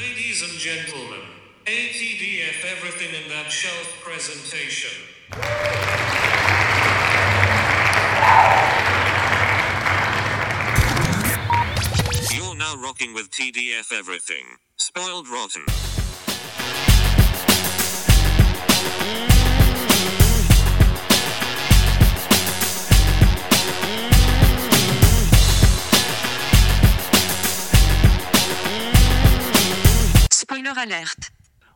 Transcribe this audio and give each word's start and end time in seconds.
Ladies 0.00 0.42
and 0.42 0.52
gentlemen, 0.60 1.22
ATDF 1.66 2.64
everything 2.64 3.08
in 3.20 3.28
that 3.30 3.50
shelf 3.50 4.00
presentation. 4.00 4.96
You're 12.32 12.54
now 12.54 12.80
rocking 12.80 13.12
with 13.12 13.28
TDF 13.32 13.92
Everything. 13.92 14.44
Spoiled 14.76 15.26
Rotten. 15.26 15.64
Spoiler 30.78 30.96
alert. 30.98 31.30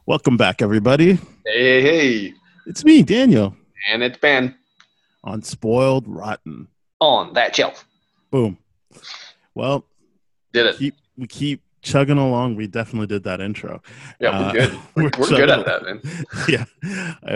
Welcome 0.07 0.37
back, 0.37 0.63
everybody. 0.63 1.15
Hey, 1.45 1.83
hey, 1.83 2.35
It's 2.67 2.85
me, 2.85 3.03
Daniel, 3.03 3.57
and 3.91 4.01
it's 4.01 4.17
Ben 4.19 4.55
on 5.25 5.43
Spoiled 5.43 6.07
Rotten. 6.07 6.69
on 7.01 7.33
that 7.35 7.57
shelf. 7.57 7.85
Boom. 8.31 8.59
Well, 9.57 9.85
Did 10.53 10.67
it? 10.67 10.77
keep 10.79 10.95
we 11.19 11.27
keep 11.27 11.63
chugging 11.83 12.17
along. 12.19 12.55
We 12.55 12.69
definitely 12.69 13.09
did 13.09 13.25
that 13.25 13.41
intro. 13.41 13.83
Yeah, 14.21 14.29
Uh, 14.31 14.43
we're 14.47 14.53
good. 14.53 14.73
We're, 14.95 15.03
we're 15.03 15.11
good 15.11 15.49
chugging- 15.49 15.51
at 15.51 15.67
that, 15.67 15.83
man. 15.83 16.01
yeah, 16.49 16.65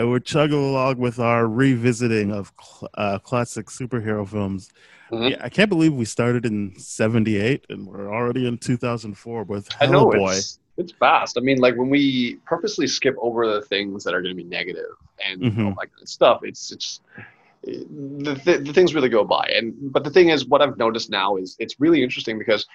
Uh, 0.01 0.07
we're 0.07 0.19
chugging 0.19 0.57
along 0.63 0.99
with 0.99 1.19
our 1.19 1.49
revisiting 1.49 2.31
of 2.31 2.53
cl- 2.63 2.89
uh, 2.93 3.19
classic 3.19 3.65
superhero 3.65 4.25
films. 4.25 4.69
Mhm. 5.11 5.31
Yeah, 5.31 5.37
I 5.41 5.49
can't 5.49 5.69
believe 5.69 5.93
we 5.93 6.05
started 6.05 6.45
in 6.45 6.79
'78 6.79 7.65
and 7.69 7.85
we're 7.87 8.09
already 8.13 8.47
in 8.47 8.57
2004 8.57 9.43
with 9.43 9.67
I 9.81 9.85
know 9.87 10.05
Hellboy. 10.05 10.57
It's 10.77 10.91
fast. 10.93 11.37
I 11.37 11.41
mean, 11.41 11.57
like 11.59 11.75
when 11.75 11.89
we 11.89 12.37
purposely 12.45 12.87
skip 12.87 13.15
over 13.19 13.51
the 13.51 13.61
things 13.61 14.03
that 14.03 14.13
are 14.13 14.21
going 14.21 14.35
to 14.35 14.43
be 14.43 14.47
negative 14.47 14.95
and 15.23 15.43
all 15.43 15.49
Mhm. 15.49 15.75
that 15.75 15.89
kind 15.91 16.01
of 16.01 16.09
stuff, 16.09 16.41
it's 16.43 16.71
it's 16.71 17.01
the, 17.63 18.35
th- 18.45 18.65
the 18.65 18.73
things 18.73 18.93
really 18.95 19.09
go 19.09 19.23
by. 19.23 19.51
And 19.55 19.91
but 19.91 20.03
the 20.03 20.09
thing 20.11 20.29
is, 20.29 20.45
what 20.45 20.61
I've 20.61 20.77
noticed 20.77 21.09
now 21.09 21.37
is 21.37 21.55
it's 21.59 21.79
really 21.79 22.03
interesting 22.03 22.37
because 22.37 22.65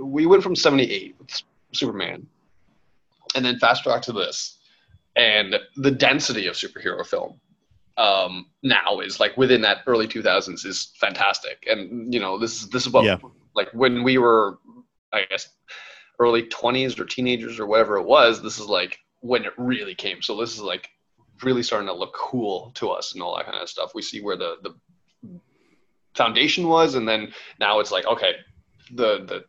we 0.00 0.26
went 0.26 0.42
from 0.42 0.54
'78 0.54 1.16
with 1.18 1.42
Superman, 1.72 2.26
and 3.34 3.44
then 3.44 3.58
fast 3.58 3.82
track 3.84 4.02
to 4.02 4.12
this, 4.12 4.58
and 5.16 5.56
the 5.76 5.90
density 5.90 6.46
of 6.46 6.54
superhero 6.54 7.04
film 7.06 7.40
um, 7.96 8.46
now 8.62 9.00
is 9.00 9.18
like 9.18 9.36
within 9.36 9.62
that 9.62 9.78
early 9.86 10.06
2000s 10.06 10.64
is 10.66 10.92
fantastic. 11.00 11.64
And 11.68 12.12
you 12.12 12.20
know, 12.20 12.38
this 12.38 12.62
is 12.62 12.68
this 12.68 12.86
is 12.86 12.92
what 12.92 13.04
Yeah. 13.04 13.16
like 13.54 13.70
when 13.72 14.02
we 14.02 14.18
were, 14.18 14.58
I 15.12 15.24
guess, 15.24 15.48
early 16.20 16.44
20s 16.44 16.98
or 17.00 17.04
teenagers 17.04 17.58
or 17.58 17.66
whatever 17.66 17.96
it 17.96 18.06
was. 18.06 18.42
This 18.42 18.60
is 18.60 18.66
like 18.66 18.98
when 19.20 19.44
it 19.44 19.52
really 19.56 19.94
came. 19.94 20.22
So 20.22 20.36
this 20.38 20.52
is 20.52 20.60
like 20.60 20.88
really 21.42 21.62
starting 21.62 21.88
to 21.88 21.94
look 21.94 22.14
cool 22.14 22.70
to 22.76 22.90
us 22.90 23.14
and 23.14 23.22
all 23.22 23.36
that 23.36 23.46
kind 23.46 23.58
of 23.60 23.68
stuff. 23.68 23.92
We 23.94 24.02
see 24.02 24.20
where 24.20 24.36
the 24.36 24.56
the 24.62 24.74
foundation 26.14 26.68
was, 26.68 26.94
and 26.94 27.08
then 27.08 27.32
now 27.58 27.80
it's 27.80 27.90
like 27.90 28.06
okay, 28.06 28.32
the 28.94 29.24
the 29.24 29.44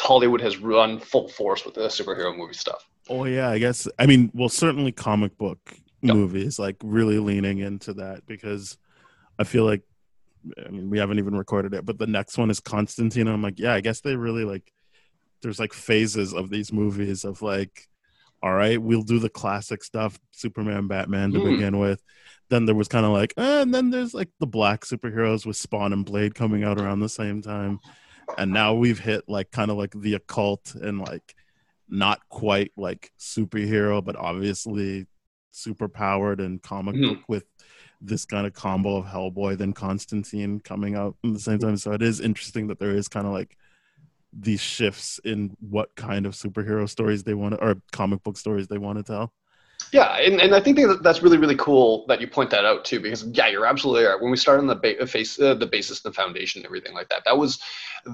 Hollywood 0.00 0.40
has 0.40 0.56
run 0.56 0.98
full 0.98 1.28
force 1.28 1.64
with 1.66 1.74
the 1.74 1.88
superhero 1.88 2.36
movie 2.36 2.54
stuff. 2.54 2.88
Oh 3.10 3.24
yeah, 3.24 3.50
I 3.50 3.58
guess. 3.58 3.86
I 3.98 4.06
mean, 4.06 4.30
well, 4.32 4.48
certainly 4.48 4.92
comic 4.92 5.36
book 5.36 5.58
Yep. 6.04 6.16
movies, 6.16 6.58
like 6.58 6.76
really 6.84 7.18
leaning 7.18 7.60
into 7.60 7.94
that 7.94 8.26
because 8.26 8.76
I 9.38 9.44
feel 9.44 9.64
like, 9.64 9.80
I 10.66 10.68
mean, 10.68 10.90
we 10.90 10.98
haven't 10.98 11.18
even 11.18 11.34
recorded 11.34 11.72
it, 11.72 11.86
but 11.86 11.98
the 11.98 12.06
next 12.06 12.36
one 12.36 12.50
is 12.50 12.60
Constantine. 12.60 13.26
I'm 13.26 13.40
like, 13.40 13.58
yeah, 13.58 13.72
I 13.72 13.80
guess 13.80 14.00
they 14.00 14.14
really 14.14 14.44
like. 14.44 14.70
There's 15.44 15.60
like 15.60 15.74
phases 15.74 16.32
of 16.32 16.48
these 16.50 16.72
movies 16.72 17.24
of 17.24 17.42
like, 17.42 17.86
all 18.42 18.54
right, 18.54 18.80
we'll 18.80 19.02
do 19.02 19.18
the 19.18 19.28
classic 19.28 19.84
stuff, 19.84 20.18
Superman, 20.32 20.88
Batman 20.88 21.32
to 21.32 21.38
Mm. 21.38 21.50
begin 21.52 21.78
with. 21.78 22.02
Then 22.48 22.64
there 22.64 22.74
was 22.74 22.88
kind 22.88 23.06
of 23.06 23.12
like, 23.12 23.34
eh, 23.36 23.62
and 23.62 23.72
then 23.72 23.90
there's 23.90 24.14
like 24.14 24.30
the 24.40 24.46
black 24.46 24.84
superheroes 24.84 25.46
with 25.46 25.56
Spawn 25.56 25.92
and 25.92 26.04
Blade 26.04 26.34
coming 26.34 26.64
out 26.64 26.80
around 26.80 27.00
the 27.00 27.08
same 27.08 27.42
time, 27.42 27.78
and 28.38 28.52
now 28.52 28.74
we've 28.74 28.98
hit 28.98 29.24
like 29.28 29.50
kind 29.50 29.70
of 29.70 29.76
like 29.76 29.92
the 29.94 30.14
occult 30.14 30.74
and 30.74 30.98
like 30.98 31.34
not 31.88 32.20
quite 32.30 32.72
like 32.76 33.12
superhero, 33.18 34.02
but 34.02 34.16
obviously 34.16 35.06
super 35.50 35.88
powered 35.88 36.40
and 36.40 36.62
comic 36.62 36.96
Mhm. 36.96 37.08
book 37.08 37.28
with 37.28 37.44
this 38.00 38.24
kind 38.24 38.46
of 38.46 38.52
combo 38.54 38.96
of 38.96 39.06
Hellboy 39.06 39.56
then 39.56 39.72
Constantine 39.72 40.60
coming 40.60 40.94
out 40.94 41.16
at 41.24 41.32
the 41.34 41.38
same 41.38 41.58
time. 41.58 41.76
So 41.76 41.92
it 41.92 42.02
is 42.02 42.20
interesting 42.20 42.66
that 42.68 42.78
there 42.78 42.90
is 42.96 43.08
kind 43.08 43.26
of 43.26 43.32
like 43.32 43.56
these 44.38 44.60
shifts 44.60 45.20
in 45.24 45.56
what 45.60 45.94
kind 45.96 46.26
of 46.26 46.34
superhero 46.34 46.88
stories 46.88 47.22
they 47.24 47.34
want 47.34 47.54
to 47.54 47.60
or 47.64 47.76
comic 47.92 48.22
book 48.22 48.36
stories 48.36 48.68
they 48.68 48.78
want 48.78 48.98
to 48.98 49.04
tell. 49.04 49.32
Yeah, 49.92 50.16
and, 50.16 50.40
and 50.40 50.54
I 50.54 50.60
think 50.60 50.76
that 50.78 51.02
that's 51.02 51.22
really 51.22 51.36
really 51.36 51.56
cool 51.56 52.04
that 52.08 52.20
you 52.20 52.26
point 52.26 52.50
that 52.50 52.64
out 52.64 52.84
too 52.84 53.00
because 53.00 53.24
yeah, 53.32 53.48
you're 53.48 53.66
absolutely 53.66 54.04
right. 54.04 54.20
When 54.20 54.30
we 54.30 54.36
started 54.36 54.62
on 54.62 54.66
the 54.66 54.76
ba- 54.76 55.06
face 55.06 55.38
uh, 55.38 55.54
the 55.54 55.66
basis, 55.66 56.00
the 56.00 56.12
foundation, 56.12 56.60
and 56.60 56.66
everything 56.66 56.94
like 56.94 57.08
that, 57.10 57.22
that 57.24 57.36
was 57.36 57.60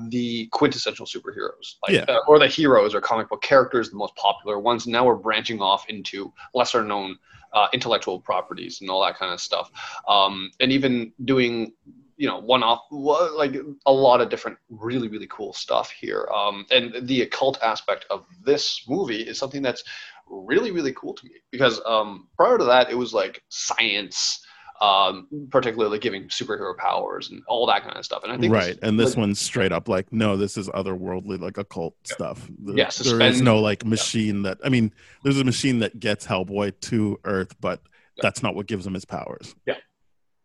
the 0.09 0.47
quintessential 0.53 1.07
superheroes, 1.07 1.77
like 1.87 1.95
Yeah. 1.97 2.05
uh, 2.09 2.19
or 2.29 2.39
the 2.39 2.49
heroes 2.49 2.95
or 2.95 3.01
comic 3.01 3.29
book 3.29 3.43
characters, 3.43 3.91
the 3.91 3.97
most 3.97 4.15
popular 4.17 4.59
ones. 4.59 4.87
Now 4.87 5.07
we're 5.07 5.15
branching 5.15 5.61
off 5.61 5.89
into 5.89 6.33
lesser 6.55 6.85
known 6.85 7.19
uh, 7.53 7.69
intellectual 7.73 8.21
properties 8.21 8.81
and 8.81 8.91
all 8.91 9.03
that 9.05 9.17
kind 9.17 9.33
of 9.33 9.41
stuff, 9.41 9.71
um, 10.09 10.51
and 10.61 10.73
even 10.73 11.13
doing 11.25 11.73
you 12.21 12.27
know 12.27 12.39
one 12.39 12.63
off 12.63 12.83
like 12.91 13.57
a 13.87 13.93
lot 13.93 14.21
of 14.21 14.29
different 14.29 14.59
really 14.69 15.09
really 15.09 15.27
cool 15.29 15.55
stuff 15.55 15.91
here 15.91 16.29
um, 16.37 16.67
and 16.71 17.09
the 17.09 17.23
occult 17.23 17.59
aspect 17.63 18.05
of 18.11 18.27
this 18.45 18.85
movie 18.87 19.23
is 19.23 19.39
something 19.39 19.63
that's 19.63 19.83
really 20.29 20.71
really 20.71 20.93
cool 20.93 21.15
to 21.15 21.25
me 21.25 21.33
because 21.51 21.81
um, 21.87 22.29
prior 22.37 22.59
to 22.59 22.65
that 22.65 22.91
it 22.91 22.95
was 22.99 23.15
like 23.15 23.43
science 23.49 24.45
um, 24.83 25.29
particularly 25.51 25.99
giving 25.99 26.25
superhero 26.29 26.77
powers 26.77 27.31
and 27.31 27.43
all 27.49 27.67
that 27.67 27.83
kind 27.83 27.97
of 27.97 28.05
stuff 28.05 28.23
and 28.23 28.33
i 28.33 28.37
think 28.37 28.53
Right. 28.53 28.79
And 28.83 29.01
this 29.01 29.11
like- 29.11 29.19
one's 29.19 29.41
straight 29.41 29.73
up 29.73 29.89
like, 29.89 30.11
no, 30.13 30.37
this 30.39 30.57
is 30.57 30.69
otherworldly, 30.71 31.39
like 31.39 31.59
occult 31.59 31.95
stuff. 32.05 32.49
The- 32.65 32.75
Yeah, 32.75 32.91
there 33.05 33.21
is 33.23 33.43
no 33.43 33.59
like 33.61 33.85
machine 33.85 34.43
that 34.43 34.57
I 34.65 34.71
mean, 34.71 34.93
there's 35.23 35.39
a 35.39 35.45
machine 35.45 35.81
that 35.81 36.01
gets 36.01 36.27
Hellboy 36.27 36.81
to 36.89 37.21
Earth, 37.25 37.55
but 37.61 37.83
Yeah. 38.17 38.23
that's 38.23 38.43
not 38.43 38.55
what 38.55 38.67
gives 38.67 38.87
him 38.87 38.95
his 38.95 39.05
powers. 39.05 39.55
Yeah, 39.67 39.77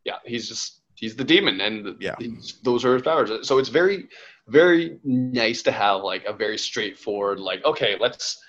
yeah 0.03 0.17
he's 0.25 0.49
just 0.49 0.81
he's 1.05 1.15
the 1.15 1.23
demon 1.23 1.61
and 1.61 1.95
Yeah. 1.99 2.15
those 2.63 2.83
are 2.83 2.93
his 2.95 3.03
powers 3.03 3.29
so 3.47 3.59
it's 3.59 3.69
very 3.69 4.07
very 4.47 4.97
nice 5.03 5.61
to 5.67 5.71
have 5.71 6.01
like 6.01 6.23
a 6.25 6.33
very 6.33 6.57
straightforward 6.57 7.39
like 7.39 7.63
okay 7.63 7.95
let's 7.99 8.43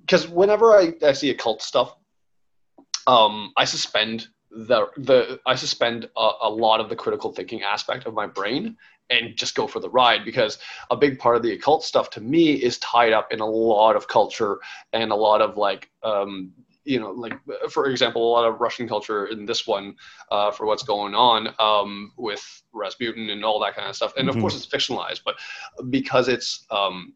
because 0.00 0.26
whenever 0.26 0.66
I, 0.80 0.94
I 1.02 1.12
see 1.12 1.30
occult 1.30 1.60
stuff 1.60 1.94
um 3.06 3.52
i 3.62 3.64
suspend 3.76 4.28
the 4.50 4.80
the 5.08 5.38
i 5.52 5.54
suspend 5.54 6.08
a, 6.16 6.28
a 6.48 6.50
lot 6.66 6.80
of 6.80 6.88
the 6.88 6.96
critical 6.96 7.30
thinking 7.32 7.62
aspect 7.62 8.06
of 8.06 8.14
my 8.14 8.26
brain 8.26 8.76
and 9.10 9.36
just 9.36 9.54
go 9.54 9.66
for 9.66 9.80
the 9.80 9.90
ride 9.90 10.24
because 10.24 10.58
a 10.90 10.96
big 10.96 11.18
part 11.18 11.36
of 11.36 11.42
the 11.42 11.52
occult 11.52 11.82
stuff 11.84 12.08
to 12.10 12.20
me 12.34 12.52
is 12.68 12.78
tied 12.78 13.12
up 13.12 13.30
in 13.34 13.40
a 13.40 13.52
lot 13.74 13.94
of 13.94 14.08
culture 14.08 14.58
and 14.94 15.12
a 15.12 15.20
lot 15.28 15.42
of 15.42 15.56
like 15.66 15.90
um 16.02 16.52
you 16.84 16.98
know 16.98 17.10
like 17.10 17.34
for 17.70 17.86
example 17.86 18.22
a 18.26 18.30
lot 18.32 18.48
of 18.48 18.60
russian 18.60 18.88
culture 18.88 19.26
in 19.26 19.44
this 19.44 19.66
one 19.66 19.94
uh, 20.30 20.50
for 20.50 20.66
what's 20.66 20.82
going 20.82 21.14
on 21.14 21.48
um, 21.58 22.12
with 22.16 22.42
Rasputin 22.72 23.30
and 23.30 23.44
all 23.44 23.60
that 23.60 23.74
kind 23.74 23.88
of 23.88 23.96
stuff. 23.96 24.12
And 24.16 24.28
of 24.28 24.36
Mhm. 24.36 24.40
course, 24.42 24.56
it's 24.56 24.66
fictionalized, 24.66 25.22
but 25.24 25.34
because 25.90 26.28
it's 26.28 26.66
um, 26.70 27.14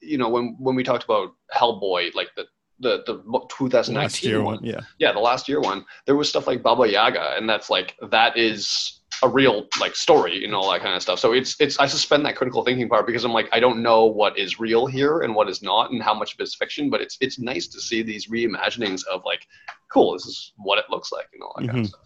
you 0.00 0.18
know 0.18 0.28
when 0.28 0.56
when 0.58 0.74
we 0.74 0.84
talked 0.84 1.04
about 1.04 1.34
Hellboy, 1.54 2.14
like 2.14 2.30
the 2.36 2.46
the 2.80 3.02
the 3.06 3.14
2019 3.48 3.94
Last 3.94 4.22
year 4.24 4.42
one, 4.42 4.56
one, 4.56 4.64
yeah. 4.64 4.80
yeah, 4.98 5.12
the 5.12 5.18
last 5.20 5.48
year 5.48 5.60
one, 5.60 5.84
there 6.06 6.16
was 6.16 6.28
stuff 6.28 6.46
like 6.46 6.62
Baba 6.62 6.88
Yaga, 6.88 7.36
and 7.36 7.48
that's 7.48 7.70
like 7.70 7.96
that 8.10 8.36
is 8.36 9.00
a 9.22 9.28
real 9.28 9.66
like 9.80 9.94
story 9.94 10.44
and 10.44 10.54
all 10.54 10.70
that 10.70 10.80
kind 10.80 10.94
of 10.94 11.02
stuff. 11.02 11.18
So 11.18 11.32
it's 11.32 11.56
it's 11.60 11.78
I 11.78 11.86
suspend 11.86 12.24
that 12.26 12.36
critical 12.36 12.64
thinking 12.64 12.88
part 12.88 13.06
because 13.06 13.24
I'm 13.24 13.32
like 13.32 13.48
I 13.52 13.60
don't 13.60 13.82
know 13.82 14.04
what 14.06 14.38
is 14.38 14.58
real 14.60 14.86
here 14.86 15.20
and 15.20 15.34
what 15.34 15.48
is 15.48 15.62
not 15.62 15.90
and 15.92 16.02
how 16.02 16.14
much 16.14 16.34
of 16.34 16.40
it's 16.40 16.54
fiction, 16.54 16.90
but 16.90 17.00
it's 17.00 17.16
it's 17.20 17.38
nice 17.38 17.66
to 17.68 17.80
see 17.80 18.02
these 18.02 18.28
reimaginings 18.28 19.04
of 19.06 19.22
like, 19.24 19.46
cool, 19.92 20.12
this 20.12 20.26
is 20.26 20.52
what 20.56 20.78
it 20.78 20.84
looks 20.90 21.12
like 21.12 21.28
and 21.32 21.42
all 21.42 21.54
that 21.56 21.66
kind 21.66 21.78
Mhm. 21.78 21.80
of 21.82 21.86
stuff. 21.86 22.00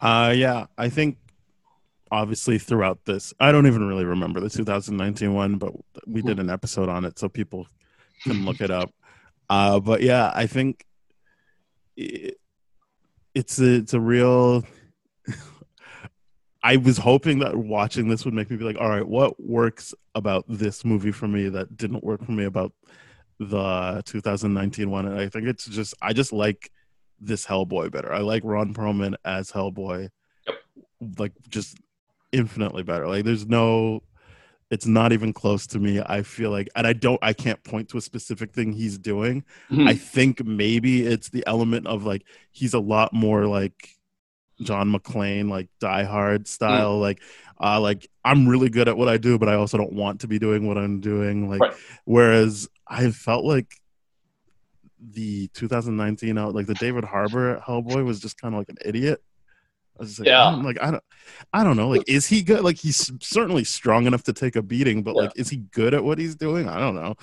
Uh 0.00 0.32
yeah, 0.34 0.66
I 0.78 0.88
think 0.88 1.18
obviously 2.10 2.58
throughout 2.58 3.04
this, 3.04 3.34
I 3.38 3.52
don't 3.52 3.66
even 3.66 3.86
really 3.86 4.04
remember 4.04 4.40
the 4.40 4.48
2019 4.50 5.34
one, 5.34 5.58
but 5.58 5.72
we 6.06 6.22
did 6.22 6.38
an 6.38 6.50
episode 6.50 6.88
on 6.88 7.04
it 7.04 7.18
so 7.18 7.28
people 7.28 7.66
can 8.24 8.44
look 8.46 8.60
it 8.66 8.70
up. 8.70 8.90
Uh 9.50 9.80
but 9.80 10.02
yeah, 10.02 10.32
I 10.34 10.46
think 10.46 10.84
it, 11.96 12.38
it's 13.34 13.58
a, 13.60 13.74
it's 13.76 13.94
a 13.94 14.00
real 14.00 14.64
I 16.62 16.76
was 16.76 16.98
hoping 16.98 17.40
that 17.40 17.56
watching 17.56 18.08
this 18.08 18.24
would 18.24 18.34
make 18.34 18.50
me 18.50 18.56
be 18.56 18.64
like, 18.64 18.78
all 18.78 18.88
right, 18.88 19.06
what 19.06 19.42
works 19.42 19.94
about 20.14 20.44
this 20.48 20.84
movie 20.84 21.10
for 21.10 21.26
me 21.26 21.48
that 21.48 21.76
didn't 21.76 22.04
work 22.04 22.24
for 22.24 22.32
me 22.32 22.44
about 22.44 22.72
the 23.38 24.02
2019 24.06 24.90
one? 24.90 25.06
And 25.06 25.18
I 25.18 25.28
think 25.28 25.46
it's 25.46 25.66
just, 25.66 25.94
I 26.00 26.12
just 26.12 26.32
like 26.32 26.70
this 27.20 27.46
Hellboy 27.46 27.90
better. 27.90 28.12
I 28.12 28.20
like 28.20 28.42
Ron 28.44 28.74
Perlman 28.74 29.14
as 29.24 29.50
Hellboy, 29.50 30.10
like 31.18 31.32
just 31.48 31.78
infinitely 32.30 32.84
better. 32.84 33.08
Like 33.08 33.24
there's 33.24 33.46
no, 33.46 34.02
it's 34.70 34.86
not 34.86 35.12
even 35.12 35.32
close 35.32 35.66
to 35.68 35.78
me. 35.78 36.00
I 36.00 36.22
feel 36.22 36.50
like, 36.50 36.68
and 36.74 36.86
I 36.86 36.92
don't, 36.92 37.18
I 37.22 37.32
can't 37.32 37.62
point 37.64 37.88
to 37.90 37.98
a 37.98 38.00
specific 38.00 38.52
thing 38.52 38.72
he's 38.72 38.98
doing. 38.98 39.44
Mhm. 39.70 39.88
I 39.88 39.94
think 39.94 40.44
maybe 40.44 41.04
it's 41.04 41.28
the 41.28 41.44
element 41.46 41.86
of 41.86 42.04
like 42.04 42.22
he's 42.52 42.72
a 42.72 42.80
lot 42.80 43.12
more 43.12 43.46
like 43.46 43.96
John 44.60 44.92
McClane, 44.92 45.48
like 45.48 45.68
Die 45.80 46.04
Hard 46.04 46.46
style. 46.46 46.98
Like, 46.98 47.22
uh, 47.60 47.80
like 47.80 48.08
I'm 48.24 48.48
really 48.48 48.68
good 48.68 48.88
at 48.88 48.96
what 48.96 49.08
I 49.08 49.16
do, 49.16 49.38
but 49.38 49.48
I 49.48 49.54
also 49.54 49.78
don't 49.78 49.92
want 49.92 50.20
to 50.20 50.28
be 50.28 50.38
doing 50.38 50.66
what 50.66 50.78
I'm 50.78 51.00
doing. 51.00 51.48
Like, 51.48 51.60
Right. 51.60 51.74
whereas 52.04 52.68
I 52.86 53.10
felt 53.10 53.44
like 53.44 53.74
the 55.00 55.48
2019 55.48 56.38
out, 56.38 56.54
like 56.54 56.66
the 56.66 56.74
David 56.74 57.04
Harbour 57.04 57.60
Hellboy 57.66 58.04
was 58.04 58.20
just 58.20 58.40
kind 58.40 58.54
of 58.54 58.58
like 58.60 58.68
an 58.68 58.76
idiot. 58.84 59.22
I 59.98 60.02
was 60.02 60.08
just 60.10 60.20
like, 60.20 60.26
Yeah. 60.28 60.46
I'm 60.46 60.62
like 60.62 60.78
I 60.80 60.90
don't, 60.90 61.02
I 61.52 61.62
don't 61.64 61.76
know. 61.76 61.88
Like, 61.88 62.04
is 62.08 62.26
he 62.26 62.42
good? 62.42 62.62
Like, 62.62 62.78
he's 62.78 63.10
certainly 63.20 63.62
strong 63.64 64.06
enough 64.06 64.22
to 64.24 64.32
take 64.32 64.56
a 64.56 64.62
beating, 64.62 65.02
but 65.02 65.14
Yeah. 65.14 65.22
like, 65.22 65.32
is 65.36 65.48
he 65.50 65.58
good 65.58 65.92
at 65.94 66.02
what 66.02 66.18
he's 66.18 66.34
doing? 66.34 66.68
I 66.68 66.78
don't 66.80 66.94
know. 66.94 67.14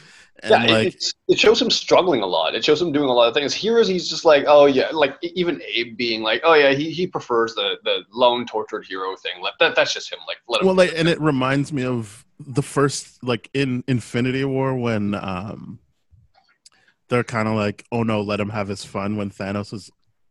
And 0.43 0.51
yeah, 0.51 0.63
it- 0.63 0.71
like, 0.71 0.87
it's, 0.93 1.13
it 1.27 1.39
shows 1.39 1.61
him 1.61 1.69
struggling 1.71 2.21
a 2.21 2.25
lot. 2.27 2.55
It 2.55 2.63
shows 2.63 2.81
him 2.81 2.91
doing 2.91 3.09
a 3.09 3.13
lot 3.13 3.27
of 3.27 3.33
things. 3.33 3.53
Here 3.53 3.79
is 3.79 3.87
he's 3.87 4.07
just 4.07 4.23
like, 4.25 4.45
oh 4.47 4.67
yeah, 4.67 4.89
like 4.91 5.15
even 5.21 5.61
Abe 5.73 5.97
being 5.97 6.21
like, 6.21 6.41
oh 6.43 6.53
yeah, 6.53 6.71
he, 6.71 6.91
he 6.91 7.07
prefers 7.07 7.55
the 7.55 7.77
the 7.83 8.03
lone 8.11 8.45
tortured 8.45 8.85
hero 8.85 9.15
thing. 9.17 9.41
Like 9.41 9.53
that 9.59 9.75
that's 9.75 9.93
just 9.93 10.11
him. 10.11 10.19
Like 10.27 10.37
let 10.47 10.61
him. 10.61 10.67
well 10.67 10.75
like 10.75 10.93
and 10.95 11.07
it 11.09 11.19
reminds 11.19 11.73
me 11.73 11.83
of 11.83 12.25
the 12.39 12.61
first 12.63 13.21
like 13.23 13.49
in 13.53 13.83
infinity 13.87 14.45
war 14.45 14.75
when 14.75 15.13
um 15.15 15.79
they're 17.09 17.23
kind 17.23 17.47
of 17.49 17.55
like 17.55 17.83
oh 17.91 18.03
no 18.03 18.21
let 18.21 18.39
him 18.39 18.49
have 18.49 18.67
his 18.69 18.85
fun 18.85 19.17
when 19.17 19.29
thanos 19.29 19.73
is 19.73 19.89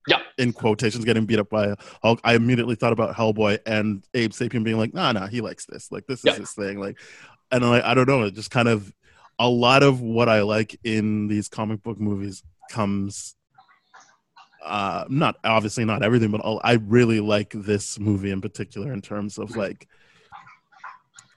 Yeah. 0.08 0.20
in 0.38 0.52
quotations 0.52 1.05
getting 1.05 1.26
beat 1.26 1.38
up 1.38 1.50
by 1.50 1.66
a 1.66 1.76
hulk 2.02 2.20
i 2.25 2.34
immediately 2.34 2.75
thought 2.75 2.93
about 2.93 3.14
hellboy 3.14 3.58
and 3.66 4.05
abe 4.14 4.32
sapien 4.32 4.64
being 4.64 4.78
like 4.78 4.94
nah 4.94 5.12
nah 5.12 5.26
he 5.26 5.40
likes 5.40 5.66
this 5.66 5.93
like 5.93 6.06
this 6.06 6.20
is 6.20 6.25
Yeah. 6.25 6.34
his 6.37 6.52
thing 6.52 6.81
like 6.81 6.99
and 7.52 7.62
like 7.69 7.84
i 7.84 7.94
don't 7.94 8.08
know 8.08 8.22
it 8.25 8.34
just 8.34 8.50
kind 8.50 8.69
of 8.69 8.93
a 9.38 9.49
lot 9.49 9.82
of 9.82 10.00
what 10.00 10.28
i 10.28 10.43
like 10.43 10.78
in 10.84 11.28
these 11.28 11.49
comic 11.49 11.82
book 11.82 12.00
movies 12.00 12.43
comes 12.70 13.34
uh 14.64 15.05
not 15.08 15.37
obviously 15.44 15.84
not 15.84 16.02
everything 16.02 16.31
but 16.31 16.40
all, 16.40 16.60
i 16.64 16.72
really 16.75 17.20
like 17.20 17.50
this 17.55 17.99
movie 17.99 18.31
in 18.31 18.40
particular 18.40 18.93
in 18.93 19.00
terms 19.00 19.38
of 19.38 19.56
like 19.56 19.87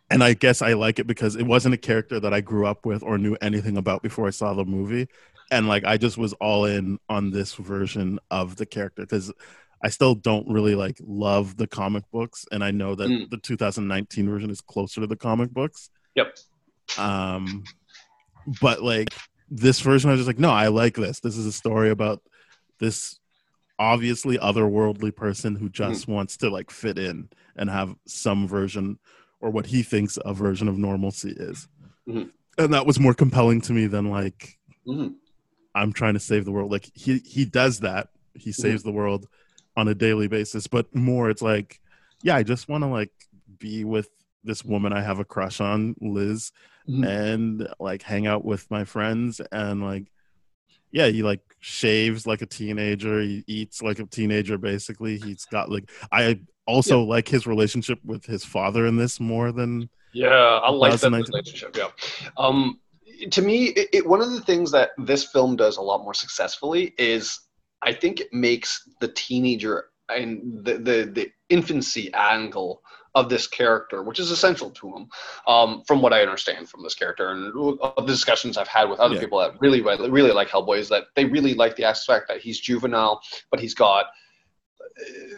and 0.10 0.24
i 0.24 0.34
guess 0.34 0.62
i 0.62 0.74
like 0.74 0.98
it 1.00 1.06
because 1.08 1.36
it 1.36 1.44
wasn't 1.46 1.74
a 1.74 1.78
character 1.78 2.20
that 2.20 2.34
i 2.34 2.42
grew 2.42 2.66
up 2.66 2.86
with 2.86 3.04
or 3.04 3.18
knew 3.18 3.38
anything 3.42 3.78
about 3.78 4.02
before 4.02 4.28
i 4.28 4.32
saw 4.32 4.54
the 4.54 4.66
movie 4.66 5.08
and 5.52 5.68
like 5.68 5.84
i 5.86 5.98
just 5.98 6.18
was 6.18 6.34
all 6.34 6.66
in 6.66 6.98
on 7.10 7.30
this 7.30 7.54
version 7.54 8.18
of 8.32 8.56
the 8.56 8.66
character 8.66 9.04
because 9.04 9.32
i 9.84 9.90
still 9.90 10.16
don't 10.16 10.48
really 10.48 10.74
like 10.74 10.98
love 11.02 11.58
the 11.58 11.68
comic 11.68 12.04
books 12.12 12.46
and 12.52 12.64
i 12.64 12.72
know 12.72 12.96
that 12.96 13.10
Mm. 13.10 13.30
the 13.30 13.38
2019 13.38 14.28
version 14.30 14.50
is 14.50 14.62
closer 14.62 15.02
to 15.02 15.08
the 15.08 15.16
comic 15.18 15.52
books 15.52 15.90
Yep. 16.16 16.38
um 16.98 17.64
but 18.62 18.82
like 18.82 19.10
this 19.50 19.82
version 19.82 20.10
i 20.10 20.14
was 20.14 20.22
just 20.22 20.28
like 20.28 20.40
no 20.40 20.50
i 20.50 20.68
like 20.68 20.96
this 20.96 21.20
this 21.20 21.38
is 21.38 21.46
a 21.46 21.52
story 21.52 21.90
about 21.92 22.22
this 22.80 23.20
obviously 23.78 24.38
otherworldly 24.38 25.16
person 25.16 25.56
who 25.56 25.68
just 25.70 26.08
wants 26.08 26.38
to 26.38 26.50
like 26.50 26.72
fit 26.72 26.98
in 26.98 27.30
and 27.56 27.70
have 27.70 27.96
some 28.08 28.48
version 28.48 28.98
or 29.40 29.50
what 29.50 29.66
he 29.66 29.82
thinks 29.84 30.18
a 30.24 30.34
version 30.34 30.68
of 30.68 30.78
normalcy 30.78 31.32
is 31.36 31.68
Mhm. 32.08 32.32
and 32.58 32.74
that 32.74 32.86
was 32.86 33.00
more 33.00 33.14
compelling 33.14 33.60
to 33.62 33.74
me 33.74 33.88
than 33.88 34.10
like 34.10 34.58
Mhm. 34.88 35.16
I'm 35.76 35.94
trying 35.94 36.14
to 36.14 36.20
save 36.20 36.46
the 36.46 36.52
world 36.52 36.72
like 36.72 36.90
he 36.94 37.20
he 37.20 37.46
does 37.46 37.80
that 37.80 38.10
he 38.34 38.52
saves 38.52 38.84
the 38.84 38.92
world 38.92 39.28
on 39.78 39.88
a 39.88 39.96
daily 39.96 40.28
basis 40.28 40.68
but 40.68 40.94
more 40.96 41.30
it's 41.30 41.42
like 41.42 41.80
yeah 42.24 42.36
i 42.36 42.44
just 42.44 42.68
want 42.70 42.84
to 42.84 42.88
like 42.88 43.12
be 43.60 43.84
with 43.84 44.10
this 44.44 44.66
woman 44.66 44.92
i 44.94 45.02
have 45.02 45.20
a 45.20 45.26
crush 45.26 45.60
on 45.62 45.96
liz 46.02 46.52
Mhm. 46.90 47.08
and 47.08 47.68
like 47.80 48.02
hang 48.02 48.26
out 48.26 48.44
with 48.44 48.70
my 48.72 48.86
friends 48.86 49.40
and 49.52 49.84
like 49.84 50.12
yeah 50.92 51.06
he 51.06 51.22
like 51.22 51.42
shaves 51.60 52.26
like 52.26 52.42
a 52.42 52.48
teenager 52.48 53.22
he 53.22 53.44
eats 53.46 53.84
like 53.84 54.00
a 54.00 54.06
teenager 54.08 54.58
basically 54.58 55.20
he's 55.20 55.46
got 55.46 55.70
like 55.70 55.92
i 56.12 56.40
also 56.66 57.02
like 57.04 57.28
his 57.28 57.46
relationship 57.46 58.00
with 58.04 58.26
his 58.26 58.44
father 58.44 58.88
in 58.88 58.98
this 58.98 59.20
more 59.20 59.52
than 59.52 59.90
Yeah, 60.12 60.28
I 60.30 60.72
like 60.72 60.92
that 61.00 61.10
2019. 61.10 61.32
relationship. 61.32 61.78
Yeah. 61.78 62.30
Um, 62.36 62.80
to 63.30 63.42
me, 63.42 63.66
it, 63.66 63.90
it, 63.94 64.08
one 64.08 64.22
of 64.22 64.32
the 64.32 64.42
things 64.42 64.72
that 64.72 64.92
this 64.98 65.24
film 65.24 65.56
does 65.56 65.78
a 65.78 65.82
lot 65.82 66.04
more 66.04 66.14
successfully 66.14 66.94
is 66.98 67.40
I 67.82 67.94
think 67.94 68.20
it 68.20 68.32
makes 68.32 68.88
the 69.00 69.10
teenager 69.10 69.86
and 70.10 70.64
the, 70.66 70.74
the, 70.74 71.12
the 71.14 71.32
infancy 71.50 72.12
angle 72.14 72.82
of 73.14 73.28
this 73.30 73.48
character, 73.48 74.04
which 74.04 74.20
is 74.20 74.32
essential 74.32 74.70
to 74.72 74.88
him, 74.88 75.08
um, 75.48 75.84
from 75.86 76.02
what 76.02 76.14
I 76.14 76.22
understand 76.22 76.70
from 76.70 76.84
this 76.84 76.96
character 76.96 77.32
and 77.32 77.54
of 77.82 78.08
the 78.08 78.14
discussions 78.14 78.58
I've 78.58 78.68
had 78.68 78.90
with 78.90 79.00
other 79.00 79.16
Yeah. 79.16 79.22
people 79.22 79.40
that 79.40 79.60
really, 79.60 79.82
really, 79.82 80.32
like 80.32 80.50
Hellboy, 80.50 80.80
is 80.80 80.90
that 80.90 81.06
they 81.16 81.26
really 81.26 81.54
like 81.54 81.76
the 81.76 81.84
aspect 81.84 82.30
that 82.30 82.40
he's 82.40 82.60
juvenile, 82.60 83.22
but 83.50 83.60
he's 83.60 83.74
got 83.74 84.06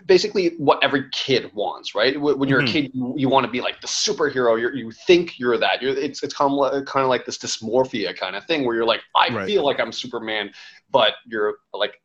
basically 0.06 0.56
what 0.57 0.84
every 0.84 1.10
kid 1.12 1.51
wants, 1.54 1.95
right? 1.95 2.19
When 2.19 2.50
you're 2.50 2.62
Mhm. 2.62 2.69
a 2.69 2.72
kid, 2.72 2.92
you, 2.94 3.13
you 3.18 3.30
want 3.30 3.45
to 3.45 3.51
be 3.51 3.62
like 3.62 3.80
the 3.81 3.88
superhero. 3.88 4.60
You're, 4.60 4.75
you 4.75 4.92
think 4.92 5.40
you're 5.40 5.57
that. 5.57 5.81
You're, 5.81 5.95
it's 5.98 6.24
it's 6.24 6.34
kind 6.34 6.51
of 6.51 6.57
like, 6.57 6.86
kind 6.86 7.04
of 7.04 7.10
like 7.10 7.25
this 7.25 7.38
dysmorphia 7.38 8.16
kind 8.16 8.36
of 8.36 8.45
thing 8.45 8.66
where 8.66 8.75
you're 8.75 8.86
like, 8.86 9.01
I 9.16 9.30
Right. 9.34 9.45
feel 9.45 9.63
like 9.66 9.80
I'm 9.80 9.92
Superman, 9.92 10.51
but 10.92 11.13
you're 11.25 11.56
like 11.74 11.95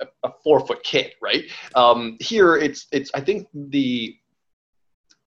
a, 0.00 0.06
a 0.28 0.30
four 0.42 0.60
foot 0.66 0.82
kid, 0.82 1.12
right? 1.22 1.44
Um, 1.74 2.16
here, 2.20 2.56
it's 2.56 2.86
it's 2.92 3.10
I 3.14 3.20
think 3.20 3.48
the 3.52 4.16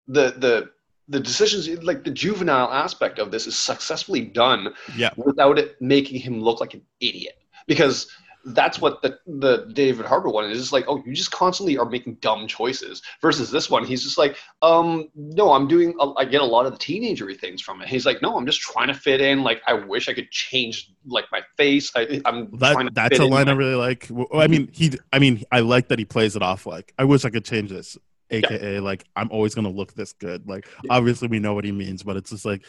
the 0.07 0.36
the 0.38 0.69
the 1.07 1.19
decisions 1.19 1.68
like 1.84 2.04
the 2.04 2.12
juvenile 2.12 2.72
aspect 2.72 3.19
of 3.19 3.30
this 3.31 3.46
is 3.48 3.57
successfully 3.57 4.22
done 4.22 4.74
yeah 4.98 5.12
without 5.18 5.60
it 5.60 5.80
making 5.80 6.19
him 6.19 6.40
look 6.42 6.60
like 6.60 6.74
an 6.74 6.81
idiot 7.00 7.36
because 7.68 8.07
that's 8.45 8.80
what 8.80 9.01
the 9.01 9.18
the 9.25 9.69
David 9.74 10.06
Harbour 10.06 10.30
one 10.30 10.50
is. 10.50 10.59
It's 10.59 10.71
like, 10.71 10.86
oh, 10.88 11.01
you 11.06 11.13
just 11.13 11.31
constantly 11.31 11.77
are 11.77 11.89
making 11.89 12.15
dumb 12.15 12.47
choices. 12.47 13.01
Versus 13.21 13.50
this 13.50 13.69
one, 13.69 13.83
he's 13.86 14.03
just 14.03 14.18
like, 14.18 14.38
um, 14.62 15.09
no, 15.15 15.51
I'm 15.51 15.68
doing. 15.68 15.95
A, 16.00 16.12
I 16.18 16.25
get 16.25 16.42
a 16.42 16.45
lot 16.45 16.65
of 16.65 16.71
the 16.71 16.77
teenagery 16.77 17.39
things 17.39 17.62
from 17.62 17.81
it. 17.81 17.88
He's 17.88 18.06
like, 18.06 18.21
no, 18.21 18.38
I'm 18.38 18.45
just 18.45 18.62
trying 18.62 18.88
to 18.88 18.94
fit 18.94 19.19
in. 19.19 19.44
Like, 19.44 19.62
I 19.68 19.74
wish 19.74 20.07
I 20.07 20.13
could 20.13 20.30
change 20.31 20.92
like 21.07 21.25
my 21.31 21.42
face. 21.57 21.92
I, 21.95 22.21
I'm 22.25 22.56
trying 22.57 22.86
that 22.86 22.94
that's 22.94 23.19
a 23.19 23.24
in 23.24 23.30
line 23.31 23.45
my- 23.47 23.51
i 23.53 23.56
really 23.56 23.75
like 23.75 24.07
Well, 24.09 24.27
i 24.33 24.47
mean 24.47 24.69
he 24.71 24.92
i 25.13 25.19
mean 25.19 25.44
i 25.51 25.59
like 25.59 25.88
that 25.89 26.00
he 26.00 26.06
plays 26.06 26.36
it 26.36 26.42
off 26.42 26.65
like 26.65 26.94
i 26.97 27.03
wish 27.03 27.25
i 27.25 27.30
could 27.30 27.45
change 27.45 27.69
this 27.69 27.97
aka 28.31 28.80
like 28.80 29.03
i'm 29.15 29.30
always 29.31 29.53
gonna 29.56 29.69
look 29.69 29.94
this 29.94 30.13
good 30.13 30.47
like 30.47 30.68
Yeah. 30.83 30.94
obviously 30.94 31.27
we 31.27 31.39
know 31.39 31.53
what 31.53 31.63
he 31.63 31.71
means 31.71 32.03
but 32.03 32.18
it's 32.18 32.31
just 32.31 32.44
like 32.45 32.63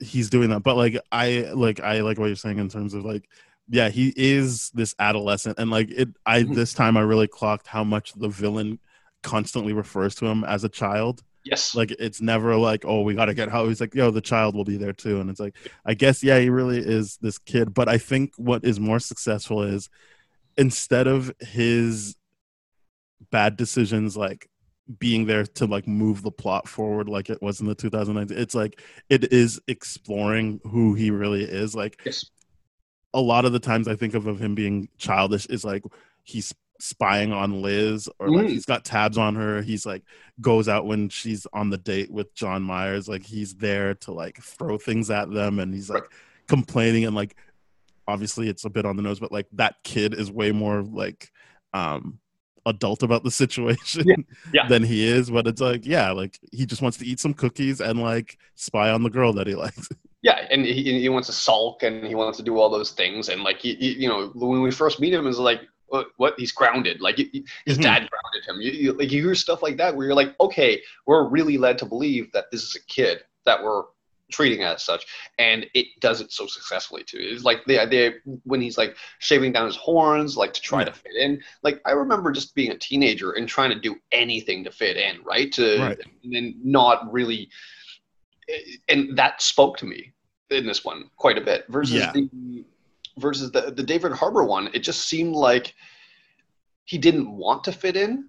he's 0.00 0.30
doing 0.30 0.50
that 0.50 0.60
but 0.60 0.76
like 0.76 0.98
i 1.12 1.50
like 1.54 1.80
i 1.80 2.00
like 2.00 2.18
what 2.18 2.26
you're 2.26 2.36
saying 2.36 2.58
in 2.58 2.68
terms 2.68 2.94
of 2.94 3.04
like 3.04 3.28
yeah 3.70 3.88
he 3.90 4.12
is 4.16 4.70
this 4.74 4.94
adolescent 4.98 5.58
and 5.58 5.70
like 5.70 5.90
it 5.90 6.08
i 6.26 6.42
Mhm. 6.42 6.54
this 6.54 6.72
time 6.74 6.96
i 6.96 7.00
really 7.00 7.28
clocked 7.28 7.66
how 7.66 7.84
much 7.84 8.12
the 8.14 8.28
villain 8.28 8.78
constantly 9.22 9.72
refers 9.72 10.14
to 10.16 10.26
him 10.26 10.44
as 10.44 10.64
a 10.64 10.68
child 10.68 11.22
Yes. 11.44 11.74
like 11.74 11.90
it's 11.98 12.20
never 12.20 12.56
like 12.56 12.84
oh 12.84 13.02
we 13.02 13.14
got 13.14 13.26
to 13.26 13.34
get 13.34 13.48
how 13.48 13.66
he's 13.68 13.80
like 13.80 13.94
yo 13.94 14.10
the 14.10 14.20
child 14.20 14.54
will 14.54 14.64
be 14.64 14.76
there 14.76 14.92
too 14.92 15.20
and 15.20 15.30
it's 15.30 15.40
like 15.40 15.56
i 15.86 15.94
guess 15.94 16.22
yeah 16.22 16.38
he 16.38 16.50
really 16.50 16.78
is 16.78 17.16
this 17.22 17.38
kid 17.38 17.72
but 17.74 17.88
i 17.88 17.96
think 17.98 18.32
what 18.36 18.64
is 18.64 18.78
more 18.78 18.98
successful 18.98 19.62
is 19.62 19.88
instead 20.56 21.06
of 21.06 21.32
his 21.40 22.16
bad 23.30 23.56
decisions 23.56 24.16
like 24.16 24.48
being 24.98 25.26
there 25.26 25.44
to 25.44 25.66
like 25.66 25.86
move 25.86 26.22
the 26.22 26.30
plot 26.30 26.66
forward 26.68 27.08
like 27.08 27.28
it 27.28 27.42
was 27.42 27.60
in 27.60 27.66
the 27.66 27.74
2019 27.74 28.36
it's 28.38 28.54
like 28.54 28.80
it 29.10 29.32
is 29.32 29.60
exploring 29.68 30.60
who 30.64 30.94
he 30.94 31.10
really 31.10 31.44
is 31.44 31.74
like 31.74 32.00
yes. 32.06 32.24
A 33.14 33.20
lot 33.20 33.44
of 33.44 33.52
the 33.52 33.58
times 33.58 33.88
I 33.88 33.96
think 33.96 34.14
of, 34.14 34.26
of 34.26 34.40
him 34.40 34.54
being 34.54 34.88
childish 34.98 35.46
is 35.46 35.64
like 35.64 35.82
he's 36.24 36.54
spying 36.80 37.32
on 37.32 37.60
Liz 37.62 38.08
or 38.20 38.30
like 38.30 38.46
Mm. 38.46 38.50
he's 38.50 38.66
got 38.66 38.84
tabs 38.84 39.18
on 39.18 39.34
her. 39.34 39.62
He's 39.62 39.84
like 39.84 40.02
goes 40.40 40.68
out 40.68 40.86
when 40.86 41.08
she's 41.08 41.46
on 41.52 41.70
the 41.70 41.78
date 41.78 42.10
with 42.10 42.32
John 42.34 42.62
Myers. 42.62 43.08
Like 43.08 43.24
he's 43.24 43.54
there 43.56 43.94
to 43.94 44.12
like 44.12 44.38
throw 44.42 44.78
things 44.78 45.10
at 45.10 45.30
them 45.30 45.58
and 45.58 45.74
he's 45.74 45.90
like 45.90 46.04
complaining 46.46 47.04
and 47.04 47.16
like 47.16 47.34
obviously 48.06 48.48
it's 48.48 48.64
a 48.64 48.70
bit 48.70 48.84
on 48.86 48.96
the 48.96 49.02
nose, 49.02 49.18
but 49.20 49.32
like 49.32 49.46
that 49.54 49.76
kid 49.82 50.14
is 50.14 50.30
way 50.30 50.52
more 50.52 50.82
like 50.82 51.32
um 51.74 52.18
adult 52.66 53.02
about 53.02 53.24
the 53.24 53.30
situation 53.42 54.04
Yeah, 54.06 54.16
yeah. 54.52 54.68
than 54.68 54.84
he 54.84 55.04
is. 55.06 55.30
But 55.30 55.46
it's 55.48 55.60
like, 55.60 55.84
yeah, 55.84 56.12
like 56.12 56.38
he 56.52 56.64
just 56.66 56.82
wants 56.82 56.98
to 56.98 57.06
eat 57.06 57.18
some 57.18 57.34
cookies 57.34 57.80
and 57.80 58.00
like 58.00 58.38
spy 58.54 58.90
on 58.90 59.02
the 59.02 59.10
girl 59.10 59.32
that 59.32 59.46
he 59.48 59.54
likes. 59.56 59.88
Yeah, 60.22 60.46
and 60.50 60.64
he, 60.64 61.00
he 61.00 61.08
wants 61.08 61.28
to 61.28 61.32
sulk 61.32 61.84
and 61.84 62.04
he 62.04 62.14
wants 62.16 62.38
to 62.38 62.42
do 62.44 62.58
all 62.58 62.68
those 62.70 62.90
things. 62.90 63.28
And 63.28 63.42
like, 63.42 63.58
he, 63.60 63.74
he- 63.76 63.94
you 64.02 64.08
know, 64.08 64.30
when 64.34 64.62
we 64.62 64.70
first 64.70 64.98
meet 65.00 65.14
him, 65.14 65.26
is 65.26 65.38
like, 65.38 65.60
what? 66.16 66.34
He's 66.36 66.52
grounded. 66.52 67.00
Like 67.00 67.16
his 67.16 67.78
Mhm. 67.78 67.82
dad 67.82 68.08
grounded 68.10 68.44
him. 68.46 68.60
You, 68.60 68.70
you, 68.72 68.92
like 68.92 69.10
you 69.10 69.22
hear 69.22 69.34
stuff 69.34 69.62
like 69.62 69.76
that 69.78 69.96
where 69.96 70.06
you're 70.06 70.14
like, 70.16 70.34
okay, 70.40 70.82
we're 71.06 71.26
really 71.28 71.56
led 71.56 71.78
to 71.78 71.86
believe 71.86 72.30
that 72.32 72.50
this 72.50 72.62
is 72.62 72.74
a 72.76 72.84
kid 72.92 73.22
that 73.46 73.62
we're 73.62 73.84
treating 74.30 74.62
as 74.62 74.84
such, 74.84 75.06
and 75.38 75.64
it 75.72 75.86
does 76.00 76.20
it 76.20 76.30
so 76.30 76.46
successfully 76.46 77.02
too. 77.02 77.16
It's 77.18 77.44
like 77.44 77.64
the 77.64 77.78
idea 77.78 78.12
when 78.44 78.60
he's 78.60 78.76
like 78.76 78.94
shaving 79.20 79.52
down 79.52 79.64
his 79.64 79.76
horns, 79.76 80.36
like 80.36 80.52
to 80.52 80.60
try 80.60 80.84
to 80.84 80.92
fit 80.92 81.14
in. 81.18 81.40
Like 81.62 81.80
I 81.86 81.92
remember 81.92 82.30
just 82.32 82.54
being 82.54 82.72
a 82.72 82.76
teenager 82.76 83.32
and 83.32 83.48
trying 83.48 83.70
to 83.70 83.80
do 83.80 83.96
anything 84.12 84.64
to 84.64 84.70
fit 84.70 84.98
in, 84.98 85.22
right? 85.24 85.50
To 85.52 85.80
Right. 85.80 85.98
and 86.24 86.34
then 86.34 86.56
not 86.62 87.10
really 87.10 87.48
and 88.88 89.16
that 89.16 89.42
spoke 89.42 89.76
to 89.78 89.84
me 89.86 90.12
in 90.50 90.66
this 90.66 90.84
one 90.84 91.10
quite 91.16 91.36
a 91.38 91.40
bit 91.40 91.64
versus 91.68 91.94
Yeah. 91.96 92.12
the 92.12 92.64
versus 93.18 93.50
the 93.50 93.72
the 93.72 93.82
David 93.82 94.12
Harbour 94.12 94.44
one. 94.44 94.70
It 94.72 94.80
just 94.80 95.08
seemed 95.08 95.34
like 95.34 95.74
he 96.84 96.98
didn't 96.98 97.30
want 97.30 97.64
to 97.64 97.72
fit 97.72 97.96
in, 97.96 98.28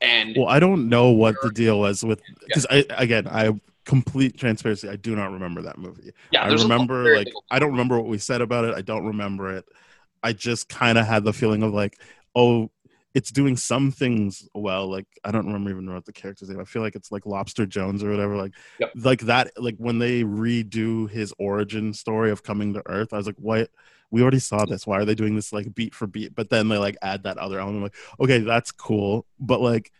and 0.00 0.34
Well, 0.36 0.48
I 0.48 0.58
don't 0.58 0.88
know 0.88 1.10
what 1.10 1.36
the 1.42 1.50
deal 1.50 1.78
was 1.80 2.02
with 2.04 2.20
because 2.46 2.66
I 2.70 2.84
again 2.90 3.28
I 3.28 3.52
complete 3.84 4.38
transparency. 4.38 4.88
I 4.88 4.96
do 4.96 5.14
not 5.14 5.30
remember 5.30 5.62
that 5.62 5.78
movie. 5.78 6.10
yeah, 6.32 6.42
I 6.42 6.48
remember 6.48 7.14
like 7.16 7.28
I 7.50 7.58
don't 7.58 7.70
remember 7.70 7.98
what 7.98 8.08
we 8.08 8.18
said 8.18 8.40
about 8.40 8.64
it. 8.64 8.74
I 8.74 8.82
don't 8.82 9.04
remember 9.06 9.54
it. 9.56 9.64
I 10.22 10.32
just 10.32 10.68
kind 10.70 10.96
of 10.98 11.06
had 11.06 11.22
the 11.22 11.34
feeling 11.34 11.62
of 11.62 11.74
like, 11.74 12.00
oh, 12.34 12.70
it's 13.14 13.30
doing 13.30 13.56
some 13.56 13.90
things 13.92 14.48
well. 14.54 14.88
Like 14.88 15.06
I 15.24 15.30
don't 15.30 15.46
remember 15.46 15.70
even 15.70 15.92
what 15.92 16.04
the 16.04 16.12
character's 16.12 16.48
name. 16.48 16.60
I 16.60 16.64
feel 16.64 16.82
like 16.82 16.96
it's 16.96 17.12
like 17.12 17.24
Lobster 17.26 17.64
Jones 17.64 18.02
or 18.02 18.10
whatever. 18.10 18.36
Like, 18.36 18.52
Yep. 18.80 18.92
like 18.96 19.20
that. 19.22 19.50
Like 19.56 19.76
when 19.78 19.98
they 20.00 20.22
redo 20.24 21.08
his 21.08 21.32
origin 21.38 21.92
story 21.94 22.30
of 22.32 22.42
coming 22.42 22.74
to 22.74 22.82
Earth, 22.86 23.12
I 23.12 23.16
was 23.16 23.26
like, 23.26 23.36
what? 23.38 23.70
We 24.10 24.20
already 24.22 24.38
saw 24.40 24.64
this. 24.64 24.86
Why 24.86 24.98
are 24.98 25.04
they 25.04 25.14
doing 25.14 25.34
this 25.36 25.52
like 25.52 25.74
beat 25.74 25.94
for 25.94 26.06
beat? 26.06 26.34
But 26.34 26.50
then 26.50 26.68
they 26.68 26.76
like 26.78 26.96
add 27.02 27.22
that 27.22 27.38
other 27.38 27.58
element. 27.60 27.82
like, 27.84 27.94
okay, 28.20 28.38
that's 28.38 28.70
cool. 28.72 29.26
But 29.40 29.60
like 29.60 29.92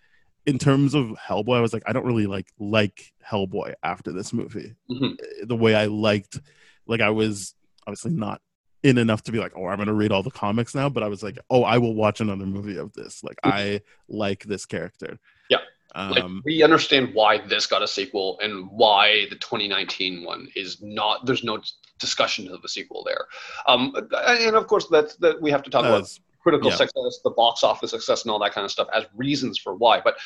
in 0.47 0.59
terms 0.59 0.95
of 0.95 1.07
Hellboy, 1.27 1.57
I 1.57 1.61
was 1.61 1.73
like, 1.73 1.85
I 1.87 1.93
don't 1.93 2.05
really 2.05 2.27
like 2.27 2.49
like 2.59 3.13
Hellboy 3.29 3.75
after 3.83 4.13
this 4.13 4.33
movie 4.33 4.75
Mhm. 4.91 5.17
the 5.45 5.57
way 5.57 5.75
I 5.75 5.87
liked. 5.87 6.41
Like 6.87 7.01
I 7.01 7.11
was 7.11 7.55
obviously 7.87 8.11
not 8.13 8.41
in 8.85 8.99
enough 8.99 9.23
to 9.25 9.33
be 9.33 9.39
like, 9.39 9.53
oh, 9.57 9.67
I'm 9.67 9.79
gonna 9.79 9.95
read 9.95 10.13
all 10.13 10.23
the 10.23 10.31
comics 10.31 10.75
now, 10.75 10.89
but 10.89 11.03
I 11.03 11.09
was 11.09 11.23
like, 11.23 11.39
oh, 11.51 11.65
I 11.65 11.79
will 11.79 11.95
watch 11.95 12.21
another 12.21 12.47
movie 12.47 12.77
of 12.77 12.93
this. 12.93 13.25
Like 13.25 13.39
I 13.43 13.81
like 14.09 14.45
this 14.45 14.67
character. 14.67 15.19
Yeah. 15.49 15.59
Like, 15.97 16.23
Um, 16.23 16.43
we 16.45 16.63
understand 16.63 17.15
why 17.15 17.39
this 17.39 17.67
got 17.67 17.83
a 17.83 17.89
sequel 17.89 18.39
and 18.43 18.69
why 18.71 19.27
the 19.31 19.37
2019 19.37 20.25
one 20.25 20.49
is 20.55 20.83
not. 20.83 21.25
There's 21.25 21.43
no 21.43 21.61
discussion 21.99 22.49
of 22.49 22.63
a 22.63 22.69
sequel 22.69 23.03
there, 23.05 23.27
um, 23.67 23.95
and 23.97 24.55
of 24.55 24.67
course 24.67 24.87
that's 24.89 25.17
that 25.17 25.41
we 25.41 25.51
have 25.51 25.63
to 25.63 25.71
talk 25.71 25.85
about 25.87 26.07
critical 26.43 26.69
Yeah. 26.69 26.77
success, 26.77 27.21
the 27.25 27.31
box 27.31 27.65
office 27.65 27.93
success, 27.93 28.23
and 28.23 28.31
all 28.31 28.39
that 28.41 28.53
kind 28.53 28.67
of 28.67 28.71
stuff 28.71 28.89
as 28.93 29.05
reasons 29.17 29.57
for 29.59 29.75
why. 29.77 30.01
But 30.01 30.17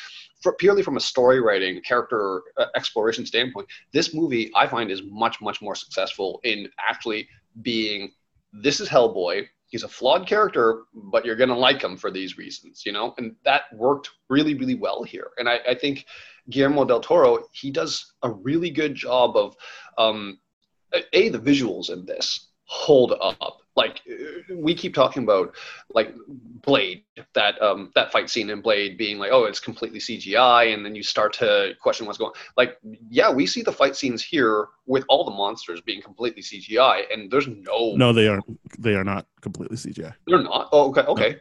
for, 0.41 0.51
purely 0.53 0.83
from 0.83 0.97
a 0.97 0.99
story 0.99 1.39
writing, 1.39 1.81
character 1.81 2.41
uh, 2.57 2.65
exploration 2.75 3.25
standpoint, 3.25 3.67
this 3.93 4.13
movie 4.13 4.51
I 4.53 4.67
find 4.67 4.91
is 4.91 5.01
much, 5.03 5.39
much 5.39 5.61
more 5.61 5.75
successful 5.75 6.41
in 6.43 6.67
actually 6.77 7.29
being 7.61 8.11
this 8.51 8.79
is 8.79 8.89
Hellboy. 8.89 9.47
He's 9.67 9.83
a 9.83 9.87
flawed 9.87 10.27
character, 10.27 10.83
but 10.93 11.25
you're 11.25 11.35
gonna 11.35 11.57
like 11.57 11.81
him 11.81 11.95
for 11.95 12.09
these 12.09 12.37
reasons, 12.37 12.83
you 12.85 12.91
know, 12.91 13.13
and 13.17 13.35
that 13.45 13.63
worked 13.73 14.09
really, 14.29 14.55
really 14.55 14.75
well 14.75 15.03
here. 15.03 15.29
And 15.37 15.47
I, 15.47 15.59
I 15.69 15.75
think 15.75 16.05
Guillermo 16.49 16.85
del 16.85 17.01
Toro 17.01 17.45
he 17.53 17.69
does 17.71 18.13
a 18.23 18.31
really 18.31 18.71
good 18.71 18.95
job 18.95 19.35
of 19.35 19.55
um, 19.97 20.39
a 21.13 21.29
the 21.29 21.39
visuals 21.39 21.91
in 21.91 22.05
this 22.05 22.48
hold 22.71 23.13
up 23.19 23.61
like 23.75 24.01
we 24.53 24.75
keep 24.75 24.93
talking 24.93 25.23
about 25.23 25.55
like 25.93 26.13
blade 26.61 27.03
that 27.33 27.59
um 27.61 27.91
that 27.95 28.11
fight 28.11 28.29
scene 28.29 28.49
in 28.49 28.61
blade 28.61 28.95
being 28.97 29.17
like 29.17 29.31
oh 29.31 29.45
it's 29.45 29.59
completely 29.59 29.97
cgi 29.99 30.73
and 30.73 30.85
then 30.85 30.93
you 30.93 31.01
start 31.01 31.33
to 31.33 31.73
question 31.81 32.05
what's 32.05 32.19
going 32.19 32.31
like 32.57 32.77
yeah 33.09 33.31
we 33.31 33.47
see 33.47 33.63
the 33.63 33.71
fight 33.71 33.95
scenes 33.95 34.23
here 34.23 34.67
with 34.85 35.03
all 35.09 35.25
the 35.25 35.31
monsters 35.31 35.81
being 35.81 36.01
completely 36.01 36.43
cgi 36.43 37.03
and 37.11 37.31
there's 37.31 37.47
no 37.47 37.95
no, 37.95 38.13
they 38.13 38.27
are 38.27 38.41
they 38.77 38.93
are 38.93 39.03
not 39.03 39.25
completely 39.41 39.77
CGI. 39.77 40.13
they're 40.27 40.43
not 40.43 40.69
oh 40.71 40.89
okay 40.89 41.01
okay 41.01 41.39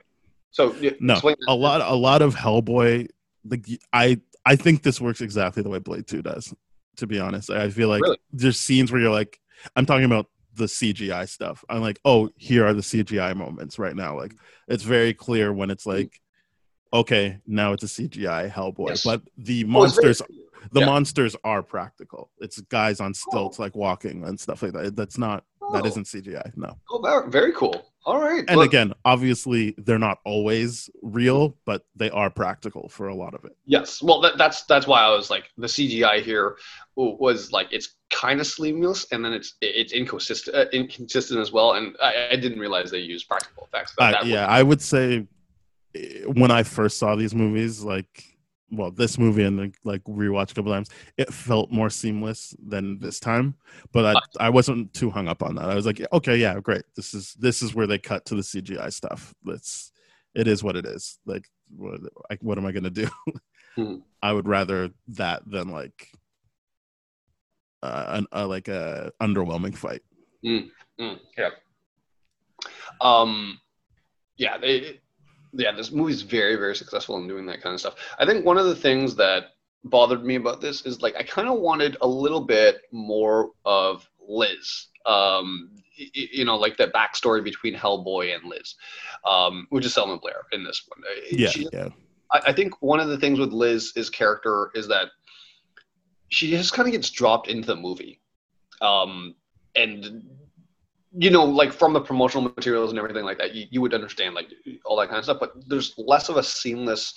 so 0.50 0.74
yeah, 0.80 0.92
No, 1.00 1.20
a 1.46 1.54
lot 1.54 1.80
a 1.80 1.94
lot 1.94 2.22
of 2.22 2.34
Hellboy. 2.34 3.08
Like 3.48 3.66
I 3.92 4.20
I 4.44 4.56
think 4.56 4.82
this 4.82 5.00
works 5.00 5.20
exactly 5.20 5.62
the 5.62 5.68
way 5.68 5.78
Blade 5.78 6.06
Two 6.06 6.22
does. 6.22 6.54
To 6.96 7.06
be 7.06 7.20
honest, 7.20 7.50
I 7.50 7.70
feel 7.70 7.88
like 7.88 8.02
Really? 8.02 8.18
there's 8.32 8.58
scenes 8.58 8.90
where 8.90 9.00
you're 9.00 9.12
like, 9.12 9.38
I'm 9.76 9.86
talking 9.86 10.04
about 10.04 10.26
the 10.58 10.66
CGI 10.66 11.28
stuff. 11.28 11.64
I'm 11.68 11.80
like, 11.80 11.98
oh, 12.04 12.28
here 12.36 12.66
are 12.66 12.74
the 12.74 12.82
CGI 12.82 13.34
moments 13.34 13.78
right 13.78 13.96
now. 13.96 14.16
Like 14.16 14.34
it's 14.66 14.82
very 14.82 15.14
clear 15.14 15.52
when 15.52 15.70
it's 15.70 15.86
mm-hmm. 15.86 16.00
like, 16.00 16.20
okay, 16.92 17.38
now 17.46 17.72
it's 17.72 17.84
a 17.84 17.86
CGI 17.86 18.50
Hellboy, 18.50 18.90
Yes. 18.90 19.04
but 19.04 19.22
the 19.38 19.64
Oh, 19.64 19.68
monsters 19.68 20.22
the 20.72 20.80
Yeah. 20.80 20.86
monsters 20.86 21.36
are 21.44 21.62
practical. 21.62 22.30
It's 22.38 22.60
guys 22.62 23.00
on 23.00 23.10
oh. 23.10 23.12
stilts 23.12 23.58
like 23.58 23.74
walking 23.74 24.24
and 24.24 24.38
stuff 24.38 24.62
like 24.62 24.72
that. 24.72 24.96
That's 24.96 25.16
not 25.16 25.44
that 25.72 25.84
Oh. 25.84 25.86
isn't 25.86 26.06
CGI. 26.06 26.52
No. 26.56 26.76
oh 26.90 27.00
very, 27.00 27.30
very 27.30 27.52
cool 27.52 27.88
all 28.08 28.18
right 28.18 28.44
And 28.48 28.56
Look, 28.56 28.68
again, 28.68 28.94
obviously 29.04 29.74
they're 29.76 29.98
not 29.98 30.18
always 30.24 30.88
real, 31.02 31.56
but 31.66 31.84
they 31.94 32.08
are 32.10 32.30
practical 32.30 32.88
for 32.88 33.08
a 33.08 33.14
lot 33.14 33.34
of 33.34 33.44
it. 33.44 33.54
Yes, 33.66 34.02
well, 34.02 34.22
that, 34.22 34.38
that's 34.38 34.62
that's 34.62 34.86
why 34.86 35.02
I 35.02 35.10
was 35.10 35.28
like 35.28 35.44
the 35.58 35.66
CGI 35.66 36.22
here 36.22 36.56
was 36.96 37.52
like 37.52 37.68
it's 37.70 37.96
kind 38.10 38.40
of 38.40 38.46
seamless, 38.46 39.06
and 39.12 39.24
then 39.24 39.32
it's 39.32 39.54
it's 39.60 39.92
inconsistent 39.92 40.56
uh, 40.56 40.66
inconsistent 40.72 41.40
as 41.40 41.52
well. 41.52 41.74
And 41.74 41.96
I, 42.02 42.28
I 42.32 42.36
didn't 42.36 42.58
realize 42.58 42.90
they 42.90 42.98
used 42.98 43.28
practical 43.28 43.64
effects. 43.64 43.94
That 43.98 44.26
yeah, 44.26 44.46
I 44.46 44.62
would 44.62 44.82
say 44.82 45.26
eh, 45.94 46.22
when 46.24 46.50
I 46.50 46.62
first 46.62 46.98
saw 46.98 47.14
these 47.16 47.34
movies, 47.34 47.82
like, 47.82 48.24
well, 48.70 48.90
this 48.90 49.18
movie 49.18 49.44
and 49.44 49.58
like, 49.58 49.74
like 49.84 50.04
rewatch 50.04 50.52
a 50.52 50.54
couple 50.54 50.72
times, 50.72 50.90
it 51.16 51.32
felt 51.32 51.70
more 51.70 51.90
seamless 51.90 52.54
than 52.64 52.98
this 52.98 53.20
time. 53.20 53.54
But 53.92 54.16
I, 54.16 54.46
I 54.46 54.50
wasn't 54.50 54.92
too 54.94 55.10
hung 55.10 55.28
up 55.28 55.42
on 55.42 55.54
that. 55.56 55.70
I 55.70 55.74
was 55.74 55.86
like, 55.86 56.00
okay, 56.12 56.36
yeah, 56.36 56.58
great. 56.60 56.82
This 56.96 57.14
is 57.14 57.34
this 57.34 57.62
is 57.62 57.74
where 57.74 57.86
they 57.86 57.98
cut 57.98 58.24
to 58.26 58.34
the 58.34 58.42
CGI 58.42 58.92
stuff. 58.92 59.34
That's 59.44 59.92
it 60.34 60.46
is 60.46 60.62
what 60.62 60.76
it 60.76 60.86
is. 60.86 61.18
Like, 61.26 61.46
what, 61.76 62.00
what 62.40 62.58
am 62.58 62.66
I 62.66 62.72
gonna 62.72 62.90
do? 62.90 63.08
Hmm. 63.76 63.98
I 64.20 64.32
would 64.32 64.48
rather 64.48 64.90
that 65.08 65.42
than 65.46 65.68
like 65.68 66.10
uh, 67.82 68.04
an, 68.08 68.26
uh, 68.34 68.46
like 68.46 68.68
a 68.68 69.12
underwhelming 69.20 69.76
fight. 69.76 70.02
Mm, 70.44 70.70
yeah. 71.36 71.50
Um, 73.00 73.60
yeah, 74.36 74.58
they, 74.58 75.00
yeah, 75.52 75.72
this 75.72 75.90
movie's 75.90 76.22
very, 76.22 76.56
very 76.56 76.74
successful 76.76 77.16
in 77.18 77.28
doing 77.28 77.46
that 77.46 77.62
kind 77.62 77.74
of 77.74 77.80
stuff. 77.80 77.94
I 78.18 78.26
think 78.26 78.44
one 78.44 78.58
of 78.58 78.66
the 78.66 78.76
things 78.76 79.14
that 79.16 79.44
bothered 79.84 80.24
me 80.24 80.34
about 80.36 80.60
this 80.60 80.84
is 80.84 81.02
like 81.02 81.16
I 81.16 81.22
kind 81.22 81.48
of 81.48 81.60
wanted 81.60 81.96
a 82.00 82.08
little 82.08 82.40
bit 82.40 82.82
more 82.92 83.50
of 83.64 84.08
Liz. 84.28 84.86
Um, 85.06 85.70
y- 85.98 86.06
y- 86.14 86.28
you 86.32 86.44
know, 86.44 86.56
like 86.56 86.76
the 86.76 86.88
backstory 86.88 87.42
between 87.42 87.74
Hellboy 87.74 88.34
and 88.34 88.44
Liz, 88.50 88.74
um, 89.24 89.66
which 89.70 89.86
is 89.86 89.94
Selma 89.94 90.18
Blair 90.18 90.42
in 90.52 90.64
this 90.64 90.82
one. 90.88 91.02
Uh, 91.04 91.20
Yeah, 91.30 91.48
She- 91.48 91.68
yeah. 91.72 91.88
I, 92.32 92.40
I 92.48 92.52
think 92.52 92.82
one 92.82 93.00
of 93.00 93.08
the 93.08 93.18
things 93.18 93.38
with 93.38 93.52
Liz's 93.52 94.10
character 94.10 94.70
is 94.74 94.86
that 94.88 95.08
she 96.28 96.50
just 96.50 96.72
kind 96.72 96.88
of 96.88 96.92
gets 96.92 97.10
dropped 97.10 97.48
into 97.48 97.66
the 97.66 97.76
movie, 97.76 98.20
um, 98.80 99.34
and 99.74 100.24
you 101.16 101.30
know, 101.30 101.44
like 101.44 101.72
from 101.72 101.92
the 101.92 102.00
promotional 102.00 102.52
materials 102.54 102.90
and 102.90 102.98
everything 102.98 103.24
like 103.24 103.38
that, 103.38 103.54
you, 103.54 103.66
you 103.70 103.80
would 103.80 103.94
understand 103.94 104.34
like 104.34 104.48
all 104.84 104.96
that 104.96 105.08
kind 105.08 105.18
of 105.18 105.24
stuff. 105.24 105.38
But 105.40 105.52
there's 105.68 105.94
less 105.96 106.28
of 106.28 106.36
a 106.36 106.42
seamless 106.42 107.14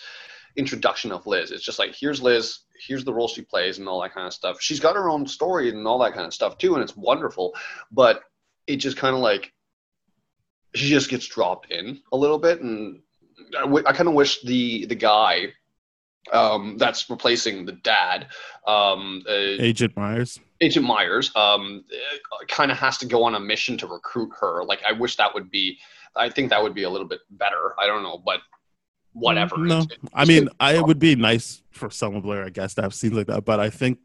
introduction 0.55 1.11
of 1.11 1.27
Liz. 1.27 1.51
It's 1.51 1.63
just 1.63 1.79
like 1.79 1.93
here's 1.93 2.21
Liz, 2.21 2.59
here's 2.87 3.03
the 3.03 3.13
role 3.13 3.27
she 3.27 3.41
plays, 3.41 3.79
and 3.79 3.87
all 3.87 4.01
that 4.01 4.13
kind 4.13 4.27
of 4.27 4.33
stuff. 4.33 4.61
She's 4.61 4.79
got 4.79 4.95
her 4.95 5.09
own 5.09 5.27
story 5.27 5.69
and 5.69 5.85
all 5.87 5.99
that 5.99 6.13
kind 6.13 6.25
of 6.25 6.33
stuff 6.33 6.57
too, 6.57 6.73
and 6.75 6.83
it's 6.83 6.95
wonderful. 6.95 7.53
But 7.91 8.23
it 8.67 8.77
just 8.77 8.97
kind 8.97 9.15
of 9.15 9.21
like 9.21 9.51
she 10.73 10.87
just 10.87 11.09
gets 11.09 11.25
dropped 11.25 11.71
in 11.71 11.99
a 12.13 12.17
little 12.17 12.39
bit, 12.39 12.61
and 12.61 13.01
I, 13.57 13.61
w- 13.61 13.83
I 13.85 13.93
kind 13.93 14.07
of 14.07 14.15
wish 14.15 14.41
the 14.41 14.85
the 14.85 14.95
guy 14.95 15.53
um, 16.31 16.77
that's 16.77 17.09
replacing 17.09 17.65
the 17.65 17.73
dad, 17.73 18.27
um, 18.67 19.23
uh, 19.27 19.31
Agent 19.33 19.95
Myers. 19.97 20.39
Agent 20.61 20.85
Myers, 20.85 21.31
um, 21.35 21.83
kind 22.47 22.71
of 22.71 22.77
has 22.77 22.97
to 22.99 23.05
go 23.07 23.23
on 23.23 23.35
a 23.35 23.39
mission 23.39 23.77
to 23.79 23.87
recruit 23.87 24.29
her. 24.39 24.63
Like 24.63 24.81
I 24.87 24.91
wish 24.91 25.15
that 25.17 25.33
would 25.33 25.49
be. 25.49 25.77
I 26.15 26.29
think 26.29 26.49
that 26.49 26.61
would 26.61 26.73
be 26.75 26.83
a 26.83 26.89
little 26.89 27.07
bit 27.07 27.21
better. 27.31 27.73
I 27.79 27.87
don't 27.87 28.03
know, 28.03 28.21
but 28.23 28.41
whatever. 29.13 29.57
No, 29.57 29.79
It's- 29.79 29.97
I 30.13 30.25
mean, 30.25 30.49
I 30.59 30.75
it 30.75 30.85
would 30.85 30.99
be 30.99 31.15
nice 31.15 31.63
for 31.71 31.89
Selma 31.89 32.21
Blair, 32.21 32.45
I 32.45 32.49
guess, 32.49 32.73
to 32.75 32.81
have 32.81 32.93
scenes 32.93 33.13
like 33.13 33.27
that. 33.27 33.45
But 33.45 33.59
I 33.59 33.69
think 33.69 33.97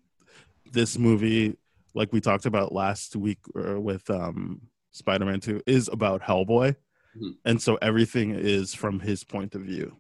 this 0.73 0.99
movie, 0.99 1.57
like 1.95 2.13
we 2.13 2.21
talked 2.21 2.47
about 2.47 2.73
last 2.73 3.17
week 3.17 3.39
uh, 3.59 3.81
with 3.81 4.09
um, 4.11 4.61
Spider-Man 4.93 5.41
Two, 5.41 5.61
is 5.67 5.89
about 5.93 6.23
Hellboy, 6.23 6.75
Mhm. 7.21 7.35
and 7.45 7.61
so 7.61 7.77
everything 7.83 8.31
is 8.35 8.73
from 8.75 9.01
his 9.01 9.23
point 9.25 9.55
of 9.55 9.63
view. 9.63 9.97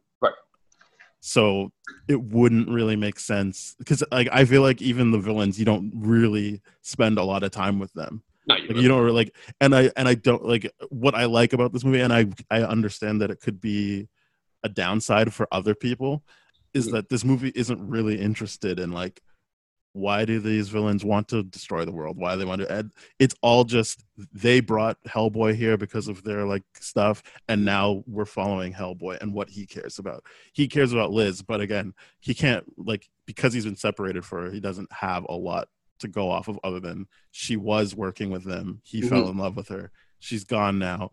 So 1.26 1.72
it 2.06 2.22
wouldn't 2.22 2.68
really 2.68 2.94
make 2.94 3.18
sense 3.18 3.74
because, 3.80 4.04
like, 4.12 4.28
I 4.30 4.44
feel 4.44 4.62
like 4.62 4.80
even 4.80 5.10
the 5.10 5.18
villains, 5.18 5.58
you 5.58 5.64
don't 5.64 5.90
really 5.92 6.62
spend 6.82 7.18
a 7.18 7.24
lot 7.24 7.42
of 7.42 7.50
time 7.50 7.80
with 7.80 7.92
them. 7.94 8.22
no, 8.46 8.54
you, 8.54 8.68
like 8.68 8.76
you 8.76 8.86
don't 8.86 9.02
really 9.02 9.24
like 9.24 9.34
and 9.60 9.74
i 9.74 9.90
and 9.96 10.06
i 10.06 10.14
don't 10.14 10.44
like 10.44 10.70
what 10.90 11.16
i 11.16 11.24
like 11.24 11.52
about 11.52 11.72
this 11.72 11.82
movie 11.82 12.00
and 12.00 12.12
i 12.12 12.26
i 12.48 12.62
understand 12.62 13.20
that 13.20 13.28
it 13.28 13.40
could 13.40 13.60
be 13.60 14.06
a 14.62 14.68
downside 14.68 15.34
for 15.34 15.48
other 15.50 15.74
people 15.74 16.22
is 16.74 16.92
that 16.92 17.08
this 17.08 17.24
movie 17.24 17.50
isn't 17.56 17.88
really 17.88 18.20
interested 18.20 18.78
in 18.78 18.92
like 18.92 19.20
why 19.96 20.24
do 20.24 20.38
these 20.38 20.68
villains 20.68 21.04
want 21.04 21.26
to 21.26 21.42
destroy 21.44 21.84
the 21.84 21.92
world 21.92 22.16
why 22.16 22.34
do 22.34 22.38
they 22.38 22.44
want 22.44 22.60
to 22.60 22.70
and 22.70 22.92
it's 23.18 23.34
all 23.40 23.64
just 23.64 24.04
they 24.32 24.60
brought 24.60 24.98
hellboy 25.04 25.54
here 25.54 25.76
because 25.76 26.06
of 26.06 26.22
their 26.22 26.44
like 26.44 26.62
stuff 26.78 27.22
and 27.48 27.64
now 27.64 28.02
we're 28.06 28.24
following 28.24 28.72
hellboy 28.72 29.18
and 29.20 29.32
what 29.32 29.48
he 29.48 29.66
cares 29.66 29.98
about 29.98 30.22
he 30.52 30.68
cares 30.68 30.92
about 30.92 31.10
liz 31.12 31.42
but 31.42 31.60
again 31.60 31.92
he 32.20 32.34
can't 32.34 32.64
like 32.76 33.08
because 33.26 33.52
he's 33.52 33.64
been 33.64 33.74
separated 33.76 34.24
for 34.24 34.42
her 34.44 34.50
he 34.50 34.60
doesn't 34.60 34.90
have 34.92 35.24
a 35.28 35.34
lot 35.34 35.68
to 35.98 36.08
go 36.08 36.30
off 36.30 36.46
of 36.48 36.60
other 36.62 36.78
than 36.78 37.06
she 37.30 37.56
was 37.56 37.96
working 37.96 38.28
with 38.30 38.44
them. 38.44 38.82
He 38.84 39.00
Mhm. 39.00 39.08
fell 39.08 39.28
in 39.30 39.38
love 39.38 39.56
with 39.56 39.68
her. 39.68 39.90
She's 40.18 40.44
gone 40.44 40.78
now, 40.78 41.10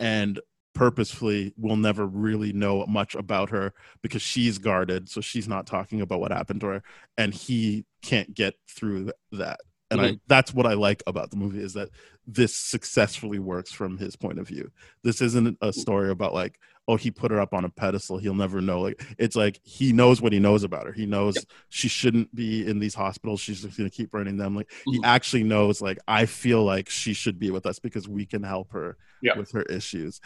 and 0.00 0.40
purposefully 0.74 1.52
we'll 1.56 1.76
never 1.76 2.06
really 2.06 2.52
know 2.52 2.86
much 2.86 3.14
about 3.14 3.50
her 3.50 3.72
because 4.02 4.22
she's 4.22 4.56
guarded 4.58 5.08
so 5.08 5.20
she's 5.20 5.48
not 5.48 5.66
talking 5.66 6.00
about 6.00 6.20
what 6.20 6.30
happened 6.32 6.60
to 6.60 6.66
her 6.68 6.82
and 7.18 7.34
he 7.34 7.84
can't 8.02 8.32
get 8.34 8.54
through 8.68 9.10
that. 9.32 9.60
And 9.90 10.00
i 10.00 10.16
that's 10.28 10.54
what 10.54 10.66
i 10.66 10.74
like 10.74 11.02
about 11.08 11.30
the 11.30 11.36
movie 11.36 11.60
is 11.62 11.72
that 11.74 11.88
this 12.26 12.54
successfully 12.54 13.40
works 13.40 13.72
from 13.72 13.98
his 13.98 14.14
point 14.14 14.38
of 14.38 14.46
view. 14.46 14.70
This 15.02 15.20
isn't 15.20 15.58
a 15.60 15.72
story 15.72 16.10
about 16.10 16.32
like 16.32 16.56
oh 16.86 16.94
he 16.94 17.10
put 17.10 17.32
her 17.32 17.40
up 17.40 17.52
on 17.52 17.64
a 17.64 17.68
pedestal 17.68 18.18
he'll 18.18 18.34
never 18.34 18.60
know 18.60 18.80
like 18.80 19.04
it's 19.18 19.34
like 19.34 19.58
he 19.64 19.92
knows 19.92 20.22
what 20.22 20.32
he 20.32 20.38
knows 20.38 20.62
about 20.62 20.86
her. 20.86 20.92
He 20.92 21.06
knows 21.06 21.36
she 21.70 21.88
shouldn't 21.88 22.32
be 22.32 22.64
in 22.64 22.78
these 22.78 22.94
hospitals 22.94 23.40
she's 23.40 23.62
just 23.62 23.76
going 23.76 23.90
to 23.90 23.94
keep 23.94 24.14
running 24.14 24.36
them 24.36 24.54
like 24.54 24.70
he 24.86 24.98
Mhm. 25.00 25.04
actually 25.04 25.42
knows 25.42 25.82
like 25.82 25.98
i 26.06 26.24
feel 26.24 26.62
like 26.62 26.88
she 26.88 27.12
should 27.12 27.38
be 27.40 27.50
with 27.50 27.66
us 27.66 27.80
because 27.80 28.08
we 28.08 28.24
can 28.26 28.44
help 28.44 28.70
her 28.72 28.96
Yeah. 29.22 29.36
with 29.36 29.50
her 29.52 29.62
issues 29.62 30.20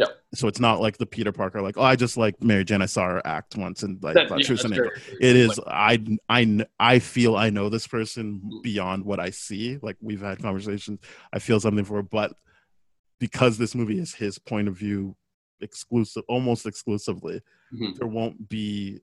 Yeah. 0.00 0.06
so 0.34 0.48
it's 0.48 0.60
not 0.60 0.80
like 0.80 0.96
the 0.98 1.06
peter 1.06 1.32
parker 1.32 1.60
like 1.60 1.76
oh 1.76 1.82
i 1.82 1.94
just 1.96 2.16
like 2.16 2.42
mary 2.42 2.64
jane 2.64 2.80
i 2.82 2.86
saw 2.86 3.04
her 3.06 3.26
act 3.26 3.56
once 3.56 3.82
and 3.82 4.02
like 4.02 4.14
That- 4.14 4.28
thought 4.28 4.38
yeah, 4.40 4.46
she 4.46 4.52
was 4.52 4.64
an 4.64 4.72
angel 4.72 4.90
very- 5.20 5.46
like- 5.46 5.58
I, 5.66 5.98
I 6.28 6.66
i 6.78 6.98
feel 6.98 7.36
i 7.36 7.50
know 7.50 7.68
this 7.68 7.86
person 7.86 8.40
beyond 8.62 9.04
what 9.04 9.20
i 9.20 9.30
see 9.30 9.78
like 9.82 9.96
we've 10.00 10.22
had 10.22 10.40
conversations 10.40 11.00
i 11.32 11.38
feel 11.38 11.60
something 11.60 11.84
for 11.84 11.96
her 11.96 12.02
but 12.02 12.32
because 13.18 13.58
this 13.58 13.74
movie 13.74 13.98
is 13.98 14.14
his 14.14 14.38
point 14.38 14.68
of 14.68 14.76
view 14.76 15.16
exclusive 15.60 16.22
almost 16.28 16.64
exclusively 16.66 17.42
Mhm. 17.74 17.96
there 17.98 18.08
won't 18.08 18.48
be 18.48 19.00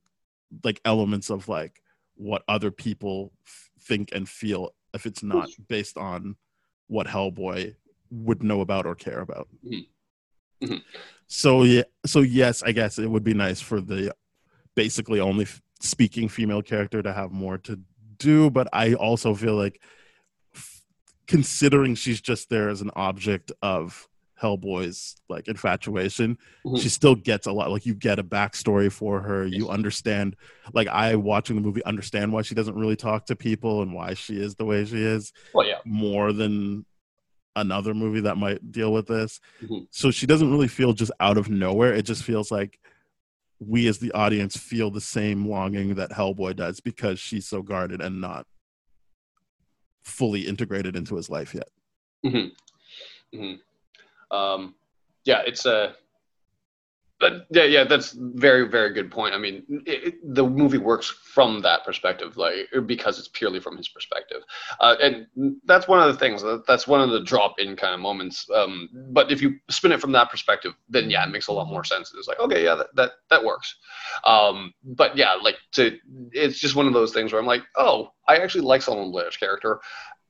like 0.63 0.81
elements 0.85 1.29
of 1.29 1.47
like 1.47 1.81
what 2.15 2.41
other 2.47 2.71
people 2.71 3.31
f- 3.45 3.69
think 3.81 4.09
and 4.13 4.27
feel 4.27 4.73
if 4.93 5.05
it's 5.05 5.21
not 5.21 5.49
based 5.67 5.97
on 5.97 6.35
what 6.87 7.05
hellboy 7.05 7.75
would 8.09 8.41
know 8.41 8.61
about 8.61 8.85
or 8.85 8.95
care 8.95 9.19
about 9.19 9.47
Mhm. 9.65 9.85
Mhm. 10.61 10.81
so 11.27 11.63
yeah 11.63 11.83
so 12.05 12.21
yes 12.21 12.63
i 12.63 12.71
guess 12.71 12.97
it 12.97 13.09
would 13.09 13.23
be 13.23 13.33
nice 13.33 13.61
for 13.61 13.79
the 13.81 14.13
basically 14.75 15.19
only 15.19 15.43
f- 15.45 15.61
speaking 15.81 16.27
female 16.29 16.61
character 16.61 17.01
to 17.03 17.13
have 17.13 17.31
more 17.31 17.57
to 17.59 17.79
do 18.17 18.49
but 18.49 18.67
i 18.73 18.93
also 18.95 19.35
feel 19.35 19.55
like 19.55 19.81
f- 20.55 20.81
considering 21.27 21.93
she's 21.95 22.21
just 22.21 22.49
there 22.49 22.69
as 22.69 22.81
an 22.81 22.89
object 22.95 23.51
of 23.61 24.07
hellboy's 24.41 25.15
like 25.29 25.47
infatuation 25.47 26.37
Mhm. 26.65 26.79
she 26.81 26.89
still 26.89 27.15
gets 27.15 27.47
a 27.47 27.51
lot 27.51 27.71
like 27.71 27.85
you 27.85 27.93
get 27.95 28.19
a 28.19 28.23
backstory 28.23 28.91
for 28.91 29.19
her 29.21 29.45
you 29.47 29.67
understand 29.69 30.35
like 30.73 30.87
i 30.87 31.15
watching 31.15 31.55
the 31.55 31.61
movie 31.61 31.83
understand 31.85 32.31
why 32.31 32.41
she 32.43 32.53
doesn't 32.55 32.75
really 32.75 32.95
talk 32.95 33.25
to 33.25 33.35
people 33.35 33.81
and 33.81 33.93
why 33.93 34.13
she 34.13 34.39
is 34.39 34.55
the 34.55 34.65
way 34.65 34.85
she 34.85 35.01
is 35.03 35.33
well 35.53 35.67
yeah 35.67 35.79
more 35.85 36.31
than 36.33 36.85
another 37.59 37.93
movie 37.93 38.21
that 38.21 38.37
might 38.37 38.71
deal 38.71 38.91
with 38.93 39.07
this. 39.07 39.39
Mhm. 39.61 39.87
So 39.91 40.11
she 40.11 40.25
doesn't 40.25 40.51
really 40.51 40.67
feel 40.67 40.93
just 40.93 41.11
out 41.19 41.37
of 41.37 41.49
nowhere. 41.49 41.93
It 41.93 42.03
just 42.05 42.23
feels 42.23 42.51
like 42.51 42.79
we 43.59 43.87
as 43.87 43.97
the 43.97 44.11
audience 44.11 44.55
feel 44.55 44.91
the 44.91 45.01
same 45.01 45.45
longing 45.47 45.95
that 45.95 46.11
Hellboy 46.11 46.55
does 46.55 46.79
because 46.79 47.19
she's 47.19 47.47
so 47.47 47.61
guarded 47.61 48.01
and 48.01 48.21
not 48.21 48.45
fully 50.03 50.47
integrated 50.47 50.95
into 50.95 51.15
his 51.15 51.29
life 51.29 51.53
yet. 51.53 51.69
hmm 52.23 52.47
hmm 53.33 54.35
Um, 54.35 54.75
yeah, 55.25 55.41
it's 55.45 55.65
a. 55.65 55.95
But 57.19 57.47
yeah, 57.49 57.63
yeah, 57.63 57.83
that's 57.83 58.15
very, 58.15 58.67
very 58.67 58.93
good 58.93 59.09
point. 59.09 59.33
I 59.33 59.39
mean, 59.39 59.63
it, 59.85 60.15
the 60.23 60.45
movie 60.45 60.77
works 60.77 61.07
from 61.07 61.61
that 61.61 61.83
perspective, 61.83 62.37
like 62.37 62.67
because 62.85 63.17
it's 63.17 63.27
purely 63.27 63.59
from 63.59 63.75
his 63.75 63.87
perspective, 63.87 64.43
uh, 64.79 64.95
and 65.01 65.25
that's 65.65 65.87
one 65.87 65.99
of 65.99 66.13
the 66.13 66.19
things. 66.19 66.43
That's 66.67 66.87
one 66.87 67.01
of 67.01 67.09
the 67.09 67.21
drop-in 67.23 67.75
kind 67.75 67.93
of 67.95 67.99
moments. 67.99 68.47
Um, 68.53 68.89
but 69.11 69.31
if 69.31 69.41
you 69.41 69.55
spin 69.69 69.91
it 69.91 70.01
from 70.01 70.11
that 70.11 70.29
perspective, 70.29 70.73
then 70.89 71.09
yeah, 71.09 71.25
it 71.25 71.31
makes 71.31 71.47
a 71.47 71.53
lot 71.53 71.67
more 71.67 71.83
sense. 71.83 72.13
It's 72.15 72.27
like, 72.27 72.39
okay, 72.39 72.63
yeah, 72.63 72.75
that 72.75 72.95
that, 72.95 73.11
that 73.29 73.43
works. 73.43 73.75
Um, 74.23 74.73
but 74.83 75.17
yeah, 75.17 75.33
like 75.41 75.57
to, 75.73 75.97
it's 76.31 76.59
just 76.59 76.75
one 76.75 76.87
of 76.87 76.93
those 76.93 77.13
things 77.13 77.31
where 77.31 77.41
I'm 77.41 77.47
like, 77.47 77.63
oh, 77.75 78.11
I 78.27 78.37
actually 78.37 78.61
like 78.61 78.81
Selma 78.81 79.09
Blair's 79.09 79.37
character 79.37 79.79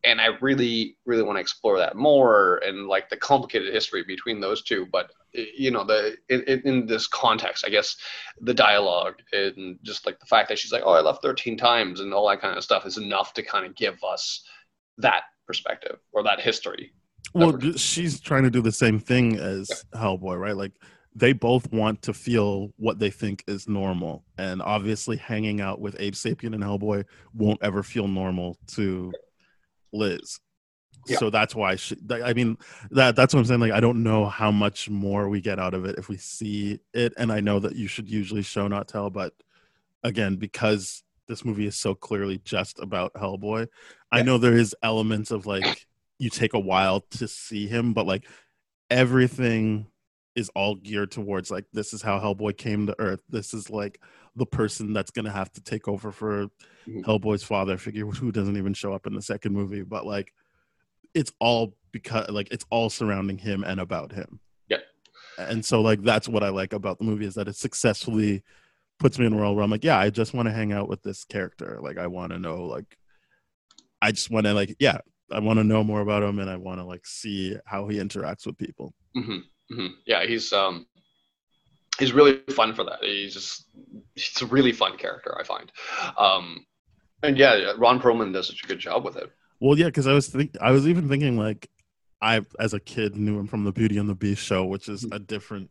and 0.03 0.21
I 0.21 0.27
really, 0.41 0.97
really 1.05 1.23
want 1.23 1.37
to 1.37 1.41
explore 1.41 1.77
that 1.79 1.95
more 1.95 2.57
and 2.57 2.87
like 2.87 3.09
the 3.09 3.17
complicated 3.17 3.73
history 3.73 4.03
between 4.03 4.39
those 4.39 4.63
two. 4.63 4.87
But 4.91 5.11
eh, 5.35 5.45
you 5.57 5.71
know, 5.71 5.83
the 5.83 6.15
in, 6.29 6.41
in- 6.65 6.85
this 6.85 7.07
context, 7.07 7.65
I 7.65 7.69
guess 7.69 7.97
the 8.41 8.53
dialogue 8.53 9.15
and 9.31 9.79
just 9.83 10.05
like 10.05 10.19
the 10.19 10.25
fact 10.25 10.49
that 10.49 10.59
she's 10.59 10.71
like, 10.71 10.83
"Oh, 10.85 10.93
I 10.93 11.01
left 11.01 11.23
13 11.23 11.57
times" 11.57 11.99
and 11.99 12.13
all 12.13 12.29
that 12.29 12.41
kind 12.41 12.57
of 12.57 12.63
stuff 12.63 12.85
is 12.85 12.97
enough 12.97 13.33
to 13.33 13.43
kind 13.43 13.65
of 13.65 13.75
give 13.75 14.03
us 14.03 14.43
that 14.97 15.23
perspective 15.45 15.97
or 16.13 16.23
that 16.23 16.39
history. 16.39 16.93
Well, 17.33 17.53
Never. 17.53 17.77
she's 17.77 18.19
trying 18.19 18.43
to 18.43 18.49
do 18.49 18.61
the 18.61 18.71
same 18.71 18.99
thing 18.99 19.37
as 19.37 19.85
Hellboy, 19.93 20.39
right? 20.39 20.55
Like 20.55 20.71
they 21.13 21.33
both 21.33 21.71
want 21.73 22.03
to 22.03 22.13
feel 22.13 22.71
what 22.77 22.99
they 22.99 23.09
think 23.09 23.43
is 23.47 23.67
normal, 23.67 24.23
and 24.37 24.61
obviously, 24.61 25.17
hanging 25.17 25.59
out 25.59 25.81
with 25.81 25.95
Abe 25.99 26.13
Sapien 26.13 26.53
and 26.53 26.63
Hellboy 26.63 27.05
won't 27.33 27.61
ever 27.63 27.81
feel 27.83 28.07
normal 28.07 28.57
to 28.67 29.11
Liz. 29.93 30.39
Yeah. 31.07 31.17
So 31.17 31.29
that's 31.29 31.55
why 31.55 31.75
she. 31.75 31.95
I 32.11 32.33
mean, 32.33 32.57
that 32.91 33.15
that's 33.15 33.33
what 33.33 33.39
I'm 33.39 33.45
saying. 33.45 33.61
Like, 33.61 33.71
I 33.71 33.79
don't 33.79 34.03
know 34.03 34.25
how 34.25 34.51
much 34.51 34.89
more 34.89 35.29
we 35.29 35.39
get 35.39 35.59
out 35.59 35.73
of 35.73 35.85
it 35.85 35.97
if 35.97 36.09
we 36.09 36.17
see 36.17 36.79
it, 36.93 37.13
and 37.17 37.31
I 37.31 37.39
know 37.39 37.59
that 37.59 37.75
you 37.75 37.87
should 37.87 38.09
usually 38.09 38.41
show 38.41 38.67
not 38.67 38.87
tell, 38.87 39.09
but 39.09 39.33
again, 40.03 40.35
because 40.35 41.03
this 41.27 41.45
movie 41.45 41.67
is 41.67 41.75
so 41.75 41.93
clearly 41.93 42.41
just 42.43 42.79
about 42.79 43.13
Hellboy, 43.13 43.67
I 44.11 44.21
know 44.21 44.37
there 44.37 44.57
is 44.57 44.75
elements 44.83 45.31
of 45.31 45.45
like 45.45 45.87
you 46.19 46.29
take 46.29 46.53
a 46.53 46.59
while 46.59 47.01
to 47.11 47.27
see 47.27 47.67
him, 47.67 47.93
but 47.93 48.05
like 48.05 48.27
everything 48.89 49.87
is 50.37 50.49
all 50.55 50.75
geared 50.75 51.11
towards 51.11 51.49
like 51.49 51.65
this 51.73 51.93
is 51.93 52.01
how 52.01 52.19
Hellboy 52.19 52.55
came 52.55 52.85
to 52.87 52.95
Earth. 52.99 53.21
This 53.27 53.53
is 53.55 53.69
like 53.71 53.99
the 54.35 54.45
person 54.45 54.93
that's 54.93 55.09
gonna 55.11 55.31
have 55.31 55.51
to 55.53 55.61
take 55.61 55.87
over 55.87 56.11
for 56.11 56.47
Mhm. 56.87 57.03
Hellboy's 57.03 57.43
father 57.43 57.77
figure, 57.77 58.05
who 58.05 58.31
doesn't 58.31 58.55
even 58.55 58.73
show 58.73 58.93
up 58.93 59.07
in 59.07 59.15
the 59.15 59.21
second 59.21 59.53
movie. 59.53 59.81
But 59.81 60.05
like, 60.05 60.31
it's 61.13 61.33
all 61.39 61.75
because 61.91 62.29
like 62.29 62.49
it's 62.51 62.65
all 62.69 62.89
surrounding 62.89 63.39
him 63.39 63.63
and 63.63 63.79
about 63.79 64.11
him. 64.11 64.39
Yeah. 64.69 64.77
And 65.39 65.65
so 65.65 65.81
like 65.81 66.03
that's 66.03 66.29
what 66.29 66.43
I 66.43 66.49
like 66.49 66.71
about 66.71 66.99
the 66.99 67.05
movie 67.05 67.25
is 67.25 67.33
that 67.33 67.47
it 67.47 67.55
successfully 67.55 68.43
puts 68.99 69.17
me 69.17 69.25
in 69.25 69.33
a 69.33 69.37
world 69.37 69.55
where 69.55 69.63
I'm 69.63 69.71
like, 69.71 69.83
yeah, 69.83 69.97
I 69.97 70.11
just 70.11 70.33
want 70.35 70.47
to 70.47 70.53
hang 70.53 70.71
out 70.71 70.87
with 70.87 71.01
this 71.01 71.25
character. 71.25 71.79
Like 71.81 71.97
I 71.97 72.07
want 72.07 72.31
to 72.31 72.39
know 72.39 72.65
like 72.65 72.95
I 74.01 74.11
just 74.11 74.29
want 74.29 74.45
to 74.45 74.53
like 74.53 74.75
yeah, 74.79 74.99
I 75.31 75.39
want 75.39 75.57
to 75.57 75.63
know 75.63 75.83
more 75.83 76.01
about 76.01 76.21
him 76.21 76.37
and 76.37 76.49
I 76.49 76.57
want 76.57 76.79
to 76.79 76.85
like 76.85 77.07
see 77.07 77.57
how 77.65 77.87
he 77.87 77.97
interacts 77.97 78.45
with 78.45 78.57
people. 78.59 78.93
hmm 79.15 79.39
hmm 79.69 79.87
Yeah, 80.05 80.25
he's 80.25 80.53
um, 80.53 80.87
he's 81.99 82.13
really 82.13 82.41
fun 82.49 82.73
for 82.73 82.83
that. 82.83 82.99
He's 83.01 83.33
just 83.33 83.65
he's 84.15 84.41
a 84.41 84.45
really 84.45 84.71
fun 84.71 84.97
character, 84.97 85.37
I 85.39 85.43
find. 85.43 85.71
Um, 86.17 86.65
and 87.23 87.37
yeah, 87.37 87.73
Ron 87.77 87.99
Perlman 87.99 88.33
does 88.33 88.47
such 88.47 88.63
a 88.63 88.67
good 88.67 88.79
job 88.79 89.03
with 89.03 89.17
it. 89.17 89.31
Well, 89.59 89.77
yeah, 89.77 89.85
because 89.85 90.07
I 90.07 90.13
was 90.13 90.27
think 90.27 90.55
I 90.61 90.71
was 90.71 90.87
even 90.87 91.09
thinking 91.09 91.37
like 91.37 91.69
I 92.21 92.41
as 92.59 92.73
a 92.73 92.79
kid 92.79 93.15
knew 93.15 93.39
him 93.39 93.47
from 93.47 93.63
the 93.63 93.71
Beauty 93.71 93.97
and 93.97 94.09
the 94.09 94.15
Beast 94.15 94.43
show, 94.43 94.65
which 94.65 94.89
is 94.89 95.05
a 95.11 95.19
different 95.19 95.69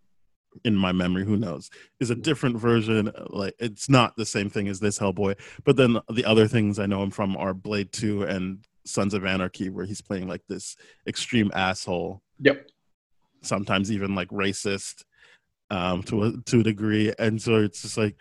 in 0.64 0.74
my 0.74 0.90
memory, 0.90 1.24
who 1.24 1.36
knows, 1.36 1.70
is 2.00 2.10
a 2.10 2.14
different 2.14 2.56
version. 2.56 3.12
Like 3.28 3.54
it's 3.58 3.88
not 3.88 4.16
the 4.16 4.26
same 4.26 4.50
thing 4.50 4.68
as 4.68 4.80
this 4.80 4.98
Hellboy. 4.98 5.38
But 5.64 5.76
then 5.76 5.98
the 6.08 6.24
other 6.24 6.48
things 6.48 6.78
I 6.78 6.86
know 6.86 7.02
him 7.02 7.10
from 7.10 7.36
are 7.36 7.54
Blade 7.54 7.92
Two 7.92 8.24
and 8.24 8.64
Sons 8.84 9.14
of 9.14 9.24
Anarchy, 9.24 9.68
where 9.68 9.84
he's 9.84 10.00
playing 10.00 10.28
like 10.28 10.42
this 10.48 10.76
extreme 11.06 11.50
asshole, 11.54 12.22
Yep. 12.40 12.68
Sometimes 13.46 13.90
even 13.92 14.14
like 14.14 14.28
racist 14.28 15.04
um 15.70 16.02
to 16.04 16.24
a 16.24 16.32
to 16.46 16.60
a 16.60 16.62
degree. 16.62 17.12
And 17.18 17.40
so 17.40 17.56
it's 17.56 17.82
just 17.82 17.96
like 17.96 18.16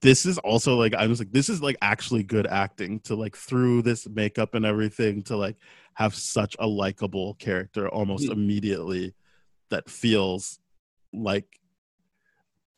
this 0.00 0.24
is 0.24 0.38
also 0.38 0.76
like 0.76 0.94
I 0.94 1.06
was 1.06 1.18
like 1.18 1.32
this 1.32 1.48
is 1.48 1.60
like 1.62 1.76
actually 1.82 2.22
good 2.22 2.46
acting 2.46 3.00
to 3.00 3.14
like 3.14 3.36
through 3.36 3.82
this 3.82 4.08
makeup 4.08 4.54
and 4.54 4.64
everything 4.64 5.22
to 5.24 5.36
like 5.36 5.56
have 5.94 6.14
such 6.14 6.56
a 6.58 6.66
likable 6.66 7.34
character 7.34 7.88
almost 7.88 8.28
Mhm. 8.28 8.32
immediately 8.32 9.14
that 9.70 9.90
feels 9.90 10.58
like 11.12 11.60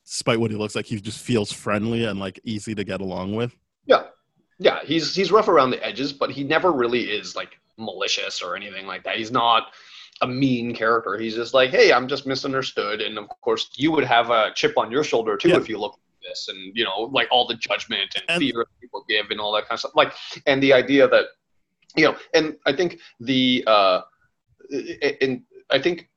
despite 0.05 0.41
what 0.41 0.51
he 0.51 0.57
looks 0.57 0.75
like 0.75 0.87
he 0.87 1.01
just 1.01 1.21
feels 1.21 1.53
friendly 1.53 2.05
and 2.05 2.19
like 2.19 2.41
easy 2.45 2.75
to 2.75 2.83
get 2.85 3.01
along 3.01 3.35
with 3.37 3.55
Yeah, 3.87 4.05
yeah. 4.59 4.81
He's 4.85 5.15
he's 5.15 5.31
rough 5.31 5.49
around 5.49 5.71
the 5.71 5.85
edges, 5.87 6.13
but 6.13 6.31
he 6.31 6.43
never 6.43 6.73
really 6.73 7.03
is 7.11 7.37
like 7.37 7.59
malicious 7.79 8.43
or 8.43 8.57
anything 8.57 8.87
like 8.87 9.05
that. 9.05 9.17
He's 9.17 9.31
not 9.31 9.73
a 10.23 10.27
mean 10.27 10.75
character. 10.75 11.19
He's 11.19 11.35
just 11.35 11.53
like, 11.53 11.71
hey, 11.71 11.93
I'm 11.93 12.09
just 12.09 12.27
misunderstood, 12.27 13.01
and 13.01 13.19
of 13.19 13.29
course, 13.41 13.69
you 13.77 13.91
would 13.93 14.05
have 14.05 14.31
a 14.31 14.53
chip 14.55 14.75
on 14.79 14.91
your 14.91 15.05
shoulder 15.05 15.37
too 15.37 15.51
Yeah. 15.51 15.57
if 15.59 15.69
you 15.69 15.79
look 15.79 15.95
at 15.95 16.29
this, 16.29 16.49
and 16.49 16.61
you 16.77 16.85
know, 16.85 16.99
like 17.19 17.29
all 17.31 17.47
the 17.47 17.55
judgment 17.57 18.15
and, 18.17 18.25
And- 18.29 18.41
fear 18.43 18.55
that 18.57 18.81
people 18.81 19.05
give 19.09 19.27
and 19.31 19.41
all 19.41 19.53
that 19.53 19.63
kind 19.69 19.73
of 19.77 19.81
stuff. 19.81 19.93
Like, 19.95 20.13
and 20.47 20.63
the 20.63 20.73
idea 20.73 21.07
that 21.09 21.27
you 21.97 22.05
know, 22.07 22.17
and 22.33 22.57
I 22.67 22.73
think 22.73 23.01
the 23.21 23.65
uh, 23.67 24.01
and 25.21 25.43
I 25.71 25.79
think 25.81 26.09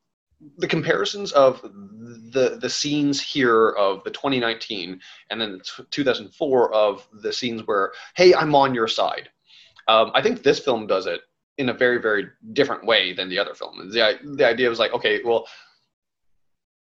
the 0.58 0.66
comparisons 0.68 1.32
of 1.32 1.60
the 1.62 2.58
the 2.60 2.70
scenes 2.70 3.20
here 3.20 3.70
of 3.70 4.04
the 4.04 4.10
2019 4.10 5.00
and 5.30 5.40
then 5.40 5.60
2004 5.90 6.72
of 6.74 7.08
the 7.22 7.32
scenes 7.32 7.62
where 7.66 7.92
hey 8.16 8.34
i'm 8.34 8.54
on 8.54 8.74
your 8.74 8.86
side 8.86 9.30
Um, 9.88 10.10
I 10.14 10.20
think 10.22 10.42
this 10.42 10.58
film 10.60 10.86
does 10.86 11.06
it 11.06 11.20
in 11.58 11.68
a 11.68 11.74
very 11.74 12.00
very 12.00 12.28
different 12.52 12.84
way 12.84 13.12
than 13.12 13.28
the 13.28 13.38
other 13.38 13.54
film. 13.54 13.90
The 13.90 14.18
the 14.36 14.46
idea 14.46 14.68
was 14.68 14.78
like, 14.78 14.92
okay, 14.92 15.20
well, 15.24 15.46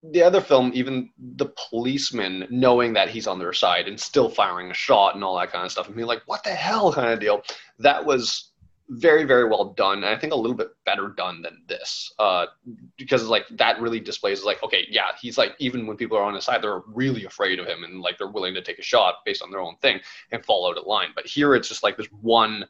the 0.03 0.23
other 0.23 0.41
film, 0.41 0.71
even 0.75 1.11
the 1.19 1.53
policeman 1.71 2.47
knowing 2.51 2.93
that 2.93 3.09
he's 3.09 3.27
on 3.27 3.39
their 3.39 3.53
side 3.53 3.89
and 3.89 3.99
still 3.99 4.29
firing 4.29 4.71
a 4.71 4.75
shot 4.75 5.15
and 5.15 5.25
all 5.25 5.39
that 5.39 5.53
kind 5.53 5.65
of 5.65 5.73
stuff, 5.73 5.87
and 5.87 5.97
being 5.97 6.09
like, 6.09 6.23
what 6.27 6.45
the 6.45 6.51
hell 6.51 6.93
kind 6.93 7.13
of 7.13 7.21
deal. 7.21 7.43
That 7.79 8.05
was 8.05 8.51
very 8.91 9.25
very 9.25 9.49
well 9.49 9.73
done 9.73 9.99
and 9.99 10.07
i 10.07 10.17
think 10.17 10.33
a 10.33 10.37
little 10.37 10.57
bit 10.57 10.69
better 10.85 11.09
done 11.09 11.41
than 11.41 11.63
this 11.69 12.13
uh 12.19 12.45
because 12.99 13.25
like 13.25 13.47
that 13.51 13.81
really 13.81 13.99
displays 13.99 14.45
like 14.45 14.63
okay 14.63 14.87
yeah 14.91 15.09
he's 15.19 15.39
like 15.39 15.55
even 15.59 15.87
when 15.87 15.97
people 15.97 16.19
are 16.19 16.23
on 16.23 16.35
his 16.35 16.45
side 16.45 16.61
they're 16.61 16.83
really 16.89 17.25
afraid 17.25 17.59
of 17.59 17.67
him 17.67 17.83
and 17.83 18.03
like 18.03 18.19
they're 18.19 18.29
willing 18.29 18.53
to 18.53 18.61
take 18.61 18.79
a 18.79 18.83
shot 18.83 19.17
based 19.25 19.43
on 19.43 19.51
their 19.51 19.61
own 19.61 19.75
thing 19.77 19.99
and 20.33 20.45
fall 20.45 20.69
out 20.69 20.77
of 20.77 20.87
line 20.87 21.09
but 21.15 21.27
here 21.27 21.55
it's 21.55 21.69
just 21.69 21.83
like 21.83 21.97
this 21.97 22.09
one 22.21 22.65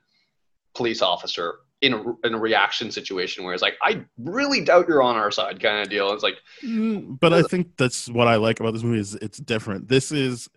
police 0.75 1.03
officer 1.03 1.57
in 1.85 1.93
a, 1.95 2.27
in 2.27 2.35
a 2.35 2.39
reaction 2.39 2.91
situation 2.91 3.45
where 3.45 3.53
it's 3.53 3.63
like 3.63 3.75
i 3.83 4.03
really 4.19 4.65
doubt 4.65 4.87
you're 4.89 5.03
on 5.03 5.17
our 5.17 5.31
side 5.31 5.61
kind 5.61 5.83
of 5.83 5.89
deal 5.91 6.13
it's 6.13 6.23
like 6.23 6.37
Mm, 6.63 7.19
but 7.21 7.33
I 7.33 7.43
think 7.43 7.77
that's 7.77 8.09
what 8.09 8.27
I 8.27 8.37
like 8.37 8.59
about 8.61 8.73
this 8.73 8.83
movie 8.83 9.01
is 9.01 9.15
it's 9.17 9.39
different. 9.39 9.87
This 9.89 10.11
is 10.13 10.49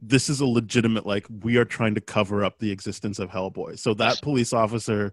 this 0.00 0.30
is 0.30 0.40
a 0.40 0.46
legitimate 0.46 1.04
like 1.06 1.26
we 1.42 1.56
are 1.58 1.64
trying 1.64 1.94
to 1.94 2.00
cover 2.00 2.44
up 2.44 2.58
the 2.58 2.70
existence 2.72 3.18
of 3.18 3.28
Hellboy. 3.30 3.78
So 3.78 3.92
that 3.94 4.20
police 4.22 4.52
officer 4.52 5.12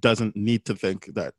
doesn't 0.00 0.34
need 0.36 0.64
to 0.66 0.74
think 0.74 1.14
that 1.14 1.34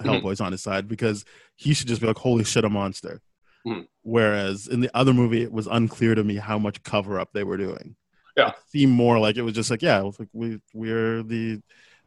Mhm. 0.00 0.06
Hellboy's 0.22 0.40
on 0.40 0.52
his 0.52 0.62
side 0.62 0.88
because 0.88 1.24
he 1.56 1.74
should 1.74 1.86
just 1.88 2.00
be 2.00 2.06
like, 2.06 2.16
"Holy 2.16 2.44
shit, 2.44 2.64
a 2.64 2.68
monster." 2.70 3.20
Mhm. 3.66 3.86
Whereas 4.02 4.68
in 4.68 4.80
the 4.80 4.90
other 4.96 5.12
movie, 5.12 5.42
it 5.42 5.52
was 5.52 5.66
unclear 5.66 6.14
to 6.14 6.24
me 6.24 6.36
how 6.36 6.58
much 6.58 6.82
cover 6.82 7.20
up 7.20 7.32
they 7.32 7.44
were 7.44 7.58
doing. 7.58 7.94
Yeah. 8.36 8.48
it 8.50 8.54
seemed 8.68 8.92
more 8.92 9.18
like 9.18 9.36
it 9.36 9.42
was 9.42 9.52
just 9.54 9.70
like, 9.70 9.82
yeah, 9.82 10.00
it 10.00 10.04
was 10.04 10.18
like 10.18 10.30
we 10.32 10.58
we're 10.72 11.22
the 11.22 11.60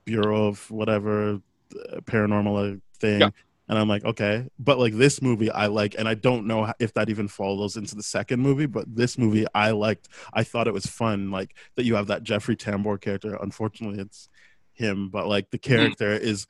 Bureau 0.06 0.48
of 0.48 0.70
whatever 0.72 1.34
uh, 1.34 2.00
paranormal 2.02 2.82
thing. 3.00 3.22
Yeah. 3.22 3.30
And 3.68 3.80
I'm 3.80 3.88
like, 3.88 4.06
okay, 4.06 4.48
but 4.60 4.78
like 4.78 4.94
this 4.94 5.24
movie, 5.24 5.50
I 5.50 5.68
like, 5.68 5.96
and 5.98 6.08
I 6.08 6.14
don't 6.14 6.46
know 6.46 6.72
if 6.80 6.94
that 6.94 7.10
even 7.10 7.28
follows 7.28 7.78
into 7.78 7.96
the 7.96 8.04
second 8.04 8.40
movie, 8.40 8.68
but 8.68 8.86
this 8.96 9.18
movie, 9.18 9.48
I 9.56 9.72
liked. 9.72 10.08
I 10.34 10.44
thought 10.44 10.68
it 10.68 10.74
was 10.74 10.86
fun, 10.86 11.32
like 11.32 11.56
that 11.76 11.84
you 11.84 11.96
have 11.96 12.08
that 12.08 12.22
Jeffrey 12.22 12.56
Tambor 12.56 13.02
character. 13.02 13.36
Unfortunately, 13.42 14.00
it's 14.00 14.30
him, 14.74 15.10
but 15.10 15.28
like 15.28 15.50
the 15.50 15.58
character 15.58 16.12
is, 16.12 16.46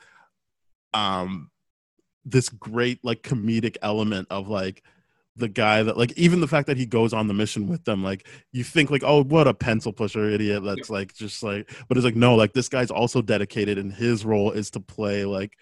um, 0.93 1.51
this 2.25 2.49
great 2.49 2.99
like 3.03 3.21
comedic 3.21 3.77
element 3.81 4.27
of 4.29 4.49
like 4.49 4.83
the 5.37 5.49
guy 5.49 5.83
that 5.83 5.97
like 5.97 6.13
even 6.17 6.39
the 6.39 6.47
fact 6.47 6.67
that 6.67 6.77
he 6.77 6.85
goes 6.85 7.13
on 7.13 7.27
the 7.27 7.33
mission 7.33 7.67
with 7.67 7.83
them 7.83 8.03
like 8.03 8.25
you 8.53 8.63
think 8.63 8.89
like 8.89 9.03
oh 9.03 9.23
what 9.23 9.47
a 9.47 9.53
pencil 9.53 9.91
pusher 9.91 10.29
idiot 10.29 10.63
that's 10.63 10.89
like 10.89 11.13
just 11.13 11.43
like 11.43 11.69
but 11.87 11.97
it's 11.97 12.05
like 12.05 12.15
no 12.15 12.35
like 12.35 12.53
this 12.53 12.69
guy's 12.69 12.89
also 12.89 13.21
dedicated 13.21 13.77
and 13.77 13.91
his 13.91 14.23
role 14.23 14.51
is 14.51 14.69
to 14.69 14.79
play 14.79 15.25
like 15.25 15.57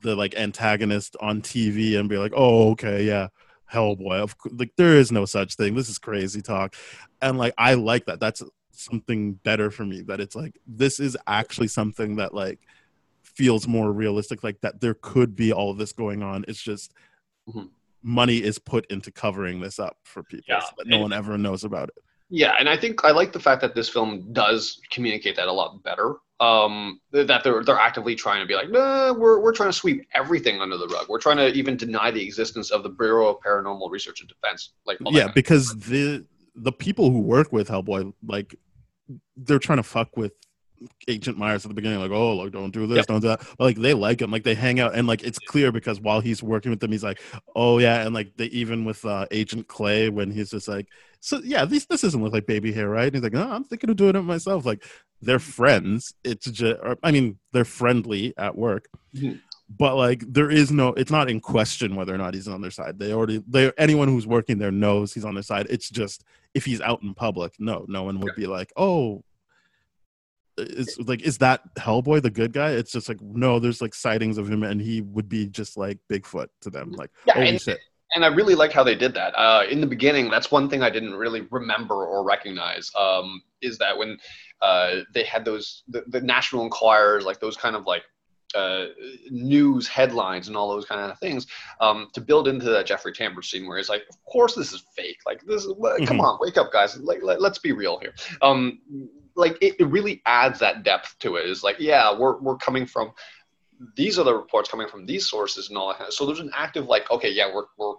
the 0.00 0.16
like 0.16 0.34
antagonist 0.34 1.16
on 1.20 1.40
tv 1.42 1.98
and 1.98 2.08
be 2.08 2.18
like 2.18 2.32
oh 2.34 2.70
okay 2.70 3.04
yeah 3.04 3.28
hellboy 3.72 4.20
of 4.20 4.36
like 4.52 4.72
there 4.76 4.96
is 4.96 5.10
no 5.10 5.24
such 5.24 5.56
thing. 5.56 5.74
This 5.74 5.88
is 5.88 5.98
crazy 5.98 6.42
talk. 6.42 6.76
And 7.20 7.38
like 7.38 7.54
i 7.58 7.74
like 7.74 8.06
that. 8.06 8.20
That's 8.20 8.42
something 8.70 9.34
better 9.34 9.70
for 9.70 9.84
me 9.84 10.02
that 10.02 10.20
it's 10.20 10.36
like 10.36 10.58
this 10.66 11.00
is 11.00 11.16
actually 11.26 11.68
something 11.68 12.16
that 12.16 12.34
like 12.34 12.60
feels 13.22 13.66
more 13.66 13.92
realistic 13.92 14.44
like 14.44 14.60
that 14.60 14.80
there 14.80 14.94
could 14.94 15.34
be 15.34 15.52
all 15.52 15.70
of 15.70 15.78
this 15.78 15.92
going 15.92 16.22
on. 16.22 16.44
It's 16.46 16.62
just 16.62 16.92
Mhm. 17.48 17.70
Money 18.04 18.36
is 18.36 18.58
put 18.58 18.84
into 18.90 19.10
covering 19.10 19.60
this 19.60 19.78
up 19.80 19.96
for 20.04 20.22
people 20.22 20.44
Yeah, 20.46 20.60
so 20.60 20.68
that 20.78 20.86
no 20.86 20.96
and- 20.96 21.02
one 21.02 21.12
ever 21.12 21.36
knows 21.38 21.64
about 21.64 21.88
it 21.88 21.94
Yeah, 22.28 22.54
and 22.58 22.68
I 22.68 22.76
think 22.76 23.04
I 23.04 23.10
like 23.10 23.32
the 23.32 23.40
fact 23.40 23.60
that 23.62 23.74
this 23.74 23.88
film 23.88 24.30
does 24.32 24.78
communicate 24.90 25.34
that 25.36 25.48
a 25.48 25.52
lot 25.52 25.82
better. 25.82 26.16
Um, 26.40 27.00
that 27.12 27.44
they're 27.44 27.62
they're 27.62 27.78
actively 27.78 28.14
trying 28.16 28.40
to 28.40 28.46
be 28.46 28.54
like, 28.56 28.68
nah, 28.70 29.12
we're 29.12 29.38
we're 29.40 29.52
trying 29.52 29.68
to 29.68 29.72
sweep 29.72 30.04
everything 30.14 30.60
under 30.60 30.76
the 30.76 30.88
rug. 30.88 31.06
We're 31.08 31.20
trying 31.20 31.36
to 31.36 31.48
even 31.52 31.76
deny 31.76 32.10
the 32.10 32.22
existence 32.22 32.70
of 32.72 32.82
the 32.82 32.88
Bureau 32.88 33.28
of 33.28 33.36
Paranormal 33.46 33.88
Research 33.90 34.20
and 34.20 34.28
Defense. 34.28 34.72
Like, 34.84 34.98
yeah 35.10 35.28
because 35.32 35.74
the 35.76 36.26
the 36.56 36.72
people 36.72 37.10
who 37.10 37.20
work 37.20 37.52
with 37.52 37.68
hellboy 37.68 38.12
like 38.26 38.54
they're 39.36 39.58
trying 39.60 39.78
to 39.78 39.82
fuck 39.84 40.16
with 40.16 40.32
agent 41.08 41.38
myers 41.38 41.64
at 41.64 41.68
the 41.68 41.74
beginning 41.74 41.98
like 42.00 42.10
oh 42.10 42.34
like 42.36 42.52
don't 42.52 42.72
do 42.72 42.86
this 42.86 42.96
Yep. 42.98 43.06
don't 43.06 43.20
do 43.20 43.28
that. 43.28 43.40
But 43.58 43.64
like 43.64 43.76
they 43.78 43.94
like 43.94 44.20
him 44.20 44.30
like 44.30 44.42
they 44.44 44.54
hang 44.54 44.80
out 44.80 44.94
and 44.94 45.06
like 45.06 45.22
it's 45.22 45.38
clear 45.38 45.72
because 45.72 46.00
while 46.00 46.20
he's 46.20 46.42
working 46.42 46.70
with 46.70 46.80
them 46.80 46.92
he's 46.92 47.04
like 47.04 47.20
oh 47.56 47.78
yeah 47.78 48.04
and 48.04 48.14
like 48.14 48.36
they 48.36 48.46
even 48.46 48.84
with 48.84 49.04
uh 49.04 49.26
agent 49.30 49.68
clay 49.68 50.08
when 50.10 50.30
he's 50.30 50.50
just 50.50 50.68
like 50.68 50.88
so 51.20 51.40
yeah 51.44 51.64
this 51.64 51.86
this 51.86 52.02
doesn't 52.02 52.22
look 52.22 52.32
like 52.32 52.46
baby 52.46 52.72
hair 52.72 52.88
right? 52.88 53.06
And 53.06 53.14
he's 53.14 53.22
like 53.22 53.32
no 53.32 53.50
i'm 53.50 53.64
thinking 53.64 53.88
of 53.90 53.96
doing 53.96 54.16
it 54.16 54.22
myself. 54.22 54.66
Like 54.66 54.84
they're 55.22 55.38
friends. 55.38 56.12
It's 56.24 56.46
just 56.50 56.78
or, 56.82 56.98
i 57.02 57.10
mean 57.10 57.38
they're 57.52 57.64
friendly 57.64 58.34
at 58.36 58.56
work. 58.56 58.88
Mhm. 59.14 59.40
but 59.78 59.96
like 59.96 60.22
there 60.28 60.50
is 60.50 60.70
no 60.70 60.88
it's 60.88 61.10
not 61.10 61.30
in 61.30 61.40
question 61.40 61.94
whether 61.96 62.14
or 62.14 62.18
not 62.18 62.34
he's 62.34 62.48
on 62.48 62.60
their 62.60 62.70
side. 62.72 62.98
They 62.98 63.12
already 63.12 63.42
they 63.48 63.72
anyone 63.78 64.08
who's 64.08 64.26
working 64.26 64.58
there 64.58 64.72
knows 64.72 65.14
he's 65.14 65.24
on 65.24 65.34
their 65.34 65.42
side. 65.42 65.66
It's 65.70 65.88
just 65.88 66.24
if 66.52 66.64
he's 66.66 66.80
out 66.82 67.02
in 67.02 67.14
public 67.14 67.54
no 67.58 67.86
no 67.88 68.02
one 68.02 68.20
would 68.20 68.34
be 68.36 68.46
like 68.46 68.70
oh 68.76 69.24
it's 70.56 70.98
like 70.98 71.22
is 71.22 71.38
that 71.38 71.60
hellboy 71.76 72.22
the 72.22 72.30
good 72.30 72.52
guy 72.52 72.70
it's 72.70 72.92
just 72.92 73.08
like 73.08 73.20
no 73.20 73.58
there's 73.58 73.82
like 73.82 73.94
sightings 73.94 74.38
of 74.38 74.48
him 74.48 74.62
and 74.62 74.80
he 74.80 75.00
would 75.00 75.28
be 75.28 75.46
just 75.48 75.76
like 75.76 75.98
bigfoot 76.10 76.46
to 76.60 76.70
them 76.70 76.92
like 76.92 77.10
Yeah, 77.26 77.34
holy 77.34 77.48
and- 77.48 77.60
shit 77.60 77.78
and 78.14 78.24
I 78.24 78.28
really 78.28 78.54
like 78.54 78.70
how 78.70 78.84
they 78.84 78.94
did 78.94 79.12
that. 79.14 79.34
Uh, 79.36 79.64
in 79.68 79.80
the 79.80 79.88
beginning, 79.88 80.30
that's 80.30 80.48
one 80.52 80.70
thing 80.70 80.84
I 80.84 80.90
didn't 80.90 81.14
really 81.14 81.48
remember 81.50 82.06
or 82.06 82.22
recognize. 82.22 82.88
Um, 82.96 83.42
is 83.60 83.76
that 83.78 83.98
when 83.98 84.18
uh, 84.62 85.00
they 85.12 85.24
had 85.24 85.44
those 85.44 85.82
the, 85.88 86.04
the 86.06 86.20
National 86.20 86.62
Enquirers, 86.64 87.24
like 87.24 87.40
those 87.40 87.56
kind 87.56 87.74
of 87.74 87.86
like 87.86 88.02
uh, 88.54 88.84
news 89.30 89.88
headlines 89.88 90.46
and 90.46 90.56
all 90.56 90.68
those 90.68 90.84
kind 90.84 91.10
of 91.10 91.18
things, 91.18 91.48
um, 91.80 92.08
to 92.12 92.20
build 92.20 92.46
into 92.46 92.66
that 92.66 92.86
Jeffrey 92.86 93.12
Tambor 93.12 93.44
scene 93.44 93.66
where 93.66 93.78
he's 93.78 93.88
like, 93.88 94.02
of 94.08 94.16
course 94.26 94.54
this 94.54 94.72
is 94.72 94.84
fake. 94.94 95.18
Like 95.26 95.42
this, 95.44 95.64
is, 95.64 95.72
come 96.06 96.18
Mhm. 96.18 96.20
on, 96.20 96.38
wake 96.40 96.56
up, 96.56 96.70
guys. 96.72 96.96
Like 96.98 97.18
let, 97.24 97.40
let's 97.40 97.58
be 97.58 97.72
real 97.72 97.98
here. 97.98 98.14
Um, 98.42 98.78
like 99.36 99.56
it, 99.60 99.76
it 99.78 99.86
really 99.86 100.22
adds 100.26 100.58
that 100.60 100.82
depth 100.82 101.16
to 101.20 101.36
it. 101.36 101.48
It's 101.48 101.62
like, 101.62 101.76
yeah, 101.78 102.16
we're 102.16 102.38
we're 102.38 102.56
coming 102.56 102.86
from 102.86 103.12
these 103.96 104.18
are 104.18 104.24
the 104.24 104.34
reports 104.34 104.70
coming 104.70 104.88
from 104.88 105.04
these 105.06 105.28
sources 105.28 105.68
and 105.68 105.76
all 105.78 105.94
that. 105.98 106.12
So 106.12 106.26
there's 106.26 106.40
an 106.40 106.50
active 106.54 106.86
like, 106.86 107.10
okay, 107.10 107.30
yeah, 107.30 107.52
we're 107.52 107.64
we're 107.76 107.94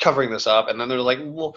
covering 0.00 0.30
this 0.30 0.46
up, 0.46 0.68
and 0.68 0.80
then 0.80 0.88
they're 0.88 1.00
like, 1.00 1.18
well, 1.22 1.56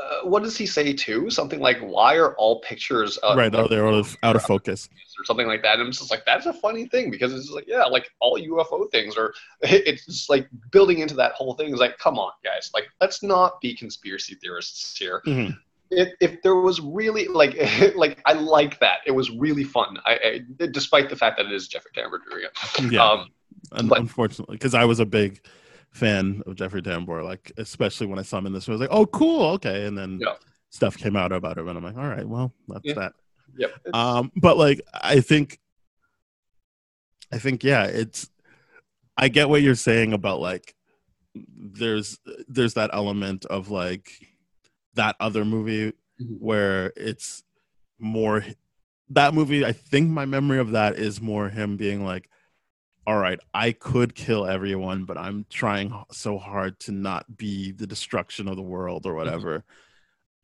uh, 0.00 0.26
what 0.26 0.42
does 0.42 0.56
he 0.56 0.66
say 0.66 0.92
too? 0.92 1.28
Something 1.30 1.60
like, 1.60 1.78
why 1.80 2.16
are 2.16 2.34
all 2.36 2.60
pictures 2.60 3.18
uh, 3.22 3.34
right 3.36 3.54
oh 3.54 3.68
they're 3.68 3.86
out 3.86 3.94
of, 3.94 4.16
out 4.22 4.36
of 4.36 4.42
focus 4.42 4.88
or 5.18 5.24
something 5.24 5.46
like 5.46 5.62
that? 5.62 5.74
And 5.74 5.82
I'm 5.82 5.92
just 5.92 6.10
like, 6.10 6.24
that's 6.24 6.46
a 6.46 6.52
funny 6.52 6.86
thing 6.86 7.10
because 7.10 7.32
it's 7.32 7.44
just 7.44 7.54
like, 7.54 7.66
yeah, 7.66 7.84
like 7.84 8.08
all 8.20 8.38
UFO 8.38 8.90
things 8.90 9.16
are. 9.16 9.34
It's 9.62 10.06
just 10.06 10.30
like 10.30 10.48
building 10.70 11.00
into 11.00 11.14
that 11.16 11.32
whole 11.32 11.54
thing 11.54 11.72
is 11.72 11.80
like, 11.80 11.98
come 11.98 12.18
on, 12.18 12.32
guys, 12.44 12.70
like 12.74 12.88
let's 13.00 13.22
not 13.22 13.60
be 13.60 13.74
conspiracy 13.74 14.34
theorists 14.36 14.96
here 14.96 15.22
Mhm. 15.26 15.56
If, 15.92 16.08
if 16.20 16.42
there 16.42 16.56
was 16.56 16.80
really 16.80 17.26
like 17.28 17.54
like 17.96 18.20
I 18.26 18.32
like 18.32 18.78
that. 18.80 18.98
It 19.06 19.12
was 19.12 19.30
really 19.30 19.64
fun. 19.64 19.98
I, 20.06 20.40
I 20.60 20.66
despite 20.66 21.08
the 21.10 21.16
fact 21.16 21.36
that 21.36 21.46
it 21.46 21.52
is 21.52 21.68
Jeffrey 21.68 21.90
Tambor 21.96 22.18
doing 22.30 22.44
it 22.44 22.92
yeah. 22.92 23.08
Um 23.08 23.28
Un- 23.72 23.88
but- 23.88 23.98
unfortunately 24.00 24.56
because 24.56 24.74
i 24.74 24.84
was 24.84 24.98
a 24.98 25.06
big 25.06 25.40
fan 25.92 26.42
of 26.46 26.56
jeffrey 26.56 26.82
tambor 26.82 27.22
like 27.22 27.52
especially 27.58 28.06
when 28.06 28.18
i 28.18 28.22
saw 28.22 28.38
him 28.38 28.46
in 28.46 28.52
this 28.52 28.68
i 28.68 28.72
was 28.72 28.80
like 28.80 28.90
oh 28.90 29.06
cool 29.06 29.44
okay. 29.52 29.84
And 29.86 29.96
then 29.96 30.18
Yeah. 30.20 30.34
stuff 30.70 30.96
came 30.96 31.16
out 31.16 31.32
about 31.32 31.58
him 31.58 31.68
and 31.68 31.78
i'm 31.78 31.84
like 31.84 31.96
all 31.96 32.08
right 32.08 32.26
well 32.26 32.52
that's 32.68 32.84
Yeah. 32.84 32.94
that. 32.94 33.12
Yep. 33.58 33.70
Um 33.94 34.32
but 34.36 34.56
like 34.56 34.80
i 34.92 35.20
think 35.20 35.60
i 37.32 37.38
think 37.38 37.62
yeah 37.62 37.84
it's 37.84 38.28
i 39.16 39.28
get 39.28 39.48
what 39.48 39.62
you're 39.62 39.74
saying 39.74 40.12
about 40.12 40.40
like 40.40 40.74
there's 41.56 42.18
there's 42.48 42.74
that 42.74 42.90
element 42.92 43.44
of 43.46 43.70
like 43.70 44.10
that 44.94 45.16
other 45.20 45.44
movie 45.44 45.92
Mhm. 46.20 46.38
where 46.38 46.92
it's 46.96 47.42
more 47.98 48.44
that 49.08 49.34
movie 49.34 49.64
i 49.64 49.72
think 49.72 50.10
my 50.10 50.24
memory 50.26 50.58
of 50.58 50.72
that 50.72 50.96
is 50.96 51.20
more 51.20 51.48
him 51.48 51.76
being 51.76 52.04
like 52.04 52.28
all 53.06 53.18
right 53.18 53.40
i 53.54 53.72
could 53.72 54.14
kill 54.14 54.46
everyone 54.46 55.04
but 55.04 55.18
i'm 55.18 55.44
trying 55.50 55.92
so 56.12 56.38
hard 56.38 56.78
to 56.80 56.92
not 56.92 57.36
be 57.36 57.72
the 57.72 57.86
destruction 57.86 58.48
of 58.48 58.56
the 58.56 58.62
world 58.62 59.06
or 59.06 59.14
whatever. 59.14 59.64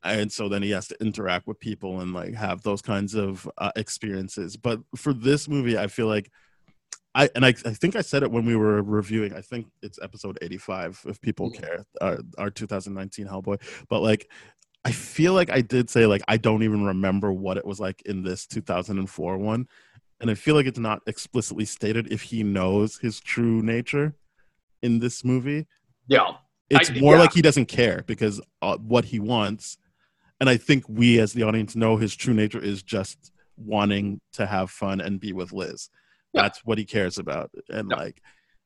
And 0.04 0.30
so 0.30 0.48
then 0.48 0.62
he 0.62 0.70
has 0.70 0.86
to 0.88 1.00
interact 1.02 1.48
with 1.48 1.58
people 1.58 2.00
and 2.00 2.12
like 2.14 2.32
have 2.34 2.62
those 2.62 2.80
kinds 2.80 3.14
of 3.14 3.50
uh, 3.58 3.72
experiences. 3.74 4.56
But 4.56 4.80
for 4.94 5.12
this 5.12 5.48
movie 5.48 5.76
i 5.76 5.88
feel 5.88 6.06
like 6.06 6.30
i 7.14 7.28
and 7.34 7.44
I, 7.44 7.48
I 7.48 7.74
think 7.74 7.96
i 7.96 8.00
said 8.00 8.22
it 8.22 8.30
when 8.30 8.44
we 8.44 8.56
were 8.56 8.82
reviewing 8.82 9.34
i 9.34 9.40
think 9.40 9.66
it's 9.82 9.98
episode 10.02 10.38
85 10.42 11.04
if 11.08 11.20
people 11.20 11.50
Mhm. 11.50 11.54
care 11.60 11.84
our, 12.00 12.18
our 12.38 12.50
2019 12.50 13.26
hellboy 13.26 13.60
but 13.88 14.00
like 14.00 14.30
i 14.84 14.92
feel 14.92 15.32
like 15.34 15.50
i 15.50 15.60
did 15.60 15.88
say 15.90 16.06
like 16.06 16.22
i 16.28 16.36
don't 16.36 16.62
even 16.62 16.84
remember 16.84 17.32
what 17.32 17.56
it 17.56 17.64
was 17.66 17.80
like 17.80 18.02
in 18.02 18.22
this 18.22 18.46
2004 18.46 19.38
one 19.38 19.66
and 20.20 20.30
i 20.30 20.34
feel 20.34 20.54
like 20.54 20.66
it's 20.66 20.78
not 20.78 21.00
explicitly 21.06 21.64
stated 21.64 22.12
if 22.12 22.22
he 22.22 22.42
knows 22.42 22.98
his 22.98 23.20
true 23.20 23.62
nature 23.62 24.14
in 24.82 24.98
this 24.98 25.24
movie 25.24 25.66
yeah 26.08 26.32
it's 26.70 26.90
I- 26.90 27.00
more 27.00 27.14
yeah. 27.14 27.20
like 27.20 27.32
he 27.32 27.42
doesn't 27.42 27.66
care 27.66 28.04
because 28.06 28.40
uh, 28.62 28.76
what 28.78 29.04
he 29.06 29.18
wants 29.18 29.78
and 30.40 30.48
i 30.48 30.56
think 30.56 30.84
we 30.88 31.18
as 31.20 31.32
the 31.32 31.42
audience 31.42 31.74
know 31.74 31.96
his 31.96 32.14
true 32.14 32.34
nature 32.34 32.60
is 32.60 32.82
just 32.82 33.32
wanting 33.56 34.20
to 34.34 34.46
have 34.46 34.70
fun 34.70 35.00
and 35.00 35.18
be 35.18 35.32
with 35.32 35.52
Liz. 35.52 35.90
Yeah. 36.32 36.42
That's 36.42 36.64
what 36.64 36.78
he 36.78 36.84
cares 36.84 37.18
about. 37.18 37.50
And 37.68 37.90
Yeah. 37.90 37.96
like 37.96 38.22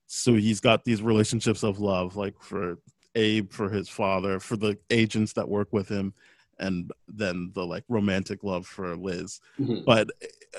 so 0.07 0.35
he's 0.35 0.61
got 0.61 0.85
these 0.85 1.01
relationships 1.03 1.62
of 1.62 1.81
love, 1.81 2.16
like 2.16 2.35
for 2.42 2.79
Abe, 3.14 3.51
for 3.53 3.70
his 3.70 3.88
father, 3.88 4.40
for 4.40 4.57
the 4.57 4.79
agents 4.90 5.33
that 5.35 5.48
work 5.48 5.72
with 5.72 5.88
him, 5.88 6.12
and 6.59 6.90
then 7.09 7.51
the 7.55 7.64
like 7.64 7.85
romantic 7.88 8.42
love 8.44 8.66
for 8.66 8.96
Liz. 8.96 9.40
Mhm. 9.59 9.85
But 9.85 10.11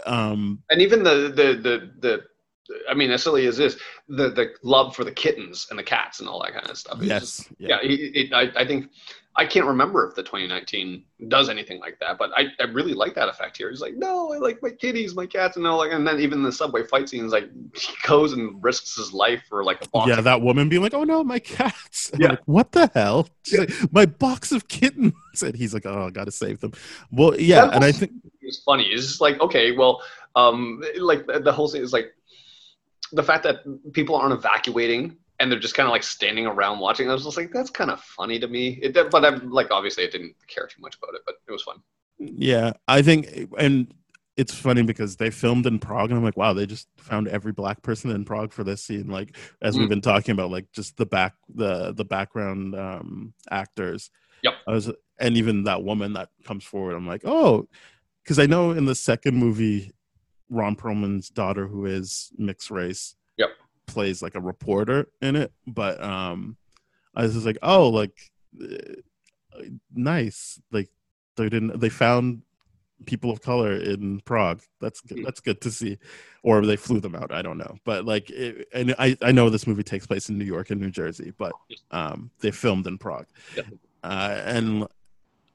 um 0.06 0.64
and 0.70 0.82
even 0.82 1.04
the 1.04 1.32
the 1.36 1.54
the 1.62 1.92
the 2.00 2.24
I 2.90 2.94
mean, 2.94 3.12
as 3.12 3.24
silly 3.24 3.46
as 3.48 3.58
this, 3.58 3.78
the 4.08 4.30
the 4.30 4.54
love 4.64 4.96
for 4.96 5.04
the 5.04 5.12
kittens 5.12 5.68
and 5.70 5.78
the 5.78 5.84
cats 5.84 6.20
and 6.20 6.30
all 6.30 6.42
that 6.44 6.54
kind 6.54 6.70
of 6.70 6.78
stuff. 6.78 7.00
It's 7.02 7.08
just- 7.08 7.52
yes, 7.60 7.70
yeah. 7.70 7.78
It, 7.82 8.16
it, 8.16 8.34
I 8.34 8.62
I 8.62 8.66
think 8.66 8.90
I 9.36 9.46
can't 9.46 9.66
remember 9.66 10.08
if 10.08 10.16
the 10.16 10.22
2019 10.22 11.04
does 11.28 11.50
anything 11.50 11.80
like 11.80 12.00
that, 12.00 12.20
but 12.20 12.30
I, 12.38 12.46
I 12.60 12.66
really 12.66 12.94
like 12.94 13.16
that 13.16 13.30
effect 13.30 13.58
here. 13.58 13.72
He's 13.72 13.82
like, 13.82 13.96
no, 13.96 14.32
I 14.32 14.38
like 14.38 14.62
my 14.62 14.70
kitties, 14.70 15.16
my 15.16 15.26
cats, 15.26 15.58
and 15.58 15.66
all 15.66 15.80
like, 15.80 15.92
and 15.92 16.06
then 16.06 16.20
even 16.20 16.44
the 16.44 16.52
subway 16.52 16.84
fight 16.84 17.10
scenes, 17.10 17.32
like 17.32 17.50
he 17.76 17.94
goes 18.08 18.34
and 18.34 18.64
risks 18.64 18.96
his 18.96 19.12
life 19.12 19.42
for 19.50 19.64
like 19.64 19.84
a 19.84 19.90
box. 19.90 20.08
Yeah, 20.10 20.22
that 20.22 20.42
woman 20.42 20.70
being 20.70 20.84
like, 20.84 20.94
"Oh 20.94 21.04
no, 21.04 21.24
my 21.24 21.40
cats!" 21.40 22.12
Yeah. 22.20 22.30
like, 22.30 22.40
what 22.46 22.72
the 22.74 22.92
hell? 22.94 23.28
She's 23.44 23.60
like, 23.60 23.72
"My 23.92 24.06
box 24.06 24.52
of 24.52 24.68
kittens," 24.68 25.14
and 25.42 25.56
he's 25.56 25.74
like, 25.74 25.88
"Oh, 25.88 26.08
I 26.08 26.10
gotta 26.12 26.32
save 26.32 26.60
them." 26.60 26.74
Well, 27.12 27.40
yeah, 27.40 27.66
That 27.66 27.76
and 27.76 27.84
I 27.84 27.92
think 27.92 28.12
It's 28.42 28.60
funny. 28.60 28.86
It's 28.86 29.08
just 29.08 29.22
like 29.22 29.42
okay, 29.42 29.72
well, 29.72 30.04
um, 30.36 30.84
like 31.00 31.26
the 31.26 31.52
whole 31.52 31.68
thing 31.68 31.82
is 31.82 31.92
like 31.92 32.14
the 33.14 33.24
fact 33.24 33.44
that 33.44 33.58
people 33.94 34.16
aren't 34.16 34.34
evacuating 34.34 35.18
and 35.40 35.52
they're 35.52 35.60
just 35.60 35.76
kind 35.76 35.88
of 35.88 35.92
like 35.92 36.04
standing 36.04 36.46
around 36.46 36.80
watching. 36.80 37.10
I 37.10 37.14
was 37.14 37.24
just 37.24 37.38
like, 37.38 37.52
that's 37.52 37.70
kind 37.70 37.92
of 37.92 38.00
funny 38.02 38.40
to 38.40 38.48
me. 38.48 38.80
It, 38.82 38.94
but 39.12 39.26
I'm 39.26 39.52
like, 39.52 39.72
obviously, 39.72 40.04
I 40.04 40.10
didn't 40.10 40.36
care 40.48 40.68
too 40.68 40.82
much 40.82 40.96
about 40.98 41.16
it, 41.16 41.22
but 41.26 41.36
it 41.48 41.52
was 41.52 41.64
fun. 41.64 41.78
Yeah, 42.20 42.74
I 42.88 43.02
think, 43.02 43.28
and 43.58 43.94
it's 44.38 44.54
funny 44.54 44.84
because 44.84 45.18
they 45.18 45.30
filmed 45.30 45.66
in 45.66 45.80
Prague, 45.80 46.10
and 46.10 46.18
I'm 46.18 46.24
like, 46.24 46.38
wow, 46.38 46.54
they 46.54 46.66
just 46.66 46.88
found 46.98 47.28
every 47.28 47.52
black 47.52 47.82
person 47.82 48.12
in 48.12 48.26
Prague 48.26 48.54
for 48.54 48.64
this 48.64 48.84
scene. 48.84 49.08
Like, 49.08 49.36
as 49.62 49.78
we've 49.78 49.88
Mm. 49.88 49.90
been 49.90 50.02
talking 50.02 50.32
about, 50.32 50.52
like 50.52 50.72
just 50.72 50.98
the 50.98 51.06
back, 51.06 51.34
the 51.54 51.94
the 51.94 52.06
background 52.06 52.76
um, 52.76 53.34
actors. 53.52 54.10
Yep. 54.44 54.54
I 54.68 54.72
was, 54.72 54.92
and 55.20 55.38
even 55.38 55.66
that 55.66 55.84
woman 55.84 56.14
that 56.14 56.30
comes 56.46 56.64
forward, 56.64 56.96
I'm 56.96 57.08
like, 57.08 57.22
oh, 57.26 57.68
because 58.24 58.40
I 58.40 58.46
know 58.46 58.72
in 58.72 58.86
the 58.86 58.96
second 58.96 59.36
movie, 59.36 59.92
Ron 60.54 60.76
Perlman's 60.76 61.30
daughter, 61.30 61.68
who 61.68 61.86
is 61.86 62.32
mixed 62.38 62.70
race, 62.72 63.16
Yep. 63.38 63.50
plays 63.88 64.22
like 64.22 64.36
a 64.36 64.40
reporter 64.42 65.08
in 65.22 65.36
it, 65.36 65.52
but 65.68 66.02
um, 66.04 66.56
I 67.16 67.24
was 67.24 67.34
just 67.34 67.46
like, 67.46 67.58
oh, 67.64 67.90
like 67.90 68.32
uh, 68.62 68.78
nice, 69.94 70.60
like 70.72 70.90
they 71.36 71.50
didn't 71.50 71.80
they 71.80 71.90
found 71.90 72.42
people 73.06 73.32
of 73.32 73.42
color 73.42 73.74
in 73.74 74.20
Prague. 74.22 74.62
That's 74.80 75.02
good. 75.02 75.18
Hmm. 75.20 75.24
That's 75.26 75.40
good 75.42 75.60
to 75.62 75.72
see, 75.72 75.98
or 76.44 76.66
they 76.66 76.76
flew 76.78 77.00
them 77.00 77.16
out. 77.16 77.32
I 77.32 77.42
don't 77.42 77.58
know, 77.58 77.78
but 77.84 78.06
like, 78.06 78.30
it, 78.30 78.68
and 78.74 78.96
I 79.00 79.18
I 79.22 79.32
know 79.32 79.50
this 79.50 79.68
movie 79.68 79.84
takes 79.84 80.08
place 80.08 80.30
in 80.30 80.38
New 80.38 80.46
York 80.46 80.70
and 80.70 80.80
New 80.80 80.92
Jersey, 80.92 81.34
but 81.38 81.52
um, 81.92 82.30
they 82.40 82.52
filmed 82.52 82.88
in 82.88 82.98
Prague, 82.98 83.28
Yep. 83.56 83.66
uh, 84.04 84.42
and 84.46 84.88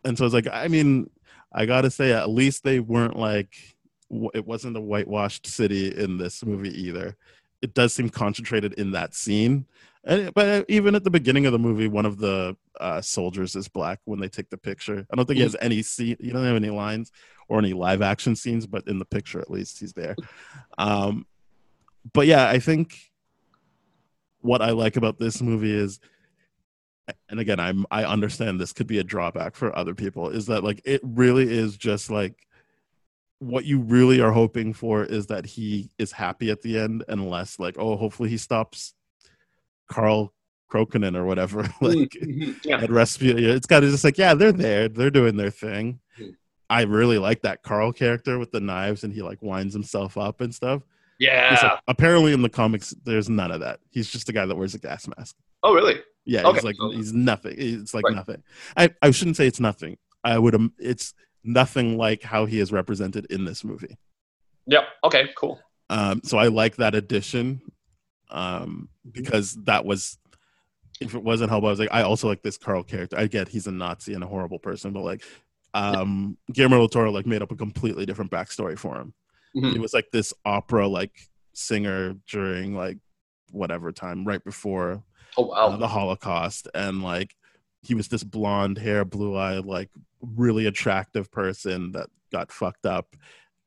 and 0.05 0.19
so 0.19 0.25
it's 0.25 0.35
like 0.35 0.49
I 0.53 0.69
mean, 0.69 1.09
I 1.53 1.65
gotta 1.67 1.91
say 1.91 2.13
at 2.13 2.29
least 2.31 2.65
they 2.65 2.81
weren't 2.81 3.17
like 3.17 3.77
it 4.35 4.47
wasn't 4.47 4.77
a 4.77 4.81
whitewashed 4.81 5.47
city 5.47 5.95
in 5.97 6.19
this 6.19 6.45
movie 6.45 6.71
either. 6.81 7.17
It 7.61 7.75
does 7.75 7.93
seem 7.93 8.09
concentrated 8.09 8.75
in 8.75 8.93
that 8.93 9.15
scene, 9.15 9.67
and 10.05 10.33
but 10.33 10.65
even 10.69 10.95
at 10.95 11.05
the 11.05 11.11
beginning 11.11 11.47
of 11.47 11.53
the 11.53 11.59
movie, 11.59 11.89
one 11.89 12.07
of 12.07 12.19
the 12.19 12.57
uh, 12.81 13.01
soldiers 13.01 13.57
is 13.57 13.69
black 13.69 14.01
when 14.05 14.21
they 14.21 14.29
take 14.29 14.49
the 14.49 14.57
picture. 14.57 15.07
I 15.13 15.17
don't 15.17 15.27
think 15.27 15.39
he 15.39 15.43
has 15.43 15.57
any 15.61 15.83
scene. 15.83 16.17
He 16.21 16.31
doesn't 16.31 16.47
have 16.47 16.57
any 16.57 16.71
lines 16.71 17.11
or 17.49 17.59
any 17.59 17.73
live 17.73 18.03
action 18.03 18.37
scenes, 18.37 18.67
but 18.67 18.87
in 18.87 18.99
the 18.99 19.05
picture 19.05 19.41
at 19.41 19.51
least 19.51 19.81
he's 19.81 19.93
there. 19.93 20.17
Um, 20.77 21.27
but 22.13 22.27
yeah, 22.27 22.49
I 22.49 22.59
think 22.59 22.97
what 24.41 24.63
I 24.63 24.71
like 24.71 24.97
about 24.97 25.19
this 25.19 25.43
movie 25.43 25.75
is, 25.75 25.99
and 27.29 27.41
again, 27.41 27.59
I'm 27.59 27.85
I 27.91 28.05
understand 28.05 28.61
this 28.61 28.73
could 28.73 28.87
be 28.87 28.99
a 28.99 29.05
drawback 29.05 29.57
for 29.57 29.77
other 29.77 29.95
people, 29.95 30.31
is 30.31 30.47
that 30.47 30.63
like 30.63 30.81
it 30.85 31.01
really 31.03 31.51
is 31.51 31.77
just 31.77 32.11
like 32.11 32.47
what 33.41 33.65
you 33.65 33.79
really 33.81 34.21
are 34.21 34.33
hoping 34.33 34.73
for 34.73 35.05
is 35.05 35.27
that 35.29 35.47
he 35.47 35.91
is 35.99 36.11
happy 36.13 36.51
at 36.51 36.61
the 36.63 36.79
end 36.79 37.05
and 37.09 37.31
less 37.31 37.59
like 37.59 37.77
oh 37.79 37.97
hopefully 37.97 38.29
he 38.29 38.37
stops 38.37 38.95
Carl 39.89 40.33
Krokinen 40.71 41.17
or 41.17 41.25
whatever 41.25 41.63
like 41.81 42.15
yeah. 42.65 42.77
at 42.79 42.91
Rasputia. 42.91 43.55
It's 43.55 43.67
kind 43.67 43.85
of 43.85 43.91
just 43.91 44.05
like, 44.05 44.19
yeah, 44.19 44.35
they're 44.35 44.53
there, 44.53 44.89
they're 44.89 45.11
doing 45.11 45.37
their 45.37 45.51
thing. 45.51 46.01
Hmm. 46.17 46.31
I 46.69 46.83
really 46.83 47.17
like 47.19 47.43
that 47.43 47.63
Carl 47.63 47.93
character 47.93 48.39
with 48.39 48.51
the 48.51 48.61
knives 48.61 49.03
and 49.05 49.13
he 49.15 49.23
like 49.23 49.41
winds 49.41 49.73
himself 49.73 50.19
up 50.19 50.41
and 50.43 50.55
stuff. 50.55 50.83
Yeah. 51.19 51.59
like- 51.63 51.81
apparently 51.89 52.33
in 52.35 52.43
the 52.43 52.51
comics, 52.51 52.95
there's 53.05 53.31
none 53.31 53.51
of 53.51 53.61
that. 53.61 53.81
He's 53.91 54.11
just 54.11 54.29
a 54.29 54.33
guy 54.33 54.45
that 54.45 54.57
wears 54.57 54.75
a 54.75 54.79
gas 54.79 55.09
mask. 55.17 55.37
oh, 55.63 55.73
really? 55.75 56.01
Yeah, 56.27 56.43
Okay. 56.47 56.57
he's 56.59 56.65
like 56.65 56.77
he's 56.93 57.13
nothing. 57.15 57.55
It's 57.57 57.95
like 57.95 58.05
Right. 58.05 58.15
nothing. 58.15 58.43
I 58.77 58.91
I 59.01 59.11
shouldn't 59.13 59.37
say 59.39 59.47
it's 59.47 59.61
nothing. 59.61 59.97
I 60.23 60.39
would. 60.39 60.55
um, 60.55 60.75
It's 60.79 61.15
nothing 61.49 61.97
like 61.97 62.23
how 62.23 62.45
he 62.47 62.61
is 62.61 62.71
represented 62.73 63.27
in 63.31 63.45
this 63.45 63.65
movie. 63.65 63.97
Yep. 64.67 64.85
Okay. 65.05 65.31
Cool. 65.37 65.59
Um, 65.91 66.21
so 66.23 66.37
I 66.39 66.49
like 66.49 66.77
that 66.77 66.95
addition 66.95 67.63
um, 68.31 68.89
Mm-hmm. 69.07 69.11
because 69.23 69.55
that 69.65 69.85
was, 69.87 70.19
if 71.01 71.15
it 71.15 71.23
wasn't 71.23 71.51
Hellboy, 71.51 71.69
I 71.69 71.71
was 71.71 71.79
like, 71.79 71.89
I 71.93 72.03
also 72.03 72.29
like 72.29 72.43
this 72.43 72.59
Carl 72.59 72.83
character. 72.83 73.17
I 73.17 73.27
get 73.27 73.49
he's 73.49 73.67
a 73.67 73.73
Nazi 73.73 74.13
and 74.13 74.23
a 74.23 74.27
horrible 74.27 74.59
person, 74.59 74.93
but 74.93 75.03
like, 75.03 75.23
um, 75.75 76.37
Guillermo 76.53 76.77
del 76.79 76.89
Toro 76.89 77.11
like 77.11 77.27
made 77.27 77.41
up 77.43 77.53
a 77.53 77.57
completely 77.57 78.05
different 78.05 78.31
backstory 78.31 78.79
for 78.79 78.97
him. 78.97 79.15
Mhm. 79.57 79.73
He 79.73 79.79
was 79.79 79.95
like 79.95 80.09
this 80.13 80.35
opera 80.45 80.87
like 80.87 81.13
singer 81.55 82.15
during 82.31 82.75
like 82.75 82.99
whatever 83.53 83.93
time 83.93 84.27
right 84.27 84.45
before 84.45 85.03
Oh 85.39 85.47
wow. 85.47 85.69
uh, 85.69 85.77
the 85.77 85.89
Holocaust, 85.89 86.69
and 86.75 87.03
like 87.03 87.35
he 87.83 87.95
was 87.95 88.09
this 88.09 88.25
blonde 88.25 88.77
hair, 88.77 89.05
blue 89.07 89.37
eyed, 89.37 89.65
like 89.65 89.89
really 90.21 90.67
attractive 90.67 91.31
person 91.31 91.93
that 91.93 92.09
got 92.33 92.53
fucked 92.53 92.87
up, 92.87 93.17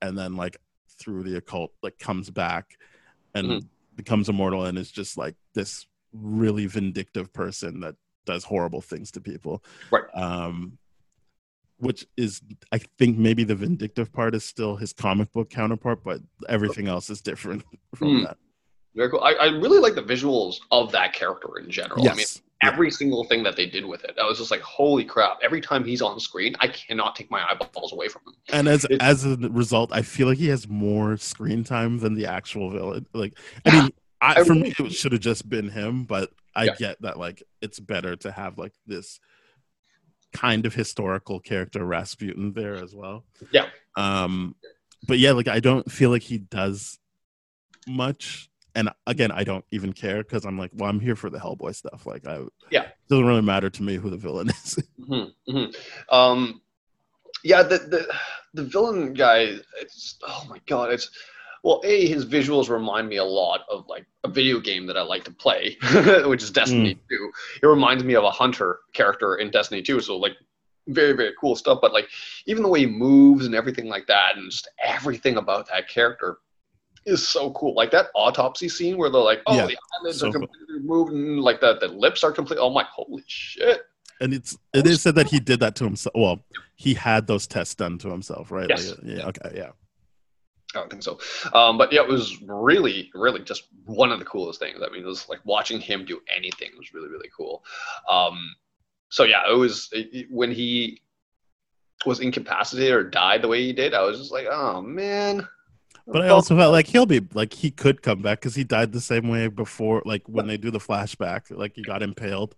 and 0.01 0.17
then 0.17 0.35
like 0.35 0.57
through 0.99 1.23
the 1.23 1.37
occult, 1.37 1.71
like 1.81 1.97
comes 1.97 2.29
back 2.29 2.77
and 3.33 3.47
Mhm. 3.47 3.67
becomes 3.95 4.29
immortal, 4.29 4.65
and 4.65 4.77
is 4.77 4.91
just 4.91 5.17
like 5.17 5.35
this 5.53 5.87
really 6.13 6.65
vindictive 6.65 7.31
person 7.33 7.79
that 7.79 7.95
does 8.25 8.43
horrible 8.43 8.81
things 8.81 9.11
to 9.11 9.21
people. 9.21 9.63
Right. 9.91 10.03
Um, 10.13 10.77
which 11.77 12.05
is, 12.15 12.41
I 12.71 12.77
think, 12.77 13.17
maybe 13.17 13.43
the 13.43 13.55
vindictive 13.55 14.13
part 14.13 14.35
is 14.35 14.45
still 14.45 14.75
his 14.75 14.93
comic 14.93 15.31
book 15.31 15.49
counterpart, 15.49 16.03
but 16.03 16.21
everything 16.47 16.87
else 16.87 17.09
is 17.09 17.21
different 17.21 17.63
from 17.95 18.19
Hmm. 18.19 18.23
that. 18.25 18.37
Very 18.93 19.09
cool. 19.09 19.21
I, 19.21 19.31
I 19.33 19.45
really 19.47 19.79
like 19.79 19.95
the 19.95 20.03
visuals 20.03 20.57
of 20.69 20.91
that 20.91 21.13
character 21.13 21.57
in 21.57 21.71
general. 21.71 22.01
I 22.01 22.09
mean, 22.09 22.17
Yes. 22.17 22.41
Every 22.63 22.91
single 22.91 23.23
thing 23.23 23.43
that 23.43 23.55
they 23.55 23.65
did 23.65 23.85
with 23.85 24.03
it, 24.03 24.17
I 24.21 24.25
was 24.25 24.37
just 24.37 24.51
like, 24.51 24.61
holy 24.61 25.03
crap! 25.03 25.39
Every 25.41 25.61
time 25.61 25.83
he's 25.83 26.01
on 26.01 26.19
screen, 26.19 26.55
I 26.59 26.67
cannot 26.67 27.15
take 27.15 27.29
my 27.31 27.43
eyeballs 27.49 27.93
away 27.93 28.07
from 28.07 28.21
him. 28.27 28.33
and 28.53 28.67
as 28.67 28.85
It- 28.85 29.01
as 29.01 29.25
a 29.25 29.35
result, 29.37 29.91
I 29.91 30.01
feel 30.01 30.27
like 30.27 30.37
he 30.37 30.47
has 30.49 30.67
more 30.67 31.17
screen 31.17 31.63
time 31.63 31.99
than 31.99 32.13
the 32.13 32.25
actual 32.27 32.69
villain. 32.69 33.05
Like, 33.13 33.33
I 33.65 33.71
mean, 33.81 33.91
I, 34.21 34.41
I 34.41 34.43
for 34.43 34.53
really- 34.53 34.61
me, 34.77 34.85
it 34.87 34.91
should 34.93 35.11
have 35.13 35.21
just 35.21 35.49
been 35.49 35.69
him, 35.69 36.03
but 36.03 36.31
I 36.55 36.65
Yeah. 36.65 36.75
get 36.77 37.01
that 37.01 37.17
like 37.17 37.41
it's 37.61 37.79
better 37.79 38.15
to 38.17 38.31
have 38.31 38.57
like 38.57 38.73
this 38.85 39.19
kind 40.33 40.65
of 40.65 40.73
historical 40.73 41.39
character 41.39 41.83
Rasputin 41.85 42.53
there 42.53 42.75
as 42.75 42.93
well. 42.95 43.25
Yeah. 43.51 43.67
Um, 43.97 44.55
but 45.07 45.17
yeah, 45.19 45.31
like 45.31 45.47
I 45.47 45.59
don't 45.59 45.91
feel 45.91 46.09
like 46.09 46.21
he 46.23 46.37
does 46.37 46.99
much. 47.87 48.49
And 48.75 48.89
again, 49.07 49.31
I 49.31 49.43
don't 49.43 49.65
even 49.71 49.93
care 49.93 50.23
because 50.23 50.45
I'm 50.45 50.57
like, 50.57 50.71
well, 50.73 50.89
I'm 50.89 50.99
here 50.99 51.15
for 51.15 51.29
the 51.29 51.39
Hellboy 51.39 51.75
stuff. 51.75 52.05
Like, 52.05 52.25
I 52.25 52.39
Yeah. 52.69 52.83
it 52.83 52.95
doesn't 53.09 53.25
really 53.25 53.41
matter 53.41 53.69
to 53.69 53.83
me 53.83 53.95
who 53.95 54.09
the 54.09 54.17
villain 54.17 54.49
is. 54.63 54.79
hmm 55.07 55.23
hmm 55.47 55.65
Um, 56.09 56.61
yeah, 57.43 57.63
the 57.63 57.79
the 57.79 58.07
the 58.53 58.63
villain 58.63 59.13
guy. 59.13 59.55
It's 59.79 60.17
oh 60.27 60.45
my 60.49 60.59
god. 60.67 60.91
It's 60.91 61.09
well, 61.63 61.81
a 61.83 62.07
his 62.07 62.25
visuals 62.25 62.69
remind 62.69 63.07
me 63.07 63.17
a 63.17 63.23
lot 63.23 63.61
of 63.69 63.87
like 63.87 64.05
a 64.23 64.27
video 64.29 64.59
game 64.59 64.85
that 64.87 64.97
I 64.97 65.01
like 65.01 65.23
to 65.25 65.31
play, 65.31 65.77
which 66.25 66.43
is 66.43 66.51
Destiny 66.51 66.97
Two. 67.09 67.31
It 67.61 67.67
reminds 67.67 68.03
me 68.03 68.15
of 68.15 68.23
a 68.23 68.31
hunter 68.31 68.79
character 68.93 69.35
in 69.35 69.51
Destiny 69.51 69.81
Two. 69.81 69.99
So 70.01 70.17
like 70.17 70.33
very 70.87 71.13
very 71.13 71.33
cool 71.39 71.55
stuff. 71.55 71.79
But 71.81 71.93
like 71.93 72.07
even 72.45 72.63
the 72.63 72.69
way 72.69 72.81
he 72.81 72.85
moves 72.85 73.45
and 73.45 73.55
everything 73.55 73.87
like 73.87 74.07
that, 74.07 74.37
and 74.37 74.49
just 74.51 74.69
everything 74.83 75.37
about 75.37 75.67
that 75.69 75.87
character 75.89 76.37
is 77.05 77.27
so 77.27 77.51
cool. 77.51 77.73
Like 77.73 77.91
that 77.91 78.07
autopsy 78.15 78.69
scene 78.69 78.97
where 78.97 79.09
they're 79.09 79.21
like, 79.21 79.41
oh, 79.47 79.55
Yeah, 79.55 79.67
the 79.67 79.77
eyelids 79.99 80.19
so 80.19 80.27
are 80.29 80.31
cool. 80.31 80.41
completely 80.47 80.75
removed, 80.75 81.11
and 81.13 81.39
like 81.41 81.59
the 81.61 81.77
the 81.79 81.87
lips 81.87 82.23
are 82.23 82.31
complete. 82.31 82.59
Oh 82.59 82.69
my, 82.69 82.83
holy 82.91 83.23
shit! 83.27 83.81
and 84.19 84.33
it's 84.33 84.57
it 84.73 84.85
is 84.85 85.01
said 85.01 85.15
that 85.15 85.27
he 85.27 85.39
did 85.39 85.59
that 85.61 85.75
to 85.77 85.83
himself. 85.83 86.13
Well, 86.15 86.43
he 86.75 86.93
had 86.93 87.25
those 87.27 87.47
tests 87.47 87.75
done 87.75 87.97
to 87.99 88.09
himself, 88.09 88.51
right? 88.51 88.67
Yes. 88.69 88.89
Like, 88.89 88.97
yeah. 89.03 89.27
Okay. 89.27 89.51
Yeah. 89.55 89.69
I 90.73 90.79
don't 90.79 90.89
think 90.89 91.03
so. 91.03 91.19
Um, 91.53 91.77
but 91.77 91.91
yeah, 91.91 92.01
it 92.01 92.07
was 92.07 92.41
really, 92.43 93.11
really 93.13 93.41
just 93.41 93.63
one 93.85 94.09
of 94.11 94.19
the 94.19 94.25
coolest 94.25 94.59
things. 94.59 94.79
I 94.81 94.89
mean, 94.89 95.01
it 95.03 95.05
was 95.05 95.27
like 95.27 95.39
watching 95.43 95.81
him 95.81 96.05
do 96.05 96.21
anything 96.33 96.69
was 96.77 96.93
really, 96.93 97.09
really 97.09 97.27
cool. 97.35 97.61
Um, 98.09 98.55
so 99.09 99.25
yeah, 99.25 99.41
it 99.51 99.55
was 99.55 99.89
it, 99.91 100.09
it- 100.13 100.27
when 100.31 100.49
he 100.51 101.01
was 102.05 102.19
incapacitated 102.21 102.93
or 102.93 103.03
died 103.03 103.41
the 103.41 103.47
way 103.49 103.61
he 103.63 103.73
did, 103.73 103.93
I 103.93 104.01
was 104.03 104.17
just 104.17 104.31
like, 104.31 104.47
oh 104.49 104.81
man. 104.81 105.45
But 106.07 106.23
I 106.23 106.29
also 106.29 106.57
felt 106.57 106.71
like 106.71 106.87
he'll 106.87 107.05
be 107.05 107.21
like 107.33 107.53
he 107.53 107.71
could 107.71 108.01
come 108.01 108.21
back 108.21 108.39
because 108.39 108.55
he 108.55 108.63
died 108.63 108.91
the 108.91 109.01
same 109.01 109.29
way 109.29 109.47
before, 109.47 110.01
like 110.05 110.23
when 110.27 110.47
they 110.47 110.57
do 110.57 110.71
the 110.71 110.79
flashback, 110.79 111.55
like 111.55 111.73
he 111.75 111.83
got 111.83 112.01
impaled, 112.01 112.55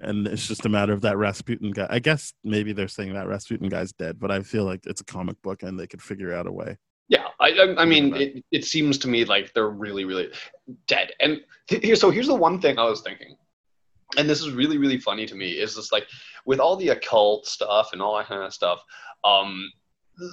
and 0.00 0.26
it's 0.26 0.46
just 0.46 0.66
a 0.66 0.68
matter 0.68 0.92
of 0.92 1.02
that 1.02 1.16
Rasputin 1.16 1.70
guy. 1.70 1.86
I 1.88 1.98
guess 1.98 2.32
maybe 2.42 2.72
they're 2.72 2.88
saying 2.88 3.14
that 3.14 3.28
Rasputin 3.28 3.68
guy's 3.68 3.92
dead, 3.92 4.18
but 4.18 4.30
I 4.30 4.42
feel 4.42 4.64
like 4.64 4.86
it's 4.86 5.00
a 5.00 5.04
comic 5.04 5.40
book 5.42 5.62
and 5.62 5.78
they 5.78 5.86
could 5.86 6.02
figure 6.02 6.34
out 6.34 6.46
a 6.46 6.52
way. 6.52 6.76
Yeah, 7.08 7.26
I, 7.40 7.50
I, 7.50 7.82
I 7.82 7.84
mean, 7.84 8.14
it, 8.14 8.44
it 8.52 8.64
seems 8.64 8.96
to 8.98 9.08
me 9.08 9.24
like 9.24 9.52
they're 9.52 9.68
really, 9.68 10.04
really 10.04 10.30
dead. 10.86 11.10
And 11.20 11.40
here, 11.66 11.96
so 11.96 12.10
here's 12.10 12.28
the 12.28 12.34
one 12.34 12.60
thing 12.60 12.78
I 12.78 12.84
was 12.84 13.00
thinking, 13.02 13.36
and 14.16 14.28
this 14.28 14.40
is 14.40 14.52
really, 14.52 14.78
really 14.78 14.98
funny 14.98 15.26
to 15.26 15.34
me, 15.34 15.50
is 15.50 15.74
this 15.74 15.92
like 15.92 16.06
with 16.46 16.60
all 16.60 16.76
the 16.76 16.90
occult 16.90 17.46
stuff 17.46 17.90
and 17.92 18.00
all 18.00 18.16
that 18.16 18.26
kind 18.26 18.42
of 18.42 18.54
stuff. 18.54 18.80
Um, 19.24 19.70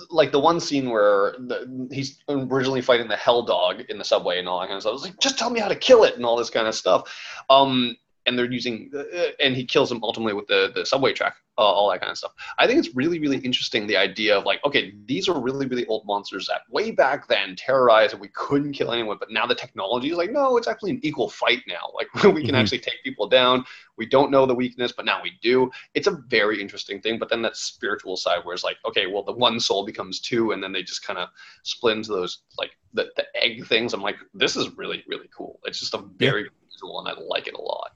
like 0.09 0.31
the 0.31 0.39
one 0.39 0.59
scene 0.59 0.89
where 0.89 1.35
the, 1.39 1.87
he's 1.91 2.19
originally 2.29 2.81
fighting 2.81 3.07
the 3.07 3.15
hell 3.15 3.43
dog 3.43 3.81
in 3.89 3.97
the 3.97 4.03
subway 4.03 4.39
and 4.39 4.47
all 4.47 4.59
that 4.59 4.67
kind 4.67 4.77
of 4.77 4.81
stuff. 4.81 4.91
I 4.91 4.93
was 4.93 5.03
like, 5.03 5.19
just 5.19 5.37
tell 5.37 5.49
me 5.49 5.59
how 5.59 5.67
to 5.67 5.75
kill 5.75 6.03
it 6.03 6.15
and 6.15 6.25
all 6.25 6.35
this 6.35 6.49
kind 6.49 6.67
of 6.67 6.75
stuff. 6.75 7.43
Um, 7.49 7.95
and 8.27 8.37
they're 8.37 8.51
using, 8.51 8.91
uh, 8.95 9.03
and 9.39 9.55
he 9.55 9.65
kills 9.65 9.91
him 9.91 9.99
ultimately 10.03 10.33
with 10.33 10.47
the, 10.47 10.71
the 10.75 10.85
subway 10.85 11.13
track, 11.13 11.37
uh, 11.57 11.61
all 11.61 11.89
that 11.89 12.01
kind 12.01 12.11
of 12.11 12.17
stuff. 12.17 12.33
I 12.59 12.67
think 12.67 12.77
it's 12.79 12.95
really, 12.95 13.19
really 13.19 13.37
interesting 13.39 13.87
the 13.87 13.97
idea 13.97 14.37
of 14.37 14.45
like, 14.45 14.63
okay, 14.65 14.93
these 15.05 15.27
are 15.29 15.39
really, 15.39 15.65
really 15.65 15.87
old 15.87 16.05
monsters 16.05 16.47
that 16.47 16.61
way 16.69 16.91
back 16.91 17.27
then 17.27 17.55
terrorized 17.55 18.13
and 18.13 18.21
we 18.21 18.29
couldn't 18.35 18.73
kill 18.73 18.91
anyone, 18.91 19.17
but 19.19 19.31
now 19.31 19.47
the 19.47 19.55
technology 19.55 20.11
is 20.11 20.17
like, 20.17 20.31
no, 20.31 20.57
it's 20.57 20.67
actually 20.67 20.91
an 20.91 20.99
equal 21.03 21.29
fight 21.29 21.63
now. 21.67 21.91
Like 21.95 22.35
we 22.35 22.43
can 22.43 22.53
Mhm. 22.53 22.59
actually 22.59 22.79
take 22.79 23.03
people 23.03 23.27
down. 23.27 23.65
We 23.97 24.05
don't 24.05 24.31
know 24.31 24.45
the 24.45 24.53
weakness, 24.55 24.91
but 24.91 25.05
now 25.05 25.21
we 25.23 25.33
do. 25.41 25.71
It's 25.95 26.07
a 26.07 26.11
very 26.27 26.61
interesting 26.61 27.01
thing. 27.01 27.17
But 27.19 27.29
then 27.29 27.41
that 27.41 27.57
spiritual 27.57 28.17
side 28.17 28.39
where 28.43 28.53
it's 28.53 28.63
like, 28.63 28.77
okay, 28.85 29.07
well, 29.07 29.23
the 29.23 29.33
one 29.33 29.59
soul 29.59 29.85
becomes 29.85 30.19
two, 30.19 30.51
and 30.51 30.61
then 30.63 30.71
they 30.71 30.83
just 30.83 31.05
kind 31.05 31.19
of 31.19 31.29
split 31.63 31.97
into 31.97 32.11
those 32.11 32.39
like 32.57 32.71
the, 32.93 33.09
the 33.15 33.25
egg 33.35 33.65
things. 33.67 33.93
I'm 33.93 34.01
like, 34.01 34.17
this 34.33 34.55
is 34.55 34.77
really, 34.77 35.03
really 35.07 35.29
cool. 35.35 35.59
It's 35.65 35.79
just 35.79 35.93
a 35.93 36.03
very 36.17 36.43
good 36.43 36.51
visual, 36.71 36.99
and 36.99 37.07
I 37.07 37.19
like 37.21 37.47
it 37.47 37.55
a 37.55 37.61
lot. 37.61 37.91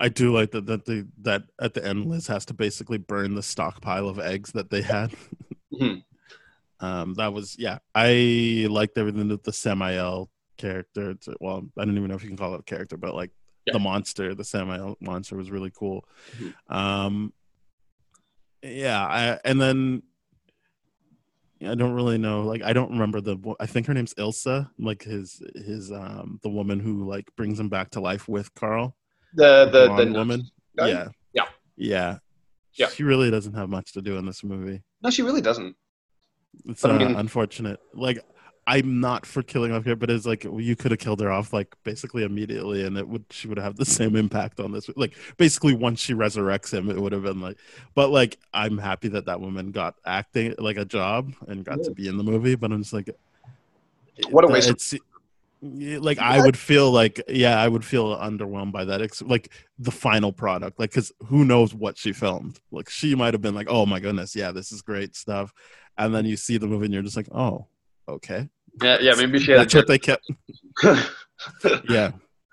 I 0.00 0.08
do 0.08 0.32
like 0.32 0.50
that 0.52 0.66
that 0.66 0.84
the 0.86 1.06
that 1.22 1.44
at 1.60 1.74
the 1.74 1.84
end 1.84 2.06
Liz 2.06 2.26
has 2.26 2.44
to 2.46 2.54
basically 2.54 2.98
burn 2.98 3.34
the 3.34 3.42
stockpile 3.42 4.08
of 4.08 4.18
eggs 4.18 4.52
that 4.52 4.70
they 4.70 4.82
had. 4.82 5.12
Mhm. 5.72 6.04
um, 6.80 7.14
that 7.14 7.32
was 7.32 7.56
yeah. 7.58 7.78
I 7.94 8.66
liked 8.70 8.96
everything 8.96 9.26
that 9.28 9.42
the 9.42 9.52
Samael 9.52 10.30
character. 10.56 11.10
it's- 11.10 11.34
Well, 11.40 11.66
I 11.76 11.84
don't 11.84 11.96
even 11.96 12.08
know 12.08 12.14
if 12.14 12.22
you 12.22 12.28
can 12.28 12.36
call 12.36 12.54
it 12.54 12.60
a 12.60 12.64
character, 12.64 12.96
but 12.96 13.14
like 13.14 13.30
Yeah. 13.66 13.72
the 13.72 13.78
monster, 13.80 14.34
the 14.36 14.44
Samael 14.44 14.96
monster 15.00 15.36
was 15.36 15.50
really 15.50 15.72
cool. 15.74 16.04
Mhm. 16.38 16.54
Um, 16.72 17.32
yeah, 18.62 19.04
I, 19.04 19.38
and 19.44 19.60
then 19.60 20.02
I 21.62 21.74
don't 21.74 21.92
really 21.94 22.18
know. 22.18 22.42
Like, 22.42 22.62
I 22.62 22.72
don't 22.72 22.90
remember 22.92 23.20
the. 23.20 23.36
I 23.58 23.66
think 23.66 23.86
her 23.86 23.94
name's 23.94 24.14
Ilsa. 24.14 24.70
Like 24.78 25.02
his 25.02 25.42
his 25.56 25.90
um 25.90 26.38
the 26.42 26.50
woman 26.50 26.78
who 26.80 27.08
like 27.08 27.34
brings 27.36 27.58
him 27.58 27.68
back 27.68 27.90
to 27.92 28.00
life 28.00 28.28
with 28.28 28.54
Karl 28.54 28.96
The 29.34 29.66
the 29.66 29.80
the 29.82 29.86
blonde 29.88 30.14
woman. 30.14 30.42
Yeah. 30.78 31.08
Yeah. 31.32 31.44
Yeah. 31.76 32.18
Yeah. 32.72 32.88
She 32.88 33.02
really 33.02 33.30
doesn't 33.30 33.54
have 33.54 33.68
much 33.68 33.92
to 33.92 34.02
do 34.02 34.16
in 34.16 34.26
this 34.26 34.42
movie. 34.42 34.82
No, 35.02 35.10
she 35.10 35.22
really 35.22 35.40
doesn't. 35.40 35.76
It's 36.66 36.82
But 36.82 36.92
I 36.92 36.94
uh, 36.94 36.98
mean- 36.98 37.16
unfortunate. 37.16 37.80
Like 37.92 38.24
I'm 38.66 39.00
not 39.00 39.26
for 39.26 39.42
killing 39.42 39.72
off 39.72 39.84
here, 39.84 39.96
but 39.96 40.10
it's 40.10 40.24
like 40.24 40.44
you 40.44 40.74
could 40.74 40.90
have 40.90 40.98
killed 41.00 41.20
her 41.20 41.30
off 41.30 41.52
like 41.52 41.74
basically 41.84 42.24
immediately, 42.24 42.84
and 42.86 42.96
it 42.96 43.06
would 43.06 43.24
she 43.30 43.46
would 43.46 43.58
have 43.58 43.76
the 43.76 43.84
same 43.98 44.16
impact 44.16 44.58
on 44.58 44.72
this. 44.72 44.88
Like 44.96 45.16
basically, 45.36 45.74
once 45.74 46.00
she 46.00 46.14
resurrects 46.14 46.72
him, 46.72 46.88
it 46.90 46.98
would 47.00 47.12
have 47.12 47.24
been 47.24 47.40
like. 47.40 47.58
But 47.94 48.08
like, 48.10 48.38
I'm 48.54 48.78
happy 48.78 49.08
that 49.08 49.26
that 49.26 49.40
woman 49.40 49.70
got 49.70 49.96
acting 50.06 50.54
like 50.58 50.78
a 50.78 50.84
job 50.84 51.32
and 51.46 51.64
got 51.64 51.82
to 51.84 51.90
be 51.90 52.08
in 52.08 52.16
the 52.16 52.24
movie. 52.24 52.54
But 52.54 52.72
I'm 52.72 52.82
just 52.82 52.94
like, 52.94 53.10
What 54.30 54.44
a 54.44 54.48
waste 54.48 54.70
It's 54.70 54.94
yeah, 54.94 54.98
like 55.64 56.18
I 56.18 56.40
would 56.40 56.56
feel 56.56 56.90
like 56.90 57.22
yeah, 57.28 57.60
I 57.60 57.66
would 57.68 57.84
feel 57.84 58.16
underwhelmed 58.16 58.72
by 58.72 58.84
that. 58.84 59.00
Ex- 59.00 59.22
like 59.22 59.52
the 59.78 59.90
final 59.90 60.32
product, 60.32 60.78
like 60.78 60.90
because 60.90 61.12
who 61.26 61.44
knows 61.44 61.74
what 61.74 61.96
she 61.96 62.12
filmed? 62.12 62.60
Like 62.70 62.88
she 62.90 63.14
might 63.14 63.34
have 63.34 63.40
been 63.42 63.54
like, 63.54 63.68
oh 63.70 63.86
my 63.86 64.00
goodness, 64.00 64.36
yeah, 64.36 64.52
this 64.52 64.72
is 64.72 64.82
great 64.82 65.16
stuff, 65.16 65.52
and 65.98 66.14
then 66.14 66.24
you 66.26 66.36
see 66.36 66.58
the 66.58 66.66
movie 66.66 66.84
and 66.86 66.94
you're 66.94 67.02
just 67.02 67.16
like, 67.16 67.28
oh, 67.32 67.66
okay, 68.08 68.48
Yeah, 68.82 68.98
yeah. 69.00 69.14
Maybe 69.16 69.38
she 69.38 69.52
had. 69.52 69.60
that's 69.60 69.74
what 69.74 69.86
they 69.88 69.98
kept. 69.98 70.28
Yeah, 71.88 72.12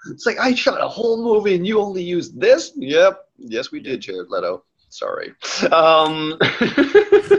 it's 0.10 0.26
like 0.26 0.40
I 0.40 0.54
shot 0.54 0.82
a 0.82 0.88
whole 0.88 1.24
movie 1.24 1.56
and 1.56 1.66
you 1.66 1.80
only 1.80 2.04
used 2.04 2.40
this. 2.40 2.72
Yep. 2.76 3.20
Yes, 3.38 3.72
we 3.72 3.80
did, 3.80 4.02
Jared 4.02 4.30
Leto. 4.30 4.64
Sorry. 4.90 5.30
Um, 5.72 6.38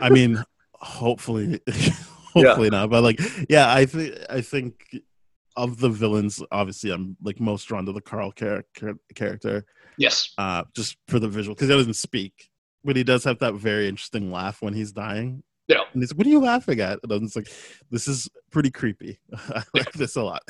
I 0.01 0.09
mean, 0.11 0.43
hopefully, 0.75 1.61
hopefully 2.33 2.71
not. 2.71 2.89
But 2.91 3.03
like, 3.03 3.21
yeah, 3.51 3.73
I 3.73 3.85
think 3.85 4.15
I 4.31 4.41
think 4.41 5.03
of 5.57 5.79
the 5.79 5.88
villains, 5.88 6.43
obviously, 6.51 6.91
I'm 6.91 7.17
like 7.23 7.41
most 7.41 7.65
drawn 7.67 7.87
to 7.87 7.93
the 7.93 8.01
Karl 8.01 8.33
char- 8.33 8.65
char- 8.77 8.99
character. 9.15 9.65
yes. 9.99 10.33
uh, 10.38 10.65
just 10.75 10.97
for 11.09 11.19
the 11.19 11.29
visual 11.29 11.55
because 11.55 11.69
he 11.69 11.75
doesn't 11.75 11.95
speak, 11.95 12.51
but 12.85 12.97
he 12.97 13.05
does 13.05 13.25
have 13.25 13.38
that 13.41 13.55
very 13.55 13.88
interesting 13.88 14.31
laugh 14.33 14.62
when 14.62 14.75
he's 14.75 14.93
dying. 14.93 15.43
Yeah. 15.69 15.83
and 15.93 16.03
he's 16.03 16.15
what 16.15 16.27
are 16.27 16.31
you 16.31 16.41
laughing 16.41 16.81
at? 16.81 16.99
And 17.03 17.12
I'm 17.12 17.23
just 17.25 17.37
like, 17.37 17.49
this 17.91 18.09
is 18.09 18.29
pretty 18.51 18.71
creepy. 18.71 19.19
I 19.35 19.62
like 19.75 19.93
this 19.93 20.17
a 20.17 20.23
lot. 20.23 20.43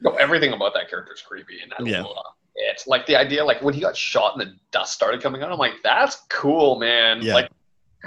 No, 0.00 0.10
everything 0.16 0.52
about 0.52 0.74
that 0.74 0.90
character 0.90 1.12
is 1.14 1.22
creepy, 1.22 1.60
and 1.62 1.72
I 1.78 1.90
Yeah. 1.90 2.02
love 2.02 2.16
it. 2.56 2.82
Like 2.86 3.06
the 3.06 3.16
idea, 3.16 3.44
like 3.44 3.62
when 3.62 3.74
he 3.74 3.80
got 3.80 3.96
shot 3.96 4.38
and 4.38 4.40
the 4.46 4.54
dust 4.72 4.92
started 4.92 5.22
coming 5.22 5.42
out, 5.42 5.52
I'm 5.52 5.58
like, 5.58 5.74
that's 5.82 6.16
cool, 6.28 6.78
man. 6.78 7.20
Yeah. 7.22 7.34
Like, 7.34 7.50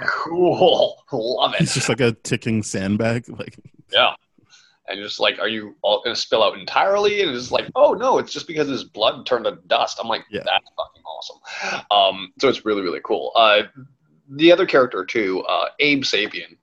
cool. 0.06 1.02
Love 1.12 1.54
it. 1.54 1.60
He's 1.60 1.74
just 1.74 1.88
like 1.88 2.00
a 2.00 2.12
ticking 2.12 2.62
sandbag. 2.62 3.24
Like, 3.38 3.56
Yeah. 3.92 4.14
And 4.90 5.00
just 5.00 5.20
like, 5.20 5.38
are 5.38 5.48
you 5.48 5.76
all 5.82 6.02
going 6.02 6.14
to 6.14 6.20
spill 6.20 6.42
out 6.42 6.58
entirely? 6.58 7.22
And 7.22 7.30
it's 7.30 7.50
like, 7.52 7.66
oh 7.74 7.92
no, 7.94 8.18
it's 8.18 8.32
just 8.32 8.46
because 8.46 8.68
his 8.68 8.84
blood 8.84 9.24
turned 9.26 9.44
to 9.44 9.58
dust. 9.68 9.98
I'm 10.02 10.08
like, 10.08 10.24
Yeah. 10.30 10.42
that's 10.44 10.70
fucking 10.76 11.02
awesome. 11.04 11.84
Um, 11.90 12.32
so 12.40 12.48
it's 12.48 12.64
really, 12.64 12.82
really 12.82 13.00
cool. 13.04 13.32
Uh, 13.36 13.62
the 14.28 14.50
other 14.52 14.66
character 14.66 15.04
too, 15.04 15.40
uh, 15.48 15.66
Abe 15.78 16.02
Sapien. 16.02 16.56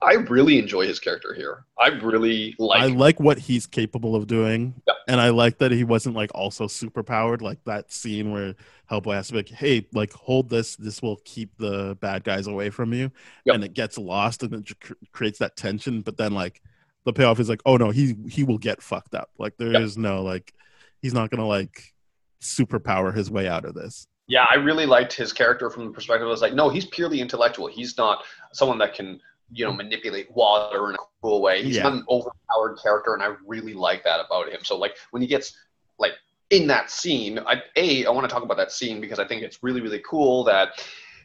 I 0.00 0.14
really 0.14 0.58
enjoy 0.58 0.86
his 0.88 0.98
character 0.98 1.32
here. 1.32 1.64
I 1.78 1.88
really 1.88 2.56
like. 2.58 2.80
I 2.82 2.86
like 2.86 3.20
what 3.20 3.38
he's 3.38 3.66
capable 3.66 4.16
of 4.16 4.26
doing, 4.26 4.74
Yeah. 4.88 4.94
and 5.06 5.20
I 5.20 5.28
like 5.28 5.58
that 5.58 5.70
he 5.70 5.84
wasn't 5.84 6.16
like 6.16 6.32
also 6.34 6.66
super 6.66 7.04
powered. 7.04 7.40
Like 7.40 7.62
that 7.66 7.92
scene 7.92 8.32
where 8.32 8.56
Hellboy 8.90 9.14
has 9.14 9.28
to 9.28 9.34
be 9.34 9.38
like, 9.38 9.48
"Hey, 9.50 9.86
like 9.92 10.12
hold 10.12 10.50
this. 10.50 10.74
This 10.74 11.02
will 11.02 11.20
keep 11.24 11.56
the 11.56 11.96
bad 12.00 12.24
guys 12.24 12.48
away 12.48 12.70
from 12.70 12.92
you," 12.92 13.12
Yep. 13.44 13.54
and 13.54 13.62
it 13.64 13.74
gets 13.74 13.96
lost, 13.96 14.42
and 14.42 14.52
it 14.68 14.80
cr- 14.80 14.94
creates 15.12 15.38
that 15.38 15.56
tension. 15.56 16.00
But 16.00 16.16
then 16.16 16.32
like 16.32 16.60
the 17.04 17.12
payoff 17.12 17.40
is 17.40 17.48
like, 17.48 17.62
"Oh 17.66 17.76
no, 17.76 17.90
he 17.90 18.14
he 18.28 18.44
will 18.44 18.58
get 18.58 18.82
fucked 18.82 19.14
up. 19.14 19.30
Like 19.38 19.56
there 19.56 19.80
is 19.80 19.96
Yep. 19.96 20.02
no 20.02 20.22
like 20.22 20.52
he's 21.00 21.14
not 21.14 21.30
gonna 21.30 21.46
like 21.46 21.92
superpower 22.40 23.14
his 23.14 23.30
way 23.30 23.48
out 23.48 23.64
of 23.64 23.74
this." 23.74 24.06
yeah, 24.28 24.46
I 24.50 24.54
really 24.54 24.86
liked 24.86 25.12
his 25.12 25.32
character 25.32 25.68
from 25.68 25.84
the 25.86 25.90
perspective. 25.90 26.26
I 26.26 26.30
was 26.30 26.40
like, 26.40 26.54
no, 26.54 26.68
he's 26.70 26.86
purely 26.86 27.20
intellectual. 27.20 27.66
He's 27.66 27.98
not 27.98 28.22
someone 28.52 28.78
that 28.78 28.94
can, 28.94 29.20
you 29.50 29.66
know, 29.66 29.72
manipulate 29.72 30.30
water 30.30 30.88
in 30.90 30.94
a 30.94 30.98
cool 31.20 31.42
way. 31.42 31.62
He's 31.62 31.76
Yeah. 31.76 31.82
not 31.82 31.92
an 31.94 32.04
overpowered 32.08 32.78
character, 32.82 33.12
and 33.14 33.22
I 33.22 33.34
really 33.44 33.74
like 33.74 34.04
that 34.04 34.24
about 34.24 34.48
him. 34.48 34.60
So, 34.64 34.78
like, 34.78 34.96
when 35.10 35.20
he 35.22 35.28
gets 35.28 35.54
like 35.98 36.12
in 36.50 36.66
that 36.68 36.88
scene, 36.90 37.40
I, 37.40 37.62
a, 37.76 38.06
I 38.06 38.10
want 38.10 38.26
to 38.26 38.32
talk 38.32 38.44
about 38.44 38.56
that 38.58 38.70
scene 38.72 39.00
because 39.00 39.18
I 39.18 39.26
think 39.26 39.42
it's 39.42 39.58
really, 39.62 39.80
really 39.80 40.00
cool 40.08 40.44
that 40.44 40.82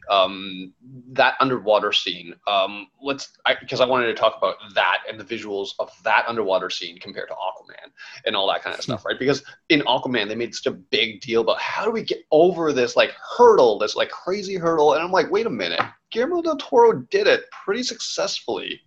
um, 0.08 0.72
that 1.12 1.34
underwater 1.40 1.92
scene. 1.92 2.34
Um, 2.46 2.88
let's 3.02 3.32
because 3.60 3.80
I, 3.80 3.86
wanted 3.86 4.06
to 4.06 4.14
talk 4.14 4.36
about 4.36 4.56
that 4.74 4.98
and 5.08 5.18
the 5.18 5.24
visuals 5.24 5.70
of 5.78 5.90
that 6.04 6.24
underwater 6.26 6.70
scene 6.70 6.98
compared 6.98 7.28
to 7.28 7.34
Aquaman 7.34 7.90
and 8.24 8.34
all 8.34 8.48
that 8.48 8.62
kind 8.62 8.74
of 8.74 8.82
stuff, 8.82 9.04
right? 9.04 9.18
Because 9.18 9.42
in 9.68 9.80
Aquaman, 9.82 10.28
they 10.28 10.34
made 10.34 10.54
such 10.54 10.66
a 10.66 10.76
big 10.76 11.20
deal 11.20 11.42
about 11.42 11.60
how 11.60 11.84
do 11.84 11.90
we 11.90 12.02
get 12.02 12.24
over 12.30 12.72
this 12.72 12.96
like 12.96 13.10
hurdle, 13.10 13.78
this 13.78 13.96
like 13.96 14.10
crazy 14.10 14.56
hurdle, 14.56 14.94
and 14.94 15.02
I'm 15.02 15.12
like, 15.12 15.30
wait 15.30 15.46
a 15.46 15.50
minute, 15.50 15.80
Guillermo 16.10 16.42
del 16.42 16.56
Toro 16.56 16.92
did 17.10 17.26
it 17.26 17.44
pretty 17.64 17.82
successfully. 17.82 18.80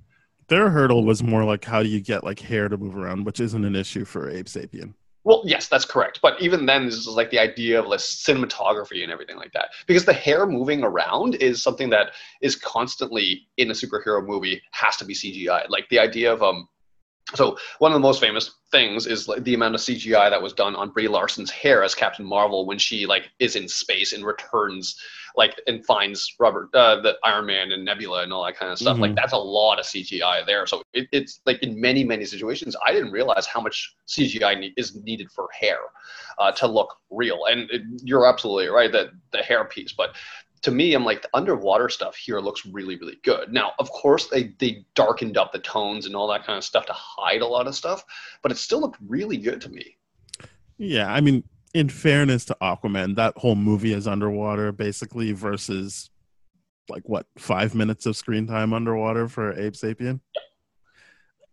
Their 0.47 0.69
hurdle 0.69 1.05
was 1.05 1.24
more 1.24 1.43
like 1.43 1.63
how 1.63 1.82
do 1.82 1.89
you 1.89 2.01
get 2.01 2.24
like 2.24 2.39
hair 2.39 2.67
to 2.67 2.78
move 2.78 2.97
around, 2.97 3.26
which 3.26 3.39
isn't 3.39 3.63
an 3.63 3.76
issue 3.76 4.05
for 4.05 4.30
Abe 4.30 4.47
Sapien. 4.47 4.93
Well, 5.24 5.43
yes, 5.45 5.67
that's 5.67 5.86
correct. 5.86 6.19
But 6.22 6.41
even 6.41 6.65
then, 6.65 6.86
this 6.86 6.95
is 6.95 7.07
like 7.07 7.30
the 7.30 7.39
idea 7.39 7.80
of 7.80 7.86
like 7.88 7.99
cinematography 7.99 9.03
and 9.03 9.11
everything 9.11 9.38
like 9.38 9.53
that. 9.53 9.69
Because 9.86 10.05
the 10.05 10.13
hair 10.13 10.47
moving 10.47 10.84
around 10.84 11.36
is 11.36 11.61
something 11.61 11.89
that 11.91 12.13
is 12.41 12.55
constantly 12.55 13.47
in 13.57 13.69
a 13.69 13.74
superhero 13.74 14.26
movie 14.26 14.61
has 14.72 14.97
to 14.97 15.05
be 15.05 15.13
CGI. 15.13 15.69
Like 15.69 15.88
the 15.89 15.99
idea 15.99 16.34
of 16.34 16.41
um, 16.41 16.67
so 17.36 17.57
one 17.79 17.91
of 17.91 17.95
the 17.95 17.99
most 17.99 18.19
famous 18.19 18.51
things 18.71 19.07
is 19.07 19.27
like 19.27 19.43
the 19.43 19.53
amount 19.53 19.75
of 19.75 19.82
CGI 19.82 20.29
that 20.29 20.41
was 20.41 20.53
done 20.53 20.75
on 20.75 20.89
Brie 20.89 21.07
Larson's 21.07 21.49
hair 21.51 21.84
as 21.84 21.93
Captain 21.95 22.25
Marvel 22.25 22.65
when 22.65 22.77
she 22.77 23.05
like 23.05 23.29
is 23.39 23.55
in 23.55 23.67
space 23.67 24.13
and 24.13 24.25
returns 24.25 24.99
like 25.38 25.59
and 25.67 25.86
finds 25.86 26.36
Robert 26.39 26.69
uh, 26.73 26.99
the 27.01 27.15
Iron 27.23 27.45
Man 27.45 27.71
and 27.71 27.86
Nebula 27.86 28.23
and 28.23 28.34
all 28.34 28.43
that 28.45 28.57
kind 28.57 28.71
of 28.71 28.77
stuff. 28.77 28.97
Like 28.99 29.11
Mhm. 29.11 29.15
that's 29.15 29.32
a 29.34 29.38
lot 29.38 29.79
of 29.79 29.86
CGI 29.86 30.45
there. 30.45 30.65
So 30.67 30.82
it, 30.93 31.07
it's 31.13 31.39
like 31.45 31.61
in 31.63 31.79
many 31.79 32.03
many 32.03 32.25
situations, 32.25 32.75
I 32.86 32.91
didn't 32.91 33.11
realize 33.11 33.45
how 33.45 33.61
much 33.61 33.95
CGI 34.07 34.59
ne- 34.59 34.73
is 34.75 34.95
needed 34.95 35.32
for 35.32 35.47
hair 35.57 35.79
uh, 36.38 36.51
to 36.53 36.67
look 36.67 36.97
real. 37.09 37.45
And 37.49 37.69
it, 37.71 37.82
you're 38.03 38.25
absolutely 38.27 38.67
right 38.67 38.91
that 38.91 39.11
the 39.32 39.39
hair 39.39 39.63
piece, 39.65 39.93
but 39.93 40.15
to 40.62 40.72
me, 40.72 40.93
I'm 40.93 41.03
like 41.03 41.24
the 41.24 41.30
underwater 41.34 41.89
stuff 41.89 42.16
here 42.16 42.39
looks 42.39 42.66
really, 42.66 42.95
really 42.97 43.18
good. 43.24 43.51
Now, 43.51 43.74
of 43.80 43.89
course, 43.91 44.28
they 44.28 44.53
they 44.59 44.86
darkened 44.95 45.38
up 45.38 45.51
the 45.51 45.59
tones 45.59 46.05
and 46.05 46.16
all 46.16 46.28
that 46.28 46.45
kind 46.45 46.57
of 46.57 46.64
stuff 46.64 46.86
to 46.86 46.93
hide 46.93 47.41
a 47.41 47.47
lot 47.47 47.68
of 47.68 47.76
stuff, 47.76 48.03
but 48.41 48.51
it 48.51 48.57
still 48.57 48.82
looked 48.82 48.99
really 49.07 49.38
good 49.38 49.62
to 49.62 49.70
me. 49.70 49.97
Yeah, 50.78 51.12
I 51.12 51.22
mean, 51.22 51.43
in 51.74 51.89
fairness 51.89 52.45
to 52.45 52.57
Aquaman, 52.62 53.16
that 53.16 53.38
whole 53.38 53.55
movie 53.55 53.93
is 53.93 54.07
underwater 54.07 54.72
basically 54.72 55.32
versus 55.32 56.09
like 56.89 57.07
what 57.07 57.26
five 57.38 57.74
minutes 57.74 58.05
of 58.05 58.16
screen 58.16 58.45
time 58.45 58.74
underwater 58.74 59.28
for 59.28 59.53
Abe 59.59 59.74
Sapien. 59.74 60.20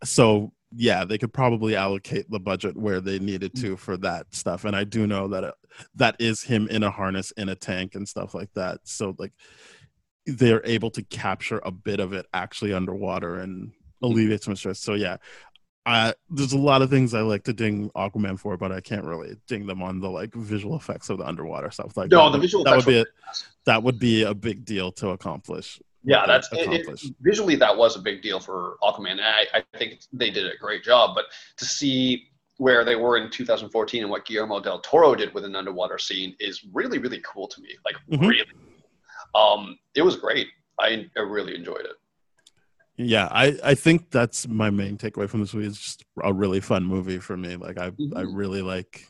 So 0.03 0.53
yeah, 0.71 1.05
they 1.05 1.17
could 1.17 1.33
probably 1.33 1.75
allocate 1.75 2.29
the 2.29 2.39
budget 2.39 2.77
where 2.77 3.01
they 3.01 3.19
needed 3.19 3.55
to 3.55 3.75
for 3.75 3.97
that 3.97 4.33
stuff, 4.33 4.65
and 4.65 4.75
I 4.75 4.83
do 4.83 5.07
know 5.07 5.27
that 5.29 5.43
uh, 5.43 5.51
that 5.95 6.15
is 6.19 6.43
him 6.43 6.67
in 6.67 6.83
a 6.83 6.91
harness 6.91 7.31
in 7.31 7.49
a 7.49 7.55
tank 7.55 7.95
and 7.95 8.07
stuff 8.07 8.33
like 8.33 8.53
that. 8.53 8.81
So 8.83 9.15
like 9.17 9.33
they're 10.25 10.65
able 10.65 10.91
to 10.91 11.03
capture 11.03 11.61
a 11.63 11.71
bit 11.71 11.99
of 11.99 12.13
it 12.13 12.27
actually 12.33 12.73
underwater 12.73 13.39
and 13.39 13.71
alleviate 14.01 14.43
some 14.43 14.55
stress. 14.55 14.79
So 14.79 14.93
yeah, 14.93 15.17
I, 15.85 16.13
there's 16.29 16.53
a 16.53 16.57
lot 16.57 16.81
of 16.81 16.89
things 16.89 17.13
I 17.13 17.21
like 17.21 17.43
to 17.45 17.53
ding 17.53 17.89
Aquaman 17.95 18.39
for, 18.39 18.57
but 18.57 18.71
I 18.71 18.79
can't 18.81 19.05
really 19.05 19.37
ding 19.47 19.65
them 19.65 19.81
on 19.81 19.99
the 19.99 20.09
like 20.09 20.33
visual 20.35 20.75
effects 20.75 21.09
of 21.09 21.17
the 21.17 21.25
underwater 21.25 21.71
stuff. 21.71 21.97
Like 21.97 22.11
No, 22.11 22.25
that, 22.25 22.37
the 22.37 22.41
visual 22.41 22.63
that 22.65 22.75
would 22.75 22.85
be 22.85 22.99
a, 22.99 23.05
that 23.65 23.81
would 23.81 23.99
be 23.99 24.23
a 24.23 24.33
big 24.33 24.65
deal 24.65 24.91
to 24.93 25.09
accomplish. 25.09 25.81
Yeah, 26.03 26.25
that's 26.25 26.47
it, 26.53 26.87
it- 26.87 27.13
visually 27.21 27.55
that 27.57 27.75
was 27.75 27.95
a 27.95 27.99
big 27.99 28.21
deal 28.21 28.39
for 28.39 28.77
Aquaman. 28.81 29.11
And 29.11 29.21
I, 29.21 29.45
I 29.53 29.77
think 29.77 30.01
they 30.13 30.29
did 30.31 30.45
a 30.47 30.57
great 30.57 30.83
job. 30.83 31.13
But 31.15 31.25
to 31.57 31.65
see 31.65 32.27
where 32.57 32.83
they 32.83 32.95
were 32.95 33.17
in 33.17 33.29
2014 33.29 34.03
and 34.03 34.11
what 34.11 34.25
Guillermo 34.25 34.59
del 34.59 34.79
Toro 34.81 35.15
did 35.15 35.33
with 35.33 35.45
an 35.45 35.55
underwater 35.55 35.97
scene 35.97 36.35
is 36.39 36.65
really, 36.73 36.99
really 36.99 37.21
cool 37.25 37.47
to 37.47 37.61
me. 37.61 37.69
Like 37.85 37.95
Mhm. 38.11 38.29
really, 38.29 38.45
um, 39.35 39.77
it 39.95 40.01
was 40.01 40.15
great. 40.15 40.47
I, 40.79 41.09
I 41.17 41.21
really 41.21 41.55
enjoyed 41.55 41.81
it. 41.85 41.95
Yeah, 42.97 43.27
I, 43.31 43.57
I 43.63 43.75
think 43.75 44.11
that's 44.11 44.45
my 44.47 44.69
main 44.69 44.97
takeaway 44.97 45.29
from 45.29 45.39
this 45.39 45.53
movie. 45.53 45.67
It's 45.67 45.79
just 45.79 46.03
a 46.21 46.33
really 46.33 46.59
fun 46.59 46.83
movie 46.83 47.19
for 47.19 47.37
me. 47.37 47.55
Like 47.55 47.77
I 47.77 47.87
I 47.87 47.89
Mhm. 48.23 48.35
really 48.35 48.61
like. 48.61 49.07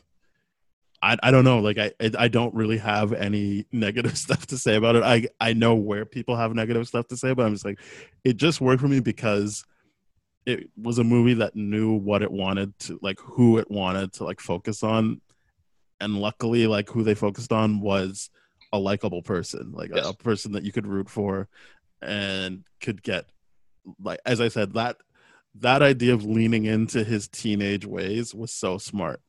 I, 1.02 1.16
I 1.22 1.30
don't 1.30 1.44
know 1.44 1.60
like 1.60 1.78
I 1.78 1.92
I 2.18 2.28
don't 2.28 2.54
really 2.54 2.78
have 2.78 3.12
any 3.12 3.66
negative 3.72 4.18
stuff 4.18 4.46
to 4.48 4.58
say 4.58 4.76
about 4.76 4.96
it. 4.96 5.02
I 5.02 5.28
I 5.40 5.52
know 5.52 5.74
where 5.74 6.04
people 6.04 6.36
have 6.36 6.54
negative 6.54 6.86
stuff 6.86 7.08
to 7.08 7.16
say, 7.16 7.32
but 7.32 7.46
I'm 7.46 7.54
just 7.54 7.64
like 7.64 7.80
it 8.24 8.36
just 8.36 8.60
worked 8.60 8.80
for 8.80 8.88
me 8.88 9.00
because 9.00 9.64
it 10.46 10.70
was 10.76 10.98
a 10.98 11.04
movie 11.04 11.34
that 11.34 11.54
knew 11.54 11.92
what 11.92 12.22
it 12.22 12.30
wanted 12.30 12.78
to 12.80 12.98
like 13.02 13.18
who 13.20 13.58
it 13.58 13.70
wanted 13.70 14.12
to 14.14 14.24
like 14.24 14.40
focus 14.40 14.82
on. 14.82 15.20
And 16.00 16.16
luckily 16.16 16.66
like 16.66 16.88
who 16.88 17.02
they 17.02 17.14
focused 17.14 17.52
on 17.52 17.80
was 17.80 18.30
a 18.72 18.78
likable 18.78 19.22
person 19.22 19.72
like 19.72 19.90
a- 19.90 20.08
a 20.10 20.14
person 20.14 20.52
that 20.52 20.62
you 20.64 20.72
could 20.72 20.86
root 20.86 21.08
for 21.10 21.48
and 22.00 22.64
could 22.80 23.02
get 23.02 23.26
like 24.00 24.20
as 24.24 24.40
i 24.40 24.48
said 24.48 24.72
that 24.74 24.96
that 25.54 25.82
idea 25.82 26.14
of 26.14 26.24
leaning 26.24 26.64
into 26.64 27.02
his 27.02 27.26
teenage 27.28 27.84
ways 27.84 28.34
was 28.34 28.52
so 28.52 28.78
smart 28.78 29.20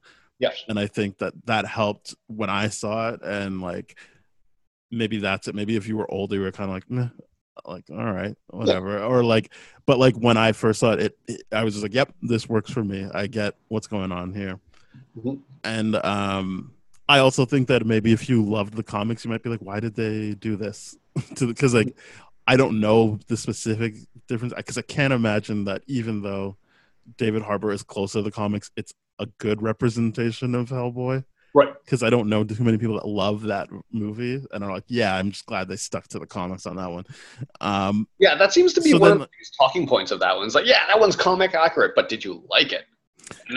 Yes. 0.42 0.64
and 0.68 0.78
i 0.80 0.88
think 0.88 1.18
that 1.20 1.34
that 1.46 1.66
helped 1.66 2.16
when 2.28 2.50
i 2.50 2.68
saw 2.68 3.10
it. 3.12 3.20
And 3.24 3.62
like 3.62 3.98
maybe 4.92 5.20
that's 5.20 5.48
it. 5.48 5.56
Maybe 5.56 5.76
if 5.78 5.88
you 5.88 5.96
were 5.96 6.10
older 6.12 6.36
you 6.36 6.42
were 6.42 6.52
kind 6.52 6.70
of 6.70 6.76
like 6.76 6.90
Meh, 6.90 7.08
like 7.66 7.86
all 7.90 8.12
right 8.12 8.36
whatever. 8.50 9.02
Or 9.04 9.24
like 9.24 9.54
but 9.86 10.00
like 10.00 10.16
when 10.16 10.38
i 10.38 10.52
first 10.52 10.80
saw 10.82 10.92
it, 10.94 11.00
it, 11.02 11.18
it 11.28 11.42
i 11.52 11.64
was 11.64 11.76
just 11.76 11.84
like 11.84 11.94
yep 11.94 12.14
this 12.22 12.50
works 12.50 12.72
for 12.72 12.84
me. 12.84 13.08
I 13.14 13.28
get 13.28 13.56
what's 13.70 13.88
going 13.88 14.12
on 14.12 14.34
here. 14.34 14.60
Mhm. 15.18 15.40
and 15.64 15.96
um 16.04 16.74
i 17.08 17.20
also 17.20 17.46
think 17.46 17.68
that 17.70 17.86
maybe 17.86 18.12
if 18.12 18.28
you 18.30 18.44
loved 18.44 18.74
the 18.76 18.84
comics 18.84 19.24
you 19.24 19.32
might 19.32 19.44
be 19.44 19.50
like 19.50 19.62
why 19.62 19.80
did 19.80 19.96
they 19.96 20.34
do 20.34 20.56
this? 20.56 20.98
Because 21.40 21.74
like 21.74 21.96
i 22.48 22.58
don't 22.58 22.80
know 22.80 23.20
the 23.28 23.38
specific 23.38 23.96
difference. 24.28 24.54
Because 24.56 24.78
i 24.78 24.82
can't 24.82 25.14
imagine 25.14 25.66
that 25.66 25.82
even 25.88 26.22
though 26.22 26.58
david 27.18 27.42
harbour 27.42 27.72
is 27.72 27.84
close 27.84 28.12
to 28.14 28.22
the 28.22 28.32
comics 28.32 28.70
it's 28.76 28.94
a 29.20 29.26
good 29.38 29.62
representation 29.62 30.56
of 30.56 30.70
hellboy 30.70 31.24
Right. 31.54 31.74
because 31.84 32.02
I 32.02 32.10
don't 32.10 32.30
know 32.30 32.44
too 32.46 32.64
many 32.64 32.78
people 32.78 32.96
that 32.96 33.06
love 33.08 33.44
that 33.44 33.68
movie 33.92 34.42
and 34.54 34.64
are 34.64 34.72
like, 34.72 34.86
yeah, 34.88 35.16
I'm 35.16 35.32
just 35.32 35.46
glad 35.46 35.68
they 35.68 35.76
stuck 35.76 36.08
to 36.10 36.20
the 36.20 36.26
comics 36.26 36.66
on 36.66 36.78
that 36.78 36.90
one. 36.90 37.04
Um, 37.60 38.08
Yeah, 38.20 38.36
that 38.36 38.54
seems 38.54 38.72
to 38.74 38.82
be 38.82 38.92
So 38.92 39.00
one 39.00 39.10
then- 39.12 39.22
of 39.24 39.28
the 39.28 39.46
talking 39.60 39.86
points 39.88 40.12
of 40.12 40.20
that 40.22 40.36
one. 40.38 40.46
It's 40.46 40.56
like, 40.56 40.66
yeah, 40.66 40.88
that 40.88 41.00
one's 41.00 41.16
comic 41.18 41.54
accurate, 41.54 41.92
but 41.96 42.08
did 42.10 42.24
you 42.24 42.44
like 42.50 42.72
it? 42.72 42.86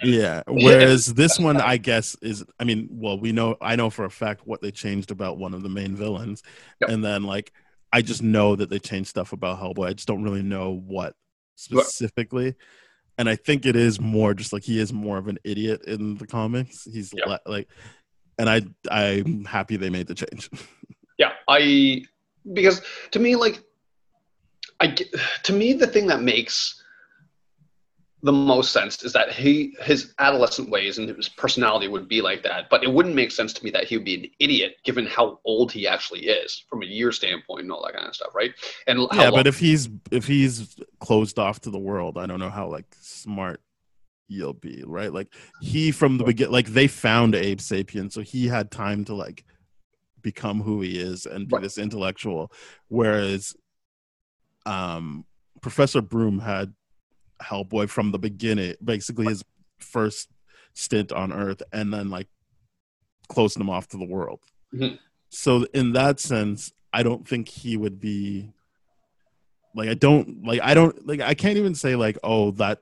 yeah. 0.03 0.43
Whereas 0.47 1.15
this 1.15 1.39
one, 1.39 1.57
I 1.61 1.77
guess, 1.79 2.17
is 2.23 2.45
I 2.61 2.65
mean, 2.65 2.89
well, 2.91 3.19
we 3.19 3.33
know 3.33 3.57
I 3.61 3.75
know 3.77 3.91
for 3.91 4.05
a 4.05 4.11
fact 4.11 4.43
what 4.45 4.61
they 4.61 4.71
changed 4.71 5.11
about 5.11 5.39
one 5.39 5.53
of 5.55 5.63
the 5.63 5.69
main 5.69 5.97
villains, 5.97 6.43
Yep. 6.81 6.91
and 6.91 7.05
then 7.05 7.23
like 7.25 7.53
I 7.93 8.03
just 8.03 8.23
know 8.23 8.55
that 8.57 8.71
they 8.71 8.79
changed 8.79 9.11
stuff 9.11 9.33
about 9.33 9.59
Hellboy. 9.61 9.87
I 9.89 9.93
just 9.95 10.07
don't 10.09 10.23
really 10.23 10.43
know 10.43 10.81
what 10.87 11.15
specifically. 11.57 12.55
And 13.17 13.29
I 13.29 13.37
think 13.37 13.65
it 13.65 13.77
is 13.77 14.01
more 14.01 14.35
just 14.35 14.53
like 14.53 14.65
he 14.65 14.81
is 14.81 14.93
more 14.93 15.19
of 15.19 15.29
an 15.29 15.39
idiot 15.45 15.83
in 15.87 16.17
the 16.19 16.27
comics. 16.27 16.85
He's 16.85 17.13
Yep. 17.15 17.27
le- 17.27 17.41
like, 17.47 17.69
and 18.39 18.51
I 18.51 18.63
I'm 18.91 19.45
happy 19.45 19.77
they 19.77 19.91
made 19.91 20.07
the 20.07 20.15
change. 20.15 20.51
Yeah, 21.17 21.31
I 21.47 22.03
because 22.55 22.83
to 23.13 23.21
me, 23.21 23.37
like, 23.37 23.63
I 24.81 24.89
to 25.45 25.53
me 25.53 25.73
the 25.73 25.87
thing 25.87 26.09
that 26.09 26.23
makes 26.23 26.83
the 28.25 28.33
most 28.33 28.73
sense 28.73 29.03
is 29.05 29.13
that 29.13 29.31
he 29.31 29.77
his 29.81 30.15
adolescent 30.19 30.71
ways 30.71 30.97
and 30.97 31.11
his 31.11 31.29
personality 31.29 31.89
would 31.89 32.09
be 32.09 32.23
like 32.23 32.43
that, 32.43 32.71
but 32.71 32.83
it 32.83 32.91
wouldn't 32.91 33.15
make 33.15 33.31
sense 33.31 33.53
to 33.53 33.63
me 33.63 33.71
that 33.71 33.85
he 33.85 33.99
would 33.99 34.05
be 34.07 34.15
an 34.15 34.31
idiot 34.41 34.77
given 34.83 35.05
how 35.05 35.39
old 35.45 35.71
he 35.71 35.87
actually 35.87 36.21
is 36.27 36.65
from 36.71 36.83
a 36.83 36.87
year 36.87 37.13
standpoint 37.13 37.65
and 37.65 37.71
all 37.71 37.85
that 37.85 37.93
kind 37.95 38.09
of 38.09 38.15
stuff, 38.15 38.35
right? 38.35 38.53
And 38.87 39.07
how 39.13 39.25
yeah, 39.25 39.31
but 39.31 39.47
if 39.47 39.59
he's 39.59 39.91
if 40.11 40.27
he's 40.27 40.75
closed 41.01 41.39
off 41.39 41.61
to 41.61 41.71
the 41.71 41.79
world, 41.79 42.17
I 42.17 42.25
don't 42.25 42.41
know 42.41 42.49
how 42.49 42.67
like 42.67 42.87
smart 42.99 43.61
he'll 44.27 44.55
be, 44.55 44.83
right? 44.87 45.13
Like 45.13 45.29
he 45.61 45.93
from 45.93 46.17
the 46.17 46.25
begin, 46.25 46.51
like 46.51 46.69
they 46.69 46.87
found 46.87 47.35
Abe 47.35 47.59
Sapien, 47.59 48.11
so 48.11 48.23
he 48.23 48.49
had 48.49 48.71
time 48.71 49.05
to 49.05 49.15
like 49.15 49.45
become 50.23 50.63
who 50.63 50.81
he 50.81 50.99
is 50.99 51.27
and 51.27 51.47
be 51.47 51.57
Right. 51.57 51.63
this 51.63 51.77
intellectual, 51.77 52.51
whereas 52.89 53.55
um 54.65 55.27
Professor 55.61 56.01
Broom 56.01 56.39
had 56.39 56.73
Hellboy 57.45 57.89
from 57.89 58.11
the 58.11 58.19
beginning, 58.19 58.75
basically 58.83 59.27
his 59.27 59.45
first 59.79 60.29
stint 60.75 61.13
on 61.13 61.33
Earth, 61.33 61.63
and 61.73 61.93
then 61.93 62.11
like 62.11 62.29
closing 63.29 63.61
him 63.61 63.71
off 63.71 63.89
to 63.89 63.97
the 63.97 64.05
world. 64.05 64.41
Mhm. 64.75 64.99
So 65.31 65.67
in 65.75 65.93
that 65.93 66.21
sense, 66.21 66.73
I 66.93 67.03
don't 67.03 67.27
think 67.27 67.49
he 67.49 67.77
would 67.77 68.01
be 68.01 68.53
like 69.75 69.89
I 69.89 69.95
don't 69.95 70.45
like 70.45 70.61
I 70.63 70.75
don't 70.75 71.07
like 71.07 71.21
I 71.21 71.35
can't 71.35 71.59
even 71.59 71.75
say 71.75 71.97
like 71.97 72.19
oh 72.23 72.53
that 72.53 72.81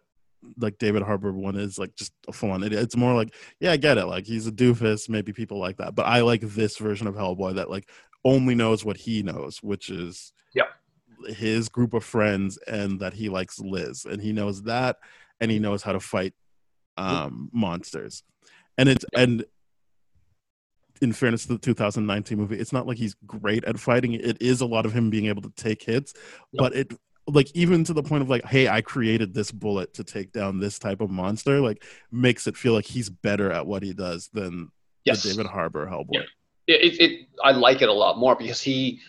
like 0.58 0.76
David 0.78 1.02
Harbour 1.02 1.32
one 1.32 1.56
is 1.56 1.78
like 1.78 1.94
just 1.96 2.12
a 2.28 2.32
full 2.32 2.50
on 2.50 2.62
idiot. 2.62 2.82
It's 2.82 2.96
more 2.96 3.14
like 3.14 3.34
yeah 3.60 3.72
I 3.72 3.76
get 3.76 3.98
it 3.98 4.06
like 4.06 4.26
he's 4.26 4.46
a 4.46 4.52
doofus 4.52 5.08
maybe 5.08 5.32
people 5.32 5.58
like 5.58 5.78
that 5.78 5.94
but 5.94 6.06
I 6.06 6.20
like 6.20 6.42
this 6.42 6.76
version 6.76 7.06
of 7.06 7.14
Hellboy 7.14 7.54
that 7.54 7.70
like 7.70 7.88
only 8.24 8.54
knows 8.54 8.84
what 8.84 8.96
he 8.96 9.22
knows 9.22 9.62
which 9.62 9.88
is. 9.90 10.32
His 11.28 11.68
group 11.68 11.94
of 11.94 12.04
friends 12.04 12.58
and 12.66 13.00
that 13.00 13.14
he 13.14 13.28
likes 13.28 13.58
Liz 13.58 14.04
and 14.04 14.20
he 14.20 14.32
knows 14.32 14.62
that 14.64 14.96
and 15.40 15.50
he 15.50 15.58
knows 15.58 15.82
how 15.82 15.92
to 15.92 16.00
fight 16.00 16.34
um 16.98 17.48
monsters 17.52 18.22
and 18.78 18.88
it's 18.88 19.04
and 19.16 19.44
in 21.02 21.12
fairness 21.12 21.42
to 21.46 21.54
the 21.54 21.58
2019 21.58 22.38
movie, 22.38 22.56
it's 22.58 22.72
not 22.72 22.86
like 22.86 22.96
he's 22.96 23.16
great 23.26 23.64
at 23.64 23.78
fighting. 23.78 24.12
It 24.14 24.40
is 24.40 24.60
a 24.60 24.66
lot 24.66 24.86
of 24.86 24.92
him 24.92 25.10
being 25.10 25.26
able 25.26 25.42
to 25.42 25.50
take 25.56 25.82
hits, 25.82 26.14
Yep. 26.52 26.58
but 26.58 26.74
it 26.76 26.92
like 27.26 27.50
even 27.54 27.84
to 27.84 27.92
the 27.92 28.02
point 28.02 28.22
of 28.22 28.30
like, 28.30 28.44
hey, 28.44 28.68
I 28.68 28.80
created 28.82 29.32
this 29.34 29.50
bullet 29.50 29.94
to 29.94 30.04
take 30.04 30.32
down 30.32 30.58
this 30.60 30.78
type 30.78 31.00
of 31.00 31.10
monster, 31.10 31.60
like 31.60 31.84
makes 32.10 32.46
it 32.46 32.56
feel 32.56 32.72
like 32.72 32.84
he's 32.84 33.10
better 33.10 33.50
at 33.50 33.66
what 33.66 33.82
he 33.82 33.92
does 33.92 34.28
than 34.32 34.70
yes, 35.04 35.22
the 35.22 35.30
David 35.30 35.46
Harbour 35.46 35.86
Hellboy. 35.86 36.06
Yeah. 36.12 36.22
it, 36.68 37.00
it 37.00 37.28
I 37.42 37.52
like 37.52 37.82
it 37.82 37.88
a 37.88 37.92
lot 37.92 38.18
more 38.18 38.34
because 38.36 38.60
he 38.60 39.00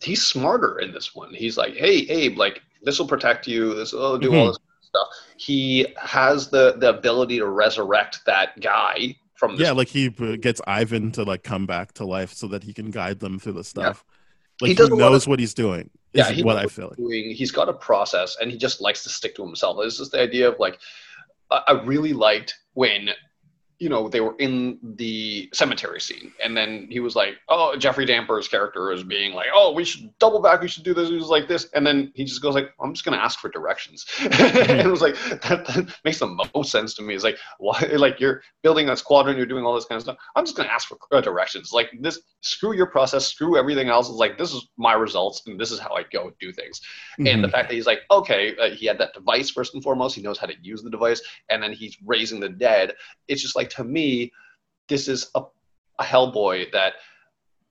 he's 0.00 0.24
smarter 0.24 0.78
in 0.78 0.92
this 0.92 1.14
one. 1.14 1.32
He's 1.34 1.56
like, 1.56 1.74
hey 1.74 1.98
Abe, 2.08 2.36
like 2.38 2.62
this 2.82 2.98
will 2.98 3.06
protect 3.08 3.46
you. 3.46 3.74
This 3.74 3.92
will 3.92 4.18
do 4.18 4.34
all 4.34 4.46
Mhm. 4.46 4.50
this 4.50 4.58
stuff. 4.82 5.08
He 5.36 5.86
has 5.96 6.48
the 6.50 6.74
the 6.78 6.90
ability 6.90 7.38
to 7.38 7.46
resurrect 7.46 8.20
that 8.26 8.58
guy 8.60 9.16
from. 9.34 9.56
Yeah, 9.56 9.72
like 9.72 9.88
he 9.88 10.08
gets 10.08 10.60
Ivan 10.66 11.12
to 11.12 11.22
like 11.24 11.42
come 11.42 11.66
back 11.66 11.92
to 11.94 12.04
life 12.04 12.32
so 12.32 12.46
that 12.48 12.62
he 12.64 12.72
can 12.72 12.90
guide 12.90 13.20
them 13.20 13.38
through 13.38 13.54
the 13.54 13.64
stuff. 13.64 14.04
Like 14.60 14.68
He 14.68 14.72
he, 14.72 14.74
does 14.74 14.90
lot 14.90 14.98
knows 14.98 15.28
what 15.28 15.38
he's 15.38 15.52
doing. 15.54 15.90
Yeah, 16.14 16.30
he 16.30 16.42
what 16.42 16.56
I 16.56 16.66
feel 16.66 16.88
like. 16.88 16.96
doing. 16.96 17.30
He's 17.32 17.50
got 17.52 17.68
a 17.68 17.74
process, 17.74 18.36
and 18.40 18.50
he 18.50 18.56
just 18.56 18.80
likes 18.80 19.02
to 19.02 19.10
stick 19.10 19.34
to 19.36 19.44
himself. 19.44 19.76
It's 19.80 19.98
just 19.98 20.12
the 20.12 20.20
idea 20.20 20.48
of 20.48 20.58
like, 20.58 20.78
I, 21.50 21.60
I 21.68 21.72
really 21.82 22.14
liked 22.14 22.54
when 22.72 23.10
you 23.78 23.88
know 23.88 24.08
they 24.08 24.20
were 24.20 24.34
in 24.38 24.78
the 24.96 25.48
cemetery 25.52 26.00
scene. 26.00 26.32
And 26.42 26.56
then 26.56 26.88
he 26.90 27.00
was 27.00 27.14
like 27.14 27.34
oh 27.48 27.76
jeffrey 27.76 28.06
tambor's 28.06 28.48
character 28.48 28.90
is 28.92 29.02
being 29.02 29.34
like 29.34 29.48
oh 29.52 29.72
we 29.72 29.84
should 29.84 30.10
double 30.18 30.40
back 30.40 30.62
we 30.62 30.68
should 30.68 30.82
do 30.84 30.94
this 30.94 31.10
he 31.10 31.16
was 31.16 31.28
like 31.28 31.46
this. 31.46 31.68
And 31.74 31.86
then 31.86 32.10
he 32.14 32.24
just 32.24 32.40
goes 32.42 32.54
like 32.54 32.70
i'm 32.80 32.94
just 32.94 33.04
going 33.04 33.16
to 33.18 33.22
ask 33.22 33.38
for 33.38 33.48
directions. 33.50 34.06
And 34.20 34.80
it 34.80 34.86
was 34.86 35.02
like 35.02 35.14
that, 35.42 35.66
that 35.66 35.94
makes 36.04 36.18
the 36.20 36.26
most 36.54 36.70
sense 36.70 36.94
to 36.94 37.02
me. 37.02 37.14
It's 37.14 37.24
like 37.24 37.38
why 37.58 37.78
like 37.96 38.18
you're 38.20 38.42
building 38.62 38.88
a 38.88 38.96
squadron 38.96 39.36
you're 39.36 39.46
doing 39.46 39.64
all 39.64 39.74
this 39.74 39.84
kind 39.84 39.96
of 39.96 40.02
stuff. 40.02 40.16
I'm 40.34 40.44
just 40.44 40.56
going 40.56 40.68
to 40.68 40.74
ask 40.74 40.88
for 40.88 40.98
uh, 41.12 41.20
directions. 41.20 41.72
Like 41.72 41.90
this 42.00 42.18
screw 42.40 42.74
your 42.74 42.86
process 42.86 43.26
screw 43.26 43.58
everything 43.58 43.88
else. 43.88 44.08
It's 44.08 44.16
like 44.18 44.38
this 44.38 44.52
is 44.54 44.68
my 44.78 44.94
results 44.94 45.42
and 45.46 45.60
this 45.60 45.70
is 45.70 45.78
how 45.78 45.94
i 45.94 46.02
go 46.12 46.32
do 46.40 46.52
things. 46.52 46.80
And 47.18 47.42
the 47.44 47.48
Mhm. 47.48 47.52
fact 47.52 47.68
that 47.68 47.74
he's 47.74 47.86
like 47.86 48.00
okay 48.10 48.56
uh, 48.56 48.70
he 48.70 48.86
had 48.86 48.98
that 48.98 49.12
device 49.14 49.50
first 49.50 49.74
and 49.74 49.82
foremost. 49.82 50.14
He 50.16 50.22
knows 50.22 50.38
how 50.38 50.46
to 50.46 50.54
use 50.62 50.82
the 50.82 50.90
device. 50.90 51.20
And 51.50 51.62
then 51.62 51.72
he's 51.72 51.96
raising 52.04 52.40
the 52.40 52.48
dead. 52.48 52.94
It's 53.28 53.42
just 53.42 53.56
like 53.56 53.65
to 53.66 53.84
me 53.84 54.32
this 54.88 55.08
is 55.08 55.30
a, 55.34 55.42
a 55.98 56.04
hellboy 56.04 56.70
that 56.72 56.94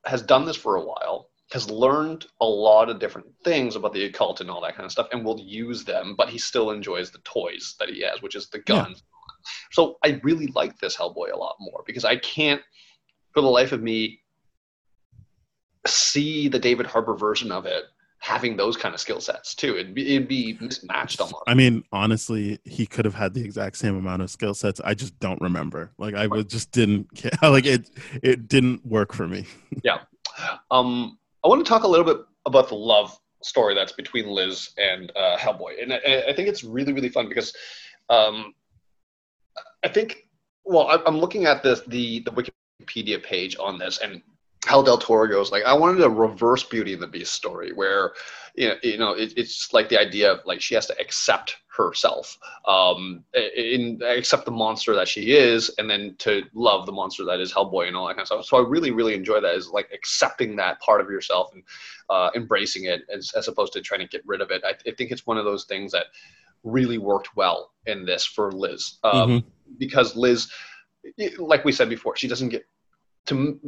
has 0.05 0.21
done 0.21 0.45
this 0.45 0.55
for 0.57 0.75
a 0.75 0.85
while 0.85 1.29
has 1.51 1.69
learned 1.69 2.25
a 2.41 2.45
lot 2.45 2.89
of 2.89 2.99
different 2.99 3.27
things 3.43 3.75
about 3.75 3.93
the 3.93 4.05
occult 4.05 4.41
and 4.41 4.49
all 4.49 4.61
that 4.61 4.75
kind 4.75 4.85
of 4.85 4.91
stuff 4.91 5.07
and 5.11 5.23
will 5.23 5.39
use 5.39 5.83
them 5.83 6.15
but 6.17 6.29
he 6.29 6.37
still 6.37 6.71
enjoys 6.71 7.11
the 7.11 7.19
toys 7.19 7.75
that 7.79 7.89
he 7.89 8.01
has 8.01 8.21
which 8.21 8.35
is 8.35 8.49
the 8.49 8.57
Yeah. 8.67 8.83
guns 8.83 9.03
so 9.71 9.97
i 10.03 10.19
really 10.23 10.47
like 10.47 10.77
this 10.79 10.95
hellboy 10.95 11.31
a 11.33 11.37
lot 11.37 11.55
more 11.59 11.83
because 11.85 12.05
i 12.05 12.15
can't 12.17 12.61
for 13.33 13.41
the 13.41 13.47
life 13.47 13.71
of 13.71 13.81
me 13.81 14.19
see 15.85 16.47
the 16.47 16.59
david 16.59 16.85
harbour 16.85 17.15
version 17.15 17.51
of 17.51 17.65
it 17.65 17.83
having 18.26 18.57
those 18.57 18.76
kind 18.76 18.95
of 18.95 18.99
skill 18.99 19.21
sets 19.21 19.53
too 19.53 19.78
it'd 19.78 19.93
be, 19.93 20.15
it'd 20.15 20.28
be 20.28 20.57
mismatched 20.59 21.21
almost 21.21 21.45
I 21.47 21.53
mean, 21.53 21.84
honestly, 21.91 22.59
he 22.63 22.86
could 22.86 23.05
have 23.05 23.13
had 23.13 23.34
the 23.34 23.43
exact 23.43 23.78
same 23.78 23.95
amount 23.95 24.21
of 24.21 24.32
skill 24.32 24.53
sets. 24.53 24.82
I 24.84 24.93
just 24.93 25.17
don't 25.19 25.39
remember. 25.41 25.91
Like 25.97 26.15
I 26.15 26.28
was 26.28 26.45
just 26.45 26.71
didn't 26.71 27.13
care. 27.15 27.32
like 27.41 27.65
it. 27.65 27.89
It 28.23 28.47
didn't 28.47 28.86
work 28.86 29.13
for 29.13 29.28
me. 29.28 29.45
Yeah. 29.84 29.99
Um, 30.71 31.19
I 31.43 31.47
want 31.47 31.63
to 31.63 31.69
talk 31.69 31.84
a 31.84 31.88
little 31.88 32.05
bit 32.05 32.26
about 32.45 32.69
the 32.69 32.76
love 32.76 33.17
story 33.43 33.76
that's 33.76 33.91
between 33.91 34.28
Liz 34.28 34.71
and 34.78 35.11
uh, 35.15 35.38
Hellboy, 35.38 35.82
and 35.82 35.93
I, 35.93 36.23
I 36.30 36.34
think 36.34 36.47
it's 36.49 36.63
really 36.63 36.91
really 36.91 37.09
fun 37.09 37.30
because 37.30 37.53
um, 38.09 38.53
I 39.84 39.89
think 39.89 40.28
well 40.63 40.88
I, 40.88 40.99
I'm 41.05 41.17
looking 41.17 41.45
at 41.45 41.61
this 41.61 41.82
the 41.88 42.21
the 42.21 42.32
Wikipedia 42.32 43.21
page 43.21 43.55
on 43.59 43.78
this 43.78 43.99
and. 43.99 44.21
Hal 44.66 44.84
Del 44.84 44.97
Toro 44.97 45.28
goes 45.28 45.51
like, 45.51 45.63
I 45.63 45.74
wanted 45.74 46.01
a 46.01 46.09
reverse 46.09 46.63
Beauty 46.63 46.93
and 46.93 47.01
the 47.01 47.07
Beast 47.07 47.34
story 47.34 47.72
where, 47.72 48.13
you 48.55 48.70
know, 48.70 48.76
you 48.84 48.97
know, 48.97 49.11
it, 49.13 49.34
it's 49.38 49.74
like 49.74 49.89
the 49.89 49.99
idea 49.99 50.32
of 50.32 50.39
like 50.45 50.61
she 50.61 50.76
has 50.76 50.88
to 50.88 50.99
accept 50.99 51.57
herself, 51.76 52.38
um, 52.68 53.24
in 53.55 54.01
accept 54.03 54.45
the 54.45 54.51
monster 54.51 54.95
that 54.95 55.07
she 55.07 55.34
is, 55.34 55.70
and 55.78 55.89
then 55.89 56.16
to 56.20 56.43
love 56.53 56.86
the 56.86 56.91
monster 56.91 57.26
that 57.26 57.39
is 57.39 57.53
Hellboy 57.53 57.88
and 57.88 57.95
all 57.95 58.07
that 58.07 58.13
kind 58.13 58.22
of 58.22 58.28
stuff. 58.28 58.45
So 58.45 58.57
I 58.57 58.68
really, 58.68 58.91
really 58.91 59.13
enjoy 59.13 59.39
that 59.41 59.55
is 59.55 59.70
like 59.70 59.89
accepting 59.93 60.55
that 60.55 60.80
part 60.80 61.01
of 61.01 61.09
yourself 61.09 61.51
and 61.53 61.63
uh, 62.09 62.30
embracing 62.36 62.86
it 62.86 63.01
as, 63.13 63.32
as 63.36 63.47
opposed 63.47 63.74
to 63.74 63.82
trying 63.82 64.01
to 64.01 64.07
get 64.07 64.26
rid 64.26 64.41
of 64.41 64.51
it. 64.51 64.63
I, 64.66 64.74
I 64.89 64.93
think 64.95 65.11
it's 65.11 65.28
one 65.28 65.38
of 65.38 65.45
those 65.45 65.66
things 65.66 65.91
that 65.91 66.05
really 66.63 66.97
worked 66.97 67.36
well 67.36 67.72
in 67.86 68.05
this 68.05 68.26
for 68.26 68.51
Liz 68.51 68.97
um, 69.03 69.43
because 69.78 70.16
Liz, 70.16 70.49
like 71.38 71.63
we 71.63 71.72
said 71.72 71.89
before, 71.89 72.16
she 72.16 72.28
doesn't 72.28 72.49
get 72.49 72.66
to, 73.28 73.59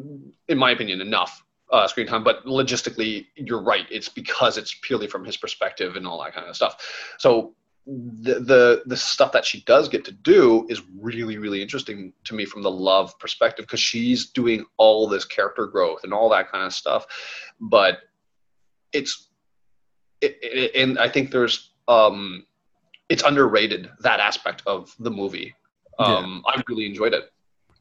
in 0.47 0.57
my 0.57 0.71
opinion, 0.71 1.01
enough 1.01 1.43
uh, 1.71 1.87
screen 1.87 2.07
time. 2.07 2.23
But 2.23 2.45
logistically, 2.45 3.27
you're 3.35 3.61
right. 3.61 3.85
It's 3.89 4.09
because 4.09 4.57
it's 4.57 4.75
purely 4.81 5.07
from 5.07 5.25
his 5.25 5.37
perspective 5.37 5.95
and 5.95 6.07
all 6.07 6.21
that 6.23 6.33
kind 6.33 6.47
of 6.47 6.55
stuff. 6.55 7.15
So 7.17 7.55
the 7.87 8.39
the 8.41 8.83
the 8.85 8.97
stuff 8.97 9.31
that 9.31 9.45
she 9.45 9.61
does 9.61 9.87
get 9.87 10.03
to 10.03 10.11
do 10.11 10.65
is 10.69 10.81
really 10.99 11.37
really 11.37 11.61
interesting 11.61 12.11
to 12.25 12.35
me 12.35 12.43
from 12.43 12.61
the 12.61 12.69
love 12.69 13.17
perspective 13.17 13.63
because 13.63 13.79
she's 13.79 14.29
doing 14.31 14.65
all 14.75 15.07
this 15.07 15.23
character 15.23 15.65
growth 15.65 16.03
and 16.03 16.13
all 16.13 16.27
that 16.27 16.51
kind 16.51 16.65
of 16.65 16.73
stuff 16.73 17.05
but 17.61 17.99
it's 18.91 19.29
it, 20.19 20.37
it, 20.41 20.75
and 20.75 20.99
i 20.99 21.07
think 21.07 21.31
there's 21.31 21.71
um 21.87 22.45
it's 23.07 23.23
underrated 23.23 23.89
that 24.01 24.19
aspect 24.19 24.63
of 24.65 24.93
the 24.99 25.11
movie 25.11 25.55
um 25.97 26.43
i 26.45 26.61
really 26.67 26.85
enjoyed 26.85 27.13
it 27.13 27.31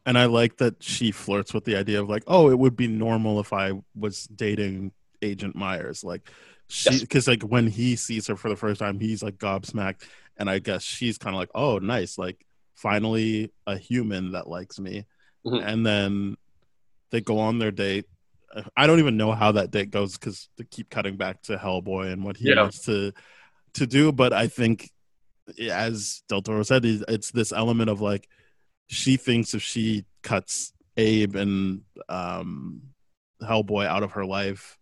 And 0.06 0.16
I 0.16 0.26
like 0.26 0.58
that 0.58 0.82
she 0.82 1.10
flirts 1.10 1.52
with 1.52 1.64
the 1.64 1.76
idea 1.76 2.00
of 2.00 2.08
like, 2.08 2.22
oh, 2.28 2.48
it 2.48 2.58
would 2.58 2.76
be 2.76 2.86
normal 2.86 3.40
if 3.40 3.52
I 3.52 3.72
was 3.96 4.24
dating 4.28 4.92
Agent 5.20 5.56
Myers. 5.56 6.04
Like, 6.04 6.30
she 6.68 6.90
Yes. 6.90 7.00
because 7.00 7.26
like 7.28 7.42
when 7.42 7.66
he 7.66 7.96
sees 7.96 8.26
her 8.28 8.36
for 8.36 8.48
the 8.48 8.56
first 8.56 8.78
time, 8.80 9.00
he's 9.00 9.22
like 9.22 9.36
gobsmacked, 9.36 10.02
and 10.36 10.48
I 10.48 10.60
guess 10.60 10.82
she's 10.82 11.18
kind 11.18 11.34
of 11.34 11.38
like, 11.40 11.50
oh, 11.54 11.78
nice, 11.78 12.16
like 12.18 12.44
finally 12.74 13.52
a 13.66 13.76
human 13.76 14.32
that 14.32 14.48
likes 14.48 14.78
me. 14.78 15.04
Mhm. 15.44 15.62
And 15.64 15.84
then 15.86 16.36
they 17.10 17.20
go 17.20 17.38
on 17.38 17.58
their 17.58 17.70
date. 17.72 18.06
I 18.76 18.86
don't 18.86 19.00
even 19.00 19.16
know 19.16 19.32
how 19.32 19.52
that 19.52 19.70
date 19.70 19.90
goes 19.90 20.16
because 20.16 20.48
they 20.56 20.64
keep 20.64 20.88
cutting 20.88 21.16
back 21.16 21.42
to 21.42 21.56
Hellboy 21.56 22.12
and 22.12 22.24
what 22.24 22.36
he 22.36 22.48
Yeah. 22.50 22.62
wants 22.62 22.84
to 22.86 23.12
to 23.74 23.86
do. 23.86 24.10
But 24.12 24.32
I 24.32 24.46
think, 24.48 24.90
as 25.70 26.22
Del 26.28 26.42
Toro 26.42 26.62
said, 26.62 26.84
it's 26.84 27.30
this 27.30 27.52
element 27.52 27.90
of 27.90 28.00
like 28.00 28.28
she 28.88 29.16
thinks 29.16 29.54
if 29.54 29.62
she 29.62 30.04
cuts 30.22 30.72
Abe 30.96 31.36
and 31.36 31.82
um, 32.08 32.82
Hellboy 33.42 33.86
out 33.86 34.02
of 34.02 34.12
her 34.12 34.24
life, 34.24 34.78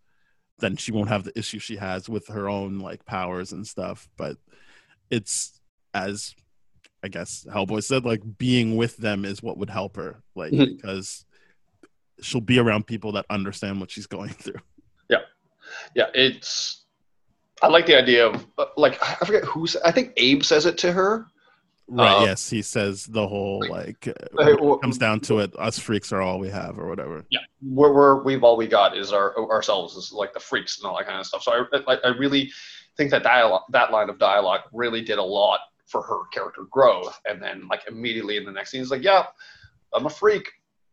then 0.59 0.75
she 0.77 0.91
won't 0.91 1.09
have 1.09 1.23
the 1.23 1.37
issue 1.37 1.59
she 1.59 1.75
has 1.77 2.07
with 2.07 2.27
her 2.27 2.47
own 2.49 2.79
like 2.79 3.05
powers 3.05 3.51
and 3.51 3.67
stuff. 3.67 4.07
But 4.17 4.37
it's 5.09 5.59
as 5.93 6.33
I 7.03 7.07
guess 7.07 7.45
Hellboy 7.49 7.83
said, 7.83 8.05
like 8.05 8.21
being 8.37 8.75
with 8.77 8.97
them 8.97 9.25
is 9.25 9.43
what 9.43 9.57
would 9.57 9.69
help 9.69 9.95
her, 9.97 10.21
like 10.35 10.51
Mhm. 10.53 10.75
because 10.77 11.25
she'll 12.21 12.41
be 12.41 12.59
around 12.59 12.87
people 12.87 13.11
that 13.13 13.25
understand 13.29 13.79
what 13.79 13.91
she's 13.91 14.07
going 14.17 14.29
through. 14.31 14.61
yeah 15.09 15.19
yeah, 15.95 16.07
it's 16.13 16.85
i 17.61 17.67
like 17.67 17.85
the 17.85 17.97
idea 17.97 18.25
of 18.27 18.45
uh, 18.57 18.65
like 18.77 18.97
i 19.03 19.25
forget 19.25 19.43
who 19.43 19.65
sa- 19.67 19.79
i 19.85 19.91
think 19.91 20.13
abe 20.17 20.43
says 20.43 20.65
it 20.65 20.77
to 20.77 20.91
her 20.91 21.25
Right? 21.87 22.21
Uh, 22.21 22.25
yes, 22.25 22.49
he 22.49 22.61
says 22.61 23.05
the 23.05 23.27
whole 23.27 23.63
like 23.69 24.07
uh, 24.07 24.43
Hey, 24.43 24.53
when 24.53 24.73
it 24.73 24.81
comes 24.81 24.97
down 24.97 25.19
to 25.21 25.39
it, 25.39 25.53
us 25.59 25.77
freaks 25.77 26.11
are 26.11 26.21
all 26.21 26.39
we 26.39 26.49
have, 26.49 26.79
or 26.79 26.87
whatever. 26.87 27.23
we're, 27.61 27.93
we're 27.93 28.23
we've 28.23 28.43
all 28.43 28.57
we 28.57 28.67
got 28.67 28.97
is 28.97 29.13
our 29.13 29.37
ourselves 29.51 29.95
is 29.95 30.11
like 30.11 30.33
the 30.33 30.39
freaks 30.39 30.79
and 30.79 30.89
all 30.89 30.97
that 30.97 31.05
kind 31.05 31.19
of 31.19 31.25
stuff. 31.27 31.43
So 31.43 31.51
I 31.51 31.77
I, 31.87 31.97
I 32.03 32.07
really 32.17 32.51
think 32.97 33.11
that 33.11 33.23
dialogue 33.23 33.63
that 33.69 33.91
line 33.91 34.09
of 34.09 34.17
dialogue 34.17 34.61
really 34.73 35.01
did 35.01 35.19
a 35.19 35.23
lot 35.23 35.59
for 35.87 36.01
her 36.01 36.25
character 36.33 36.63
growth. 36.69 37.19
And 37.25 37.41
then 37.41 37.67
like 37.69 37.83
immediately 37.87 38.37
in 38.37 38.45
the 38.45 38.51
next 38.51 38.71
scene, 38.71 38.81
he's 38.81 38.91
like, 38.91 39.03
yeah, 39.03 39.25
I'm 39.93 40.05
a 40.05 40.09
freak. 40.09 40.51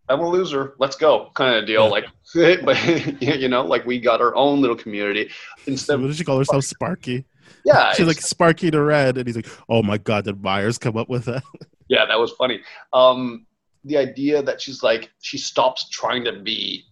I'm 0.08 0.20
a 0.20 0.28
loser. 0.28 0.74
Let's 0.78 0.96
go, 0.96 1.30
kind 1.34 1.56
of 1.56 1.66
deal. 1.66 1.84
Yeah. 1.84 1.90
Like, 1.90 2.04
but 2.64 3.22
you 3.22 3.48
know, 3.48 3.64
like 3.64 3.86
we 3.86 4.00
got 4.00 4.20
our 4.20 4.34
own 4.34 4.60
little 4.60 4.76
community 4.76 5.30
instead. 5.66 6.00
what 6.00 6.08
did 6.08 6.16
she 6.16 6.24
call 6.24 6.38
herself? 6.38 6.64
Sparky. 6.64 7.24
Yeah, 7.64 7.92
She's 7.96 8.06
like 8.06 8.20
Sparky 8.20 8.70
to 8.70 8.82
Red, 8.82 9.18
and 9.18 9.26
he's 9.26 9.36
like, 9.36 9.48
"Oh 9.68 9.82
my 9.82 9.98
god, 9.98 10.24
did 10.24 10.42
Myers 10.42 10.78
come 10.78 10.96
up 10.96 11.08
with 11.08 11.26
that?" 11.26 11.42
yeah, 11.88 12.06
that 12.06 12.18
was 12.18 12.32
funny. 12.32 12.60
Um, 12.92 13.46
the 13.84 13.96
idea 13.96 14.42
that 14.42 14.60
she's 14.60 14.82
like 14.82 15.10
she 15.20 15.38
stops 15.38 15.88
trying 15.88 16.24
to 16.24 16.40
be 16.40 16.84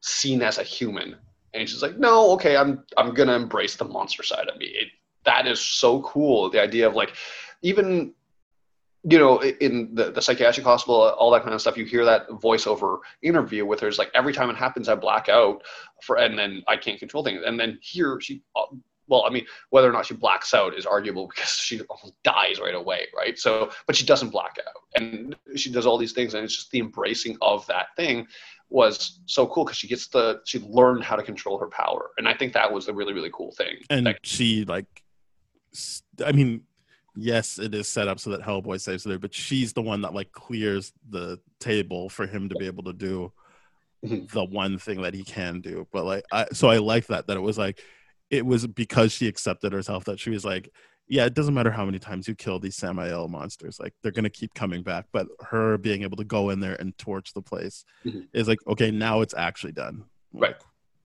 seen 0.00 0.42
as 0.42 0.58
a 0.58 0.62
human, 0.62 1.16
and 1.52 1.68
she's 1.68 1.82
like, 1.82 1.98
no, 1.98 2.32
okay, 2.32 2.56
I'm 2.56 2.84
I'm 2.96 3.14
gonna 3.14 3.34
embrace 3.34 3.76
the 3.76 3.84
monster 3.84 4.22
side 4.22 4.48
of 4.48 4.58
me. 4.58 4.66
It, 4.66 4.88
that 5.24 5.46
is 5.46 5.60
so 5.60 6.02
cool. 6.02 6.50
The 6.50 6.60
idea 6.60 6.86
of 6.86 6.94
like 6.94 7.14
even 7.62 8.14
you 9.06 9.18
know 9.18 9.42
in 9.42 9.94
the, 9.94 10.10
the 10.10 10.22
psychiatric 10.22 10.64
hospital 10.64 11.10
all 11.18 11.30
that 11.30 11.42
kind 11.42 11.54
of 11.54 11.60
stuff 11.60 11.76
you 11.76 11.84
hear 11.84 12.04
that 12.04 12.28
voiceover 12.28 12.98
interview 13.22 13.66
with 13.66 13.80
her 13.80 13.88
It's 13.88 13.98
like 13.98 14.10
every 14.14 14.32
time 14.32 14.48
it 14.48 14.56
happens 14.56 14.88
i 14.88 14.94
black 14.94 15.28
out 15.28 15.62
for 16.02 16.16
and 16.16 16.38
then 16.38 16.62
i 16.68 16.76
can't 16.76 16.98
control 16.98 17.22
things 17.22 17.42
and 17.44 17.60
then 17.60 17.78
here 17.82 18.18
she 18.20 18.42
uh, 18.56 18.64
well 19.06 19.24
i 19.26 19.30
mean 19.30 19.44
whether 19.70 19.88
or 19.88 19.92
not 19.92 20.06
she 20.06 20.14
blacks 20.14 20.54
out 20.54 20.74
is 20.76 20.86
arguable 20.86 21.26
because 21.34 21.50
she 21.50 21.80
almost 21.82 22.14
dies 22.22 22.60
right 22.60 22.74
away 22.74 23.06
right 23.16 23.38
so 23.38 23.70
but 23.86 23.94
she 23.96 24.04
doesn't 24.06 24.30
black 24.30 24.56
out 24.66 25.02
and 25.02 25.36
she 25.56 25.70
does 25.70 25.86
all 25.86 25.98
these 25.98 26.12
things 26.12 26.34
and 26.34 26.44
it's 26.44 26.54
just 26.56 26.70
the 26.70 26.78
embracing 26.78 27.36
of 27.42 27.66
that 27.66 27.88
thing 27.96 28.26
was 28.70 29.20
so 29.26 29.46
cool 29.46 29.64
because 29.64 29.76
she 29.76 29.86
gets 29.88 30.08
the 30.08 30.40
she 30.44 30.58
learned 30.60 31.04
how 31.04 31.16
to 31.16 31.22
control 31.22 31.58
her 31.58 31.68
power 31.68 32.10
and 32.18 32.28
i 32.28 32.34
think 32.34 32.52
that 32.52 32.72
was 32.72 32.86
the 32.86 32.94
really 32.94 33.12
really 33.12 33.30
cool 33.32 33.52
thing 33.52 33.76
And 33.90 34.06
Like, 34.06 34.20
she 34.24 34.64
like, 34.64 34.86
I 36.24 36.32
mean, 36.32 36.62
yes, 37.16 37.58
it 37.58 37.74
is 37.74 37.88
set 37.88 38.08
up 38.08 38.20
so 38.20 38.30
that 38.30 38.42
Hellboy 38.42 38.80
saves 38.80 39.04
her, 39.04 39.18
but 39.18 39.34
she's 39.34 39.72
the 39.72 39.82
one 39.82 40.02
that 40.02 40.14
like 40.14 40.32
clears 40.32 40.92
the 41.10 41.40
table 41.60 42.08
for 42.08 42.26
him 42.26 42.48
to 42.48 42.54
be 42.56 42.66
able 42.66 42.84
to 42.84 42.92
do 42.92 43.32
Mhm. 44.04 44.30
the 44.30 44.44
one 44.44 44.78
thing 44.78 45.02
that 45.02 45.14
he 45.14 45.24
can 45.24 45.60
do. 45.60 45.86
But 45.92 46.04
like, 46.04 46.24
I 46.30 46.46
so 46.52 46.68
I 46.68 46.78
like 46.78 47.06
that 47.06 47.26
that 47.26 47.36
it 47.36 47.40
was 47.40 47.58
like, 47.58 47.80
it 48.36 48.46
was 48.46 48.66
because 48.66 49.12
she 49.12 49.28
accepted 49.28 49.72
herself 49.72 50.04
that 50.04 50.18
she 50.20 50.30
was 50.30 50.44
like. 50.44 50.70
Yeah, 51.06 51.26
it 51.26 51.34
doesn't 51.34 51.52
matter 51.52 51.70
how 51.70 51.84
many 51.84 51.98
times 51.98 52.26
you 52.26 52.34
kill 52.34 52.58
these 52.58 52.76
Samael 52.76 53.28
monsters; 53.28 53.78
like 53.78 53.92
they're 54.02 54.10
gonna 54.10 54.30
keep 54.30 54.54
coming 54.54 54.82
back. 54.82 55.04
But 55.12 55.26
her 55.50 55.76
being 55.76 56.02
able 56.02 56.16
to 56.16 56.24
go 56.24 56.48
in 56.48 56.60
there 56.60 56.76
and 56.80 56.96
torch 56.96 57.34
the 57.34 57.42
place 57.42 57.84
Mhm. 58.06 58.26
is 58.32 58.48
like, 58.48 58.58
okay, 58.66 58.90
now 58.90 59.20
it's 59.20 59.34
actually 59.34 59.72
done. 59.72 60.04
Right. 60.32 60.56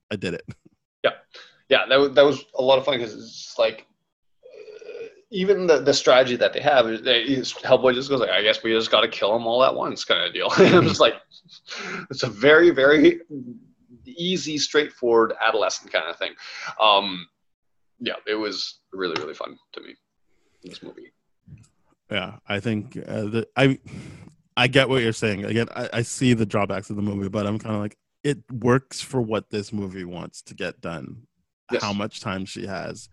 I 0.09 0.15
did 0.15 0.35
it. 0.35 0.43
yeah 1.03 1.11
yeah. 1.67 1.85
that 1.89 1.99
was, 1.99 2.11
that 2.13 2.23
was 2.25 2.45
a 2.55 2.61
lot 2.61 2.77
of 2.79 2.85
fun 2.85 2.97
because 2.97 3.13
it's 3.13 3.55
like 3.59 3.87
uh, 4.45 5.07
even 5.31 5.67
the, 5.67 5.79
the 5.81 5.93
strategy 5.93 6.37
that 6.37 6.53
they 6.53 6.61
have 6.61 6.87
is 6.87 7.01
they, 7.01 7.25
Hellboy 7.25 7.93
just 7.93 8.09
goes 8.09 8.21
like, 8.21 8.29
I 8.29 8.41
guess 8.41 8.63
we 8.63 8.71
just 8.71 8.91
got 8.91 9.01
to 9.01 9.07
kill 9.09 9.33
them 9.33 9.45
all 9.47 9.63
at 9.65 9.75
once, 9.75 10.05
kind 10.05 10.25
of 10.25 10.33
deal. 10.33 10.47
I'm 10.57 10.87
just 10.87 11.01
like, 11.01 11.15
it's 12.09 12.23
a 12.23 12.29
very 12.29 12.69
very 12.69 13.19
easy, 14.17 14.57
straightforward 14.57 15.33
adolescent 15.45 15.91
kind 15.91 16.09
of 16.09 16.17
thing. 16.17 16.33
Um, 16.79 17.27
yeah, 17.99 18.13
it 18.27 18.35
was 18.35 18.79
really 18.93 19.19
really 19.21 19.33
fun 19.33 19.57
to 19.73 19.81
me. 19.81 19.95
This 20.63 20.83
movie. 20.83 21.11
Yeah, 22.11 22.37
I 22.47 22.59
think 22.59 22.97
uh, 22.97 23.21
the, 23.21 23.47
I 23.55 23.79
I 24.57 24.67
get 24.67 24.89
what 24.89 25.01
you're 25.01 25.13
saying. 25.13 25.45
Again, 25.45 25.67
I, 25.75 25.89
I 25.93 26.01
see 26.01 26.33
the 26.33 26.45
drawbacks 26.45 26.89
of 26.89 26.95
the 26.95 27.01
movie, 27.01 27.29
but 27.29 27.45
I'm 27.45 27.59
kind 27.59 27.75
of 27.75 27.81
like 27.81 27.97
it 28.23 28.39
works 28.51 29.01
for 29.01 29.21
what 29.21 29.49
this 29.49 29.71
movie 29.71 30.05
wants 30.05 30.41
to 30.43 30.53
get 30.53 30.81
done. 30.81 31.27
Yes. 31.71 31.83
How 31.83 31.93
much 31.93 32.19
time 32.19 32.45
she 32.45 32.65
has, 32.65 33.09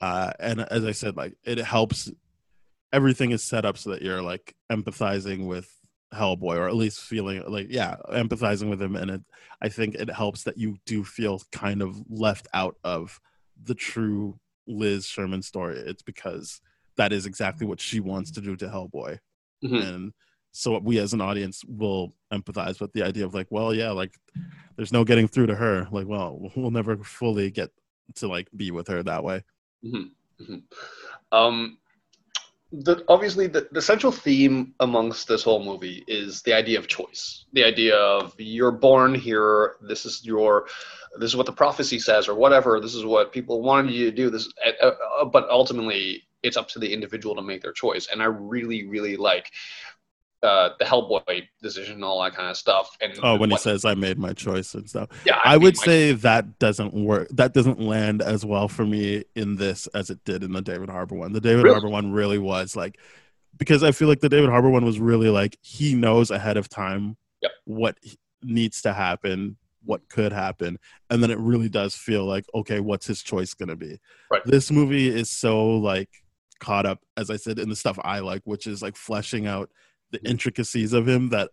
uh, 0.00 0.32
and 0.40 0.60
as 0.60 0.84
I 0.84 0.92
said, 0.92 1.16
like 1.16 1.34
it 1.44 1.58
helps. 1.58 2.10
Everything 2.92 3.32
is 3.32 3.42
set 3.42 3.64
up 3.64 3.76
so 3.76 3.90
that 3.90 4.00
you're 4.00 4.22
like 4.22 4.54
empathizing 4.70 5.46
with 5.46 5.68
Hellboy, 6.14 6.56
or 6.56 6.68
at 6.68 6.76
least 6.76 7.00
feeling 7.00 7.42
like 7.48 7.66
yeah, 7.70 7.96
empathizing 8.10 8.70
with 8.70 8.80
him, 8.80 8.96
and 8.96 9.10
it. 9.10 9.20
I 9.62 9.68
think 9.68 9.94
it 9.94 10.10
helps 10.10 10.42
that 10.44 10.58
you 10.58 10.76
do 10.84 11.02
feel 11.02 11.40
kind 11.50 11.80
of 11.82 11.96
left 12.10 12.46
out 12.52 12.76
of 12.84 13.18
the 13.62 13.74
true 13.74 14.38
Liz 14.66 15.06
Sherman 15.06 15.42
story. 15.42 15.78
It's 15.78 16.02
because 16.02 16.60
that 16.96 17.12
is 17.12 17.24
exactly 17.26 17.66
what 17.66 17.80
she 17.80 18.00
wants 18.00 18.30
to 18.32 18.40
do 18.40 18.56
to 18.56 18.66
Hellboy 18.66 19.18
Mhm. 19.64 19.82
and 19.82 20.12
so 20.52 20.78
we 20.78 20.98
as 20.98 21.12
an 21.12 21.20
audience 21.20 21.62
will 21.66 22.14
empathize 22.32 22.80
with 22.80 22.92
the 22.92 23.02
idea 23.02 23.24
of 23.24 23.34
like 23.34 23.46
well 23.50 23.74
yeah 23.74 23.90
like 23.90 24.14
there's 24.76 24.92
no 24.92 25.04
getting 25.04 25.28
through 25.28 25.46
to 25.46 25.54
her 25.54 25.86
like 25.90 26.06
well 26.06 26.50
we'll 26.56 26.70
never 26.70 26.96
fully 26.98 27.50
get 27.50 27.70
to 28.14 28.28
like 28.28 28.48
be 28.56 28.70
with 28.70 28.88
her 28.88 29.02
that 29.02 29.24
way 29.24 29.42
Um, 31.32 31.78
the, 32.78 33.04
obviously, 33.08 33.46
the, 33.46 33.68
the 33.72 33.80
central 33.80 34.12
theme 34.12 34.74
amongst 34.80 35.28
this 35.28 35.42
whole 35.42 35.64
movie 35.64 36.04
is 36.06 36.42
the 36.42 36.52
idea 36.52 36.78
of 36.78 36.88
choice. 36.88 37.46
The 37.52 37.64
idea 37.64 37.96
of 37.96 38.34
you're 38.38 38.72
born 38.72 39.14
here. 39.14 39.76
This 39.80 40.04
is 40.04 40.24
your, 40.24 40.66
this 41.18 41.30
is 41.30 41.36
what 41.36 41.46
the 41.46 41.52
prophecy 41.52 41.98
says, 41.98 42.28
or 42.28 42.34
whatever. 42.34 42.78
This 42.80 42.94
is 42.94 43.04
what 43.04 43.32
people 43.32 43.62
wanted 43.62 43.92
you 43.92 44.10
to 44.10 44.16
do. 44.16 44.30
This, 44.30 44.52
uh, 44.82 44.86
uh, 45.20 45.24
but 45.24 45.48
ultimately, 45.48 46.24
it's 46.42 46.56
up 46.56 46.68
to 46.68 46.78
the 46.78 46.92
individual 46.92 47.34
to 47.34 47.42
make 47.42 47.62
their 47.62 47.72
choice. 47.72 48.08
And 48.12 48.22
I 48.22 48.26
really, 48.26 48.86
really 48.86 49.16
like 49.16 49.50
uh, 50.42 50.70
the 50.78 50.84
Hellboy 50.84 51.48
decision 51.62 51.94
and 51.94 52.04
all 52.04 52.22
that 52.22 52.34
kind 52.34 52.48
of 52.50 52.56
stuff. 52.56 52.96
And 53.00 53.14
oh 53.22 53.36
when 53.36 53.50
he 53.50 53.56
says 53.56 53.84
i 53.84 53.94
made 53.94 54.18
my 54.18 54.32
choice 54.32 54.74
and 54.74 54.88
stuff 54.88 55.08
yeah, 55.24 55.40
i 55.44 55.54
mean, 55.54 55.62
would 55.62 55.76
say 55.76 56.12
that 56.12 56.58
doesn't 56.58 56.92
work 56.94 57.28
that 57.30 57.54
doesn't 57.54 57.80
land 57.80 58.20
as 58.22 58.44
well 58.44 58.68
for 58.68 58.84
me 58.84 59.24
in 59.34 59.56
this 59.56 59.86
as 59.88 60.10
it 60.10 60.22
did 60.24 60.44
in 60.44 60.52
the 60.52 60.60
david 60.60 60.90
harbour 60.90 61.14
one 61.14 61.32
the 61.32 61.40
david 61.40 61.64
Really? 61.64 61.74
harbour 61.74 61.88
one 61.88 62.12
really 62.12 62.38
was 62.38 62.76
like 62.76 62.98
because 63.56 63.82
i 63.82 63.90
feel 63.92 64.08
like 64.08 64.20
the 64.20 64.28
david 64.28 64.50
harbour 64.50 64.68
one 64.70 64.84
was 64.84 65.00
really 65.00 65.30
like 65.30 65.56
he 65.62 65.94
knows 65.94 66.30
ahead 66.30 66.56
of 66.56 66.68
time 66.68 67.16
Yep. 67.42 67.52
what 67.64 67.98
needs 68.42 68.82
to 68.82 68.92
happen 68.92 69.56
what 69.84 70.08
could 70.08 70.32
happen 70.32 70.78
and 71.10 71.22
then 71.22 71.30
it 71.30 71.38
really 71.38 71.68
does 71.68 71.94
feel 71.94 72.24
like 72.26 72.44
okay 72.54 72.80
what's 72.80 73.06
his 73.06 73.22
choice 73.22 73.54
going 73.54 73.68
to 73.70 73.76
be 73.76 73.98
Right. 74.30 74.42
this 74.44 74.70
movie 74.70 75.08
is 75.08 75.30
so 75.30 75.76
like 75.78 76.10
caught 76.60 76.86
up 76.86 77.00
as 77.16 77.30
i 77.30 77.36
said 77.36 77.58
in 77.58 77.68
the 77.68 77.76
stuff 77.76 77.98
i 78.04 78.18
like 78.20 78.42
which 78.44 78.66
is 78.66 78.82
like 78.82 78.96
fleshing 78.96 79.46
out 79.46 79.70
the 80.10 80.22
intricacies 80.28 80.92
of 80.92 81.06
him 81.08 81.28
that 81.30 81.50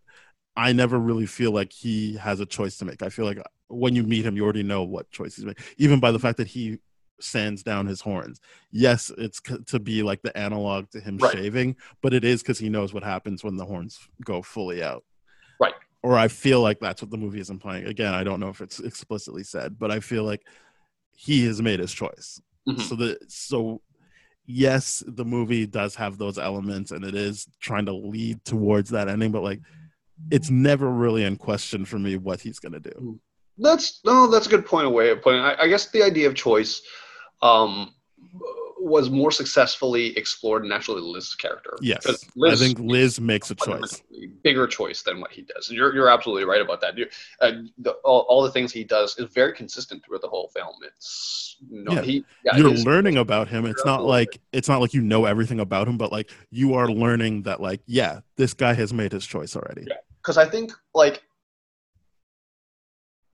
i 0.55 0.71
never 0.71 0.99
really 0.99 1.25
feel 1.25 1.51
like 1.51 1.71
he 1.71 2.15
has 2.15 2.39
a 2.39 2.45
choice 2.45 2.77
to 2.77 2.85
make 2.85 3.01
i 3.01 3.09
feel 3.09 3.25
like 3.25 3.39
when 3.67 3.95
you 3.95 4.03
meet 4.03 4.25
him 4.25 4.35
you 4.35 4.43
already 4.43 4.63
know 4.63 4.83
what 4.83 5.09
choice 5.11 5.35
he's 5.35 5.45
making 5.45 5.63
even 5.77 5.99
by 5.99 6.11
the 6.11 6.19
fact 6.19 6.37
that 6.37 6.47
he 6.47 6.77
sands 7.19 7.63
down 7.63 7.85
his 7.85 8.01
horns 8.01 8.39
yes 8.71 9.11
it's 9.17 9.39
c- 9.45 9.57
to 9.65 9.79
be 9.79 10.03
like 10.03 10.21
the 10.21 10.35
analog 10.37 10.89
to 10.89 10.99
him 10.99 11.17
Right. 11.17 11.31
shaving 11.33 11.75
but 12.01 12.13
it 12.13 12.23
is 12.23 12.41
because 12.41 12.59
he 12.59 12.69
knows 12.69 12.93
what 12.93 13.03
happens 13.03 13.43
when 13.43 13.55
the 13.55 13.65
horns 13.65 13.99
go 14.25 14.41
fully 14.41 14.83
out 14.83 15.03
Right. 15.59 15.73
or 16.01 16.17
i 16.17 16.27
feel 16.27 16.61
like 16.61 16.79
that's 16.79 17.01
what 17.01 17.11
the 17.11 17.17
movie 17.17 17.39
is 17.39 17.49
implying 17.49 17.85
again 17.85 18.13
i 18.13 18.23
don't 18.23 18.39
know 18.39 18.49
if 18.49 18.61
it's 18.61 18.79
explicitly 18.79 19.43
said 19.43 19.79
but 19.79 19.89
i 19.91 19.99
feel 19.99 20.23
like 20.23 20.41
he 21.15 21.45
has 21.45 21.61
made 21.61 21.79
his 21.79 21.93
choice 21.93 22.41
Mhm. 22.67 22.81
so 22.81 22.95
the 22.95 23.17
so 23.27 23.81
yes 24.45 25.03
the 25.07 25.25
movie 25.25 25.65
does 25.65 25.95
have 25.95 26.17
those 26.17 26.37
elements 26.37 26.91
and 26.91 27.05
it 27.05 27.15
is 27.15 27.47
trying 27.61 27.85
to 27.85 27.93
lead 27.93 28.43
towards 28.43 28.89
that 28.89 29.07
ending 29.07 29.31
but 29.31 29.43
like 29.43 29.59
it's 30.31 30.49
never 30.49 30.89
really 30.89 31.23
in 31.23 31.35
question 31.35 31.85
for 31.85 31.97
me 31.97 32.17
what 32.17 32.39
he's 32.39 32.59
gonna 32.59 32.79
do 32.79 33.19
That's 33.57 33.99
no, 34.03 34.27
that's 34.27 34.47
a 34.47 34.49
good 34.49 34.65
point. 34.65 34.87
A 34.87 34.89
way 34.89 35.09
of 35.11 35.21
putting. 35.21 35.39
I, 35.39 35.55
I 35.61 35.67
guess 35.67 35.89
the 35.91 36.03
idea 36.03 36.27
of 36.27 36.35
choice 36.35 36.81
um, 37.41 37.93
was 38.83 39.09
more 39.09 39.31
successfully 39.31 40.15
explored 40.17 40.65
in 40.65 40.71
actually 40.71 41.01
Liz's 41.01 41.35
character. 41.35 41.77
yes 41.81 42.05
'Cause 42.05 42.25
i 42.45 42.55
think 42.55 42.77
liz 42.79 43.19
makes 43.19 43.49
a 43.49 43.55
choice 43.55 44.01
bigger 44.43 44.67
choice 44.67 45.01
than 45.03 45.21
what 45.21 45.31
he 45.31 45.41
does. 45.43 45.69
And 45.69 45.77
you're 45.77 45.93
you're 45.95 46.09
absolutely 46.09 46.43
right 46.43 46.61
about 46.61 46.81
that. 46.81 46.95
Uh, 47.39 47.51
the, 47.77 47.91
all, 48.03 48.21
all 48.29 48.43
the 48.43 48.51
things 48.51 48.71
he 48.73 48.83
does 48.83 49.17
is 49.17 49.31
very 49.33 49.53
consistent 49.53 50.03
throughout 50.03 50.21
the 50.21 50.27
whole 50.27 50.49
film. 50.49 50.73
It's 50.85 51.55
no, 51.69 51.93
Yeah. 51.93 52.01
he 52.01 52.25
yeah, 52.45 52.57
you're 52.57 52.71
learning 52.71 53.17
about 53.17 53.47
him 53.47 53.65
it's 53.65 53.85
not 53.85 54.03
like 54.03 54.39
it's 54.51 54.67
not 54.67 54.81
like 54.81 54.93
you 54.93 55.01
know 55.01 55.25
everything 55.25 55.59
about 55.61 55.87
him 55.87 55.97
but 55.97 56.11
like 56.11 56.29
you 56.49 56.73
are 56.73 56.89
learning 56.89 57.43
that 57.43 57.61
like 57.61 57.81
yeah 57.85 58.19
this 58.35 58.53
guy 58.53 58.73
has 58.73 58.91
made 58.93 59.11
his 59.13 59.25
choice 59.25 59.55
already 59.55 59.85
Yeah. 59.87 59.95
because 60.21 60.37
I 60.37 60.45
think 60.49 60.73
like 60.93 61.23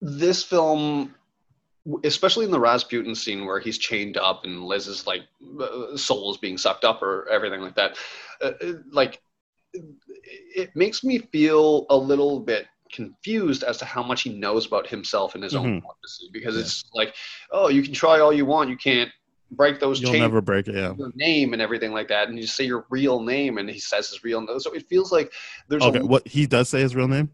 this 0.01 0.43
film, 0.43 1.13
especially 2.03 2.45
in 2.45 2.51
the 2.51 2.59
Rasputin 2.59 3.13
scene 3.15 3.45
where 3.45 3.59
he's 3.59 3.77
chained 3.77 4.17
up 4.17 4.43
and 4.43 4.63
Liz's 4.63 5.05
like 5.05 5.21
uh, 5.59 5.95
soul 5.95 6.31
is 6.31 6.37
being 6.37 6.57
sucked 6.57 6.83
up 6.83 7.01
or 7.01 7.27
everything 7.29 7.61
like 7.61 7.75
that, 7.75 7.97
uh, 8.41 8.51
uh, 8.61 8.73
like 8.91 9.21
it 10.55 10.75
makes 10.75 11.03
me 11.03 11.19
feel 11.19 11.85
a 11.89 11.95
little 11.97 12.39
bit 12.39 12.65
confused 12.91 13.63
as 13.63 13.77
to 13.77 13.85
how 13.85 14.01
much 14.01 14.21
he 14.21 14.29
knows 14.29 14.65
about 14.65 14.87
himself 14.87 15.35
and 15.35 15.43
his 15.43 15.55
own 15.55 15.79
Mhm. 15.79 15.81
prophecy 15.81 16.29
because 16.31 16.55
Yeah. 16.55 16.61
it's 16.61 16.85
like 16.93 17.15
oh 17.51 17.67
you 17.67 17.81
can 17.83 17.93
try 17.93 18.19
all 18.19 18.31
you 18.31 18.45
want 18.45 18.69
you 18.69 18.77
can't 18.77 19.11
break 19.51 19.79
those 19.79 19.99
you'll 19.99 20.11
chains 20.11 20.21
never 20.21 20.39
break 20.39 20.67
it 20.67 20.75
yeah 20.75 20.93
your 20.97 21.11
name 21.15 21.53
and 21.53 21.61
everything 21.61 21.91
like 21.91 22.07
that 22.07 22.29
and 22.29 22.39
you 22.39 22.47
say 22.47 22.63
your 22.63 22.85
real 22.89 23.19
name 23.19 23.57
and 23.57 23.69
he 23.69 23.79
says 23.79 24.09
his 24.09 24.23
real 24.23 24.39
name 24.39 24.59
so 24.59 24.71
it 24.71 24.85
feels 24.87 25.11
like 25.11 25.33
there's 25.67 25.83
okay 25.83 25.99
a, 25.99 26.05
what 26.05 26.25
he 26.27 26.45
does 26.45 26.69
say 26.69 26.79
his 26.79 26.95
real 26.95 27.07
name 27.07 27.29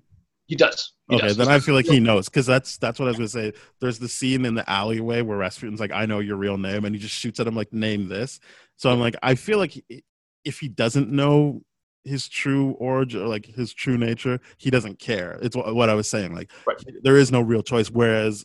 he 0.52 0.56
does 0.58 0.91
He 1.10 1.16
okay 1.16 1.28
does. 1.30 1.38
then 1.38 1.47
i 1.47 1.60
feel 1.60 1.74
like 1.76 1.86
he 1.86 2.02
knows 2.02 2.28
because 2.28 2.45
that's 2.45 2.78
that's 2.78 2.99
what 2.99 3.06
i 3.06 3.12
was 3.12 3.18
gonna 3.18 3.28
say 3.30 3.54
there's 3.80 3.99
the 3.99 4.10
scene 4.10 4.43
in 4.45 4.54
the 4.54 4.70
alleyway 4.70 5.22
where 5.22 5.38
rasputin's 5.38 5.80
like 5.80 5.93
i 5.93 6.06
know 6.06 6.20
your 6.20 6.36
real 6.36 6.58
name 6.58 6.84
and 6.84 6.93
he 6.93 6.99
just 7.02 7.16
shoots 7.16 7.39
at 7.39 7.47
him 7.47 7.56
like 7.56 7.72
name 7.72 8.10
this 8.10 8.39
so 8.76 8.91
i'm 8.91 8.99
like 8.99 9.16
i 9.24 9.34
feel 9.34 9.58
like 9.60 9.72
he- 9.72 10.04
if 10.43 10.60
he 10.60 10.68
doesn't 10.68 11.10
know 11.10 11.62
his 12.04 12.28
true 12.28 12.72
origin 12.80 13.22
or 13.22 13.28
like 13.28 13.45
his 13.45 13.74
true 13.74 13.97
nature 13.97 14.39
he 14.58 14.70
doesn't 14.70 14.99
care 14.99 15.39
it's 15.41 15.56
what, 15.56 15.74
what 15.74 15.89
i 15.89 15.93
was 15.93 16.10
saying 16.10 16.36
like 16.36 16.52
Right. 16.68 16.78
there 17.02 17.16
is 17.18 17.32
no 17.32 17.39
real 17.41 17.64
choice 17.64 17.89
whereas 17.89 18.43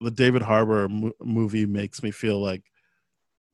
the 0.00 0.10
david 0.10 0.40
harbour 0.42 0.88
mo- 0.88 1.12
movie 1.22 1.66
makes 1.66 2.02
me 2.02 2.10
feel 2.10 2.40
like 2.40 2.62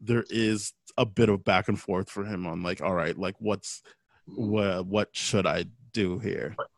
there 0.01 0.25
is 0.31 0.73
a 0.97 1.05
bit 1.07 1.29
of 1.29 1.43
back 1.45 1.67
and 1.69 1.81
forth 1.81 2.09
for 2.11 2.25
him 2.25 2.47
on 2.47 2.63
like 2.63 2.81
all 2.81 2.95
right 2.95 3.19
like 3.19 3.35
what's 3.39 3.83
what 4.27 4.87
what 4.87 5.09
should 5.13 5.47
i 5.47 5.65
do 5.93 6.19
here 6.19 6.55
Right. 6.59 6.69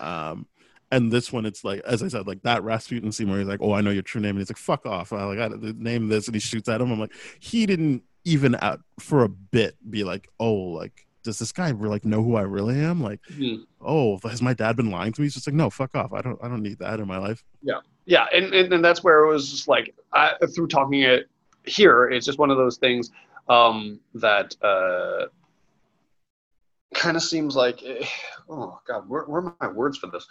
Um 0.00 0.46
and 0.92 1.10
this 1.10 1.32
one 1.32 1.44
it's 1.46 1.64
like 1.64 1.80
as 1.80 2.02
i 2.02 2.08
said 2.08 2.26
like 2.26 2.42
that 2.42 2.62
rasputin 2.62 3.10
scene 3.10 3.28
where 3.28 3.38
he's 3.38 3.48
like 3.48 3.60
oh 3.60 3.72
i 3.72 3.80
know 3.80 3.90
your 3.90 4.02
true 4.02 4.20
name 4.20 4.30
and 4.30 4.38
he's 4.38 4.50
like 4.50 4.56
fuck 4.56 4.86
off. 4.86 5.12
I 5.12 5.24
like 5.24 5.38
i 5.38 5.48
name 5.76 6.08
this 6.08 6.26
and 6.26 6.34
he 6.34 6.40
shoots 6.40 6.68
at 6.68 6.80
him. 6.80 6.92
I'm 6.92 7.00
like 7.00 7.12
he 7.40 7.66
didn't 7.66 8.02
even 8.24 8.56
out 8.60 8.80
for 9.00 9.24
a 9.24 9.28
bit 9.28 9.76
be 9.90 10.04
like 10.04 10.28
oh 10.40 10.52
like 10.52 11.06
does 11.22 11.38
this 11.40 11.50
guy 11.50 11.72
like 11.72 12.04
know 12.04 12.22
who 12.22 12.36
i 12.36 12.42
really 12.42 12.78
am? 12.80 13.02
Like 13.02 13.20
Mhm. 13.32 13.64
oh 13.80 14.18
has 14.24 14.40
my 14.42 14.54
dad 14.54 14.76
been 14.76 14.90
lying 14.90 15.12
to 15.12 15.20
me? 15.20 15.26
He's 15.26 15.34
just 15.34 15.46
like 15.46 15.54
no 15.54 15.70
fuck 15.70 15.94
off. 15.96 16.12
I 16.12 16.22
don't 16.22 16.38
i 16.42 16.48
don't 16.48 16.62
need 16.62 16.78
that 16.78 17.00
in 17.00 17.08
my 17.08 17.18
life. 17.18 17.44
Yeah. 18.04 18.26
And, 18.32 18.54
and, 18.54 18.72
and 18.72 18.84
that's 18.84 19.02
where 19.02 19.24
it 19.24 19.28
was 19.28 19.50
just 19.50 19.66
like 19.66 19.94
I, 20.12 20.34
through 20.54 20.68
talking 20.68 21.02
it 21.02 21.28
here 21.64 22.04
it's 22.04 22.24
just 22.24 22.38
one 22.38 22.52
of 22.52 22.56
those 22.56 22.76
things 22.76 23.10
um, 23.48 24.00
that 24.14 24.54
uh, 24.62 25.26
kind 26.96 27.16
of 27.16 27.22
seems 27.22 27.54
like 27.54 27.82
eh, 27.84 28.04
oh 28.48 28.80
god 28.86 29.08
where, 29.08 29.24
where 29.24 29.42
are 29.42 29.56
my 29.60 29.68
words 29.68 29.98
for 29.98 30.08
this? 30.08 30.26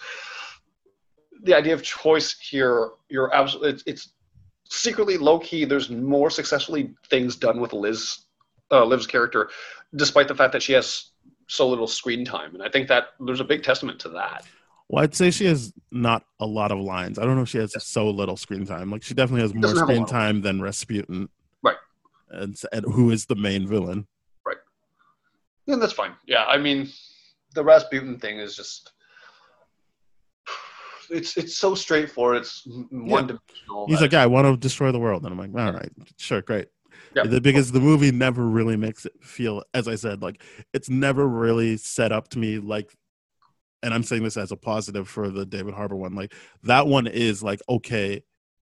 The 1.44 1.54
idea 1.54 1.74
of 1.74 1.84
choice 1.84 2.38
here 2.40 2.92
you're 3.10 3.34
absolutely 3.34 3.72
it's, 3.72 3.84
it's 3.86 4.10
secretly 4.70 5.18
low 5.18 5.40
key 5.40 5.64
there's 5.64 5.90
more 5.90 6.30
successfully 6.30 6.94
things 7.10 7.36
done 7.36 7.62
with 7.62 7.72
liz 7.72 8.26
uh, 8.72 8.84
liv's 8.84 9.06
character 9.06 9.50
despite 9.96 10.28
the 10.28 10.34
fact 10.34 10.52
that 10.54 10.64
she 10.64 10.74
has 10.74 11.12
so 11.48 11.70
little 11.70 11.88
screen 11.88 12.26
time 12.26 12.54
and 12.56 12.64
i 12.64 12.70
think 12.70 12.88
that 12.88 13.10
there's 13.20 13.40
a 13.40 13.46
big 13.46 13.62
testament 13.64 14.00
to 14.00 14.10
that. 14.10 14.44
Well 14.90 15.04
i'd 15.04 15.14
say 15.14 15.30
she 15.30 15.46
has 15.46 15.72
not 15.92 16.26
a 16.40 16.46
lot 16.46 16.72
of 16.72 16.80
lines. 16.80 17.20
I 17.20 17.26
don't 17.26 17.36
know 17.36 17.44
if 17.44 17.50
she 17.50 17.60
has 17.60 17.74
so 17.84 18.10
little 18.10 18.38
screen 18.38 18.66
time. 18.66 18.92
Like 18.92 19.04
she 19.04 19.14
definitely 19.14 19.42
has 19.42 19.54
more 19.54 19.62
doesn't 19.62 19.78
screen 19.78 20.06
time 20.06 20.42
than 20.42 20.62
rasputin. 20.62 21.30
Right. 21.64 21.78
and, 22.30 22.60
and 22.72 22.86
who 22.86 23.12
is 23.12 23.26
the 23.26 23.36
main 23.36 23.68
villain 23.68 24.08
Yeah, 25.68 25.78
that's 25.78 25.94
fine. 25.94 26.14
Yeah, 26.28 26.46
I 26.46 26.58
mean, 26.58 26.90
the 27.54 27.64
Rasputin 27.64 28.20
thing 28.20 28.40
is 28.40 28.56
just 28.56 28.92
it's 31.10 31.38
it's 31.38 31.58
so 31.58 31.76
straightforward. 31.76 32.38
It's 32.38 32.64
one 32.66 33.28
dimensional. 33.28 33.88
He's 33.88 34.02
like, 34.02 34.12
yeah, 34.12 34.24
I 34.24 34.28
want 34.28 34.46
to 34.48 34.58
destroy 34.58 34.92
the 34.92 35.00
world. 35.00 35.24
And 35.24 35.32
I'm 35.32 35.40
like, 35.40 35.66
all 35.66 35.74
right, 35.74 35.92
sure, 36.18 36.42
great. 36.42 36.68
Yeah. 37.16 37.24
The- 37.24 37.42
because 37.42 37.72
the 37.72 37.80
movie 37.80 38.12
never 38.12 38.46
really 38.46 38.76
makes 38.76 39.06
it 39.06 39.14
feel 39.22 39.64
as 39.74 39.88
i 39.88 39.96
said 39.96 40.22
like 40.22 40.42
it's 40.74 40.90
never 40.90 41.26
really 41.28 41.78
set 41.78 42.12
up 42.12 42.28
to 42.30 42.40
me 42.40 42.60
like 42.60 42.94
and 43.84 43.94
i'm 43.94 44.04
saying 44.04 44.24
this 44.24 44.36
as 44.36 44.52
a 44.52 44.58
positive 44.58 45.08
for 45.08 45.30
the 45.30 45.46
david 45.46 45.74
harbour 45.74 45.96
one 45.96 46.14
like 46.16 46.34
that 46.64 46.88
one 46.88 47.08
is 47.08 47.42
like 47.42 47.62
okay 47.70 48.22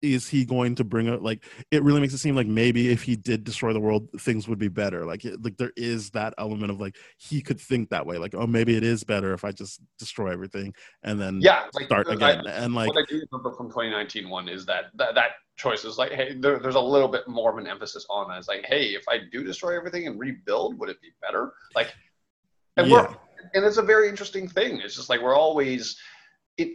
is 0.03 0.27
he 0.27 0.45
going 0.45 0.75
to 0.75 0.83
bring 0.83 1.07
it 1.07 1.23
like 1.23 1.43
it 1.71 1.81
really 1.81 2.01
makes 2.01 2.13
it 2.13 2.17
seem 2.17 2.35
like 2.35 2.45
maybe 2.45 2.89
if 2.89 3.01
he 3.01 3.15
did 3.15 3.43
destroy 3.43 3.71
the 3.73 3.79
world 3.79 4.07
things 4.19 4.47
would 4.47 4.59
be 4.59 4.67
better 4.67 5.05
like 5.05 5.23
it, 5.23 5.41
like 5.43 5.57
there 5.57 5.71
is 5.77 6.09
that 6.09 6.33
element 6.37 6.69
of 6.69 6.79
like 6.79 6.97
he 7.17 7.41
could 7.41 7.59
think 7.59 7.89
that 7.89 8.05
way 8.05 8.17
like 8.17 8.35
oh 8.35 8.45
maybe 8.45 8.75
it 8.75 8.83
is 8.83 9.03
better 9.03 9.33
if 9.33 9.45
i 9.45 9.51
just 9.51 9.81
destroy 9.97 10.31
everything 10.31 10.73
and 11.03 11.19
then 11.19 11.39
Yeah, 11.41 11.63
like, 11.73 11.85
start 11.85 12.07
I- 12.09 12.13
again 12.13 12.45
and 12.45 12.75
like 12.75 12.89
what 12.89 12.97
I 12.97 13.05
do 13.07 13.21
remember 13.31 13.55
from 13.55 13.69
2019 13.69 14.29
one 14.29 14.49
is 14.49 14.65
that 14.65 14.85
that, 14.95 15.15
that 15.15 15.31
choice 15.55 15.85
is 15.85 15.97
like, 15.97 16.11
hey, 16.11 16.33
there, 16.33 16.59
there's 16.59 16.75
a 16.75 16.79
little 16.81 17.07
bit 17.07 17.27
more 17.27 17.51
of 17.51 17.57
an 17.57 17.67
emphasis 17.67 18.05
on 18.09 18.27
that. 18.27 18.39
It's 18.39 18.47
like, 18.47 18.65
hey, 18.65 18.85
if 18.87 19.03
I 19.07 19.19
do 19.31 19.43
destroy 19.43 19.77
everything 19.77 20.07
and 20.07 20.19
rebuild, 20.19 20.79
would 20.79 20.89
it 20.89 20.99
be 21.01 21.09
better? 21.21 21.53
Like, 21.75 21.93
and 22.77 22.87
yeah 22.87 23.01
we're 23.01 23.17
and 23.53 23.65
it's 23.65 23.77
a 23.77 23.83
very 23.83 24.09
interesting 24.09 24.47
thing. 24.47 24.79
It's 24.79 24.95
just 24.95 25.09
like 25.09 25.21
we're 25.21 25.35
always 25.35 25.97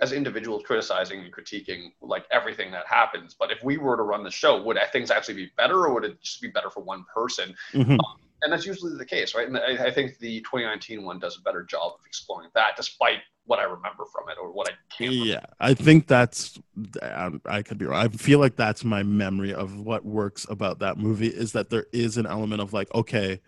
as 0.02 0.12
individuals 0.12 0.62
criticizing 0.64 1.20
and 1.20 1.32
critiquing 1.32 1.92
like 2.00 2.24
everything 2.30 2.70
that 2.72 2.86
happens. 2.86 3.34
But 3.38 3.52
if 3.52 3.62
we 3.62 3.76
were 3.78 3.96
to 3.96 4.02
run 4.02 4.24
the 4.24 4.30
show, 4.30 4.62
would 4.62 4.78
things 4.92 5.10
actually 5.10 5.34
be 5.34 5.50
better, 5.56 5.86
or 5.86 5.94
would 5.94 6.04
it 6.04 6.20
just 6.22 6.42
be 6.42 6.48
better 6.48 6.70
for 6.70 6.82
one 6.82 7.04
person? 7.14 7.54
Mhm. 7.72 7.98
And 8.42 8.52
that's 8.52 8.66
usually 8.66 8.96
the 8.96 9.04
case, 9.04 9.34
right? 9.34 9.48
And 9.48 9.58
I, 9.58 9.86
I 9.86 9.90
think 9.90 10.18
the 10.18 10.40
2019 10.42 11.04
one 11.04 11.18
does 11.18 11.36
a 11.38 11.42
better 11.42 11.64
job 11.64 11.92
of 11.94 12.00
exploring 12.06 12.50
that, 12.54 12.76
despite 12.76 13.18
what 13.46 13.58
I 13.58 13.64
remember 13.64 14.04
from 14.12 14.28
it 14.28 14.36
or 14.40 14.52
what 14.52 14.68
I 14.68 14.72
can't. 14.96 15.10
remember. 15.12 15.32
Yeah, 15.32 15.46
I 15.58 15.74
think 15.74 16.06
that's. 16.06 16.58
um, 17.02 17.40
I 17.46 17.62
could 17.62 17.78
be 17.78 17.86
wrong. 17.86 18.04
I 18.04 18.08
feel 18.08 18.38
like 18.38 18.56
that's 18.56 18.84
my 18.84 19.02
memory 19.02 19.52
of 19.54 19.80
what 19.80 20.04
works 20.04 20.46
about 20.48 20.78
that 20.80 20.98
movie 20.98 21.28
is 21.28 21.52
that 21.52 21.70
there 21.70 21.86
is 21.92 22.16
an 22.16 22.26
element 22.26 22.62
of 22.62 22.72
like, 22.72 22.94
okay, 22.94 23.40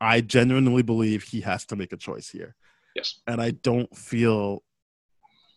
I 0.00 0.20
genuinely 0.20 0.82
believe 0.82 1.22
he 1.22 1.40
has 1.42 1.64
to 1.66 1.76
make 1.76 1.92
a 1.92 1.96
choice 1.96 2.28
here, 2.28 2.54
Yes. 2.94 3.20
and 3.26 3.40
I 3.40 3.52
don't 3.52 3.94
feel 3.96 4.62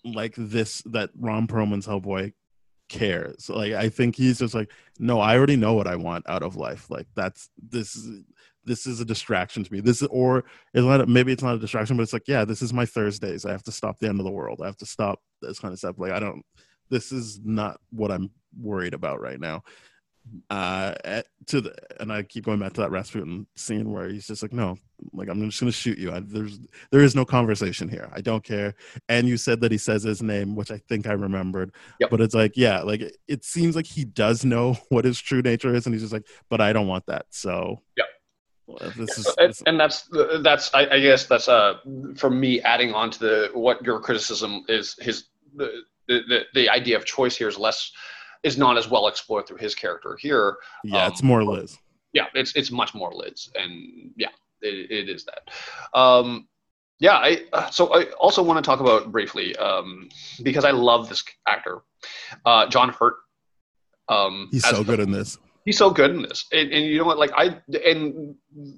like 0.04 0.34
this 0.38 0.82
that 0.88 1.10
Ron 1.18 1.47
Perlman's 1.47 1.88
Hellboy 1.88 2.34
cares. 2.88 3.50
Like, 3.50 3.74
I 3.74 3.89
think 3.89 4.16
he's 4.16 4.39
just 4.39 4.56
like, 4.56 4.72
no, 4.97 5.20
I 5.20 5.38
already 5.38 5.56
know 5.56 5.74
what 5.74 5.88
I 5.88 5.95
want 5.95 6.30
out 6.30 6.43
of 6.43 6.56
life. 6.56 6.89
Like, 6.89 7.08
that's 7.16 7.50
this. 7.58 7.95
is 7.95 8.24
This 8.66 8.86
is 8.86 9.00
a 9.00 9.06
distraction 9.06 9.64
to 9.64 9.74
me. 9.74 9.80
This 9.80 10.02
is, 10.02 10.08
or 10.12 10.43
it's 10.74 10.86
not. 10.86 11.08
Maybe 11.08 11.32
it's 11.32 11.43
not 11.43 11.56
a 11.56 11.60
distraction, 11.60 11.97
but 11.97 12.04
it's 12.04 12.14
like, 12.14 12.28
yeah, 12.28 12.45
this 12.45 12.62
is 12.62 12.74
my 12.74 12.86
Thursdays. 12.86 13.45
I 13.45 13.52
have 13.52 13.64
to 13.64 13.72
stop 13.72 13.97
the 13.97 14.10
end 14.10 14.20
of 14.20 14.26
the 14.26 14.32
world. 14.32 14.60
I 14.62 14.66
have 14.66 14.78
to 14.78 14.86
stop 14.86 15.20
this 15.41 15.60
kind 15.60 15.72
of 15.72 15.80
stuff. 15.80 15.97
Like, 15.97 16.12
I 16.12 16.20
don't. 16.20 16.43
This 16.89 17.12
is 17.12 17.39
not 17.43 17.80
what 17.91 18.12
I'm 18.12 18.32
worried 18.60 18.93
about 18.93 19.22
right 19.22 19.39
now. 19.39 19.64
Uh, 20.49 20.95
at- 21.03 21.27
to 21.49 21.61
the 21.61 21.73
and 21.99 22.13
I 22.13 22.23
keep 22.23 22.45
going 22.45 22.59
back 22.59 22.73
to 22.73 22.82
that 22.82 22.91
Rasputin 22.91 23.47
scene 23.55 23.91
where 23.91 24.07
he's 24.07 24.27
just 24.27 24.41
like, 24.43 24.53
no, 24.53 24.77
like 25.13 25.30
I'm 25.30 25.43
just 25.49 25.59
gonna 25.59 25.71
shoot 25.71 25.97
you. 25.97 26.11
I, 26.11 26.19
there's 26.19 26.59
there 26.91 27.01
is 27.01 27.15
no 27.15 27.25
conversation 27.25 27.89
here. 27.89 28.09
I 28.13 28.21
don't 28.21 28.43
care. 28.43 28.75
And 29.09 29.27
you 29.27 29.36
said 29.36 29.59
that 29.61 29.71
he 29.71 29.77
says 29.77 30.03
his 30.03 30.21
name, 30.21 30.55
which 30.55 30.69
I 30.71 30.77
think 30.89 31.07
I 31.07 31.13
remembered. 31.13 31.73
Yep. 31.99 32.09
But 32.11 32.21
it's 32.21 32.36
like, 32.36 32.53
yeah, 32.55 32.82
like 32.82 33.01
it, 33.01 33.17
it 33.27 33.43
seems 33.43 33.75
like 33.75 33.88
he 33.88 34.05
does 34.05 34.45
know 34.45 34.73
what 34.89 35.05
his 35.05 35.19
true 35.19 35.41
nature 35.41 35.73
is, 35.73 35.86
and 35.86 35.95
he's 35.95 36.03
just 36.03 36.13
like, 36.13 36.27
but 36.49 36.61
I 36.61 36.71
don't 36.71 36.88
want 36.88 37.05
that. 37.07 37.25
So 37.32 37.82
yeah. 37.97 38.03
well, 38.67 38.91
this 38.95 39.17
is 39.17 39.25
So, 39.25 39.34
and, 39.39 39.53
and 39.65 39.80
that's 39.80 40.07
that's 40.41 40.73
I, 40.73 40.88
I 40.88 40.99
guess 40.99 41.25
that's 41.25 41.49
uh 41.49 41.80
for 42.15 42.30
me 42.30 42.61
adding 42.61 42.93
on 42.93 43.09
to 43.11 43.19
the 43.19 43.49
what 43.53 43.84
your 43.84 43.99
criticism 43.99 44.65
is 44.67 44.95
his 44.99 45.30
the 45.55 45.82
the 46.07 46.41
the 46.53 46.69
idea 46.69 46.95
of 46.95 47.05
choice 47.05 47.36
here 47.36 47.47
is 47.47 47.57
less 47.57 47.91
is 48.44 48.58
not 48.58 48.78
as 48.78 48.90
well 48.90 49.08
explored 49.08 49.48
through 49.48 49.58
his 49.58 49.76
character 49.76 50.18
here. 50.20 50.58
yeah, 50.84 51.06
um, 51.06 51.12
it's 51.12 51.24
more 51.24 51.44
Liz. 51.44 51.78
Yeah, 52.14 52.26
it's 52.34 52.56
it's 52.56 52.72
much 52.72 52.94
more 52.96 53.14
Liz, 53.14 53.50
and 53.56 54.12
yeah, 54.18 54.30
it, 54.62 54.90
it 54.92 55.10
is 55.10 55.26
that. 55.26 55.98
Um, 56.00 56.48
yeah, 57.00 57.14
I 57.18 57.44
uh, 57.54 57.70
so 57.70 57.94
I 57.94 58.06
also 58.14 58.42
want 58.44 58.58
to 58.64 58.68
talk 58.68 58.80
about 58.80 59.12
briefly 59.12 59.56
um, 59.58 60.10
because 60.44 60.66
I 60.66 60.72
love 60.72 61.08
this 61.10 61.24
actor, 61.48 61.80
uh, 62.46 62.68
John 62.68 62.90
Hurt. 62.90 63.16
Um, 64.10 64.50
He's 64.52 64.66
so 64.68 64.78
the- 64.78 64.84
good 64.84 65.00
in 65.00 65.12
this. 65.12 65.38
he's 65.66 65.78
so 65.78 65.92
good 65.92 66.10
in 66.10 66.22
this 66.24 66.46
and, 66.52 66.72
and 66.72 66.84
you 66.86 66.98
know 66.98 67.04
what 67.06 67.20
like 67.20 67.32
i 67.36 67.56
and 67.86 68.34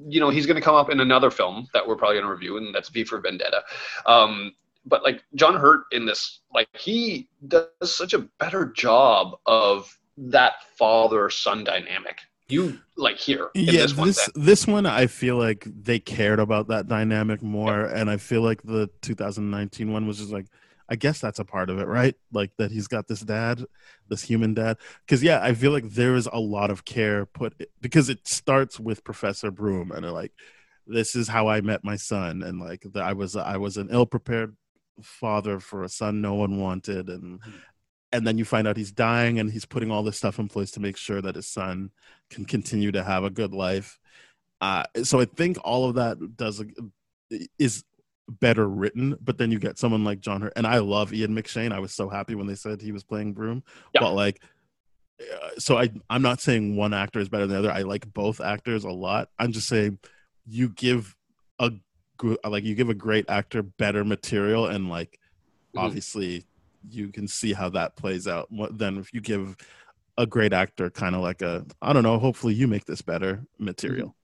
you 0.10 0.20
know 0.20 0.30
he's 0.30 0.46
going 0.46 0.56
to 0.56 0.62
come 0.62 0.76
up 0.76 0.90
in 0.90 1.00
another 1.00 1.30
film 1.32 1.66
that 1.74 1.88
we're 1.88 1.96
probably 1.96 2.16
going 2.16 2.26
to 2.26 2.32
review 2.32 2.58
and 2.58 2.76
that's 2.76 2.90
v 2.90 3.04
for 3.06 3.22
vendetta 3.22 3.62
um 4.08 4.52
but 4.86 5.04
like 5.04 5.24
john 5.36 5.56
hurt 5.56 5.84
in 5.92 6.06
this 6.06 6.42
like 6.54 6.68
he 6.78 7.28
does 7.48 7.68
such 7.84 8.14
a 8.14 8.28
better 8.40 8.66
job 8.66 9.38
of 9.46 9.98
that 10.18 10.54
father 10.78 11.30
son 11.30 11.64
dynamic. 11.64 12.20
You 12.48 12.80
like 12.98 13.18
here 13.18 13.50
in 13.56 13.64
yeah 13.64 13.72
this 13.72 13.96
one 13.96 14.08
this 14.10 14.30
this 14.36 14.68
one 14.68 14.86
i 14.86 15.08
feel 15.08 15.38
like 15.38 15.66
they 15.66 16.00
cared 16.00 16.38
about 16.38 16.68
that 16.68 16.88
dynamic 16.88 17.42
more 17.42 17.86
and 17.86 18.10
i 18.10 18.18
feel 18.18 18.42
like 18.42 18.62
the 18.64 18.90
2019 19.04 19.94
one 19.94 20.06
was 20.06 20.18
just 20.18 20.34
like 20.34 20.48
i 20.90 20.98
guess 20.98 21.22
that's 21.22 21.40
a 21.40 21.46
part 21.46 21.70
of 21.70 21.80
it 21.80 21.88
right? 21.88 22.16
Like 22.34 22.52
that 22.58 22.70
he's 22.70 22.90
got 22.90 23.08
this 23.08 23.22
dad 23.22 23.66
this 24.10 24.22
human 24.22 24.54
dad. 24.54 24.76
Because 25.06 25.24
yeah 25.24 25.42
i 25.42 25.54
feel 25.54 25.72
like 25.72 25.92
there 25.92 26.14
is 26.14 26.28
a 26.28 26.40
lot 26.40 26.72
of 26.72 26.84
care 26.84 27.26
put 27.26 27.54
because 27.80 28.10
it 28.10 28.28
starts 28.28 28.82
with 28.82 29.06
professor 29.06 29.50
broom 29.50 29.94
and 29.94 30.06
like 30.12 30.34
this 30.86 31.16
is 31.16 31.30
how 31.30 31.48
i 31.48 31.62
met 31.62 31.86
my 31.86 31.96
son 31.96 32.44
and 32.44 32.60
like 32.60 32.84
the, 32.92 33.00
i 33.02 33.14
was 33.14 33.38
i 33.38 33.56
was 33.56 33.78
an 33.78 33.88
ill-prepared 33.92 34.58
father 35.02 35.60
for 35.60 35.84
a 35.84 35.90
son 35.90 36.22
no 36.22 36.34
one 36.34 36.60
wanted 36.60 37.10
and 37.10 37.40
and 38.12 38.28
then 38.28 38.38
you 38.38 38.44
find 38.46 38.68
out 38.68 38.76
he's 38.76 38.92
dying 38.92 39.40
and 39.40 39.50
he's 39.52 39.66
putting 39.66 39.90
all 39.90 40.04
this 40.04 40.18
stuff 40.18 40.38
in 40.38 40.48
place 40.50 40.72
to 40.72 40.80
make 40.82 40.98
sure 40.98 41.22
that 41.22 41.36
his 41.36 41.48
son 41.48 41.92
can 42.30 42.44
continue 42.44 42.92
to 42.92 43.04
have 43.04 43.24
a 43.24 43.30
good 43.30 43.54
life. 43.54 43.98
Uh, 44.60 44.84
so 45.02 45.22
I 45.22 45.26
think 45.26 45.58
all 45.64 45.88
of 45.88 45.96
that 45.96 46.36
does 46.36 46.62
is 47.58 47.86
better 48.28 48.68
written, 48.68 49.16
but 49.22 49.38
then 49.38 49.50
you 49.50 49.60
get 49.60 49.78
someone 49.80 50.04
like 50.04 50.20
John 50.20 50.42
Hurt, 50.42 50.54
and 50.58 50.68
I 50.68 50.80
love 50.80 51.14
Ian 51.14 51.34
McShane. 51.34 51.72
I 51.72 51.80
was 51.80 51.94
so 51.94 52.10
happy 52.10 52.36
when 52.36 52.48
they 52.48 52.56
said 52.56 52.82
he 52.82 52.92
was 52.92 53.04
playing 53.06 53.32
Broom, 53.32 53.64
Yeah. 53.94 54.02
but 54.02 54.14
like, 54.14 54.42
uh, 55.22 55.50
so 55.58 55.78
I 55.78 55.90
I'm 56.10 56.22
not 56.22 56.42
saying 56.42 56.76
one 56.76 56.94
actor 56.94 57.20
is 57.20 57.30
better 57.30 57.48
than 57.48 57.54
the 57.62 57.70
other. 57.70 57.72
I 57.72 57.84
like 57.84 58.12
both 58.14 58.42
actors 58.42 58.84
a 58.84 58.90
lot. 58.92 59.30
I'm 59.40 59.54
just 59.54 59.70
saying 59.70 60.00
you 60.46 60.68
give 60.70 61.16
a 61.60 61.72
like 62.44 62.64
you 62.64 62.76
give 62.76 62.90
a 62.90 62.94
great 62.94 63.30
actor 63.30 63.62
better 63.64 64.04
material, 64.04 64.68
and 64.68 64.90
like 64.90 65.20
Mhm. 65.76 65.82
obviously 65.84 66.46
you 66.90 67.10
can 67.10 67.28
see 67.28 67.54
how 67.54 67.70
that 67.70 67.96
plays 67.96 68.28
out. 68.28 68.48
Then 68.78 68.98
if 68.98 69.14
you 69.14 69.22
give 69.22 69.56
a 70.18 70.26
great 70.26 70.52
actor 70.54 70.90
kind 70.90 71.16
of 71.16 71.22
like 71.22 71.42
a 71.42 71.66
I 71.82 71.94
don't 71.94 72.04
know. 72.04 72.20
Hopefully 72.20 72.54
you 72.54 72.68
make 72.68 72.86
this 72.86 73.02
better 73.02 73.46
material. 73.60 74.16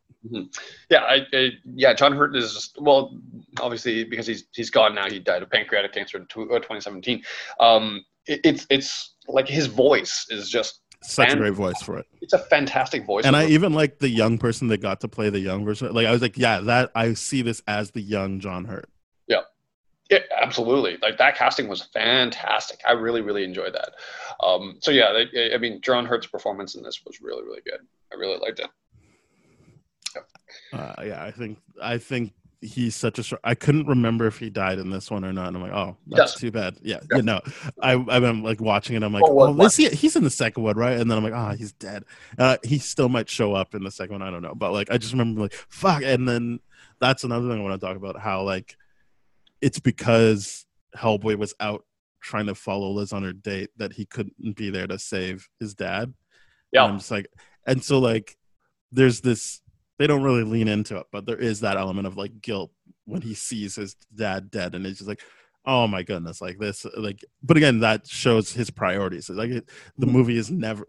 yeah 0.90 1.04
I, 1.04 1.26
I 1.32 1.52
yeah 1.64 1.94
john 1.94 2.12
hurt 2.12 2.36
is 2.36 2.54
just, 2.54 2.82
well 2.82 3.18
obviously 3.62 4.04
because 4.04 4.28
he's 4.28 4.46
he's 4.54 4.70
gone 4.70 4.94
now 4.96 5.08
he 5.10 5.20
died 5.20 5.42
of 5.44 5.50
pancreatic 5.50 5.94
cancer 5.94 6.18
in 6.18 6.26
tw- 6.26 6.52
uh, 6.52 6.60
2017 6.60 7.24
um 7.62 8.04
it, 8.26 8.42
it's 8.44 8.66
it's 8.70 9.16
like 9.28 9.48
his 9.48 9.68
voice 9.68 10.26
is 10.30 10.50
just 10.50 10.82
Such 11.02 11.34
a 11.34 11.38
great 11.38 11.54
voice 11.54 11.82
for 11.82 11.98
it. 11.98 12.06
it's 12.22 12.34
a 12.34 12.40
fantastic 12.40 13.06
voice 13.06 13.26
And 13.26 13.36
I 13.36 13.48
even 13.48 13.74
like 13.74 14.00
the 14.00 14.10
young 14.10 14.38
person 14.38 14.68
that 14.70 14.78
got 14.82 15.02
to 15.02 15.08
play 15.08 15.30
the 15.30 15.40
young 15.40 15.64
version. 15.64 15.94
Like 15.94 16.08
I 16.08 16.12
was 16.12 16.22
like, 16.22 16.38
yeah, 16.38 16.60
that 16.62 16.92
I 16.96 17.14
see 17.14 17.42
this 17.42 17.62
as 17.68 17.92
the 17.92 18.02
young 18.02 18.40
John 18.40 18.66
Hurt. 18.66 18.90
Yeah, 19.28 19.42
Yeah, 20.10 20.20
absolutely. 20.42 20.98
Like 21.02 21.18
that 21.20 21.36
casting 21.36 21.68
was 21.68 21.84
fantastic. 21.94 22.80
I 22.88 22.94
really, 22.94 23.22
really 23.22 23.44
enjoyed 23.44 23.74
that. 23.74 23.92
Um, 24.46 24.78
so 24.80 24.92
yeah, 24.92 25.24
I, 25.36 25.56
I 25.56 25.58
mean, 25.58 25.82
John 25.82 26.06
Hurt's 26.06 26.28
performance 26.28 26.76
in 26.76 26.84
this 26.84 27.02
was 27.06 27.22
really, 27.22 27.44
really 27.44 27.62
good. 27.64 27.80
I 28.12 28.16
really 28.16 28.40
liked 28.40 28.60
it. 28.60 28.70
Uh, 30.74 30.94
yeah, 31.04 31.24
I 31.24 31.32
think 31.32 31.60
I 31.82 31.98
think 31.98 32.34
he's 32.62 32.96
such 32.96 33.20
a. 33.32 33.40
I 33.44 33.54
couldn't 33.56 33.88
remember 33.88 34.26
if 34.28 34.40
he 34.40 34.50
died 34.50 34.80
in 34.80 34.90
this 34.90 35.12
one 35.12 35.24
or 35.24 35.32
not. 35.34 35.48
And 35.50 35.58
I'm 35.58 35.62
like, 35.64 35.72
oh, 35.74 35.98
that's 36.08 36.34
Yes. 36.34 36.40
too 36.42 36.52
bad. 36.52 36.78
Yeah, 36.82 37.00
Yeah. 37.12 37.18
you 37.18 37.24
know, 37.24 37.42
I 37.82 37.94
I've 37.94 38.22
been 38.22 38.44
like 38.44 38.60
watching 38.62 38.96
it. 38.96 39.04
I'm 39.04 39.14
like, 39.14 39.24
Oh, 39.26 39.42
oh, 39.60 39.66
is 39.66 39.76
he? 39.76 39.90
He's 39.90 40.16
in 40.16 40.24
the 40.24 40.30
second 40.30 40.64
one, 40.64 40.76
right? 40.76 41.00
And 41.00 41.10
then 41.10 41.18
I'm 41.18 41.24
like, 41.24 41.34
ah, 41.34 41.54
he's 41.54 41.74
dead. 41.74 42.04
Uh, 42.38 42.58
he 42.64 42.80
still 42.80 43.10
might 43.10 43.30
show 43.30 43.54
up 43.54 43.76
in 43.76 43.84
the 43.84 43.92
second 43.92 44.14
one. 44.14 44.22
I 44.22 44.32
don't 44.32 44.42
know, 44.42 44.56
but 44.56 44.72
like, 44.72 44.92
I 44.92 44.98
just 44.98 45.14
remember 45.14 45.42
like, 45.42 45.54
fuck. 45.70 46.02
And 46.04 46.28
then 46.28 46.60
that's 47.00 47.24
another 47.24 47.48
thing 47.48 47.60
I 47.60 47.64
want 47.64 47.80
to 47.80 47.86
talk 47.86 47.96
about. 47.96 48.20
How 48.20 48.42
like, 48.44 48.76
it's 49.62 49.80
because 49.80 50.66
Hellboy 50.96 51.38
was 51.38 51.54
out 51.60 51.84
trying 52.22 52.48
to 52.48 52.56
follow 52.56 52.90
Liz 52.92 53.14
on 53.14 53.24
her 53.24 53.34
date 53.34 53.70
that 53.78 53.94
he 53.94 54.06
couldn't 54.06 54.56
be 54.56 54.70
there 54.72 54.88
to 54.88 54.98
save 54.98 55.48
his 55.60 55.76
dad. 55.76 56.14
Yeah. 56.72 56.84
And 56.86 56.94
I'm 56.94 56.98
just 57.00 57.12
like, 57.12 57.28
and 57.66 57.84
so 57.84 58.00
like, 58.00 58.36
there's 58.92 59.22
this. 59.22 59.62
They 60.00 60.08
don't 60.08 60.24
really 60.24 60.44
lean 60.44 60.68
into 60.68 60.98
it, 60.98 61.08
but 61.12 61.26
there 61.26 61.38
is 61.38 61.62
that 61.62 61.78
element 61.78 62.08
of 62.08 62.18
like 62.18 62.42
guilt 62.42 62.72
when 63.06 63.22
he 63.22 63.34
sees 63.34 63.76
his 63.76 63.96
dad 64.14 64.52
dead, 64.52 64.76
and 64.76 64.86
it's 64.86 65.00
just 65.00 65.08
like, 65.08 65.22
oh 65.66 65.88
my 65.88 66.04
goodness, 66.04 66.40
like 66.42 66.60
this, 66.60 66.86
like. 66.98 67.24
But 67.42 67.58
again, 67.58 67.80
that 67.80 68.08
shows 68.08 68.54
his 68.54 68.70
priorities. 68.70 69.30
Like 69.30 69.50
it, 69.50 69.70
the 69.98 70.06
movie 70.08 70.38
is 70.38 70.52
never. 70.52 70.86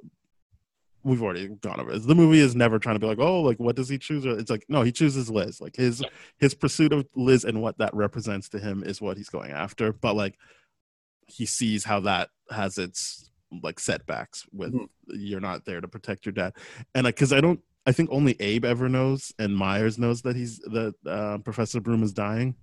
We've 1.05 1.23
already 1.23 1.49
gone 1.49 1.81
over 1.81 1.93
this. 1.93 2.05
The 2.05 2.15
movie 2.15 2.41
is 2.41 2.55
never 2.57 2.79
trying 2.79 2.97
to 2.97 3.01
be 3.01 3.07
like, 3.07 3.21
oh, 3.21 3.41
like 3.41 3.59
what 3.59 3.77
does 3.77 3.89
he 3.89 3.99
choose? 3.99 4.25
It's 4.27 4.51
like 4.51 4.67
no, 4.69 4.83
he 4.83 4.93
chooses 4.93 5.31
Liz. 5.31 5.61
Like 5.61 5.77
his 5.77 6.03
his 6.39 6.55
pursuit 6.55 6.93
of 6.93 7.07
Liz 7.15 7.45
and 7.45 7.63
what 7.63 7.79
that 7.79 7.95
represents 7.95 8.49
to 8.51 8.59
him 8.59 8.83
is 8.85 9.01
what 9.01 9.17
he's 9.17 9.31
going 9.31 9.53
after. 9.53 9.93
But 9.93 10.17
like 10.17 10.37
he 11.27 11.47
sees 11.47 11.85
how 11.85 12.01
that 12.01 12.31
has 12.51 12.79
its 12.79 13.31
like 13.63 13.81
setbacks 13.81 14.45
with 14.53 14.75
Mhm. 14.75 14.89
you're 15.09 15.41
not 15.41 15.65
there 15.65 15.81
to 15.81 15.89
protect 15.89 16.27
your 16.27 16.35
dad 16.35 16.53
and 16.95 17.05
like 17.05 17.15
because 17.15 17.33
i 17.33 17.41
don't 17.41 17.61
I 17.89 17.93
think 17.93 18.11
only 18.13 18.37
Abe 18.39 18.67
ever 18.67 18.87
knows, 18.87 19.33
and 19.39 19.57
Myers 19.57 19.99
knows 19.99 20.21
that 20.23 20.37
he's 20.37 20.59
that 20.59 20.95
uh, 21.07 21.39
Professor 21.39 21.81
Broom 21.81 22.03
is 22.03 22.13
dying. 22.13 22.55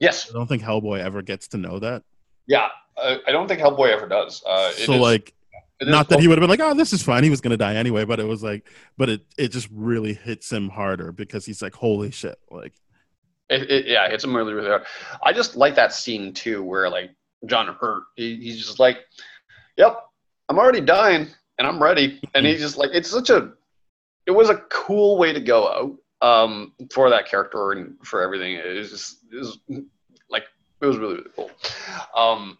Yes. 0.00 0.28
I 0.28 0.32
don't 0.32 0.48
think 0.48 0.62
Hellboy 0.62 0.98
ever 0.98 1.22
gets 1.22 1.46
to 1.48 1.58
know 1.58 1.78
that. 1.78 2.02
Yeah. 2.48 2.68
Uh, 2.96 3.18
I 3.28 3.30
don't 3.30 3.46
think 3.46 3.60
Hellboy 3.60 3.92
ever 3.92 4.08
does. 4.08 4.42
Uh, 4.44 4.72
so 4.72 4.94
is- 4.94 5.00
like, 5.00 5.32
not 5.80 6.08
that 6.08 6.18
he 6.18 6.26
would 6.26 6.38
have 6.38 6.40
been 6.42 6.50
like, 6.50 6.60
"Oh, 6.60 6.74
this 6.74 6.92
is 6.92 7.02
fine." 7.02 7.22
He 7.22 7.30
was 7.30 7.40
gonna 7.40 7.56
die 7.56 7.76
anyway, 7.76 8.04
but 8.04 8.18
it 8.18 8.24
was 8.24 8.42
like, 8.42 8.68
but 8.96 9.08
it 9.08 9.20
it 9.38 9.48
just 9.52 9.68
really 9.72 10.14
hits 10.14 10.50
him 10.50 10.68
harder 10.68 11.12
because 11.12 11.46
he's 11.46 11.62
like, 11.62 11.74
"Holy 11.74 12.10
shit!" 12.10 12.38
Like, 12.50 12.72
It, 13.50 13.70
it, 13.70 13.86
yeah, 13.86 14.06
it's 14.06 14.24
him 14.24 14.34
really, 14.34 14.54
really 14.54 14.68
hard. 14.68 14.84
I 15.22 15.32
just 15.32 15.54
like 15.56 15.74
that 15.76 15.92
scene 15.92 16.32
too, 16.32 16.62
where 16.64 16.88
like 16.88 17.10
John 17.46 17.66
Hurt, 17.80 18.02
he, 18.16 18.36
he's 18.36 18.58
just 18.64 18.78
like, 18.80 18.98
"Yep, 19.76 19.96
I'm 20.48 20.58
already 20.58 20.80
dying, 20.80 21.28
and 21.58 21.66
I'm 21.68 21.80
ready," 21.82 22.20
and 22.34 22.44
he's 22.46 22.60
just 22.60 22.76
like, 22.78 22.90
it's 22.92 23.10
such 23.10 23.30
a, 23.30 23.52
it 24.26 24.30
was 24.30 24.50
a 24.50 24.56
cool 24.70 25.18
way 25.18 25.32
to 25.32 25.40
go 25.40 25.98
out 26.20 26.26
um, 26.26 26.72
for 26.92 27.10
that 27.10 27.28
character 27.28 27.72
and 27.72 27.96
for 28.02 28.22
everything. 28.22 28.54
It 28.54 28.78
was 28.78 28.90
just, 28.90 29.18
it 29.30 29.36
was 29.36 29.58
like, 30.30 30.44
it 30.80 30.86
was 30.86 30.96
really, 30.96 31.16
really 31.16 31.30
cool. 31.36 31.50
Um, 32.16 32.58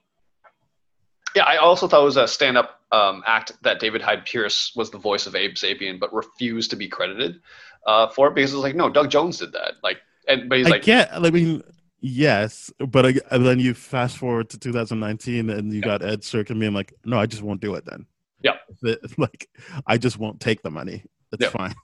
yeah, 1.34 1.44
I 1.44 1.56
also 1.56 1.88
thought 1.88 2.02
it 2.02 2.04
was 2.04 2.16
a 2.16 2.28
stand-up 2.28 2.80
um, 2.92 3.22
act 3.26 3.52
that 3.62 3.80
David 3.80 4.00
Hyde 4.02 4.24
Pierce 4.24 4.72
was 4.76 4.90
the 4.90 4.98
voice 4.98 5.26
of 5.26 5.34
Abe 5.34 5.54
Sapien, 5.54 5.98
but 5.98 6.12
refused 6.14 6.70
to 6.70 6.76
be 6.76 6.88
credited 6.88 7.40
uh, 7.86 8.08
for 8.08 8.28
it 8.28 8.34
because 8.34 8.52
it 8.52 8.56
was 8.56 8.62
like, 8.62 8.76
no, 8.76 8.88
Doug 8.88 9.10
Jones 9.10 9.38
did 9.38 9.52
that. 9.52 9.72
Like, 9.82 9.98
and 10.28 10.48
but 10.48 10.58
he's 10.58 10.66
I 10.68 10.70
like, 10.70 10.82
get. 10.82 11.12
I 11.12 11.30
mean, 11.30 11.62
yes, 12.00 12.70
but 12.78 13.04
I, 13.04 13.14
and 13.30 13.44
then 13.44 13.58
you 13.58 13.74
fast 13.74 14.16
forward 14.16 14.48
to 14.50 14.58
2019, 14.58 15.50
and 15.50 15.72
you 15.72 15.80
got 15.82 16.02
Ed 16.02 16.20
Skrein 16.20 16.58
being 16.58 16.72
like, 16.72 16.94
"No, 17.04 17.18
I 17.18 17.26
just 17.26 17.42
won't 17.42 17.60
do 17.60 17.74
it." 17.74 17.84
Then, 17.84 18.06
Yeah. 18.42 18.56
Like, 19.18 19.48
I 19.86 19.98
just 19.98 20.18
won't 20.18 20.40
take 20.40 20.62
the 20.62 20.70
money. 20.70 21.04
It's 21.34 21.42
Yeah. 21.44 21.50
fine. 21.50 21.74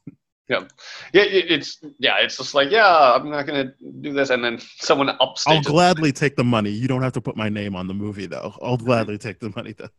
Yeah, 0.48 0.64
it, 1.12 1.48
it's 1.48 1.78
yeah, 2.01 2.16
it's 2.18 2.36
just 2.36 2.55
like 2.55 2.72
yeah, 2.72 3.14
I'm 3.14 3.30
not 3.30 3.46
gonna 3.46 3.72
do 4.01 4.12
this, 4.12 4.30
and 4.30 4.42
then 4.44 4.59
someone 4.78 5.09
ups. 5.20 5.44
I'll 5.46 5.62
gladly 5.62 6.11
take 6.11 6.34
the 6.34 6.42
money. 6.42 6.70
You 6.70 6.88
don't 6.88 7.03
have 7.03 7.12
to 7.12 7.20
put 7.20 7.36
my 7.36 7.48
name 7.48 7.76
on 7.76 7.86
the 7.86 7.94
movie, 7.94 8.26
though. 8.26 8.53
I'll 8.61 8.76
mm-hmm. 8.76 8.84
gladly 8.86 9.16
take 9.16 9.38
the 9.38 9.53
money. 9.55 9.74
Though 9.78 9.90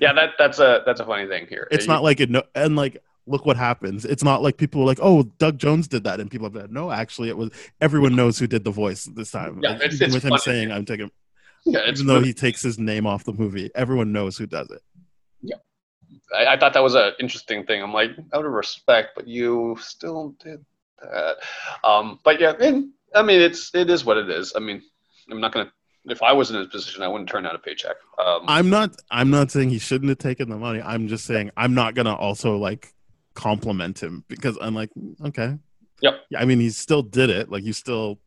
yeah, 0.00 0.12
that 0.12 0.34
that's 0.38 0.60
a 0.60 0.82
that's 0.86 1.00
a 1.00 1.04
funny 1.04 1.26
thing 1.26 1.48
here. 1.48 1.66
it's 1.72 1.86
You- 1.86 1.92
not 1.92 2.04
like 2.04 2.20
it. 2.20 2.30
No, 2.30 2.44
and 2.54 2.76
like, 2.76 3.02
look 3.26 3.44
what 3.44 3.56
happens. 3.56 4.04
It's 4.04 4.22
not 4.22 4.40
like 4.40 4.56
people 4.56 4.82
are 4.82 4.86
like, 4.86 5.00
"Oh, 5.02 5.24
Doug 5.38 5.58
Jones 5.58 5.88
did 5.88 6.04
that," 6.04 6.20
and 6.20 6.30
people 6.30 6.46
have 6.46 6.52
been, 6.52 6.72
no, 6.72 6.92
actually, 6.92 7.28
it 7.28 7.36
was 7.36 7.50
everyone 7.80 8.14
knows 8.14 8.38
who 8.38 8.46
did 8.46 8.62
the 8.62 8.70
voice 8.70 9.02
this 9.06 9.32
time. 9.32 9.58
Yeah, 9.64 9.70
Like, 9.70 9.78
it's- 9.78 9.94
even 9.94 10.06
it's 10.06 10.14
with 10.14 10.24
him 10.24 10.38
saying, 10.38 10.70
"I'm 10.70 10.84
taking," 10.84 11.10
yeah, 11.66 11.80
it's 11.80 11.98
even 11.98 12.06
though 12.06 12.14
really- 12.14 12.28
he 12.28 12.34
takes 12.34 12.62
his 12.62 12.78
name 12.78 13.04
off 13.04 13.24
the 13.24 13.32
movie, 13.32 13.68
everyone 13.74 14.12
knows 14.12 14.38
who 14.38 14.46
does 14.46 14.70
it. 14.70 14.80
I, 16.36 16.54
I 16.54 16.58
thought 16.58 16.72
that 16.74 16.82
was 16.82 16.94
an 16.94 17.12
interesting 17.20 17.64
thing. 17.64 17.82
I'm 17.82 17.92
like, 17.92 18.10
out 18.32 18.44
of 18.44 18.52
respect, 18.52 19.10
but 19.16 19.26
you 19.26 19.76
still 19.80 20.34
did 20.42 20.64
that. 21.00 21.36
Um, 21.84 22.20
but 22.24 22.40
yeah, 22.40 22.52
and, 22.60 22.90
I 23.14 23.22
mean, 23.22 23.40
it's 23.40 23.74
it 23.74 23.90
is 23.90 24.04
what 24.04 24.16
it 24.16 24.28
is. 24.28 24.52
I 24.56 24.60
mean, 24.60 24.82
I'm 25.30 25.40
not 25.40 25.52
gonna. 25.52 25.72
If 26.04 26.22
I 26.22 26.32
was 26.32 26.50
in 26.50 26.56
his 26.56 26.68
position, 26.68 27.02
I 27.02 27.08
wouldn't 27.08 27.28
turn 27.28 27.44
out 27.44 27.54
a 27.54 27.58
paycheck. 27.58 27.96
Um, 28.18 28.44
I'm 28.48 28.70
not. 28.70 28.96
I'm 29.10 29.30
not 29.30 29.50
saying 29.50 29.70
he 29.70 29.78
shouldn't 29.78 30.08
have 30.08 30.18
taken 30.18 30.48
the 30.48 30.56
money. 30.56 30.80
I'm 30.82 31.08
just 31.08 31.24
saying 31.24 31.50
I'm 31.56 31.74
not 31.74 31.94
gonna 31.94 32.14
also 32.14 32.56
like 32.56 32.92
compliment 33.34 34.02
him 34.02 34.24
because 34.28 34.58
I'm 34.60 34.74
like, 34.74 34.90
okay, 35.24 35.58
Yep. 36.00 36.20
Yeah, 36.30 36.40
I 36.40 36.44
mean, 36.44 36.60
he 36.60 36.70
still 36.70 37.02
did 37.02 37.30
it. 37.30 37.50
Like, 37.50 37.64
you 37.64 37.72
still 37.72 38.20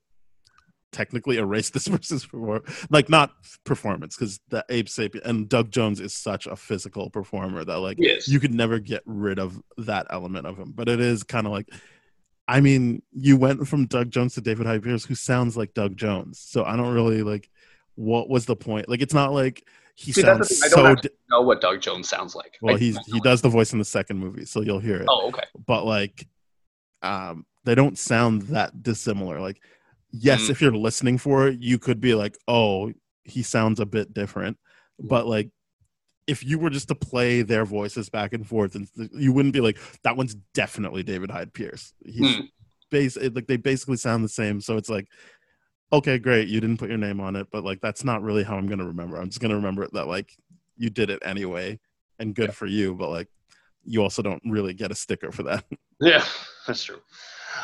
technically 0.91 1.37
erased 1.37 1.73
this 1.73 1.87
person's 1.87 2.25
perform 2.27 2.63
like 2.89 3.09
not 3.09 3.31
performance 3.63 4.15
because 4.17 4.39
the 4.49 4.63
Abe 4.69 4.87
Sapien 4.87 5.23
and 5.25 5.47
Doug 5.47 5.71
Jones 5.71 5.99
is 5.99 6.13
such 6.13 6.47
a 6.47 6.55
physical 6.55 7.09
performer 7.09 7.63
that 7.63 7.77
like 7.79 7.97
Yes. 7.99 8.27
you 8.27 8.39
could 8.39 8.53
never 8.53 8.79
get 8.79 9.01
rid 9.05 9.39
of 9.39 9.61
that 9.77 10.07
element 10.09 10.45
of 10.47 10.57
him. 10.57 10.71
But 10.75 10.89
it 10.89 10.99
is 10.99 11.23
kind 11.23 11.45
of 11.47 11.53
like. 11.53 11.67
I 12.47 12.59
mean, 12.59 13.01
you 13.13 13.37
went 13.37 13.65
from 13.67 13.85
Doug 13.85 14.09
Jones 14.09 14.33
to 14.33 14.41
David 14.41 14.65
Hyde 14.65 14.83
Pierce, 14.83 15.05
who 15.05 15.15
sounds 15.15 15.55
like 15.55 15.73
Doug 15.73 15.95
Jones. 15.95 16.39
So 16.39 16.65
I 16.65 16.75
don't 16.75 16.93
really 16.93 17.21
like. 17.23 17.49
What 17.95 18.29
was 18.29 18.45
the 18.45 18.55
point? 18.57 18.89
Like, 18.89 19.01
it's 19.01 19.13
not 19.13 19.31
like 19.31 19.63
he 19.95 20.11
See, 20.11 20.21
sounds. 20.21 20.61
I 20.63 20.67
don't 20.67 20.75
so. 20.75 20.85
actually 20.87 21.09
know 21.29 21.41
what 21.41 21.61
Doug 21.61 21.79
Jones 21.81 22.09
sounds 22.09 22.35
like. 22.35 22.57
Well, 22.61 22.75
I- 22.75 22.79
he's 22.79 22.97
he 23.05 23.19
does 23.21 23.41
the 23.41 23.47
voice 23.47 23.71
in 23.71 23.79
the 23.79 23.85
second 23.85 24.17
movie, 24.17 24.43
so 24.45 24.59
you'll 24.61 24.79
hear 24.79 24.97
it. 24.97 25.05
Oh, 25.07 25.27
okay. 25.29 25.43
But 25.65 25.85
like, 25.85 26.27
um, 27.03 27.45
they 27.63 27.75
don't 27.75 27.97
sound 27.97 28.43
that 28.43 28.81
dissimilar. 28.83 29.39
Like, 29.39 29.61
yes, 30.12 30.41
Mm. 30.43 30.49
if 30.49 30.62
you're 30.62 30.76
listening 30.76 31.18
for 31.18 31.47
it, 31.47 31.59
you 31.59 31.80
could 31.80 31.99
be 31.99 32.14
like, 32.14 32.38
oh, 32.47 32.91
he 33.24 33.43
sounds 33.43 33.80
a 33.80 33.86
bit 33.86 34.14
different. 34.14 34.57
But 34.99 35.28
like, 35.28 35.49
if 36.28 36.43
you 36.45 36.59
were 36.59 36.70
just 36.70 36.88
to 36.89 36.95
play 36.95 37.41
their 37.41 37.66
voices 37.66 38.09
back 38.09 38.34
and 38.34 38.47
forth, 38.47 38.76
and 38.76 38.88
you 39.14 39.34
wouldn't 39.34 39.53
be 39.53 39.62
like, 39.62 39.78
that 40.03 40.16
one's 40.18 40.36
definitely 40.53 41.03
David 41.03 41.32
Hyde 41.32 41.53
Pierce. 41.53 41.93
He's 42.05 42.38
Mm. 42.38 42.49
base 42.89 43.18
like 43.18 43.47
they 43.47 43.57
basically 43.57 43.97
sound 43.97 44.24
the 44.24 44.30
same. 44.30 44.62
So 44.62 44.78
it's 44.78 44.89
like. 44.89 45.07
Okay, 45.93 46.18
great. 46.20 46.47
You 46.47 46.62
didn't 46.62 46.78
put 46.78 46.88
your 46.88 46.97
name 46.97 47.20
on 47.20 47.36
it, 47.36 47.47
but 47.51 47.66
like 47.66 47.82
that's 47.82 48.05
not 48.05 48.22
really 48.22 48.43
how 48.43 48.55
I'm 48.55 48.66
gonna 48.68 48.86
remember. 48.88 49.18
I'm 49.18 49.28
just 49.28 49.41
gonna 49.41 49.55
remember 49.57 49.89
that 49.91 50.07
like 50.07 50.32
you 50.78 50.89
did 50.89 51.09
it 51.09 51.20
anyway, 51.22 51.82
and 52.18 52.34
good 52.34 52.53
for 52.53 52.66
you. 52.66 52.95
But 52.95 53.09
like, 53.09 53.28
you 53.86 54.01
also 54.03 54.21
don't 54.21 54.41
really 54.45 54.73
get 54.73 54.91
a 54.91 54.95
sticker 54.95 55.32
for 55.32 55.43
that. 55.43 55.63
Yeah, 56.03 56.23
that's 56.65 56.84
true. 56.84 56.99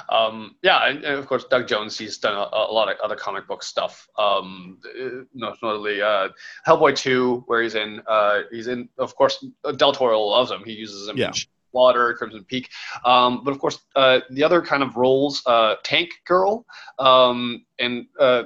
Um, 0.10 0.58
yeah, 0.62 0.88
and, 0.88 1.04
and 1.04 1.16
of 1.16 1.26
course, 1.26 1.46
Doug 1.46 1.68
Jones, 1.68 1.98
he's 1.98 2.20
done 2.20 2.36
a, 2.36 2.56
a 2.56 2.72
lot 2.72 2.88
of 2.88 3.00
other 3.00 3.16
comic 3.16 3.48
book 3.48 3.64
stuff. 3.64 4.08
Um, 4.16 4.78
uh, 4.86 5.24
notably, 5.34 6.00
uh, 6.04 6.30
Hellboy 6.68 6.96
2, 6.96 7.46
where 7.48 7.64
he's 7.64 7.74
in, 7.74 8.02
uh, 8.06 8.42
he's 8.52 8.68
in, 8.68 8.90
of 9.00 9.16
course, 9.16 9.44
Del 9.78 9.92
Toro 9.92 10.20
loves 10.22 10.52
him. 10.52 10.62
He 10.66 10.74
uses 10.74 11.08
him 11.10 11.18
Yeah. 11.18 11.30
in 11.30 11.34
Water, 11.72 12.14
Crimson 12.14 12.44
Peak. 12.44 12.70
Um, 13.06 13.44
but 13.44 13.52
of 13.52 13.60
course, 13.60 13.80
uh, 13.96 14.20
the 14.30 14.44
other 14.44 14.62
kind 14.62 14.84
of 14.84 14.96
roles, 14.98 15.42
uh, 15.48 15.78
Tank 15.84 16.12
Girl 16.28 16.64
um, 17.00 17.66
and 17.80 18.06
uh, 18.20 18.44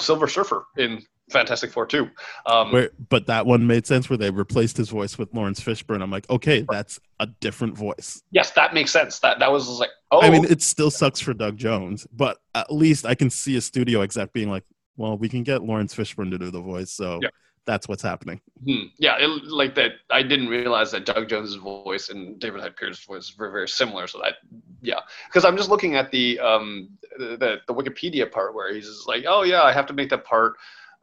Silver 0.00 0.28
Surfer 0.28 0.66
in 0.78 1.02
Fantastic 1.32 1.70
Four 1.72 1.86
2. 1.86 2.08
Um, 2.46 2.72
Where, 2.72 2.90
but 3.08 3.26
that 3.26 3.44
one 3.46 3.66
made 3.66 3.86
sense 3.86 4.08
where 4.08 4.16
they 4.16 4.30
replaced 4.30 4.76
his 4.76 4.88
voice 4.88 5.18
with 5.18 5.32
Laurence 5.34 5.60
Fishburne. 5.60 6.02
I'm 6.02 6.10
like, 6.10 6.28
okay, 6.30 6.64
that's 6.70 7.00
a 7.20 7.26
different 7.40 7.76
voice. 7.76 8.22
yes, 8.30 8.50
that 8.52 8.74
makes 8.74 8.90
sense. 8.90 9.18
That 9.20 9.38
that 9.40 9.50
was 9.50 9.68
like, 9.80 9.90
oh, 10.10 10.20
I 10.22 10.30
mean, 10.30 10.44
it 10.44 10.62
still 10.62 10.90
sucks 10.90 11.20
for 11.20 11.34
Doug 11.34 11.56
Jones, 11.56 12.06
but 12.12 12.38
at 12.54 12.72
least 12.72 13.06
I 13.06 13.14
can 13.14 13.30
see 13.30 13.56
a 13.56 13.60
studio 13.60 14.02
exec 14.02 14.32
being 14.32 14.50
like, 14.50 14.64
well, 14.96 15.16
we 15.18 15.28
can 15.28 15.42
get 15.42 15.62
Laurence 15.62 15.94
Fishburne 15.94 16.30
to 16.30 16.38
do 16.38 16.50
the 16.50 16.60
voice, 16.60 16.90
so 16.92 17.18
Yeah. 17.22 17.30
that's 17.64 17.88
what's 17.88 18.02
happening. 18.02 18.40
Hmm. 18.66 18.86
Yeah, 18.98 19.16
it, 19.18 19.28
like 19.46 19.74
that. 19.76 19.92
I 20.10 20.22
didn't 20.22 20.48
realize 20.48 20.90
that 20.90 21.06
Doug 21.06 21.28
Jones's 21.28 21.54
voice 21.56 22.10
and 22.10 22.38
David 22.38 22.60
Hyde 22.60 22.76
Pierce's 22.76 23.04
voice 23.04 23.34
were 23.38 23.50
very 23.50 23.68
similar. 23.68 24.06
So 24.06 24.18
that, 24.18 24.34
yeah, 24.82 25.00
because 25.28 25.44
I'm 25.44 25.56
just 25.56 25.70
looking 25.70 25.94
at 25.96 26.10
the 26.10 26.38
um 26.40 26.90
the 27.18 27.58
the 27.66 27.74
Wikipedia 27.74 28.30
part 28.30 28.54
where 28.54 28.74
he's 28.74 29.04
like, 29.06 29.24
oh 29.26 29.42
yeah, 29.44 29.62
I 29.62 29.72
have 29.72 29.86
to 29.86 29.92
make 29.94 30.10
that 30.10 30.24
part. 30.24 30.54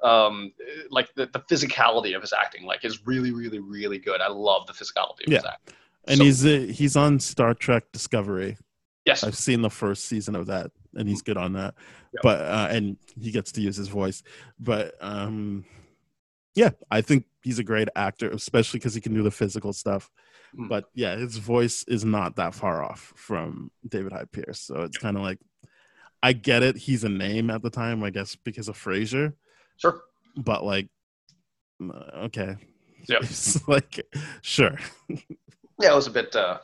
Um, 0.02 0.54
like 0.90 1.14
the, 1.16 1.26
the 1.26 1.40
physicality 1.42 2.16
of 2.16 2.22
his 2.22 2.32
acting, 2.34 2.66
like 2.66 2.86
is 2.86 3.06
really, 3.06 3.32
really, 3.32 3.60
really 3.60 3.98
good. 3.98 4.22
I 4.22 4.30
love 4.30 4.66
the 4.66 4.74
physicality 4.74 5.28
of 5.28 5.34
his 5.34 5.44
Yeah. 5.44 5.52
acting. 5.52 5.76
And 6.08 6.18
So- 6.18 6.24
he's 6.24 6.46
uh, 6.46 6.72
he's 6.72 6.96
on 6.96 7.20
Star 7.20 7.54
Trek 7.54 7.84
Discovery. 7.92 8.58
Yes, 9.06 9.24
I've 9.24 9.36
seen 9.36 9.62
the 9.62 9.70
first 9.70 10.06
season 10.06 10.36
of 10.36 10.48
that, 10.48 10.72
and 10.96 11.08
he's 11.10 11.22
good 11.22 11.38
on 11.38 11.54
that. 11.54 11.74
Yep. 12.14 12.22
But 12.24 12.42
uh, 12.42 12.68
and 12.70 12.98
he 13.20 13.32
gets 13.32 13.52
to 13.54 13.62
use 13.62 13.76
his 13.76 13.88
voice. 13.88 14.24
But 14.60 14.94
um, 15.02 15.66
yeah, 16.56 16.72
I 16.92 17.02
think 17.02 17.26
he's 17.44 17.60
a 17.60 17.64
great 17.64 17.88
actor, 17.96 18.30
especially 18.30 18.80
because 18.80 18.94
he 18.94 19.02
can 19.02 19.14
do 19.14 19.24
the 19.24 19.32
physical 19.32 19.74
stuff. 19.74 20.10
Mm. 20.58 20.70
But 20.70 20.86
yeah, 20.94 21.16
his 21.16 21.38
voice 21.38 21.84
is 21.88 22.06
not 22.06 22.36
that 22.38 22.54
far 22.54 22.84
off 22.84 23.14
from 23.16 23.72
David 23.88 24.12
Hyde 24.14 24.32
Pierce, 24.32 24.60
so 24.62 24.82
it's 24.84 24.98
kind 24.98 25.18
of 25.18 25.24
like 25.24 25.40
I 26.22 26.34
get 26.34 26.64
it. 26.64 26.78
He's 26.78 27.04
a 27.04 27.10
name 27.10 27.50
at 27.50 27.62
the 27.64 27.70
time, 27.70 28.04
I 28.04 28.10
guess, 28.12 28.36
because 28.36 28.68
of 28.68 28.78
Frasier. 28.78 29.34
Sure. 29.80 30.02
But 30.38 30.64
like, 30.64 30.88
okay, 31.82 32.56
it's 33.10 33.68
like 33.68 34.06
sure. 34.42 34.78
Yeah, 35.82 35.94
it 35.94 35.96
was 35.96 36.08
a 36.08 36.12
bit 36.12 36.36
uh, 36.36 36.58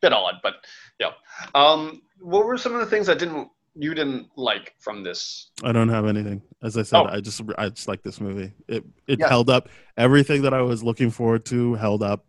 bit 0.00 0.14
odd, 0.14 0.36
but 0.42 0.54
yeah. 0.98 1.10
Um, 1.54 2.00
what 2.18 2.46
were 2.46 2.56
some 2.56 2.72
of 2.74 2.80
the 2.80 2.86
things 2.86 3.06
that 3.08 3.18
didn't 3.18 3.50
you 3.74 3.92
didn't 3.92 4.28
like 4.38 4.74
from 4.78 5.04
this? 5.04 5.50
I 5.62 5.70
don't 5.72 5.90
have 5.90 6.06
anything. 6.06 6.40
As 6.62 6.78
I 6.78 6.82
said, 6.82 6.98
Oh. 7.00 7.04
I 7.08 7.20
just 7.20 7.42
I 7.58 7.68
just 7.68 7.88
like 7.88 8.02
this 8.02 8.18
movie. 8.18 8.54
It 8.68 8.84
it 9.06 9.18
Yeah. 9.20 9.28
held 9.28 9.50
up. 9.50 9.68
Everything 9.98 10.40
that 10.42 10.54
I 10.54 10.62
was 10.62 10.82
looking 10.82 11.10
forward 11.10 11.44
to 11.46 11.74
held 11.74 12.02
up, 12.02 12.24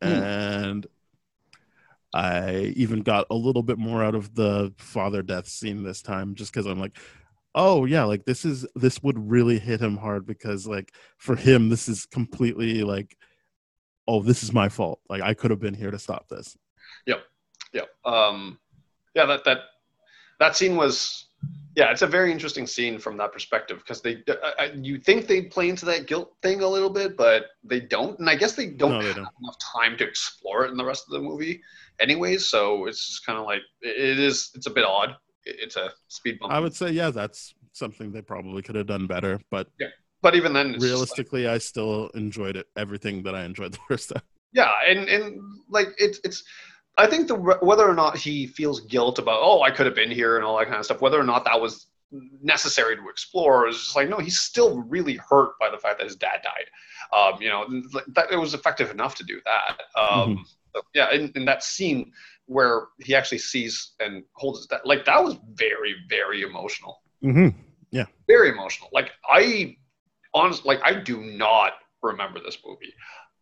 Hmm. 0.00 0.08
and 0.12 0.86
I 2.14 2.72
even 2.76 3.00
got 3.00 3.26
a 3.30 3.34
little 3.34 3.64
bit 3.64 3.78
more 3.78 4.04
out 4.04 4.14
of 4.14 4.34
the 4.36 4.72
father 4.78 5.22
death 5.22 5.48
scene 5.48 5.82
this 5.82 6.02
time, 6.02 6.34
just 6.36 6.52
because 6.52 6.66
I'm 6.66 6.78
like, 6.78 6.96
oh 7.56 7.84
yeah, 7.86 8.04
like 8.04 8.24
this 8.24 8.44
is 8.44 8.64
this 8.76 9.02
would 9.02 9.18
really 9.18 9.58
hit 9.58 9.80
him 9.80 9.96
hard 9.96 10.26
because 10.26 10.66
like 10.68 10.92
for 11.16 11.34
him 11.34 11.68
this 11.68 11.88
is 11.88 12.06
completely 12.06 12.84
like, 12.84 13.16
oh 14.06 14.22
this 14.22 14.44
is 14.44 14.52
my 14.52 14.68
fault. 14.68 15.00
Like 15.08 15.22
I 15.22 15.34
could 15.34 15.50
have 15.50 15.60
been 15.60 15.74
here 15.74 15.90
to 15.90 15.98
stop 15.98 16.28
this. 16.28 16.56
Yeah. 17.72 17.82
Um, 18.04 18.58
yeah, 19.14 19.26
that 19.26 19.44
that 19.44 19.58
that 20.38 20.56
scene 20.56 20.76
was 20.76 21.26
yeah, 21.74 21.90
it's 21.90 22.00
a 22.02 22.06
very 22.06 22.32
interesting 22.32 22.66
scene 22.66 22.98
from 22.98 23.18
that 23.18 23.32
perspective 23.32 23.78
because 23.78 24.00
they, 24.00 24.22
I, 24.28 24.52
I, 24.58 24.64
you 24.74 24.98
think 24.98 25.26
they 25.26 25.42
play 25.42 25.68
into 25.68 25.84
that 25.84 26.06
guilt 26.06 26.34
thing 26.40 26.62
a 26.62 26.68
little 26.68 26.88
bit, 26.88 27.18
but 27.18 27.48
they 27.64 27.80
don't, 27.80 28.18
and 28.18 28.30
I 28.30 28.34
guess 28.34 28.54
they 28.54 28.68
don't 28.68 28.92
No, 28.92 29.00
they 29.02 29.08
have 29.08 29.16
don't. 29.16 29.28
enough 29.42 29.56
time 29.74 29.98
to 29.98 30.04
explore 30.08 30.64
it 30.64 30.70
in 30.70 30.78
the 30.78 30.84
rest 30.86 31.04
of 31.06 31.12
the 31.12 31.20
movie, 31.20 31.60
anyways. 32.00 32.48
So 32.48 32.86
it's 32.86 33.06
just 33.06 33.26
kind 33.26 33.38
of 33.38 33.44
like 33.44 33.60
it 33.82 34.18
is. 34.18 34.50
It's 34.54 34.66
a 34.66 34.70
bit 34.70 34.84
odd. 34.84 35.16
It- 35.46 35.56
It's 35.60 35.76
a 35.76 35.92
speed 36.08 36.38
bump. 36.38 36.52
I 36.52 36.60
would 36.60 36.74
say, 36.74 36.90
yeah, 36.90 37.10
that's 37.10 37.54
something 37.72 38.12
they 38.12 38.22
probably 38.22 38.62
could 38.62 38.74
have 38.74 38.86
done 38.86 39.06
better. 39.06 39.40
But 39.50 39.68
yeah. 39.80 39.88
but 40.22 40.34
even 40.34 40.52
then, 40.52 40.72
just 40.74 40.82
like- 40.82 40.90
realistically, 40.90 41.48
I 41.48 41.58
still 41.58 42.08
enjoyed 42.14 42.56
it. 42.56 42.66
Everything 42.76 43.22
that 43.24 43.34
I 43.34 43.44
enjoyed 43.44 43.72
the 43.72 43.78
first 43.88 44.10
time. 44.10 44.22
Yeah, 44.52 44.70
and 44.88 45.08
and 45.08 45.40
like 45.70 45.88
it's 45.98 46.20
it's. 46.24 46.44
I 46.98 47.06
think 47.06 47.28
the 47.28 47.34
whether 47.34 47.86
or 47.86 47.94
not 47.94 48.16
he 48.16 48.46
feels 48.46 48.80
guilt 48.80 49.18
about 49.18 49.40
oh 49.42 49.60
I 49.62 49.70
could 49.70 49.84
have 49.86 49.94
been 49.94 50.10
here 50.10 50.36
and 50.36 50.44
all 50.46 50.56
that 50.58 50.66
kind 50.66 50.78
of 50.78 50.84
stuff, 50.86 51.02
whether 51.02 51.20
or 51.20 51.24
not 51.24 51.44
that 51.44 51.60
was 51.60 51.86
necessary 52.42 52.96
to 52.96 53.08
explore 53.10 53.68
is 53.68 53.76
just 53.76 53.96
like 53.96 54.08
no, 54.08 54.16
he's 54.16 54.38
still 54.38 54.80
really 54.82 55.16
hurt 55.28 55.58
by 55.60 55.68
the 55.68 55.76
fact 55.76 55.98
that 55.98 56.04
his 56.04 56.16
dad 56.16 56.40
died. 56.42 56.68
Um, 57.16 57.40
you 57.42 57.48
know, 57.50 57.66
like, 57.92 58.04
that 58.14 58.32
it 58.32 58.36
was 58.36 58.54
effective 58.54 58.90
enough 58.90 59.14
to 59.16 59.24
do 59.24 59.40
that. 59.44 59.82
Um, 60.00 60.44
so, 60.46 60.56
yeah, 60.94 61.12
in, 61.12 61.32
in 61.34 61.44
that 61.44 61.62
scene 61.62 62.12
where 62.46 62.86
he 63.00 63.14
actually 63.14 63.38
sees 63.38 63.92
and 63.98 64.22
holds 64.32 64.66
that, 64.68 64.86
like 64.86 65.04
that 65.04 65.22
was 65.22 65.36
very 65.54 65.94
very 66.08 66.42
emotional 66.42 67.00
Mm-hmm. 67.22 67.58
Yeah, 67.90 68.06
very 68.26 68.50
emotional. 68.50 68.88
Like 68.92 69.10
I 69.28 69.76
honestly, 70.34 70.66
like 70.66 70.80
I 70.84 70.94
do 70.94 71.20
not 71.20 71.72
remember 72.02 72.40
this 72.40 72.58
movie 72.64 72.94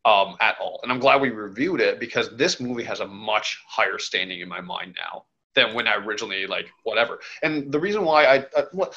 um, 0.04 0.36
at 0.40 0.56
all, 0.60 0.80
and 0.82 0.92
I'm 0.92 1.00
glad 1.00 1.20
we 1.20 1.30
reviewed 1.30 1.80
it 1.80 1.98
because 2.00 2.34
this 2.36 2.60
movie 2.60 2.84
has 2.84 3.00
a 3.00 3.06
much 3.06 3.60
higher 3.68 3.98
standing 3.98 4.40
in 4.40 4.48
my 4.48 4.60
mind 4.60 4.96
now 4.98 5.24
than 5.54 5.74
when 5.74 5.86
I 5.86 5.96
originally 5.96 6.46
like 6.46 6.66
whatever. 6.84 7.20
And 7.42 7.70
the 7.70 7.78
reason 7.78 8.04
why 8.04 8.26
I, 8.26 8.46
what, 8.72 8.94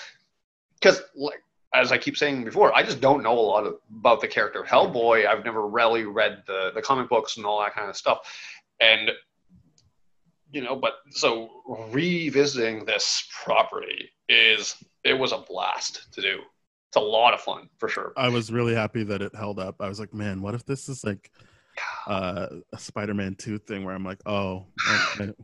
because 0.79 1.01
like 1.15 1.43
as 1.77 1.91
I 1.91 1.97
keep 1.97 2.17
saying 2.17 2.43
before, 2.43 2.75
I 2.75 2.83
just 2.83 2.99
don't 2.99 3.23
know 3.23 3.37
a 3.37 3.39
lot 3.39 3.65
of, 3.65 3.75
about 3.95 4.21
the 4.21 4.27
character 4.27 4.61
of 4.61 4.67
Hellboy. 4.67 5.27
I've 5.27 5.45
never 5.45 5.67
really 5.67 6.03
read 6.05 6.43
the 6.47 6.71
the 6.73 6.81
comic 6.81 7.09
books 7.09 7.37
and 7.37 7.45
all 7.45 7.61
that 7.61 7.73
kind 7.73 7.89
of 7.89 7.95
stuff, 7.95 8.19
and 8.79 9.11
you 10.51 10.61
know, 10.61 10.75
but 10.75 10.93
so 11.11 11.49
revisiting 11.91 12.85
this 12.85 13.27
property 13.43 14.09
is 14.29 14.75
it 15.03 15.13
was 15.13 15.31
a 15.31 15.37
blast 15.37 16.07
to 16.13 16.21
do. 16.21 16.39
It's 16.89 16.95
a 16.95 17.01
lot 17.01 17.33
of 17.33 17.41
fun 17.41 17.69
for 17.77 17.89
sure. 17.89 18.13
I 18.15 18.29
was 18.29 18.51
really 18.51 18.73
happy 18.73 19.03
that 19.03 19.21
it 19.21 19.35
held 19.35 19.59
up. 19.59 19.75
I 19.81 19.89
was 19.89 19.99
like, 19.99 20.13
man, 20.13 20.41
what 20.41 20.55
if 20.55 20.65
this 20.65 20.87
is 20.87 21.03
like 21.03 21.31
uh, 22.07 22.47
a 22.73 22.77
Spider-Man 22.77 23.35
Two 23.35 23.59
thing 23.59 23.83
where 23.83 23.93
I'm 23.93 24.05
like, 24.05 24.21
oh, 24.25 24.65
okay. 25.15 25.33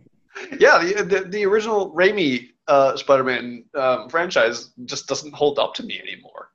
Yeah, 0.59 0.79
the 0.79 1.03
the, 1.03 1.19
the 1.21 1.45
original 1.45 1.93
Raimi 1.93 2.49
uh, 2.67 2.95
Spider-Man 2.95 3.65
um, 3.75 4.09
franchise 4.09 4.71
just 4.85 5.07
doesn't 5.07 5.33
hold 5.33 5.59
up 5.59 5.73
to 5.75 5.83
me 5.83 5.99
anymore. 5.99 6.49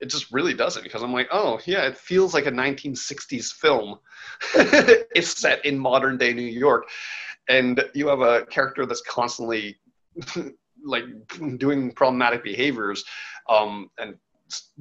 It 0.00 0.06
just 0.06 0.32
really 0.32 0.54
doesn't 0.54 0.82
because 0.82 1.02
I'm 1.02 1.12
like, 1.12 1.28
oh 1.32 1.60
yeah, 1.64 1.86
it 1.86 1.96
feels 1.96 2.34
like 2.34 2.46
a 2.46 2.50
1960s 2.50 3.52
film. 3.52 3.98
it's 4.54 5.38
set 5.40 5.64
in 5.64 5.78
modern 5.78 6.18
day 6.18 6.32
New 6.32 6.42
York, 6.42 6.88
and 7.48 7.84
you 7.94 8.08
have 8.08 8.20
a 8.20 8.44
character 8.46 8.86
that's 8.86 9.02
constantly 9.02 9.78
like 10.84 11.04
doing 11.58 11.92
problematic 11.92 12.42
behaviors 12.42 13.04
um, 13.48 13.90
and 13.98 14.16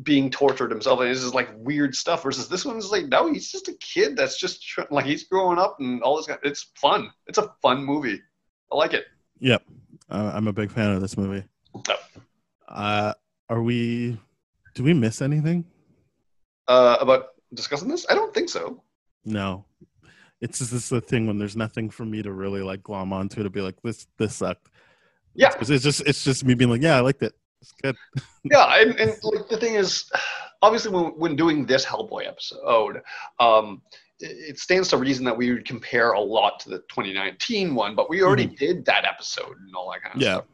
being 0.03 0.29
tortured 0.29 0.69
himself 0.69 0.99
and 0.99 1.09
it's 1.09 1.21
just 1.21 1.33
like 1.33 1.49
weird 1.55 1.95
stuff 1.95 2.23
versus 2.23 2.49
this 2.49 2.65
one's 2.65 2.91
like 2.91 3.07
no 3.07 3.31
he's 3.31 3.49
just 3.49 3.69
a 3.69 3.73
kid 3.75 4.17
that's 4.17 4.37
just 4.37 4.61
like 4.89 5.05
he's 5.05 5.23
growing 5.25 5.57
up 5.57 5.77
and 5.79 6.01
all 6.01 6.17
this 6.17 6.27
it's 6.43 6.71
fun 6.75 7.09
it's 7.27 7.37
a 7.37 7.53
fun 7.61 7.83
movie 7.83 8.19
i 8.71 8.75
like 8.75 8.93
it 8.93 9.05
yep. 9.39 9.63
Uh, 10.09 10.31
I'm 10.33 10.47
a 10.49 10.53
big 10.53 10.69
fan 10.71 10.91
of 10.91 10.99
this 10.99 11.15
movie. 11.17 11.43
Yep. 11.87 11.99
Uh, 12.67 13.13
are 13.49 13.61
we? 13.61 14.19
Do 14.75 14.83
we 14.83 14.93
miss 14.93 15.21
anything? 15.21 15.63
uh, 16.67 16.97
about 16.99 17.27
discussing 17.53 17.87
this 17.89 18.05
i 18.09 18.13
don't 18.15 18.33
think 18.33 18.49
so 18.49 18.81
No. 19.25 19.65
It's 20.41 20.57
just 20.59 20.71
this 20.71 20.83
is 20.85 20.89
the 20.89 21.01
thing 21.01 21.27
when 21.27 21.37
there's 21.37 21.55
nothing 21.55 21.89
for 21.91 22.03
me 22.03 22.23
to 22.23 22.31
really 22.33 22.61
like 22.61 22.81
glom 22.81 23.13
onto 23.13 23.43
to 23.43 23.49
be 23.49 23.61
like 23.61 23.75
this. 23.83 24.07
This 24.17 24.35
sucked. 24.35 24.69
yeah 25.35 25.53
It's, 25.59 25.69
it's 25.69 25.83
just 25.83 26.01
it's 26.07 26.23
just 26.23 26.43
me 26.43 26.55
being 26.55 26.71
like, 26.71 26.81
yeah, 26.81 26.97
I 26.97 27.01
liked 27.01 27.21
it. 27.21 27.33
It's 27.61 27.71
good. 27.83 27.95
yeah 28.43 28.81
and, 28.81 28.99
and 28.99 29.11
like 29.23 29.47
the 29.49 29.57
thing 29.57 29.75
is 29.75 30.09
obviously 30.63 30.91
when, 30.91 31.11
when 31.19 31.35
doing 31.35 31.65
this 31.67 31.85
hellboy 31.85 32.27
episode 32.27 33.01
um 33.39 33.83
it 34.21 34.59
stands 34.59 34.87
to 34.89 34.97
reason 34.97 35.25
that 35.25 35.35
we 35.35 35.51
would 35.51 35.65
compare 35.65 36.11
a 36.13 36.19
lot 36.19 36.59
to 36.61 36.69
the 36.69 36.77
2019 36.89 37.75
one 37.75 37.95
but 37.95 38.09
we 38.09 38.21
already 38.23 38.45
did 38.47 38.85
that 38.85 39.05
episode 39.05 39.55
and 39.65 39.75
all 39.75 39.91
that 39.91 40.01
kind 40.03 40.15
of 40.15 40.21
Yeah. 40.21 40.33
stuff 40.35 40.45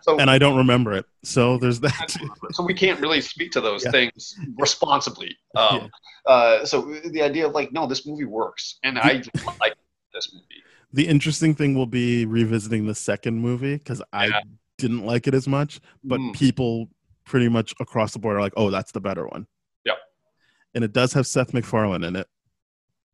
so 0.00 0.18
And 0.18 0.28
I 0.28 0.36
don't 0.36 0.56
remember 0.56 0.92
it, 0.94 1.06
so 1.22 1.58
there's 1.58 1.78
that. 1.80 2.10
so 2.50 2.64
we 2.64 2.74
can't 2.74 2.98
really 3.00 3.20
speak 3.20 3.52
to 3.52 3.60
those 3.60 3.84
Yeah. 3.84 3.92
things 3.92 4.34
responsibly 4.58 5.36
um 5.56 5.88
uh 6.26 6.64
so 6.64 6.92
the 7.10 7.22
idea 7.22 7.46
of 7.46 7.52
like 7.52 7.72
no 7.72 7.86
this 7.86 8.06
movie 8.06 8.24
works 8.24 8.78
and 8.82 8.98
i 8.98 9.22
like 9.60 9.74
this 10.14 10.32
movie 10.34 10.62
The 10.92 11.06
interesting 11.08 11.54
thing 11.54 11.74
will 11.74 11.86
be 11.86 12.26
revisiting 12.26 12.86
the 12.86 12.94
second 12.94 13.38
movie 13.38 13.76
because 13.78 14.02
I 14.12 14.42
didn't 14.78 15.06
like 15.06 15.26
it 15.28 15.34
as 15.34 15.46
much, 15.48 15.80
but 16.04 16.18
Mm. 16.20 16.34
people 16.34 16.88
pretty 17.24 17.48
much 17.48 17.72
across 17.80 18.12
the 18.12 18.18
board 18.18 18.36
are 18.36 18.40
like, 18.40 18.52
"Oh, 18.58 18.68
that's 18.70 18.92
the 18.92 19.00
better 19.00 19.24
one." 19.26 19.46
Yep. 19.86 19.96
And 20.74 20.84
it 20.84 20.92
does 20.92 21.12
have 21.14 21.26
Seth 21.26 21.54
MacFarlane 21.54 22.04
in 22.04 22.14
it. 22.16 22.26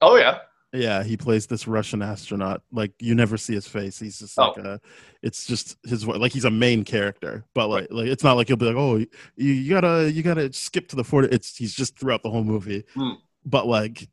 Oh 0.01 0.17
yeah 0.17 0.39
Yeah, 0.73 1.03
he 1.03 1.17
plays 1.17 1.47
this 1.47 1.67
Russian 1.67 2.03
astronaut. 2.03 2.61
Like 2.71 2.93
you 3.01 3.15
never 3.15 3.39
see 3.39 3.55
his 3.55 3.67
face. 3.67 3.99
He's 3.99 4.19
just 4.19 4.37
like 4.37 4.59
a. 4.59 4.81
It's 5.23 5.47
just 5.47 5.79
his 5.85 6.07
like 6.07 6.33
he's 6.33 6.45
a 6.45 6.51
main 6.51 6.85
character, 6.85 7.47
but 7.55 7.69
like 7.69 7.89
like 7.91 8.09
it's 8.09 8.23
not 8.23 8.35
like 8.35 8.49
he'll 8.49 8.59
be 8.59 8.67
like, 8.67 8.77
oh, 8.77 8.97
you, 8.97 9.09
you 9.37 9.71
gotta 9.71 10.13
you 10.13 10.23
gotta 10.23 10.53
skip 10.53 10.89
to 10.89 10.97
the 10.97 11.05
forty. 11.05 11.29
It's 11.29 11.57
he's 11.57 11.75
just 11.75 11.99
throughout 11.99 12.23
the 12.23 12.31
whole 12.31 12.45
movie. 12.45 12.85
Hmm. 12.95 13.13
But 13.47 13.67
like, 13.67 14.09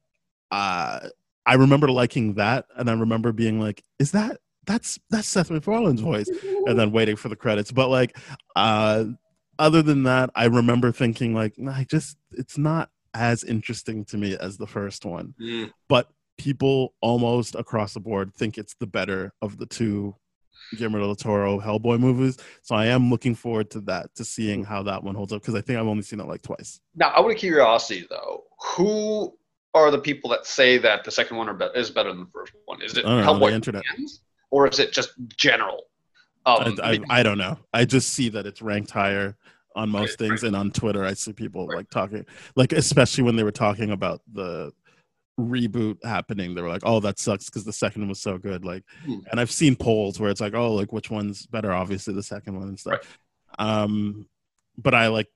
uh, 0.49 1.09
I 1.45 1.55
remember 1.55 1.91
liking 1.91 2.35
that, 2.35 2.67
and 2.77 2.89
I 2.89 2.93
remember 2.93 3.33
being 3.33 3.59
like, 3.59 3.83
is 3.99 4.11
that 4.11 4.37
that's 4.65 4.97
that's 5.09 5.27
Seth 5.27 5.51
MacFarlane's 5.51 6.01
voice, 6.01 6.29
and 6.65 6.79
then 6.79 6.93
waiting 6.93 7.17
for 7.17 7.27
the 7.27 7.35
credits. 7.35 7.73
But 7.73 7.89
like, 7.89 8.17
uh, 8.55 9.03
other 9.59 9.81
than 9.81 10.03
that, 10.03 10.29
I 10.35 10.45
remember 10.45 10.93
thinking 10.93 11.33
like, 11.33 11.55
I 11.69 11.83
just 11.83 12.15
it's 12.31 12.57
not 12.57 12.89
as 13.15 13.43
interesting 13.43 14.05
to 14.05 14.17
me 14.17 14.37
as 14.37 14.57
the 14.57 14.67
first 14.67 15.05
one 15.05 15.33
Mm. 15.41 15.71
but 15.89 16.09
people 16.37 16.93
almost 17.01 17.55
across 17.55 17.93
the 17.93 17.99
board 17.99 18.33
think 18.35 18.57
it's 18.57 18.75
the 18.79 18.85
better 18.87 19.31
of 19.41 19.57
the 19.57 19.65
two 19.65 20.15
Guillermo 20.77 20.99
del 20.99 21.15
Toro 21.15 21.59
Hellboy 21.59 21.99
movies. 21.99 22.37
So 22.63 22.75
I 22.75 22.87
am 22.87 23.09
looking 23.11 23.35
forward 23.35 23.69
to 23.71 23.81
that, 23.81 24.13
to 24.15 24.25
seeing 24.25 24.63
how 24.63 24.81
that 24.83 25.03
one 25.03 25.13
holds 25.13 25.31
up 25.31 25.41
because 25.41 25.53
I 25.55 25.61
think 25.61 25.77
I've 25.79 25.85
only 25.87 26.01
seen 26.03 26.19
it 26.19 26.27
like 26.27 26.41
twice. 26.41 26.81
now 26.95 27.09
out 27.15 27.29
of 27.29 27.37
curiosity 27.37 28.05
though 28.09 28.43
who 28.75 29.37
are 29.73 29.91
the 29.91 29.99
people 29.99 30.29
that 30.31 30.45
say 30.45 30.77
that 30.79 31.03
the 31.03 31.11
second 31.11 31.37
one 31.37 31.47
are 31.49 31.53
be- 31.53 31.69
is 31.75 31.89
better 31.91 32.09
than 32.09 32.21
the 32.21 32.31
first 32.33 32.53
one 32.65 32.81
is 32.81 32.97
it 32.97 33.05
know, 33.05 33.21
hellboy 33.21 33.49
the 33.49 33.55
internet. 33.55 33.83
fans, 33.95 34.21
or 34.51 34.67
is 34.67 34.79
it 34.79 34.91
just 34.91 35.11
general 35.37 35.83
um, 36.47 36.77
I, 36.83 36.91
I, 37.09 37.19
I 37.19 37.23
don't 37.23 37.39
know. 37.39 37.57
I 37.73 37.85
just 37.85 38.09
see 38.09 38.29
that 38.29 38.45
it's 38.45 38.61
ranked 38.61 38.91
higher 38.91 39.35
on 39.75 39.89
most 39.89 40.19
Right, 40.19 40.29
things, 40.29 40.43
and 40.43 40.55
on 40.55 40.71
Twitter, 40.71 41.03
I 41.03 41.13
see 41.13 41.33
people 41.33 41.67
Right. 41.67 41.77
like 41.77 41.89
talking, 41.89 42.25
like 42.55 42.71
especially 42.73 43.23
when 43.23 43.35
they 43.35 43.43
were 43.43 43.51
talking 43.51 43.91
about 43.91 44.21
the 44.31 44.71
reboot 45.39 46.03
happening. 46.03 46.55
They 46.55 46.61
were 46.61 46.69
like, 46.69 46.83
"Oh, 46.85 46.99
that 47.01 47.19
sucks" 47.19 47.45
because 47.45 47.65
the 47.65 47.73
second 47.73 48.03
one 48.03 48.09
was 48.09 48.21
so 48.21 48.37
good. 48.37 48.63
Like, 48.63 48.83
Hmm. 49.05 49.19
and 49.31 49.39
I've 49.39 49.51
seen 49.51 49.75
polls 49.75 50.19
where 50.19 50.29
it's 50.29 50.39
like, 50.41 50.53
"Oh, 50.53 50.73
like 50.73 50.93
which 50.93 51.11
one's 51.11 51.45
better?" 51.45 51.73
Obviously, 51.73 52.13
the 52.13 52.23
second 52.23 52.57
one 52.57 52.69
and 52.69 52.79
stuff. 52.79 53.19
Um, 53.59 54.27
but 54.77 54.93
I 54.93 55.07
like. 55.07 55.27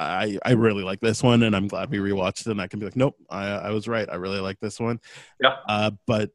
I, 0.00 0.38
I 0.44 0.52
really 0.52 0.84
like 0.84 1.00
this 1.00 1.24
one 1.24 1.42
and 1.42 1.56
I'm 1.56 1.66
glad 1.66 1.90
we 1.90 1.98
rewatched 1.98 2.42
it 2.42 2.52
and 2.52 2.60
I 2.60 2.68
can 2.68 2.78
be 2.78 2.84
like, 2.86 2.94
nope, 2.94 3.16
I, 3.28 3.46
I 3.48 3.70
was 3.70 3.88
right. 3.88 4.08
I 4.08 4.14
really 4.14 4.38
like 4.38 4.60
this 4.60 4.78
one. 4.78 5.00
Yeah. 5.42 5.56
Uh, 5.68 5.90
but 6.06 6.30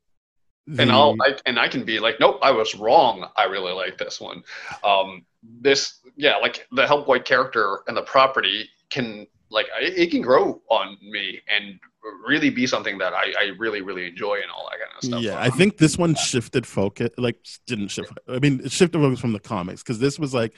and 0.78 0.92
I'll 0.92 1.16
I, 1.22 1.38
and 1.46 1.58
I 1.58 1.70
can 1.70 1.86
be 1.86 2.00
like, 2.02 2.20
nope, 2.20 2.40
I 2.42 2.52
was 2.52 2.76
wrong. 2.76 3.26
I 3.38 3.46
really 3.46 3.72
like 3.72 3.98
this 3.98 4.20
one. 4.20 4.44
Um, 4.84 5.26
this, 5.62 6.00
yeah, 6.16 6.38
like 6.38 6.68
the 6.72 6.86
Hellboy 6.86 7.26
character 7.26 7.80
and 7.88 7.98
the 7.98 8.04
property 8.04 8.70
can 8.90 9.28
like 9.50 9.68
it, 9.80 9.98
it 9.98 10.12
can 10.12 10.22
grow 10.22 10.62
on 10.70 10.98
me 11.02 11.40
and 11.48 11.80
really 12.26 12.50
be 12.50 12.68
something 12.68 12.98
that 12.98 13.14
I, 13.14 13.34
I 13.40 13.52
really 13.58 13.82
really 13.82 14.08
enjoy 14.08 14.36
and 14.36 14.52
all 14.52 14.70
that 14.70 14.80
kind 14.80 14.92
of 14.98 15.04
stuff. 15.04 15.22
Yeah, 15.22 15.40
I 15.40 15.50
think 15.50 15.78
this 15.78 15.98
one 15.98 16.16
shifted 16.16 16.66
focus. 16.66 17.10
Like, 17.18 17.38
didn't 17.68 17.90
shift. 17.90 18.12
I 18.28 18.40
mean, 18.40 18.62
it 18.64 18.72
shifted 18.72 19.00
focus 19.00 19.20
from 19.20 19.34
the 19.34 19.40
comics 19.40 19.82
because 19.82 20.00
this 20.00 20.20
was 20.20 20.34
like, 20.34 20.54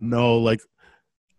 no, 0.00 0.38
like, 0.38 0.60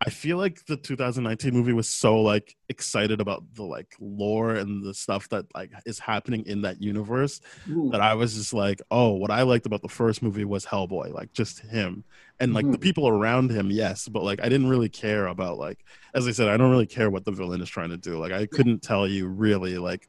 I 0.01 0.09
feel 0.09 0.37
like 0.37 0.65
the 0.65 0.77
2019 0.77 1.53
movie 1.53 1.73
was 1.73 1.89
so 1.89 2.21
like 2.21 2.55
excited 2.69 3.19
about 3.19 3.43
the 3.55 3.63
like 3.63 3.93
lore 3.99 4.55
and 4.55 4.81
the 4.83 4.93
stuff 4.93 5.27
that 5.29 5.45
like 5.53 5.71
is 5.85 5.99
happening 5.99 6.43
in 6.45 6.61
that 6.61 6.81
universe 6.81 7.41
Mm. 7.67 7.91
that 7.91 8.01
I 8.01 8.13
was 8.13 8.33
just 8.35 8.53
like, 8.53 8.81
oh, 8.91 9.11
what 9.15 9.29
I 9.31 9.41
liked 9.41 9.65
about 9.65 9.81
the 9.81 9.89
first 9.89 10.21
movie 10.21 10.45
was 10.45 10.65
Hellboy, 10.65 11.11
like 11.13 11.33
just 11.33 11.59
him 11.59 12.05
and 12.39 12.53
like 12.53 12.71
the 12.71 12.77
Mhm. 12.77 12.81
people 12.81 13.09
around 13.09 13.51
him, 13.51 13.69
yes, 13.71 14.07
but 14.07 14.23
like 14.23 14.39
I 14.41 14.47
didn't 14.47 14.69
really 14.69 14.89
care 14.89 15.27
about 15.27 15.57
like, 15.57 15.83
as 16.13 16.27
I 16.27 16.31
said, 16.31 16.47
I 16.47 16.55
don't 16.57 16.71
really 16.71 16.87
care 16.87 17.09
what 17.09 17.25
the 17.25 17.31
villain 17.31 17.61
is 17.61 17.69
trying 17.69 17.89
to 17.89 17.97
do. 17.97 18.17
Like 18.19 18.31
I 18.31 18.45
couldn't 18.47 18.81
tell 18.81 19.05
you 19.07 19.27
really 19.27 19.77
like 19.77 20.07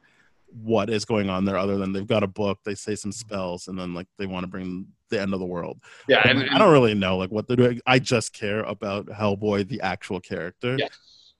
what 0.53 0.89
is 0.89 1.05
going 1.05 1.29
on 1.29 1.45
there 1.45 1.57
other 1.57 1.77
than 1.77 1.93
they've 1.93 2.07
got 2.07 2.23
a 2.23 2.27
book, 2.27 2.59
they 2.65 2.75
say 2.75 2.95
some 2.95 3.11
spells, 3.11 3.67
and 3.67 3.79
then 3.79 3.93
like 3.93 4.07
they 4.17 4.25
want 4.25 4.43
to 4.43 4.47
bring 4.49 4.87
the 5.09 5.19
end 5.21 5.33
of 5.33 5.39
the 5.39 5.45
world. 5.45 5.79
Yeah, 6.07 6.21
and, 6.27 6.39
like, 6.39 6.51
I 6.51 6.57
don't 6.57 6.71
really 6.71 6.93
know 6.93 7.17
like 7.17 7.31
what 7.31 7.47
they're 7.47 7.57
doing. 7.57 7.79
I 7.85 7.99
just 7.99 8.33
care 8.33 8.61
about 8.63 9.05
Hellboy, 9.07 9.67
the 9.67 9.81
actual 9.81 10.19
character, 10.19 10.75
Yes. 10.77 10.89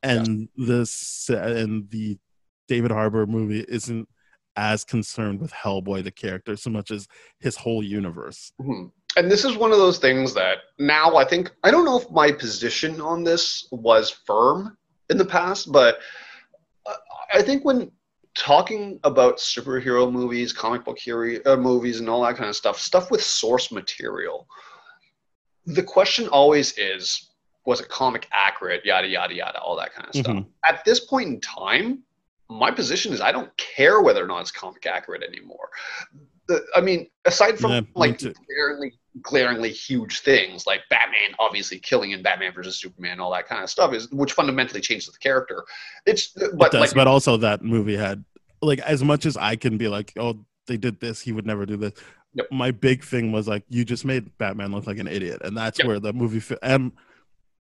and 0.03 0.47
this 0.55 1.29
and 1.29 1.89
the 1.89 2.17
David 2.67 2.91
Harbour 2.91 3.25
movie 3.25 3.65
isn't 3.67 4.07
as 4.57 4.83
concerned 4.83 5.39
with 5.39 5.51
Hellboy 5.51 6.03
the 6.03 6.11
character 6.11 6.55
so 6.57 6.69
much 6.69 6.91
as 6.91 7.07
his 7.39 7.55
whole 7.55 7.83
universe. 7.83 8.51
Mhm. 8.61 8.91
And 9.17 9.29
this 9.31 9.43
is 9.43 9.57
one 9.57 9.71
of 9.71 9.77
those 9.77 9.97
things 9.97 10.33
that 10.35 10.59
now 10.79 11.15
I 11.17 11.25
think 11.25 11.51
I 11.63 11.71
don't 11.71 11.85
know 11.85 11.99
if 11.99 12.09
my 12.11 12.31
position 12.31 13.01
on 13.01 13.23
this 13.23 13.67
was 13.71 14.09
firm 14.09 14.77
in 15.09 15.17
the 15.17 15.25
past, 15.25 15.71
but 15.71 15.99
uh, 16.85 16.95
I 17.33 17.41
think 17.41 17.65
when 17.65 17.91
talking 18.33 18.99
about 19.03 19.37
superhero 19.37 20.11
movies, 20.11 20.53
comic 20.53 20.85
book 20.85 20.97
hero 20.97 21.39
uh, 21.45 21.57
movies, 21.57 21.99
and 21.99 22.09
all 22.09 22.23
that 22.23 22.37
kind 22.37 22.49
of 22.49 22.55
stuff, 22.55 22.79
stuff 22.79 23.11
with 23.11 23.23
source 23.23 23.71
material, 23.71 24.47
the 25.65 25.83
question 25.83 26.27
always 26.29 26.77
is, 26.77 27.31
was 27.65 27.81
it 27.81 27.89
comic 27.89 28.27
accurate? 28.31 28.83
Yada 28.85 29.07
yada 29.07 29.33
yada, 29.33 29.59
all 29.59 29.75
that 29.75 29.93
kind 29.93 30.07
of 30.07 30.15
stuff. 30.15 30.35
Mhm. 30.35 30.47
At 30.65 30.83
this 30.85 30.99
point 31.01 31.29
in 31.29 31.41
time, 31.41 32.03
my 32.49 32.71
position 32.71 33.13
is 33.13 33.21
I 33.21 33.31
don't 33.31 33.55
care 33.57 34.01
whether 34.01 34.23
or 34.23 34.27
not 34.27 34.41
it's 34.41 34.51
comic 34.51 34.85
accurate 34.85 35.23
anymore. 35.23 35.69
The, 36.51 36.65
I 36.75 36.81
mean, 36.81 37.07
aside 37.25 37.57
from 37.57 37.71
Yeah, 37.71 37.81
like 37.95 38.19
glaringly, 38.19 38.93
glaringly 39.21 39.71
huge 39.71 40.19
things 40.19 40.65
like 40.67 40.81
Batman 40.89 41.35
obviously 41.39 41.79
killing 41.79 42.11
in 42.11 42.21
Batman 42.21 42.53
versus 42.53 42.77
Superman, 42.77 43.19
all 43.19 43.31
that 43.31 43.47
kind 43.47 43.63
of 43.63 43.69
stuff 43.69 43.93
is 43.93 44.09
which 44.11 44.33
fundamentally 44.33 44.81
changes 44.81 45.11
the 45.11 45.19
character. 45.19 45.63
It's 46.05 46.35
uh, 46.37 46.47
but 46.55 46.67
it 46.67 46.71
does, 46.73 46.81
like 46.81 46.93
but 46.93 47.07
also 47.07 47.37
that 47.37 47.61
movie 47.61 47.95
had 47.95 48.23
like 48.61 48.79
as 48.79 49.03
much 49.03 49.25
as 49.25 49.37
I 49.37 49.55
can 49.55 49.77
be 49.77 49.87
like, 49.87 50.13
oh, 50.17 50.45
they 50.67 50.77
did 50.77 50.99
this, 50.99 51.21
he 51.21 51.31
would 51.31 51.45
never 51.45 51.65
do 51.65 51.77
this. 51.77 51.93
Yep. 52.33 52.47
My 52.51 52.71
big 52.71 53.03
thing 53.03 53.31
was 53.31 53.47
like, 53.47 53.63
you 53.69 53.83
just 53.83 54.05
made 54.05 54.37
Batman 54.37 54.71
look 54.71 54.87
like 54.87 54.99
an 54.99 55.07
idiot, 55.07 55.41
and 55.43 55.57
that's 55.57 55.79
Yep. 55.79 55.87
where 55.87 55.99
the 55.99 56.13
movie. 56.13 56.39
Fi- 56.39 56.57
and 56.61 56.91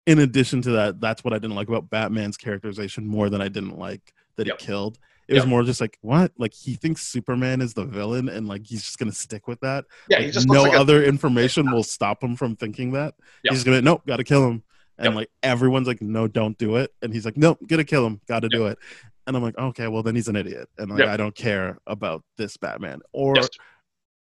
in 0.05 0.19
addition 0.19 0.61
to 0.63 0.71
that, 0.71 0.99
that's 1.01 1.23
what 1.23 1.33
I 1.33 1.39
didn't 1.39 1.55
like 1.55 1.67
about 1.69 1.89
Batman's 1.89 2.37
characterization 2.37 3.07
more 3.07 3.29
than 3.29 3.41
I 3.41 3.47
didn't 3.47 3.77
like 3.79 4.13
that 4.37 4.47
Yep. 4.47 4.59
he 4.59 4.65
killed. 4.65 4.99
It 5.27 5.35
was 5.35 5.45
more 5.45 5.63
just 5.63 5.79
like 5.81 5.97
what, 6.01 6.31
like 6.37 6.53
he 6.53 6.73
thinks 6.75 7.01
Superman 7.03 7.61
is 7.61 7.73
the 7.73 7.85
villain, 7.85 8.27
and 8.29 8.47
like 8.47 8.65
he's 8.65 8.83
just 8.83 8.97
gonna 8.99 9.11
stick 9.13 9.47
with 9.47 9.59
that. 9.61 9.85
yeah, 10.09 10.17
Like, 10.17 10.25
he 10.27 10.31
just 10.31 10.47
no 10.47 10.63
like 10.63 10.73
a- 10.73 10.79
other 10.79 11.03
information 11.13 11.71
will 11.71 11.83
stop 11.83 12.21
him 12.23 12.35
from 12.35 12.55
thinking 12.55 12.91
that. 12.91 13.15
Yep. 13.43 13.53
He's 13.53 13.63
gonna 13.63 13.81
nope, 13.81 14.01
gotta 14.05 14.23
kill 14.23 14.47
him. 14.47 14.63
And 14.97 15.07
Yep. 15.07 15.15
like 15.15 15.29
everyone's 15.41 15.87
like, 15.87 16.01
no, 16.01 16.27
don't 16.27 16.57
do 16.57 16.75
it. 16.75 16.91
And 17.01 17.13
he's 17.13 17.25
like, 17.25 17.37
nope, 17.37 17.57
gotta 17.67 17.83
kill 17.83 18.05
him, 18.05 18.19
gotta 18.27 18.49
do 18.49 18.67
it. 18.67 18.77
And 19.25 19.35
I'm 19.37 19.41
like, 19.43 19.57
okay, 19.57 19.87
well 19.87 20.03
then 20.03 20.15
he's 20.15 20.27
an 20.27 20.35
idiot, 20.35 20.67
and 20.77 20.91
like. 20.91 21.07
I 21.07 21.15
don't 21.17 21.33
care 21.35 21.77
about 21.87 22.23
this 22.37 22.57
Batman 22.57 22.99
or 23.13 23.35
Yes. 23.37 23.47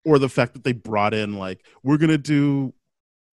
or 0.05 0.17
the 0.19 0.29
fact 0.29 0.53
that 0.53 0.63
they 0.63 0.71
brought 0.71 1.13
in 1.13 1.33
like 1.35 1.65
we're 1.83 1.97
gonna 1.97 2.17
do 2.17 2.73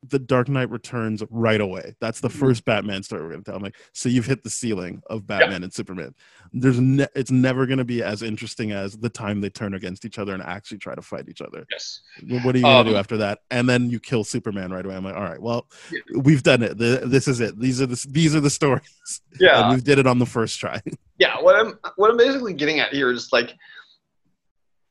the 0.09 0.18
Dark 0.18 0.48
Knight 0.48 0.68
Returns 0.68 1.22
right 1.30 1.61
away. 1.61 1.94
That's 2.00 2.20
the 2.20 2.28
Mhm. 2.28 2.32
first 2.40 2.64
Batman 2.64 3.05
story 3.05 3.22
we're 3.22 3.30
gonna 3.30 3.44
tell. 3.44 3.55
I'm 3.55 3.62
like, 3.62 3.76
so 3.92 4.09
you've 4.09 4.26
hit 4.26 4.42
the 4.42 4.50
ceiling 4.50 5.00
of 5.09 5.26
Batman 5.28 5.62
and 5.62 5.72
Superman. 5.72 6.12
There's 6.53 6.80
ne- 6.80 7.07
it's 7.14 7.30
never 7.30 7.66
gonna 7.66 7.84
be 7.84 8.03
as 8.03 8.20
interesting 8.22 8.72
as 8.72 8.96
the 8.98 9.09
time 9.09 9.40
they 9.40 9.48
turn 9.48 9.74
against 9.74 10.05
each 10.05 10.18
other 10.18 10.34
and 10.34 10.42
actually 10.42 10.78
try 10.78 10.96
to 10.96 11.03
fight 11.03 11.28
each 11.28 11.40
other. 11.40 11.64
yes. 11.70 12.00
What 12.42 12.55
are 12.57 12.59
you 12.59 12.64
gonna 12.64 12.90
do 12.90 12.96
Um, 12.96 13.00
after 13.00 13.16
that? 13.18 13.40
And 13.53 13.68
then 13.68 13.90
you 13.90 14.00
kill 14.00 14.24
Superman 14.24 14.72
right 14.72 14.84
away. 14.84 14.96
I'm 14.96 15.05
like, 15.05 15.14
all 15.14 15.22
right, 15.22 15.40
well, 15.40 15.68
Yeah. 15.92 16.00
we've 16.20 16.42
done 16.42 16.62
it. 16.64 16.78
The, 16.78 17.03
this 17.05 17.28
is 17.28 17.40
it. 17.40 17.61
These 17.61 17.80
are 17.80 17.86
the 17.86 18.05
these 18.11 18.34
are 18.34 18.40
the 18.40 18.50
stories. 18.50 18.82
Yeah, 19.40 19.68
And 19.70 19.76
we 19.76 19.80
did 19.82 19.98
it 19.98 20.07
on 20.09 20.18
the 20.18 20.26
first 20.26 20.59
try. 20.59 20.80
yeah 21.18 21.40
what 21.40 21.55
i'm 21.55 21.78
what 21.96 22.11
i'm 22.11 22.16
basically 22.16 22.53
getting 22.55 22.80
at 22.80 22.92
here 22.92 23.11
is 23.12 23.28
like 23.32 23.53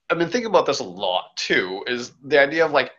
i've 0.10 0.18
been 0.18 0.30
thinking 0.30 0.50
about 0.50 0.66
this 0.66 0.80
a 0.80 0.84
lot 0.84 1.36
too 1.36 1.84
is 1.88 2.14
the 2.24 2.40
idea 2.40 2.64
of 2.66 2.72
like 2.72 2.92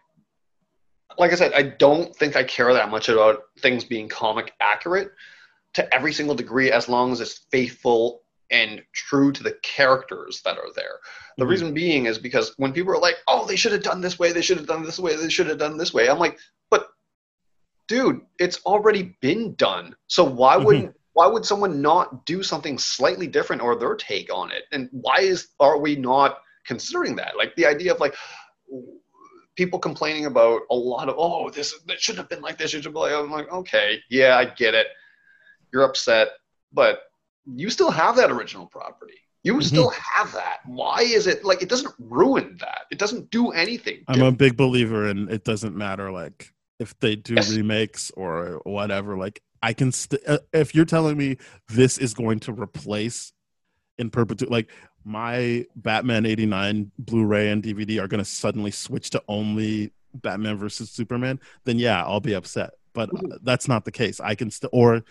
like 1.18 1.32
i 1.32 1.34
said 1.34 1.52
i 1.54 1.62
don't 1.62 2.14
think 2.16 2.36
i 2.36 2.42
care 2.44 2.72
that 2.72 2.90
much 2.90 3.08
about 3.08 3.42
things 3.60 3.84
being 3.84 4.08
comic 4.08 4.52
accurate 4.60 5.12
to 5.74 5.94
every 5.94 6.12
single 6.12 6.34
degree 6.34 6.70
as 6.70 6.88
long 6.88 7.12
as 7.12 7.20
it's 7.20 7.46
faithful 7.50 8.22
and 8.50 8.82
true 8.92 9.32
to 9.32 9.42
the 9.42 9.56
characters 9.62 10.42
that 10.44 10.58
are 10.58 10.72
there 10.74 10.98
the 11.38 11.44
Mhm. 11.44 11.48
reason 11.48 11.74
being 11.74 12.06
is 12.06 12.18
because 12.18 12.52
when 12.58 12.72
people 12.72 12.92
are 12.92 12.98
like 13.00 13.16
oh 13.28 13.46
they 13.46 13.56
should 13.56 13.72
have 13.72 13.82
done 13.82 14.00
this 14.00 14.18
way 14.18 14.32
they 14.32 14.42
should 14.42 14.58
have 14.58 14.66
done 14.66 14.82
this 14.82 14.98
way 14.98 15.16
they 15.16 15.30
should 15.30 15.46
have 15.46 15.58
done 15.58 15.76
this 15.78 15.94
way 15.94 16.08
i'm 16.08 16.18
like 16.18 16.38
but 16.70 16.88
dude 17.88 18.20
it's 18.38 18.58
already 18.64 19.16
been 19.20 19.54
done 19.54 19.94
so 20.06 20.22
why 20.24 20.56
Mhm. 20.56 20.64
wouldn't 20.64 20.96
why 21.14 21.26
would 21.26 21.44
someone 21.44 21.82
not 21.82 22.24
do 22.24 22.42
something 22.42 22.78
slightly 22.78 23.26
different 23.26 23.60
or 23.60 23.76
their 23.76 23.94
take 23.94 24.32
on 24.32 24.50
it 24.50 24.64
and 24.72 24.88
why 24.92 25.18
is 25.20 25.48
are 25.60 25.78
we 25.78 25.94
not 25.96 26.38
considering 26.66 27.16
that 27.16 27.36
like 27.36 27.54
the 27.56 27.66
idea 27.66 27.92
of 27.92 28.00
like 28.00 28.14
people 29.56 29.78
complaining 29.78 30.26
about 30.26 30.62
a 30.70 30.74
lot 30.74 31.08
of 31.08 31.14
oh 31.18 31.50
this 31.50 31.74
that 31.86 32.00
should 32.00 32.16
have 32.16 32.28
been 32.28 32.40
like 32.40 32.58
this. 32.58 32.70
Should 32.70 32.84
have 32.84 32.92
been 32.94 33.02
like 33.02 33.12
i'm 33.12 33.30
like 33.30 33.50
okay 33.52 34.00
yeah 34.10 34.36
i 34.36 34.44
get 34.44 34.74
it. 34.74 34.86
You're 35.72 35.84
upset 35.84 36.28
but 36.72 37.00
you 37.46 37.68
still 37.70 37.90
have 37.90 38.16
that 38.16 38.30
original 38.30 38.66
property. 38.66 39.14
You 39.44 39.54
Mhm. 39.54 39.64
still 39.64 39.90
have 39.90 40.32
that. 40.32 40.58
Why 40.66 41.00
is 41.02 41.26
it 41.26 41.44
like 41.44 41.60
it 41.62 41.68
doesn't 41.68 41.92
ruin 41.98 42.56
that. 42.60 42.82
It 42.90 42.98
doesn't 42.98 43.30
do 43.30 43.50
anything 43.50 44.04
I'm 44.08 44.22
a 44.22 44.32
big 44.32 44.56
believer 44.56 45.08
in 45.08 45.28
it 45.28 45.44
doesn't 45.44 45.76
matter 45.76 46.10
like 46.12 46.52
if 46.78 46.98
they 47.00 47.16
do 47.16 47.34
Yes. 47.34 47.50
remakes 47.50 48.10
or 48.16 48.60
whatever 48.64 49.16
like 49.16 49.42
I 49.62 49.72
can 49.72 49.92
st- 49.92 50.22
uh, 50.26 50.38
if 50.52 50.74
you're 50.74 50.84
telling 50.84 51.16
me 51.16 51.36
this 51.68 51.98
is 51.98 52.14
going 52.14 52.40
to 52.40 52.52
replace 52.52 53.32
in 53.98 54.10
perpetuity 54.10 54.50
like 54.52 54.70
my 55.04 55.66
Batman 55.76 56.26
89 56.26 56.90
Blu-ray 56.98 57.50
and 57.50 57.62
DVD 57.62 58.00
are 58.02 58.08
going 58.08 58.18
to 58.22 58.24
suddenly 58.24 58.70
switch 58.70 59.10
to 59.10 59.22
only 59.28 59.92
Batman 60.14 60.56
versus 60.58 60.90
Superman 60.90 61.40
then 61.64 61.78
yeah 61.78 62.04
I'll 62.04 62.20
be 62.20 62.34
upset. 62.34 62.70
But 62.94 63.08
uh, 63.14 63.38
that's 63.42 63.68
not 63.68 63.84
the 63.84 63.92
case. 63.92 64.20
I 64.20 64.34
can 64.34 64.50
still 64.50 64.70
or 64.72 65.02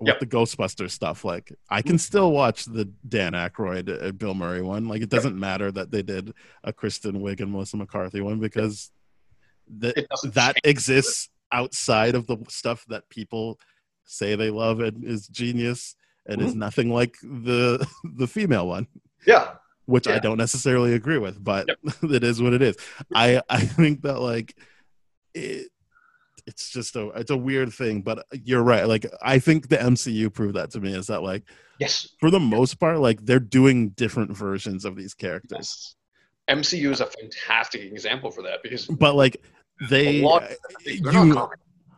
with 0.00 0.08
Yep. 0.08 0.20
the 0.20 0.26
Ghostbuster 0.26 0.90
stuff 0.90 1.24
like 1.26 1.52
I 1.68 1.82
can 1.82 1.98
still 1.98 2.32
watch 2.32 2.64
the 2.64 2.86
Dan 3.06 3.32
Aykroyd 3.32 4.02
uh, 4.02 4.12
Bill 4.12 4.32
Murray 4.34 4.62
one. 4.62 4.88
Like 4.88 5.02
it 5.02 5.10
doesn't 5.10 5.38
matter 5.38 5.70
that 5.72 5.90
they 5.90 6.02
did 6.02 6.32
a 6.64 6.72
Kristen 6.72 7.20
Wiig 7.20 7.40
and 7.40 7.52
Melissa 7.52 7.76
McCarthy 7.76 8.22
one 8.22 8.40
because 8.40 8.90
that 9.78 10.06
that 10.32 10.54
change. 10.54 10.60
exists 10.64 11.28
outside 11.52 12.14
of 12.14 12.26
the 12.26 12.38
stuff 12.48 12.84
that 12.88 13.08
people 13.10 13.60
say 14.04 14.34
they 14.36 14.50
love 14.50 14.80
and 14.80 15.04
is 15.04 15.28
genius 15.28 15.94
and 16.26 16.40
is 16.40 16.54
nothing 16.54 16.90
like 16.90 17.16
the 17.22 17.86
the 18.16 18.26
female 18.26 18.66
one 18.66 18.86
yeah. 19.26 19.52
Which 19.86 20.06
I 20.06 20.20
don't 20.20 20.38
necessarily 20.38 20.94
agree 20.94 21.18
with 21.18 21.42
but 21.42 21.68
it 22.02 22.22
is 22.24 22.40
what 22.40 22.52
it 22.52 22.62
is. 22.62 22.76
I 23.14 23.42
I 23.48 23.60
think 23.60 24.02
that 24.02 24.20
like 24.20 24.56
it 25.34 25.68
it's 26.46 26.70
just 26.70 26.96
a 26.96 27.08
it's 27.10 27.30
a 27.30 27.36
weird 27.36 27.72
thing 27.72 28.02
but 28.02 28.24
you're 28.44 28.62
right. 28.62 28.86
Like 28.86 29.06
I 29.22 29.38
think 29.38 29.68
the 29.68 29.76
MCU 29.76 30.32
proved 30.32 30.54
that 30.54 30.70
to 30.72 30.80
me 30.80 30.94
is 30.94 31.08
that 31.08 31.22
like 31.22 31.44
yes. 31.78 32.08
for 32.20 32.30
the 32.30 32.40
most 32.40 32.74
part 32.74 32.98
like 32.98 33.24
they're 33.24 33.40
doing 33.40 33.90
different 33.90 34.36
versions 34.36 34.84
of 34.84 34.96
these 34.96 35.14
characters. 35.14 35.96
Yes. 36.48 36.58
Mcu 36.58 36.90
is 36.90 37.00
a 37.00 37.06
fantastic 37.06 37.82
example 37.82 38.30
for 38.30 38.42
that 38.42 38.62
because 38.62 38.86
but 38.86 39.14
like 39.14 39.36
they 39.88 40.20
lot 40.20 40.42
uh, 40.44 40.48
they're 40.84 41.12
you 41.12 41.48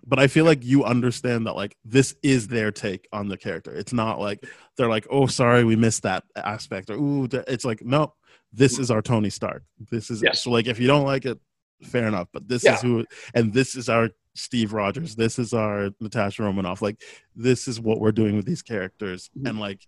but 0.07 0.19
I 0.19 0.27
feel 0.27 0.45
like 0.45 0.65
you 0.65 0.85
understand 0.85 1.47
that 1.47 1.55
like 1.55 1.77
this 1.85 2.15
is 2.23 2.49
their 2.49 2.71
take 2.73 3.07
on 3.13 3.29
the 3.29 3.37
character. 3.37 3.75
It's 3.75 3.93
not 3.93 4.19
like 4.19 4.45
they're 4.77 4.89
like, 4.89 5.07
oh, 5.11 5.27
sorry, 5.27 5.65
we 5.65 5.77
missed 5.77 6.03
that 6.03 6.25
aspect, 6.37 6.91
or 6.91 6.95
ooh, 6.95 7.29
it's 7.47 7.65
like, 7.65 7.83
no, 7.85 8.15
this 8.53 8.79
is 8.79 8.91
our 8.91 9.03
Tony 9.03 9.31
Stark. 9.31 9.63
This 9.91 10.11
is 10.11 10.23
Yes. 10.23 10.43
so 10.43 10.51
like 10.51 10.67
if 10.67 10.79
you 10.81 10.87
don't 10.87 11.05
like 11.05 11.25
it, 11.25 11.39
fair 11.85 12.07
enough. 12.07 12.29
But 12.33 12.49
this 12.49 12.65
Yeah. 12.65 12.75
is 12.75 12.83
who, 12.83 13.05
and 13.35 13.53
this 13.53 13.77
is 13.77 13.89
our 13.89 14.11
Steve 14.35 14.73
Rogers. 14.73 15.15
This 15.15 15.39
is 15.39 15.53
our 15.53 15.91
Natasha 16.01 16.43
Romanoff. 16.43 16.81
Like 16.83 17.01
this 17.37 17.69
is 17.69 17.81
what 17.81 18.01
we're 18.01 18.13
doing 18.13 18.35
with 18.37 18.47
these 18.47 18.63
characters, 18.63 19.31
Mhm. 19.39 19.51
and 19.51 19.61
like 19.61 19.87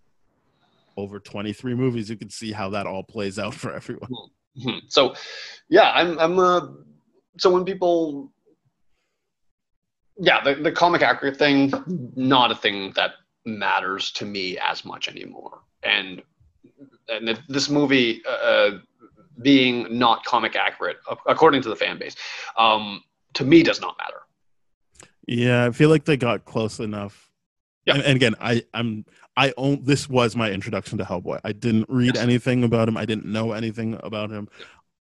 over 0.97 1.19
23 1.19 1.75
movies, 1.75 2.09
you 2.09 2.17
can 2.17 2.31
see 2.31 2.53
how 2.53 2.71
that 2.71 2.87
all 2.87 3.03
plays 3.03 3.39
out 3.39 3.55
for 3.55 3.73
everyone. 3.75 4.11
Mhm. 4.57 4.83
So, 4.89 5.15
yeah, 5.69 5.91
I'm 5.93 6.19
I'm 6.21 6.39
uh, 6.39 6.69
so 7.39 7.51
when 7.51 7.65
people, 7.65 8.33
yeah, 10.19 10.43
the 10.43 10.55
the 10.55 10.73
comic 10.73 11.03
accurate 11.03 11.37
thing, 11.37 11.73
not 12.17 12.51
a 12.51 12.55
thing 12.55 12.93
that 12.97 13.13
matters 13.45 14.11
to 14.13 14.25
me 14.25 14.59
as 14.59 14.85
much 14.85 15.09
anymore, 15.09 15.61
and 15.83 16.23
and 17.09 17.41
this 17.49 17.69
movie 17.69 18.23
uh, 18.29 18.79
being 19.43 19.99
not 19.99 20.25
comic 20.25 20.57
accurate 20.57 20.97
according 21.27 21.63
to 21.63 21.69
the 21.69 21.77
fan 21.77 21.99
base, 21.99 22.17
um, 22.57 23.03
to 23.35 23.45
me 23.45 23.63
does 23.63 23.81
not 23.81 23.97
matter. 23.99 24.21
Yeah, 25.27 25.67
I 25.67 25.71
feel 25.71 25.89
like 25.89 26.05
they 26.05 26.17
got 26.17 26.45
close 26.45 26.81
enough. 26.81 27.31
Yeah. 27.87 27.95
And, 27.95 28.03
and 28.05 28.17
again, 28.17 28.35
I 28.41 28.63
I'm 28.73 29.05
I 29.37 29.53
own 29.57 29.83
this 29.83 30.09
was 30.09 30.37
my 30.37 30.51
introduction 30.51 30.99
to 30.99 31.05
Hellboy. 31.05 31.41
I 31.45 31.53
didn't 31.53 31.87
read 31.89 32.15
Yes. 32.15 32.23
anything 32.23 32.65
about 32.65 32.89
him. 32.89 32.97
I 32.97 33.05
didn't 33.05 33.27
know 33.27 33.53
anything 33.53 33.99
about 34.03 34.31
him. 34.31 34.49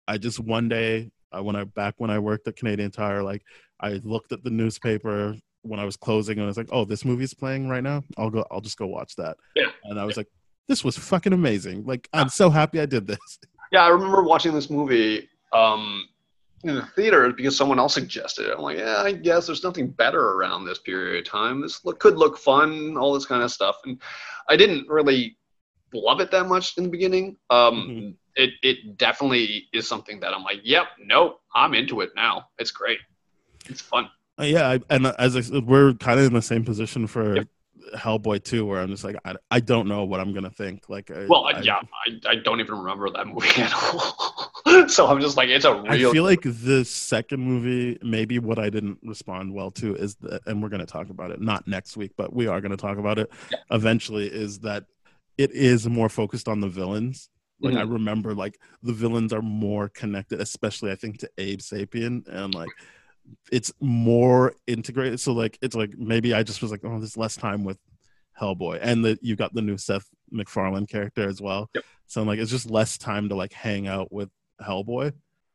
I 0.08 0.18
just 0.18 0.40
one 0.40 0.68
day 0.68 1.10
uh, 1.36 1.42
when 1.42 1.56
I 1.56 1.64
back 1.64 1.94
when 1.98 2.10
I 2.10 2.18
worked 2.18 2.48
at 2.48 2.56
Canadian 2.56 2.90
Tire, 2.90 3.22
like 3.22 3.42
I 3.82 4.00
looked 4.04 4.32
at 4.32 4.42
the 4.44 4.50
newspaper 4.50 5.36
when 5.62 5.78
I 5.78 5.84
was 5.84 5.96
closing 5.96 6.38
and 6.38 6.44
I 6.44 6.46
was 6.46 6.56
like, 6.56 6.68
"Oh, 6.72 6.84
this 6.84 7.04
movie's 7.04 7.34
playing 7.34 7.68
right 7.68 7.82
now. 7.82 8.02
I'll 8.16 8.30
go. 8.30 8.44
I'll 8.50 8.60
just 8.60 8.78
go 8.78 8.86
watch 8.86 9.16
that." 9.16 9.36
Yeah. 9.54 9.70
And 9.84 9.98
I 9.98 10.04
was 10.04 10.16
like, 10.16 10.28
this 10.68 10.84
was 10.84 10.96
fucking 10.96 11.32
amazing. 11.32 11.84
Like 11.84 12.08
I'm 12.12 12.28
so 12.28 12.50
happy 12.50 12.80
I 12.80 12.86
did 12.86 13.06
this. 13.06 13.18
Yeah, 13.72 13.84
I 13.84 13.88
remember 13.88 14.22
watching 14.22 14.52
this 14.52 14.68
movie 14.68 15.26
um, 15.54 16.06
in 16.62 16.74
the 16.74 16.82
theater 16.94 17.32
because 17.32 17.56
someone 17.56 17.78
else 17.78 17.94
suggested 17.94 18.44
it. 18.46 18.54
I'm 18.54 18.60
like, 18.60 18.76
yeah, 18.76 18.98
I 18.98 19.12
guess 19.12 19.46
there's 19.46 19.64
nothing 19.64 19.88
better 19.88 20.20
around 20.32 20.66
this 20.66 20.78
period 20.78 21.24
of 21.26 21.30
time. 21.32 21.62
This 21.62 21.82
look, 21.82 21.98
could 21.98 22.18
look 22.18 22.36
fun, 22.36 22.98
all 22.98 23.14
this 23.14 23.24
kind 23.24 23.42
of 23.42 23.50
stuff. 23.50 23.76
And 23.86 23.98
I 24.50 24.56
didn't 24.56 24.86
really 24.90 25.38
love 25.94 26.20
it 26.20 26.30
that 26.32 26.48
much 26.48 26.76
in 26.76 26.84
the 26.84 26.90
beginning. 26.90 27.38
Um, 27.48 27.88
Mhm. 27.88 28.14
It 28.36 28.50
it 28.62 28.98
definitely 28.98 29.68
is 29.72 29.88
something 29.88 30.20
that 30.20 30.34
I'm 30.34 30.44
like, 30.44 30.60
yep, 30.64 30.88
nope, 30.98 31.40
I'm 31.54 31.72
into 31.72 32.02
it 32.02 32.10
now. 32.14 32.48
It's 32.58 32.72
great. 32.72 32.98
It's 33.68 33.80
fun. 33.80 34.10
Uh, 34.40 34.44
yeah, 34.44 34.68
I, 34.68 34.80
and 34.90 35.06
as 35.18 35.36
I 35.36 35.40
said, 35.42 35.66
we're 35.66 35.94
kind 35.94 36.18
of 36.18 36.26
in 36.26 36.32
the 36.32 36.42
same 36.42 36.64
position 36.64 37.06
for 37.06 37.36
Yep. 37.36 37.46
Hellboy 37.96 38.42
2, 38.44 38.64
where 38.64 38.80
I'm 38.80 38.88
just 38.88 39.04
like, 39.04 39.16
I, 39.24 39.34
I 39.50 39.60
don't 39.60 39.88
know 39.88 40.04
what 40.04 40.20
I'm 40.20 40.32
gonna 40.32 40.50
think. 40.50 40.88
Like, 40.88 41.10
I, 41.10 41.26
Well, 41.26 41.44
I, 41.44 41.60
yeah, 41.60 41.80
I, 42.06 42.30
I 42.30 42.34
don't 42.36 42.60
even 42.60 42.78
remember 42.78 43.10
that 43.10 43.26
movie 43.26 43.48
at 43.56 43.72
all. 43.74 44.52
so 44.88 45.06
I'm 45.08 45.20
just 45.20 45.36
like, 45.36 45.48
it's 45.48 45.64
a 45.64 45.70
I 45.70 45.96
real. 45.96 46.08
I 46.10 46.12
feel 46.12 46.24
like 46.24 46.42
the 46.42 46.84
second 46.84 47.40
movie, 47.40 47.98
maybe 48.02 48.38
what 48.38 48.58
I 48.58 48.70
didn't 48.70 48.98
respond 49.02 49.52
well 49.52 49.70
to 49.72 49.94
is 49.96 50.14
that, 50.16 50.40
and 50.46 50.62
we're 50.62 50.68
going 50.70 50.80
to 50.80 50.86
talk 50.86 51.10
about 51.10 51.30
it, 51.30 51.40
not 51.40 51.66
next 51.68 51.96
week, 51.96 52.12
but 52.16 52.32
we 52.32 52.46
are 52.46 52.60
going 52.60 52.70
to 52.70 52.76
talk 52.76 52.98
about 52.98 53.18
it 53.18 53.30
Yeah. 53.50 53.58
eventually, 53.70 54.28
is 54.28 54.60
that 54.60 54.84
it 55.36 55.50
is 55.52 55.86
more 55.88 56.08
focused 56.08 56.48
on 56.48 56.60
the 56.60 56.68
villains. 56.68 57.28
Like, 57.60 57.74
I 57.74 57.82
Mhm. 57.82 57.92
remember, 57.92 58.34
like, 58.34 58.58
the 58.82 58.92
villains 58.92 59.32
are 59.32 59.42
more 59.42 59.88
connected, 59.88 60.40
especially, 60.40 60.90
I 60.92 60.94
think, 60.96 61.18
to 61.18 61.30
Abe 61.36 61.60
Sapien, 61.60 62.26
and, 62.28 62.54
like, 62.54 62.70
it's 63.50 63.72
more 63.80 64.54
integrated. 64.66 65.20
So, 65.20 65.32
like, 65.32 65.58
it's 65.62 65.76
like 65.76 65.96
maybe 65.96 66.34
I 66.34 66.42
just 66.42 66.62
was 66.62 66.70
like, 66.70 66.80
oh, 66.84 66.98
there's 66.98 67.16
less 67.16 67.36
time 67.36 67.64
with 67.64 67.78
Hellboy, 68.40 68.78
and 68.82 69.04
that 69.04 69.22
you 69.22 69.36
got 69.36 69.54
the 69.54 69.62
new 69.62 69.76
Seth 69.76 70.06
MacFarlane 70.30 70.86
character 70.86 71.28
as 71.28 71.40
well. 71.40 71.70
Yep. 71.74 71.84
So, 72.06 72.20
I'm 72.20 72.26
like, 72.26 72.38
it's 72.38 72.50
just 72.50 72.70
less 72.70 72.98
time 72.98 73.28
to, 73.28 73.34
like, 73.34 73.52
hang 73.52 73.86
out 73.86 74.12
with 74.12 74.30
Hellboy. 74.60 75.12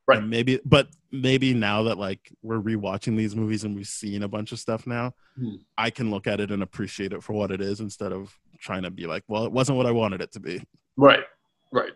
Right. 0.08 0.20
And 0.20 0.30
maybe, 0.30 0.60
but 0.64 0.88
maybe 1.12 1.54
now 1.54 1.84
that 1.84 1.98
like 1.98 2.32
we're 2.42 2.62
rewatching 2.62 3.18
these 3.18 3.36
movies 3.36 3.66
and 3.66 3.76
we've 3.76 3.88
seen 3.88 4.24
a 4.24 4.28
bunch 4.30 4.54
of 4.54 4.60
stuff 4.60 4.88
now, 4.88 5.14
Hmm. 5.38 5.56
I 5.78 5.90
can 5.90 6.10
look 6.10 6.28
at 6.28 6.40
it 6.40 6.50
and 6.50 6.64
appreciate 6.64 7.12
it 7.12 7.22
for 7.22 7.34
what 7.34 7.52
it 7.52 7.60
is 7.60 7.82
instead 7.82 8.14
of 8.14 8.34
trying 8.58 8.84
to 8.84 8.90
be 8.90 9.06
like, 9.06 9.24
well, 9.28 9.44
it 9.46 9.52
wasn't 9.52 9.78
what 9.78 9.86
I 9.86 9.92
wanted 9.92 10.22
it 10.22 10.32
to 10.32 10.40
be. 10.40 10.64
Right. 10.96 11.26
Right. 11.74 11.92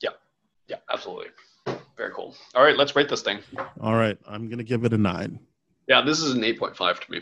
Yeah. 0.00 0.10
Yeah. 0.66 0.78
Absolutely. 0.92 1.28
Very 1.96 2.12
cool. 2.12 2.34
All 2.54 2.64
right, 2.64 2.76
let's 2.76 2.96
rate 2.96 3.08
this 3.08 3.22
thing. 3.22 3.38
All 3.80 3.94
right, 3.94 4.18
I'm 4.26 4.48
gonna 4.48 4.64
give 4.64 4.84
it 4.84 4.92
a 4.92 4.98
nine. 4.98 5.38
Yeah, 5.86 6.00
this 6.00 6.20
is 6.20 6.32
an 6.34 6.40
8.5 6.42 7.00
to 7.00 7.10
me. 7.12 7.20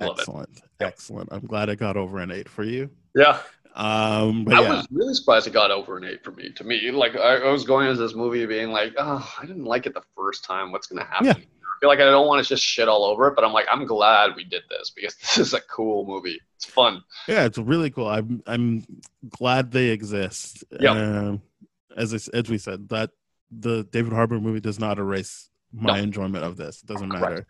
Love. 0.00 0.16
Excellent, 0.20 0.50
Yep. 0.80 0.88
excellent. 0.92 1.28
I'm 1.32 1.44
glad 1.46 1.68
I 1.68 1.74
got 1.74 1.96
over 1.96 2.18
an 2.20 2.30
eight 2.30 2.48
for 2.48 2.62
you. 2.62 2.88
Yeah. 3.16 3.40
Um, 3.74 4.44
but 4.44 4.54
I 4.54 4.62
yeah, 4.62 4.68
was 4.76 4.86
really 4.92 5.14
surprised 5.14 5.46
it 5.48 5.52
got 5.52 5.70
over 5.72 5.96
an 5.96 6.04
8 6.04 6.22
for 6.24 6.30
me. 6.30 6.50
To 6.52 6.64
me, 6.64 6.90
like, 6.92 7.16
I, 7.16 7.38
I 7.38 7.50
was 7.50 7.64
going 7.64 7.88
into 7.88 8.00
this 8.00 8.14
movie 8.14 8.44
being 8.46 8.70
like, 8.70 8.94
oh, 8.98 9.28
I 9.40 9.46
didn't 9.46 9.64
like 9.64 9.86
it 9.86 9.94
the 9.94 10.02
first 10.16 10.44
time. 10.44 10.70
What's 10.72 10.86
going 10.86 11.00
to 11.04 11.08
happen? 11.10 11.26
Yeah. 11.26 11.32
I 11.32 11.80
feel 11.80 11.88
like 11.88 11.98
I 12.00 12.04
don't 12.04 12.26
want 12.28 12.42
to 12.42 12.48
just 12.48 12.64
shit 12.64 12.88
all 12.88 13.04
over 13.04 13.28
it, 13.28 13.34
but 13.34 13.44
I'm 13.44 13.52
like, 13.52 13.66
I'm 13.70 13.84
glad 13.86 14.34
we 14.36 14.44
did 14.44 14.62
this 14.70 14.90
because 14.90 15.14
this 15.20 15.38
is 15.38 15.54
a 15.54 15.60
cool 15.62 16.06
movie. 16.06 16.40
It's 16.56 16.64
fun. 16.64 17.02
yeah, 17.28 17.44
it's 17.44 17.58
really 17.58 17.90
cool. 17.90 18.08
I'm 18.08 18.42
I'm 18.46 18.84
glad 19.28 19.70
they 19.72 19.88
exist. 19.88 20.64
Yep. 20.80 20.96
Um, 20.96 21.42
as 21.96 22.14
I 22.14 22.36
as 22.36 22.48
we 22.48 22.58
said, 22.58 22.88
that 22.88 23.10
the 23.50 23.84
David 23.92 24.12
Harbour 24.12 24.40
movie 24.40 24.60
does 24.60 24.78
not 24.78 24.98
erase 24.98 25.50
my 25.72 25.96
No. 25.96 26.02
enjoyment 26.02 26.44
of 26.44 26.56
this. 26.56 26.82
It 26.82 26.86
doesn't 26.86 27.10
Correct. 27.10 27.22
matter. 27.22 27.46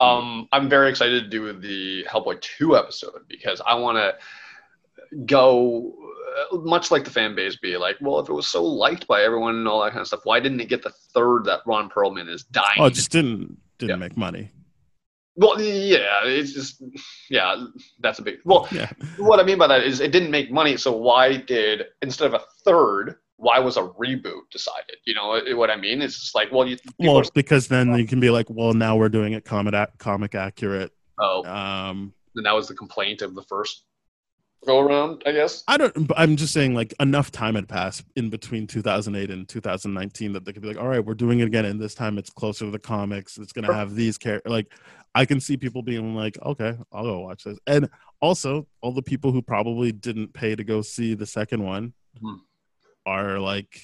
Um, 0.00 0.48
I'm 0.52 0.68
very 0.68 0.90
excited 0.90 1.22
to 1.24 1.28
do 1.28 1.52
the 1.52 2.04
Hellboy 2.08 2.40
2 2.40 2.76
episode 2.76 3.22
because 3.28 3.60
I 3.64 3.74
want 3.74 3.96
to 3.98 4.14
go 5.24 5.94
uh, 6.52 6.58
much 6.58 6.90
like 6.90 7.04
the 7.04 7.10
fan 7.10 7.34
base 7.34 7.56
be 7.56 7.76
like, 7.76 7.96
well, 8.00 8.18
if 8.20 8.28
it 8.28 8.32
was 8.32 8.46
so 8.46 8.62
liked 8.64 9.06
by 9.06 9.22
everyone 9.22 9.56
and 9.56 9.66
all 9.68 9.82
that 9.82 9.90
kind 9.90 10.00
of 10.00 10.06
stuff, 10.06 10.20
why 10.24 10.40
didn't 10.40 10.60
it 10.60 10.68
get 10.68 10.82
the 10.82 10.92
third 11.14 11.44
that 11.44 11.60
Ron 11.66 11.88
Perlman 11.88 12.28
is 12.28 12.44
dying? 12.44 12.78
Oh, 12.78 12.86
it 12.86 12.94
just 12.94 13.10
didn't 13.10 13.56
didn't 13.78 13.90
Yeah. 13.90 13.96
make 13.96 14.16
money. 14.16 14.50
well, 15.36 15.60
yeah, 15.60 16.24
it's 16.24 16.52
just, 16.52 16.82
yeah, 17.30 17.64
that's 18.00 18.18
a 18.18 18.22
big. 18.22 18.38
Well, 18.44 18.66
Yeah. 18.72 18.90
what 19.18 19.38
I 19.38 19.44
mean 19.44 19.56
by 19.58 19.68
that 19.68 19.84
is 19.84 20.00
it 20.00 20.10
didn't 20.10 20.32
make 20.32 20.50
money, 20.50 20.76
so 20.76 20.90
why 20.96 21.36
did 21.36 21.84
instead 22.02 22.26
of 22.26 22.34
a 22.34 22.42
third, 22.64 23.16
why 23.38 23.58
was 23.60 23.76
a 23.76 23.82
reboot 23.82 24.50
decided? 24.50 24.96
You 25.06 25.14
know 25.14 25.40
what- 25.56 25.70
I 25.70 25.76
mean? 25.76 26.02
It's 26.02 26.18
just 26.20 26.34
like, 26.34 26.52
well, 26.52 26.66
you 26.66 26.76
Well, 26.98 27.20
it's 27.20 27.30
because 27.30 27.68
then 27.68 27.96
you 27.96 28.06
can 28.06 28.20
be 28.20 28.30
like, 28.30 28.46
well, 28.50 28.74
now 28.74 28.96
we're 28.96 29.08
doing 29.08 29.32
it 29.32 29.44
comic 29.44 29.74
comic 29.98 30.34
accurate. 30.34 30.92
oh, 31.18 31.44
Um, 31.44 32.12
and 32.36 32.44
that 32.44 32.52
was 32.54 32.68
the 32.68 32.74
complaint 32.74 33.22
of 33.22 33.34
the 33.34 33.42
first 33.44 33.84
go 34.66 34.80
around, 34.80 35.22
I 35.24 35.30
guess. 35.32 35.62
I 35.68 35.76
don't. 35.76 36.10
I'm 36.16 36.34
just 36.36 36.52
saying, 36.52 36.74
like, 36.74 36.92
enough 36.98 37.30
time 37.30 37.54
had 37.54 37.68
passed 37.68 38.04
in 38.16 38.28
between 38.28 38.66
2008 38.66 39.30
and 39.30 39.48
2019 39.48 40.32
that 40.32 40.44
they 40.44 40.52
could 40.52 40.62
be 40.62 40.68
like, 40.68 40.78
all 40.78 40.88
right, 40.88 41.04
we're 41.04 41.14
doing 41.14 41.38
it 41.40 41.46
again, 41.46 41.64
and 41.64 41.80
this 41.80 41.94
time 41.94 42.18
it's 42.18 42.30
closer 42.30 42.64
to 42.64 42.70
the 42.72 42.78
comics. 42.78 43.38
It's 43.38 43.52
gonna 43.52 43.72
have 43.72 43.94
these 43.94 44.18
characters. 44.18 44.50
Like, 44.50 44.72
I 45.14 45.24
can 45.24 45.38
see 45.40 45.56
people 45.56 45.82
being 45.82 46.14
like, 46.16 46.36
okay, 46.44 46.76
I'll 46.92 47.04
go 47.04 47.20
watch 47.20 47.44
this, 47.44 47.58
and 47.68 47.88
also 48.20 48.66
all 48.80 48.92
the 48.92 49.02
people 49.02 49.30
who 49.30 49.42
probably 49.42 49.92
didn't 49.92 50.32
pay 50.34 50.56
to 50.56 50.64
go 50.64 50.82
see 50.82 51.14
the 51.14 51.26
second 51.26 51.62
one 51.62 51.92
Mhm. 52.22 52.40
Are 53.08 53.38
like, 53.38 53.80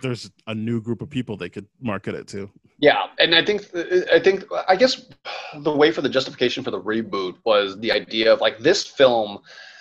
there's 0.00 0.30
a 0.46 0.54
new 0.54 0.80
group 0.80 1.02
of 1.02 1.10
people 1.10 1.36
they 1.36 1.48
could 1.48 1.66
market 1.80 2.14
it 2.14 2.26
to. 2.28 2.50
Yeah, 2.78 3.06
and 3.18 3.34
I 3.34 3.44
think 3.44 3.68
I 4.12 4.18
think 4.18 4.44
I 4.66 4.74
guess 4.74 5.06
the 5.58 5.70
way 5.70 5.92
for 5.92 6.00
the 6.00 6.08
justification 6.08 6.64
for 6.64 6.70
the 6.70 6.80
reboot 6.80 7.34
was 7.44 7.78
the 7.78 7.92
idea 7.92 8.32
of 8.32 8.40
like 8.40 8.58
this 8.58 8.84
film 8.84 9.38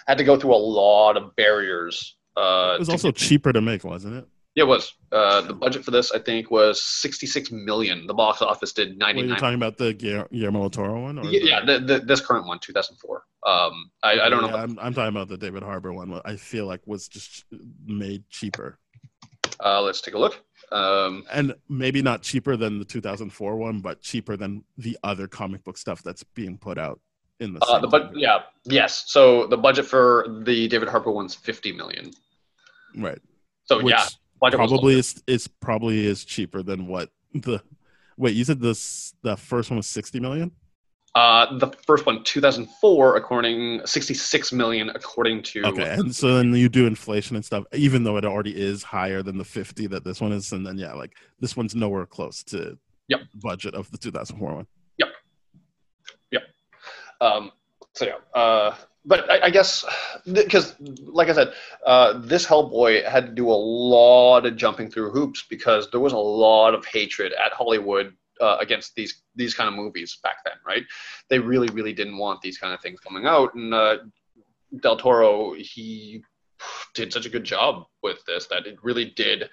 had 0.08 0.18
to 0.18 0.24
go 0.24 0.38
through 0.38 0.54
a 0.54 0.64
lot 0.82 1.18
of 1.18 1.36
barriers. 1.36 2.16
Uh, 2.38 2.74
It 2.76 2.80
was 2.80 2.90
also 2.90 3.12
cheaper 3.12 3.52
to 3.54 3.62
make, 3.62 3.84
wasn't 3.84 4.16
it? 4.16 4.28
Yeah, 4.56 4.66
it 4.66 4.68
was. 4.68 4.94
Uh, 5.14 5.42
the 5.42 5.54
budget 5.54 5.86
for 5.86 5.92
this, 5.92 6.12
I 6.12 6.20
think, 6.20 6.52
was 6.52 6.82
sixty-six 6.84 7.52
million. 7.52 8.06
The 8.06 8.14
box 8.14 8.42
office 8.42 8.74
did 8.74 8.90
Were 8.90 8.94
you 8.94 8.98
ninety-nine. 9.00 9.38
talking 9.40 9.56
about 9.56 9.78
the 9.78 9.94
Guillermo 9.94 10.68
Toro 10.68 11.02
one? 11.04 11.20
Or 11.20 11.26
yeah, 11.26 11.40
the- 11.40 11.46
yeah 11.48 11.66
the, 11.66 11.80
the, 11.80 12.00
this 12.00 12.20
current 12.20 12.46
one, 12.46 12.60
two 12.60 12.74
thousand 12.74 12.98
four. 12.98 13.24
Um, 13.48 13.90
I, 14.04 14.20
I 14.20 14.30
don't 14.30 14.42
know. 14.42 14.56
I'm, 14.58 14.78
I'm 14.80 14.94
talking 14.94 15.16
about 15.16 15.30
the 15.30 15.38
David 15.38 15.64
Harbour 15.64 15.94
one. 15.94 16.20
I 16.26 16.36
feel 16.36 16.66
like 16.66 16.82
was 16.86 17.08
just 17.08 17.46
made 17.86 18.24
cheaper, 18.30 18.78
Uh, 19.64 19.82
let's 19.82 20.02
take 20.02 20.16
a 20.16 20.20
look. 20.20 20.42
Um, 20.72 21.24
and 21.32 21.56
maybe 21.70 22.02
not 22.02 22.22
cheaper 22.22 22.56
than 22.56 22.78
the 22.78 22.86
2004 22.86 23.56
one, 23.56 23.80
but 23.80 24.02
cheaper 24.02 24.38
than 24.38 24.64
the 24.78 24.98
other 25.04 25.28
comic 25.28 25.64
book 25.64 25.78
stuff 25.78 26.02
that's 26.04 26.24
being 26.36 26.58
put 26.58 26.78
out 26.78 27.00
in 27.40 27.54
the. 27.54 27.60
uh, 27.66 27.80
the 27.80 27.88
but 27.88 28.12
yeah, 28.16 28.44
yes. 28.66 29.06
So 29.08 29.48
the 29.48 29.58
budget 29.58 29.86
for 29.86 30.26
the 30.46 30.68
David 30.68 30.88
Harbour 30.90 31.12
one's 31.12 31.36
fifty 31.36 31.72
million. 31.72 32.12
right. 32.98 33.20
So 33.66 33.82
Which 33.82 33.94
yeah, 33.96 34.06
probably 34.42 34.98
is 35.00 35.22
is 35.28 35.48
probably 35.48 36.06
is 36.06 36.26
cheaper 36.26 36.64
than 36.64 36.88
what 36.88 37.10
the. 37.34 37.62
Wait, 38.18 38.36
you 38.36 38.44
said 38.44 38.60
this 38.60 39.14
the 39.24 39.36
first 39.38 39.70
one 39.70 39.78
was 39.78 39.88
60 39.88 40.20
million? 40.20 40.52
Uh, 41.14 41.58
the 41.58 41.68
first 41.86 42.06
one, 42.06 42.24
2004, 42.24 43.18
according 43.18 43.82
66 43.86 44.54
million, 44.54 44.90
according 44.90 45.44
to. 45.44 45.66
Okay, 45.66 45.94
and 45.94 46.16
so 46.16 46.38
then 46.38 46.54
you 46.54 46.70
do 46.70 46.88
inflation 46.88 47.36
and 47.36 47.44
stuff, 47.44 47.66
even 47.74 48.04
though 48.04 48.18
it 48.18 48.24
already 48.24 48.56
is 48.58 48.82
higher 48.84 49.22
than 49.22 49.38
the 49.38 49.44
50 49.44 49.88
that 49.88 50.06
this 50.06 50.22
one 50.22 50.32
is, 50.32 50.52
and 50.54 50.66
then 50.66 50.78
yeah, 50.78 50.94
like 50.94 51.16
this 51.40 51.58
one's 51.58 51.76
nowhere 51.76 52.06
close 52.06 52.44
to 52.44 52.78
Yep. 53.10 53.22
budget 53.42 53.76
of 53.76 53.92
the 53.92 53.98
2004 53.98 54.56
one. 54.56 54.68
Yep. 54.98 55.10
Yep. 56.32 56.44
Um, 57.20 57.52
so 57.94 58.06
yeah, 58.06 58.40
uh, 58.40 58.76
but 59.06 59.30
I, 59.30 59.46
I 59.46 59.50
guess 59.50 59.86
because, 60.32 60.76
like 61.04 61.30
I 61.30 61.34
said, 61.34 61.54
uh, 61.86 62.20
this 62.20 62.46
Hellboy 62.46 63.08
had 63.08 63.28
to 63.28 63.32
do 63.32 63.50
a 63.50 63.54
lot 63.54 64.46
of 64.46 64.56
jumping 64.56 64.90
through 64.90 65.12
hoops 65.12 65.44
because 65.50 65.90
there 65.92 66.00
was 66.00 66.14
a 66.14 66.18
lot 66.18 66.74
of 66.74 66.86
hatred 66.86 67.34
at 67.34 67.54
Hollywood 67.54 68.14
uh, 68.40 68.58
against 68.60 68.96
these 68.96 69.24
these 69.36 69.54
kind 69.54 69.68
of 69.68 69.76
movies 69.76 70.20
back 70.24 70.38
then, 70.46 70.54
right? 70.66 70.84
They 71.30 71.40
really, 71.40 71.68
really 71.70 71.94
didn't 71.94 72.18
want 72.18 72.42
these 72.42 72.58
kind 72.58 72.74
of 72.74 72.82
things 72.82 73.00
coming 73.00 73.26
out, 73.26 73.54
and 73.56 73.74
uh, 73.74 73.98
Del 74.82 74.98
Toro 74.98 75.54
he 75.58 76.24
did 76.94 77.12
such 77.12 77.26
a 77.26 77.30
good 77.30 77.44
job 77.44 77.86
with 78.04 78.24
this 78.26 78.46
that 78.48 78.68
it 78.68 78.78
really 78.84 79.06
did 79.06 79.50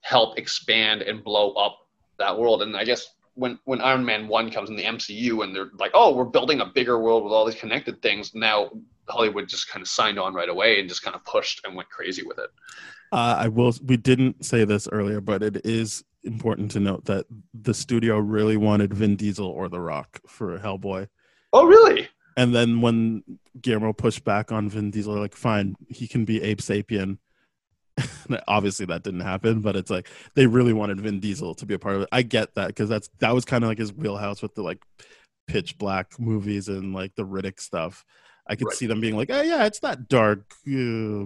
help 0.00 0.38
expand 0.38 1.02
and 1.02 1.22
blow 1.22 1.52
up 1.52 1.78
that 2.18 2.36
world. 2.36 2.62
And 2.62 2.76
I 2.76 2.84
guess 2.84 3.14
when 3.38 3.58
when 3.64 3.80
Iron 3.80 4.04
Man 4.04 4.26
one 4.26 4.50
comes 4.50 4.68
in 4.68 4.76
the 4.76 4.82
MCU 4.84 5.44
and 5.44 5.54
they're 5.54 5.70
like, 5.78 5.92
oh, 5.94 6.14
we're 6.14 6.24
building 6.24 6.60
a 6.60 6.66
bigger 6.66 6.98
world 6.98 7.22
with 7.24 7.32
all 7.32 7.46
these 7.46 7.54
connected 7.60 8.02
things. 8.02 8.34
Now 8.34 8.70
Hollywood 9.08 9.48
just 9.48 9.68
kind 9.70 9.80
of 9.80 9.88
signed 9.88 10.18
on 10.18 10.34
right 10.34 10.48
away 10.48 10.80
and 10.80 10.88
just 10.88 11.02
kind 11.02 11.14
of 11.14 11.24
pushed 11.24 11.64
and 11.64 11.74
went 11.76 11.88
crazy 11.88 12.24
with 12.24 12.38
it. 12.38 12.50
Uh, 13.12 13.36
I 13.38 13.48
will. 13.48 13.72
We 13.84 13.96
didn't 13.96 14.44
say 14.44 14.64
this 14.64 14.88
earlier, 14.90 15.20
but 15.20 15.42
it 15.42 15.64
is 15.64 16.04
important 16.24 16.70
to 16.72 16.80
note 16.80 17.04
that 17.06 17.26
the 17.54 17.72
studio 17.72 18.18
really 18.18 18.56
wanted 18.56 18.92
Vin 18.92 19.14
Diesel 19.16 19.46
or 19.46 19.68
The 19.68 19.80
Rock 19.80 20.20
for 20.26 20.58
Hellboy, 20.58 21.08
Oh, 21.52 21.64
really? 21.64 22.08
and 22.36 22.54
then 22.54 22.80
when 22.82 23.22
Guillermo 23.62 23.92
pushed 23.92 24.24
back 24.24 24.52
on 24.52 24.68
Vin 24.68 24.90
Diesel, 24.90 25.14
like, 25.14 25.34
"Fine, 25.36 25.76
he 25.88 26.06
can 26.08 26.24
be 26.26 26.42
Abe 26.42 26.58
Sapien." 26.58 27.18
Obviously, 28.48 28.86
that 28.86 29.02
didn't 29.02 29.20
happen, 29.20 29.60
but 29.60 29.76
it's 29.76 29.90
like 29.90 30.08
they 30.34 30.46
really 30.46 30.72
wanted 30.72 31.00
Vin 31.00 31.20
Diesel 31.20 31.54
to 31.56 31.66
be 31.66 31.74
a 31.74 31.78
part 31.78 31.96
of 31.96 32.02
it. 32.02 32.08
I 32.12 32.22
get 32.22 32.54
that 32.54 32.68
because 32.68 32.88
that's 32.88 33.08
that 33.18 33.34
was 33.34 33.44
kind 33.44 33.64
of 33.64 33.68
like 33.68 33.78
his 33.78 33.92
wheelhouse 33.92 34.42
with 34.42 34.54
the 34.54 34.62
like 34.62 34.82
pitch 35.46 35.78
black 35.78 36.18
movies 36.18 36.68
and 36.68 36.94
like 36.94 37.14
the 37.14 37.24
Riddick 37.24 37.60
stuff. 37.60 38.04
I 38.46 38.54
could 38.56 38.68
Right. 38.68 38.76
see 38.76 38.86
them 38.86 39.00
being 39.00 39.16
like, 39.16 39.30
"Oh 39.30 39.42
yeah, 39.42 39.64
it's 39.66 39.80
that 39.80 40.08
dark, 40.08 40.52
uh, 40.66 41.24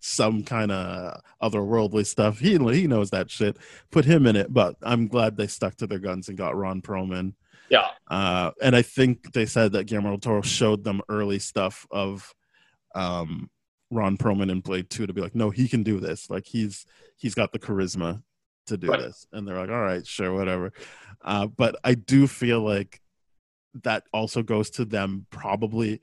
some 0.00 0.42
kind 0.44 0.70
of 0.72 1.20
otherworldly 1.42 2.06
stuff. 2.06 2.38
He 2.38 2.52
he 2.58 2.86
knows 2.86 3.10
that 3.10 3.30
shit. 3.30 3.56
Put 3.90 4.04
him 4.04 4.26
in 4.26 4.36
it, 4.36 4.52
but 4.52 4.76
I'm 4.82 5.08
glad 5.08 5.36
they 5.36 5.46
stuck 5.46 5.76
to 5.76 5.86
their 5.86 5.98
guns 5.98 6.28
and 6.28 6.38
got 6.38 6.56
Ron 6.56 6.80
Perlman. 6.80 7.34
Yeah. 7.68 7.86
Uh, 8.08 8.50
and 8.62 8.74
I 8.74 8.82
think 8.82 9.32
they 9.32 9.46
said 9.46 9.72
that 9.72 9.84
Guillermo 9.84 10.10
del 10.10 10.18
Toro 10.18 10.42
showed 10.42 10.82
them 10.84 11.02
early 11.08 11.38
stuff 11.38 11.86
of 11.90 12.34
um, 12.94 13.48
Ron 13.90 14.16
Perlman 14.16 14.50
in 14.50 14.60
Blade 14.60 14.88
Two 14.90 15.06
to 15.06 15.12
be 15.12 15.20
like, 15.20 15.34
no, 15.34 15.50
he 15.50 15.68
can 15.68 15.82
do 15.82 15.98
this. 16.00 16.30
Like 16.30 16.46
he's 16.46 16.86
he's 17.16 17.34
got 17.34 17.52
the 17.52 17.58
charisma 17.58 18.22
to 18.66 18.76
do 18.76 18.88
Right. 18.88 19.00
this. 19.00 19.26
And 19.32 19.46
they're 19.46 19.58
like, 19.58 19.70
all 19.70 19.80
right, 19.82 20.06
sure, 20.06 20.32
whatever. 20.32 20.72
Uh, 21.22 21.46
but 21.48 21.76
I 21.84 21.94
do 21.94 22.26
feel 22.26 22.60
like 22.60 23.00
that 23.82 24.04
also 24.12 24.42
goes 24.42 24.70
to 24.70 24.84
them 24.84 25.26
probably. 25.30 26.00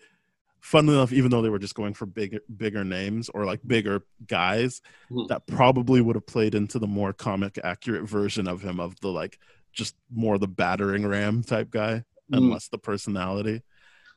Funnily 0.59 0.97
enough, 0.97 1.13
even 1.13 1.31
though 1.31 1.41
they 1.41 1.49
were 1.49 1.59
just 1.59 1.75
going 1.75 1.93
for 1.93 2.05
bigger 2.05 2.39
bigger 2.57 2.83
names 2.83 3.29
or 3.29 3.45
like 3.45 3.61
bigger 3.65 4.01
guys, 4.27 4.81
Mhm. 5.09 5.27
that 5.29 5.47
probably 5.47 6.01
would 6.01 6.15
have 6.15 6.25
played 6.27 6.55
into 6.55 6.77
the 6.79 6.87
more 6.87 7.13
comic 7.13 7.57
accurate 7.63 8.03
version 8.09 8.47
of 8.49 8.63
him 8.63 8.79
of 8.79 8.99
the 8.99 9.07
like 9.09 9.39
just 9.71 9.95
more 10.11 10.37
the 10.37 10.47
battering 10.47 11.05
ram 11.05 11.41
type 11.43 11.69
guy 11.69 12.03
and 12.31 12.41
Mm. 12.45 12.51
less 12.51 12.67
the 12.67 12.79
personality. 12.79 13.61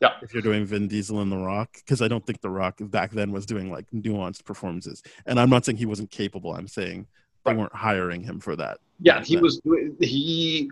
Yeah. 0.00 0.14
If 0.22 0.32
you're 0.32 0.42
doing 0.42 0.64
Vin 0.64 0.88
Diesel 0.88 1.20
and 1.20 1.30
The 1.30 1.36
Rock, 1.36 1.70
because 1.74 2.00
I 2.00 2.08
don't 2.08 2.24
think 2.24 2.40
The 2.40 2.48
Rock 2.50 2.76
back 2.80 3.10
then 3.12 3.32
was 3.32 3.44
doing 3.46 3.70
like 3.70 3.84
nuanced 3.90 4.44
performances. 4.44 5.02
And 5.26 5.38
I'm 5.38 5.50
not 5.50 5.64
saying 5.64 5.76
he 5.78 5.86
wasn't 5.86 6.10
capable. 6.10 6.54
I'm 6.54 6.68
saying 6.68 7.06
they 7.44 7.50
Right. 7.52 7.58
weren't 7.58 7.74
hiring 7.74 8.22
him 8.22 8.40
for 8.40 8.56
that. 8.56 8.78
Yeah, 9.00 9.22
he 9.22 9.36
that- 9.36 9.42
was. 9.42 9.60
He 10.00 10.70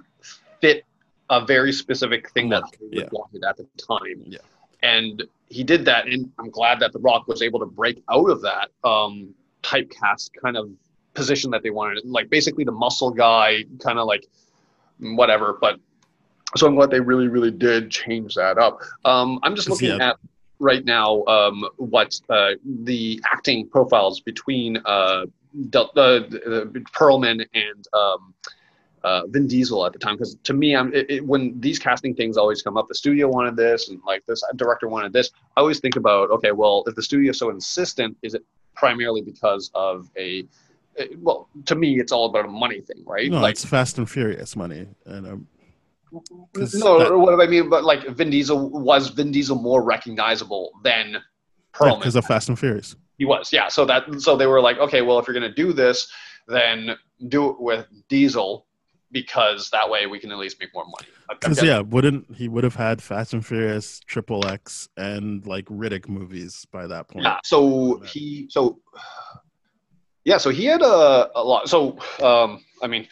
fit 0.60 0.84
a 1.30 1.44
very 1.44 1.72
specific 1.72 2.30
thing 2.30 2.48
that 2.50 2.62
Look, 2.62 2.76
yeah. 2.90 3.08
wanted 3.12 3.44
at 3.44 3.56
the 3.58 3.66
time. 3.76 4.24
Yeah. 4.26 4.38
and 4.82 5.24
he 5.50 5.64
did 5.64 5.84
that, 5.86 6.06
and 6.06 6.30
I'm 6.38 6.50
glad 6.50 6.78
that 6.80 6.92
The 6.92 6.98
Rock 7.00 7.26
was 7.26 7.40
able 7.42 7.58
to 7.60 7.66
break 7.66 8.02
out 8.10 8.28
of 8.30 8.42
that 8.42 8.68
um, 8.84 9.34
typecast 9.62 10.30
kind 10.42 10.56
of 10.56 10.70
position 11.14 11.50
that 11.50 11.62
they 11.62 11.70
wanted. 11.70 12.04
Like 12.04 12.28
basically 12.30 12.64
the 12.64 12.72
muscle 12.72 13.10
guy, 13.10 13.64
kind 13.80 13.98
of 13.98 14.06
like 14.06 14.26
whatever. 15.00 15.58
But 15.60 15.80
so 16.56 16.66
I'm 16.66 16.74
glad 16.74 16.90
they 16.90 17.00
really, 17.00 17.28
really 17.28 17.50
did 17.50 17.90
change 17.90 18.34
that 18.34 18.58
up. 18.58 18.80
Um, 19.04 19.38
I'm 19.42 19.54
just 19.54 19.68
looking 19.68 19.98
yeah. 19.98 20.10
at 20.10 20.16
right 20.58 20.84
now 20.84 21.24
um, 21.26 21.68
what 21.76 22.18
uh, 22.28 22.52
the 22.64 23.20
acting 23.30 23.68
profiles 23.68 24.20
between 24.20 24.78
uh, 24.84 25.26
Del- 25.70 25.92
uh, 25.96 26.00
uh, 26.00 26.64
Perlman 26.92 27.46
and 27.54 27.88
um, 27.92 28.34
uh, 29.04 29.22
Vin 29.28 29.46
Diesel 29.46 29.84
at 29.86 29.92
the 29.92 29.98
time. 29.98 30.14
Because 30.14 30.36
to 30.44 30.54
me, 30.54 30.74
I'm 30.74 30.92
it, 30.94 31.10
it, 31.10 31.26
when 31.26 31.58
these 31.60 31.78
casting 31.78 32.14
things 32.14 32.36
always 32.36 32.62
come 32.62 32.76
up, 32.76 32.88
the 32.88 32.94
studio 32.94 33.28
wanted 33.28 33.56
this, 33.56 33.88
and 33.88 34.00
like 34.06 34.24
this 34.26 34.42
director 34.56 34.88
wanted 34.88 35.12
this. 35.12 35.30
I 35.56 35.60
always 35.60 35.80
think 35.80 35.96
about 35.96 36.30
okay, 36.30 36.52
well, 36.52 36.84
if 36.86 36.94
the 36.94 37.02
studio 37.02 37.30
is 37.30 37.38
so 37.38 37.50
insistent, 37.50 38.16
is 38.22 38.34
it 38.34 38.44
primarily 38.74 39.22
because 39.22 39.70
of 39.74 40.08
a 40.16 40.46
uh, 40.98 41.04
well, 41.18 41.48
to 41.66 41.74
me, 41.74 42.00
it's 42.00 42.12
all 42.12 42.26
about 42.26 42.44
a 42.44 42.48
money 42.48 42.80
thing, 42.80 43.02
right? 43.06 43.30
No, 43.30 43.40
like, 43.40 43.52
it's 43.52 43.64
Fast 43.64 43.98
and 43.98 44.08
Furious 44.08 44.56
money. 44.56 44.86
And 45.06 45.26
um, 45.26 45.46
no, 46.12 46.98
that- 46.98 47.16
what 47.16 47.36
do 47.36 47.42
I 47.42 47.46
mean? 47.46 47.68
But 47.68 47.84
like 47.84 48.06
Vin 48.08 48.30
Diesel 48.30 48.70
was 48.70 49.08
Vin 49.08 49.30
Diesel 49.32 49.56
more 49.56 49.82
recognizable 49.82 50.72
than 50.82 51.16
Perlman? 51.72 51.98
because 51.98 52.16
of 52.16 52.24
Fast 52.24 52.48
and 52.48 52.58
Furious. 52.58 52.96
He 53.18 53.24
was, 53.24 53.52
yeah. 53.52 53.68
So 53.68 53.84
that 53.84 54.04
so 54.20 54.36
they 54.36 54.46
were 54.46 54.60
like, 54.60 54.78
okay, 54.78 55.02
well, 55.02 55.18
if 55.18 55.26
you're 55.26 55.34
gonna 55.34 55.52
do 55.52 55.72
this, 55.72 56.10
then 56.46 56.96
do 57.28 57.50
it 57.50 57.60
with 57.60 57.86
Diesel 58.08 58.66
because 59.10 59.70
that 59.70 59.88
way 59.88 60.06
we 60.06 60.18
can 60.18 60.30
at 60.30 60.38
least 60.38 60.58
make 60.60 60.72
more 60.74 60.84
money. 60.84 61.08
Because 61.28 61.62
yeah, 61.62 61.80
wouldn't 61.80 62.34
he 62.36 62.48
would 62.48 62.64
have 62.64 62.76
had 62.76 63.02
Fast 63.02 63.32
and 63.32 63.44
Furious, 63.44 64.00
Triple 64.00 64.46
X, 64.46 64.88
and 64.96 65.46
like 65.46 65.64
Riddick 65.66 66.08
movies 66.08 66.66
by 66.70 66.86
that 66.86 67.08
point? 67.08 67.24
yeah. 67.24 67.38
So 67.44 68.00
he 68.00 68.46
so 68.50 68.80
yeah, 70.28 70.36
so 70.36 70.50
he 70.50 70.66
had 70.66 70.82
a, 70.82 71.30
a 71.34 71.42
lot. 71.42 71.70
So 71.70 71.98
um, 72.22 72.62
I 72.82 72.86
mean, 72.86 73.08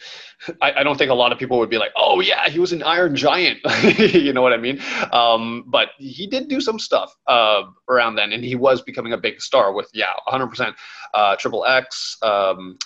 I, 0.61 0.73
I 0.73 0.83
don't 0.83 0.97
think 0.99 1.09
a 1.09 1.15
lot 1.15 1.31
of 1.31 1.39
people 1.39 1.57
would 1.57 1.69
be 1.69 1.79
like, 1.79 1.91
oh 1.95 2.19
yeah, 2.19 2.47
he 2.47 2.59
was 2.59 2.73
an 2.73 2.83
Iron 2.83 3.15
Giant. 3.15 3.57
you 3.97 4.33
know 4.33 4.43
what 4.43 4.53
I 4.53 4.57
mean? 4.57 4.79
Um, 5.11 5.63
but 5.65 5.89
he 5.97 6.27
did 6.27 6.47
do 6.47 6.61
some 6.61 6.77
stuff 6.77 7.15
uh, 7.25 7.63
around 7.89 8.17
then, 8.17 8.33
and 8.33 8.43
he 8.43 8.53
was 8.53 8.83
becoming 8.83 9.13
a 9.13 9.17
big 9.17 9.41
star 9.41 9.73
with 9.73 9.89
yeah, 9.95 10.13
100% 10.27 10.75
uh, 11.15 11.35
Triple 11.37 11.65
X, 11.65 12.17
um, 12.21 12.77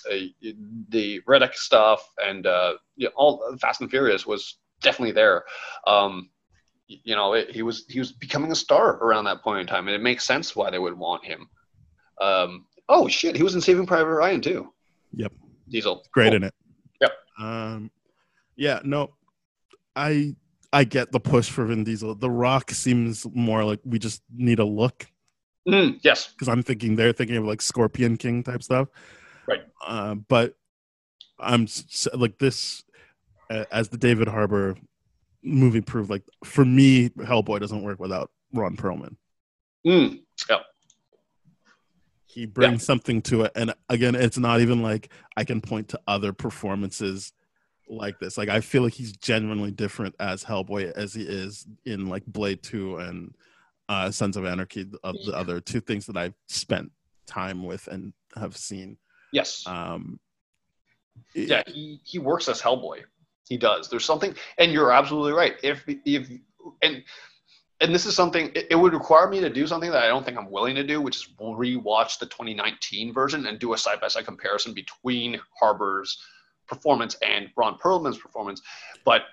the 0.88 1.20
Riddick 1.28 1.54
stuff, 1.54 2.02
and 2.26 2.48
uh, 2.48 2.76
yeah, 2.96 3.10
all 3.18 3.58
Fast 3.60 3.82
and 3.82 3.90
Furious 3.90 4.26
was 4.26 4.60
definitely 4.82 5.12
there. 5.12 5.44
Um, 5.86 6.30
you 6.88 7.16
know, 7.16 7.34
it, 7.34 7.52
he 7.52 7.64
was 7.64 7.84
he 7.90 8.00
was 8.00 8.14
becoming 8.14 8.54
a 8.54 8.56
star 8.56 8.96
around 9.04 9.26
that 9.26 9.42
point 9.42 9.60
in 9.60 9.68
time, 9.68 9.90
and 9.90 9.96
it 9.96 10.02
makes 10.02 10.24
sense 10.24 10.56
why 10.56 10.70
they 10.70 10.80
would 10.80 10.98
want 10.98 11.26
him. 11.26 11.50
Um, 12.22 12.66
oh 12.90 13.08
shit, 13.08 13.36
he 13.36 13.44
was 13.44 13.56
in 13.56 13.62
Saving 13.62 13.86
Private 13.86 14.14
Ryan 14.14 14.42
too. 14.42 14.74
Yep. 15.14 15.34
Diesel, 15.70 16.04
great 16.12 16.34
in 16.34 16.44
it. 16.44 16.54
Yep. 17.02 17.12
Um, 17.40 17.92
yeah, 18.56 18.80
no, 18.84 19.14
I 19.96 20.36
I 20.74 20.84
get 20.84 21.12
the 21.12 21.20
push 21.20 21.50
for 21.50 21.66
Vin 21.66 21.84
Diesel. 21.84 22.16
The 22.16 22.30
Rock 22.30 22.72
seems 22.72 23.26
more 23.34 23.64
like 23.64 23.80
we 23.84 24.00
just 24.00 24.22
need 24.36 24.60
a 24.60 24.66
look 24.66 25.08
Mm, 25.68 26.00
yes, 26.02 26.32
because 26.32 26.48
I'm 26.50 26.64
thinking 26.64 26.96
they're 26.96 27.14
thinking 27.14 27.38
of 27.38 27.46
like 27.46 27.62
Scorpion 27.62 28.18
King 28.18 28.44
type 28.44 28.64
stuff. 28.64 28.88
Right. 29.48 29.62
Uh, 29.86 30.16
but 30.16 30.56
I'm 31.40 31.68
like 32.14 32.38
this 32.40 32.84
uh, 33.50 33.66
as 33.72 33.90
the 33.90 33.98
David 33.98 34.28
Harbour 34.28 34.76
movie 35.44 35.82
proved. 35.82 36.10
Like 36.10 36.24
for 36.44 36.66
me, 36.66 37.10
Hellboy 37.10 37.60
doesn't 37.60 37.84
work 37.84 38.00
without 38.00 38.32
Ron 38.54 38.76
Perlman. 38.76 39.16
mm, 39.86 40.20
he 42.34 42.46
brings 42.46 42.86
something 42.86 43.22
to 43.22 43.44
it 43.44 43.52
and 43.56 43.74
again 43.90 44.16
it's 44.16 44.38
not 44.38 44.62
even 44.62 44.82
like 44.82 45.10
i 45.38 45.44
can 45.44 45.62
point 45.62 45.88
to 45.90 46.00
other 46.08 46.32
performances 46.34 47.34
like 47.90 48.20
this 48.20 48.38
like 48.38 48.50
i 48.50 48.62
feel 48.62 48.84
like 48.84 48.94
he's 48.94 49.12
genuinely 49.12 49.72
different 49.72 50.16
as 50.20 50.44
hellboy 50.44 50.92
as 50.94 51.14
he 51.14 51.24
is 51.24 51.68
in 51.86 52.08
like 52.08 52.26
blade 52.26 52.62
2 52.64 52.98
and 52.98 53.36
uh 53.90 54.10
sons 54.10 54.38
of 54.38 54.46
anarchy 54.46 54.90
of 55.04 55.16
the 55.26 55.36
other 55.36 55.60
two 55.60 55.82
things 55.82 56.06
that 56.06 56.16
i've 56.16 56.36
spent 56.48 56.90
time 57.28 57.64
with 57.64 57.88
and 57.88 58.14
have 58.36 58.56
seen 58.56 58.98
yes. 59.34 59.66
um 59.68 60.20
yeah, 61.34 61.64
he, 61.68 62.00
he 62.04 62.20
works 62.20 62.48
as 62.48 62.62
Hellboy. 62.62 63.04
He 63.48 63.58
does. 63.58 63.90
There's 63.90 64.06
something, 64.06 64.36
and 64.58 64.72
you're 64.72 64.92
absolutely 64.92 65.34
right. 65.34 65.56
If 65.62 65.84
if 65.88 66.30
and 66.82 67.04
and 67.82 67.94
this 67.94 68.06
is 68.06 68.16
something, 68.16 68.52
it, 68.54 68.76
would 68.76 68.94
require 68.94 69.28
me 69.28 69.40
to 69.42 69.50
do 69.50 69.66
something 69.68 69.92
that 69.92 70.04
I 70.04 70.08
don't 70.08 70.24
think 70.24 70.38
I'm 70.38 70.50
willing 70.50 70.76
to 70.76 70.84
do, 70.84 71.02
which 71.02 71.16
is 71.18 71.28
rewatch 71.40 72.20
the 72.20 72.28
2019 72.28 73.14
version 73.14 73.48
and 73.48 73.60
do 73.60 73.74
a 73.74 73.78
side 73.78 74.00
by 74.00 74.08
side 74.08 74.26
comparison 74.26 74.74
between 74.74 75.40
Harbour's 75.60 76.18
performance 76.68 77.18
and 77.26 77.50
Ron 77.58 77.78
Perlman's 77.78 78.18
performance. 78.18 78.62
But 79.04 79.24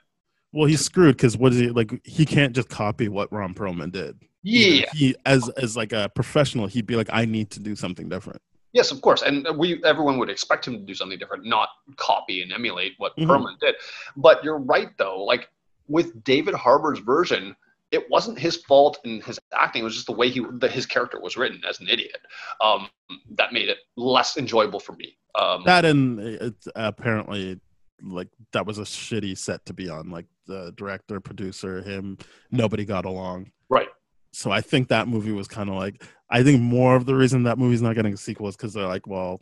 well 0.52 0.66
he's 0.66 0.84
screwed 0.84 1.16
because 1.16 1.36
what 1.36 1.52
is 1.52 1.58
he 1.58 1.68
like 1.68 1.92
he 2.04 2.24
can't 2.24 2.54
just 2.54 2.70
copy 2.70 3.06
what 3.06 3.30
ron 3.30 3.52
perlman 3.52 3.92
did 3.92 4.18
yeah, 4.42 4.86
he 4.94 5.14
as 5.26 5.46
as 5.50 5.76
like 5.76 5.92
a 5.92 6.08
professional 6.14 6.66
he'd 6.66 6.86
be 6.86 6.96
like 6.96 7.10
i 7.12 7.26
need 7.26 7.50
to 7.50 7.60
do 7.60 7.76
something 7.76 8.08
different 8.08 8.40
Yes, 8.72 8.90
of 8.90 9.00
course, 9.00 9.22
and 9.22 9.46
we 9.56 9.82
everyone 9.84 10.18
would 10.18 10.28
expect 10.28 10.66
him 10.66 10.74
to 10.74 10.80
do 10.80 10.94
something 10.94 11.18
different, 11.18 11.46
not 11.46 11.70
copy 11.96 12.42
and 12.42 12.52
emulate 12.52 12.92
what 12.98 13.16
Mhm. 13.16 13.26
Perlman 13.26 13.58
did. 13.60 13.76
But 14.16 14.44
you're 14.44 14.58
right, 14.58 14.90
though. 14.98 15.24
Like 15.24 15.48
with 15.86 16.22
David 16.22 16.54
Harbour's 16.54 16.98
version, 16.98 17.56
it 17.90 18.04
wasn't 18.10 18.38
his 18.38 18.56
fault 18.56 18.98
in 19.04 19.20
his 19.22 19.38
acting. 19.54 19.82
It 19.82 19.84
was 19.84 19.94
just 19.94 20.06
the 20.06 20.12
way 20.12 20.28
he 20.28 20.44
the, 20.58 20.68
his 20.68 20.86
character 20.86 21.20
was 21.20 21.36
written 21.36 21.60
as 21.68 21.80
an 21.80 21.88
idiot. 21.88 22.18
Um, 22.62 22.88
that 23.36 23.52
made 23.52 23.68
it 23.68 23.78
less 23.96 24.36
enjoyable 24.36 24.80
for 24.80 24.92
me. 24.92 25.16
Um, 25.38 25.62
that 25.64 25.84
and 25.84 26.20
it's 26.20 26.68
apparently 26.74 27.60
like 28.02 28.28
that 28.52 28.66
was 28.66 28.78
a 28.78 28.82
shitty 28.82 29.36
set 29.36 29.64
to 29.66 29.72
be 29.72 29.88
on 29.88 30.10
like 30.10 30.26
the 30.46 30.72
director 30.76 31.20
producer 31.20 31.82
him 31.82 32.16
nobody 32.50 32.84
got 32.84 33.04
along 33.04 33.50
right. 33.68 33.88
so 34.32 34.50
i 34.50 34.60
think 34.60 34.88
that 34.88 35.08
movie 35.08 35.32
was 35.32 35.48
kind 35.48 35.68
of 35.68 35.74
like 35.74 36.04
i 36.30 36.42
think 36.42 36.60
more 36.60 36.96
of 36.96 37.06
the 37.06 37.14
reason 37.14 37.42
that 37.42 37.58
movie's 37.58 37.82
not 37.82 37.94
getting 37.94 38.14
a 38.14 38.16
sequel 38.16 38.48
is 38.48 38.56
because 38.56 38.72
they're 38.72 38.86
like 38.86 39.06
well 39.06 39.40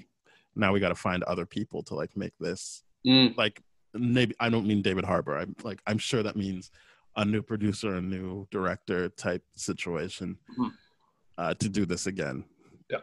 now 0.55 0.73
we 0.73 0.81
got 0.81 0.89
to 0.89 0.95
find 0.95 1.23
other 1.25 1.47
people 1.47 1.83
to 1.83 1.95
like 1.95 2.17
make 2.17 2.33
this 2.41 2.83
Mm, 3.07 3.37
like 3.37 3.63
maybe 3.95 4.35
i 4.41 4.49
don't 4.49 4.67
mean 4.67 4.83
david 4.83 5.05
harbour 5.05 5.39
i'm 5.39 5.55
like 5.63 5.81
i'm 5.87 5.99
sure 5.99 6.25
that 6.25 6.35
means 6.35 6.73
a 7.17 7.25
new 7.25 7.43
producer 7.43 7.95
a 7.97 8.01
new 8.01 8.47
director 8.51 9.09
type 9.09 9.43
situation 9.55 10.37
Mhm. 10.59 10.71
uh, 11.39 11.55
to 11.55 11.69
do 11.69 11.87
this 11.87 12.07
again. 12.07 12.45
Yeah. 12.91 12.99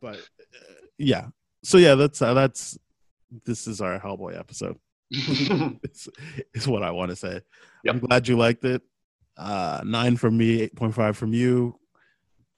but 0.00 0.16
uh, 0.16 0.74
yeah. 0.98 1.28
So 1.62 1.78
yeah 1.78 1.94
that's 1.94 2.20
uh, 2.22 2.34
that's 2.34 2.78
this 3.44 3.66
is 3.66 3.80
our 3.80 3.98
hellboy 4.00 4.38
episode. 4.38 4.76
It's, 5.82 6.08
is 6.54 6.66
what 6.68 6.82
i 6.82 6.90
want 6.90 7.10
to 7.10 7.16
say. 7.16 7.40
Yep. 7.84 7.94
i'm 7.94 8.00
glad 8.00 8.28
you 8.28 8.36
liked 8.36 8.64
it. 8.64 8.82
Uh 9.36 9.80
nine 9.84 10.16
from 10.16 10.36
me 10.36 10.68
8.5 10.68 11.14
from 11.16 11.32
you. 11.32 11.78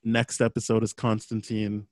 Next 0.03 0.41
episode 0.41 0.83
is 0.83 0.93
constantine 0.93 1.87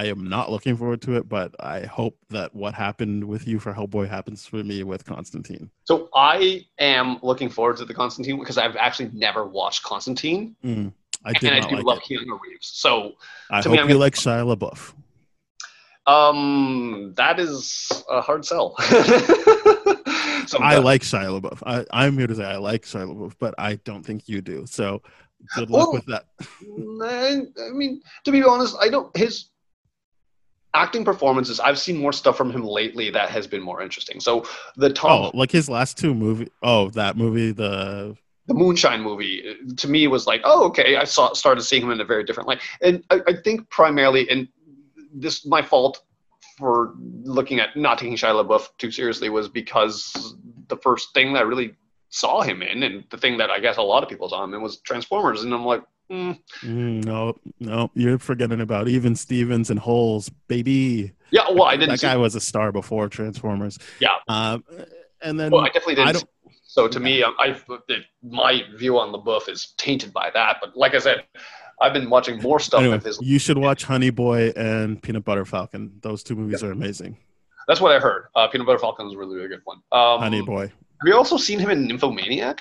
i 0.00 0.02
am 0.12 0.20
not 0.36 0.46
looking 0.54 0.76
forward 0.76 1.00
to 1.00 1.10
it 1.18 1.24
but 1.28 1.48
i 1.60 1.80
hope 1.98 2.16
that 2.30 2.48
what 2.62 2.72
happened 2.74 3.22
with 3.32 3.46
you 3.50 3.58
for 3.58 3.72
hellboy 3.78 4.06
happens 4.08 4.46
for 4.50 4.62
me 4.70 4.82
with 4.82 5.02
constantine 5.04 5.70
so 5.90 6.08
I 6.14 6.64
am 6.78 7.18
looking 7.22 7.50
forward 7.50 7.76
to 7.80 7.84
the 7.84 7.92
Constantine 8.02 8.38
because 8.38 8.56
I've 8.62 8.76
actually 8.86 9.10
never 9.12 9.42
watched 9.46 9.82
Constantine. 9.82 10.56
Mm. 10.64 10.92
I 11.24 11.32
did 11.34 11.52
and 11.52 11.62
I 11.64 11.68
do 11.68 11.76
like 11.76 11.84
love 11.84 11.98
it. 11.98 12.04
Keanu 12.08 12.38
Reeves. 12.40 12.68
So 12.84 13.12
I 13.50 13.60
to 13.60 13.68
hope 13.68 13.74
me, 13.76 13.78
I'm 13.82 13.88
you 13.88 13.94
gonna- 13.94 14.00
like 14.06 14.14
Shia 14.14 14.44
LaBeouf. 14.56 14.80
um, 16.06 17.12
that 17.16 17.38
is 17.38 17.90
a 18.10 18.20
hard 18.22 18.44
sell. 18.46 18.76
so 20.46 20.58
I 20.60 20.78
like 20.78 21.02
Shia 21.02 21.38
LaBeouf. 21.40 21.62
I, 21.66 21.84
I'm 21.92 22.16
here 22.16 22.26
to 22.26 22.34
say 22.34 22.44
I 22.44 22.56
like 22.56 22.82
Shia 22.84 23.06
LaBeouf, 23.06 23.34
but 23.38 23.54
I 23.58 23.74
don't 23.84 24.02
think 24.02 24.28
you 24.28 24.40
do. 24.40 24.64
So 24.66 25.02
good 25.56 25.68
luck 25.70 25.92
Well, 25.92 25.92
with 25.94 26.06
that. 26.06 26.24
I 27.68 27.70
mean, 27.72 28.00
to 28.24 28.32
be 28.32 28.42
honest, 28.42 28.76
I 28.80 28.88
don't. 28.88 29.14
His 29.16 29.50
acting 30.74 31.04
performances, 31.04 31.60
I've 31.60 31.78
seen 31.78 31.96
more 31.96 32.12
stuff 32.12 32.36
from 32.36 32.50
him 32.50 32.64
lately 32.64 33.10
that 33.10 33.30
has 33.30 33.46
been 33.46 33.62
more 33.62 33.80
interesting. 33.80 34.20
So 34.20 34.44
the 34.76 34.90
Tom, 34.90 35.10
Oh, 35.26 35.30
like 35.36 35.50
his 35.50 35.68
last 35.68 35.96
two 35.96 36.14
movie. 36.14 36.50
Oh, 36.62 36.90
that 36.90 37.16
movie, 37.16 37.52
the 37.52 38.16
the 38.46 38.54
Moonshine 38.54 39.00
movie, 39.00 39.42
uh, 39.48 39.74
to 39.76 39.88
me 39.88 40.06
was 40.06 40.26
like, 40.26 40.42
oh, 40.44 40.66
okay. 40.66 40.96
I 40.96 41.04
saw 41.04 41.32
started 41.32 41.62
seeing 41.62 41.82
him 41.82 41.90
in 41.90 42.00
a 42.00 42.04
very 42.04 42.24
different 42.24 42.48
light, 42.48 42.60
and 42.82 43.02
I, 43.10 43.20
I 43.26 43.32
think 43.42 43.68
primarily, 43.70 44.28
and 44.28 44.48
this 45.14 45.46
my 45.46 45.62
fault 45.62 46.02
for 46.58 46.94
looking 47.22 47.58
at 47.58 47.76
not 47.76 47.98
taking 47.98 48.16
Shia 48.16 48.44
LaBeouf 48.44 48.68
too 48.78 48.90
seriously 48.90 49.28
was 49.28 49.48
because 49.48 50.36
the 50.68 50.76
first 50.76 51.12
thing 51.14 51.32
that 51.32 51.40
I 51.40 51.42
really 51.42 51.74
saw 52.10 52.42
him 52.42 52.62
in, 52.62 52.82
and 52.82 53.04
the 53.10 53.16
thing 53.16 53.38
that 53.38 53.50
I 53.50 53.58
guess 53.58 53.76
a 53.76 53.82
lot 53.82 54.02
of 54.02 54.08
people 54.08 54.28
saw 54.28 54.44
him 54.44 54.54
in 54.54 54.62
was 54.62 54.78
Transformers, 54.80 55.42
and 55.42 55.52
I'm 55.54 55.64
like, 55.64 55.82
mm, 56.10 56.38
Mm, 56.62 57.04
no, 57.04 57.36
no, 57.60 57.90
you're 57.94 58.18
forgetting 58.18 58.60
about 58.60 58.88
even 58.88 59.14
Stevens 59.16 59.70
and 59.70 59.78
Holes, 59.78 60.28
baby. 60.48 61.12
yeah. 61.30 61.44
Well, 61.50 61.64
I 61.64 61.76
didn't. 61.76 61.90
That 61.90 62.00
see, 62.00 62.06
guy 62.06 62.16
was 62.16 62.34
a 62.34 62.40
star 62.40 62.72
before 62.72 63.08
Transformers. 63.08 63.78
Yeah. 64.00 64.16
Um, 64.28 64.64
and 65.22 65.38
then 65.40 65.50
well, 65.52 65.62
I 65.62 65.66
definitely 65.68 65.96
didn't. 65.96 66.16
I 66.16 66.18
see-. 66.20 66.26
So 66.66 66.88
to 66.88 66.98
me, 67.00 67.22
I, 67.22 67.30
I 67.38 67.56
my 68.22 68.62
view 68.76 68.98
on 68.98 69.12
LaBeouf 69.12 69.48
is 69.48 69.74
tainted 69.78 70.12
by 70.12 70.30
that. 70.34 70.56
But 70.60 70.76
like 70.76 70.94
I 70.94 70.98
said, 70.98 71.24
I've 71.80 71.92
been 71.92 72.10
watching 72.10 72.40
more 72.40 72.58
stuff 72.58 72.80
Anyway, 72.80 72.96
of 72.96 73.04
his. 73.04 73.18
you 73.22 73.38
should 73.38 73.58
watch 73.58 73.84
Honey 73.84 74.10
Boy 74.10 74.50
and 74.56 75.00
Peanut 75.02 75.24
Butter 75.24 75.44
Falcon. 75.44 75.92
Those 76.02 76.22
two 76.24 76.34
movies 76.34 76.62
are 76.64 76.72
amazing. 76.72 77.16
That's 77.68 77.80
what 77.80 77.92
I 77.92 77.98
heard. 78.00 78.26
Uh, 78.34 78.48
Peanut 78.48 78.66
Butter 78.66 78.78
Falcon 78.80 79.06
is 79.06 79.14
really, 79.16 79.36
really 79.36 79.48
good 79.48 79.60
one. 79.64 79.78
Um, 79.92 80.18
Honey 80.20 80.42
Boy. 80.42 80.62
Have 80.66 81.06
you 81.06 81.14
also 81.16 81.36
seen 81.36 81.58
him 81.60 81.70
in 81.70 81.86
Nymphomaniac? 81.86 82.60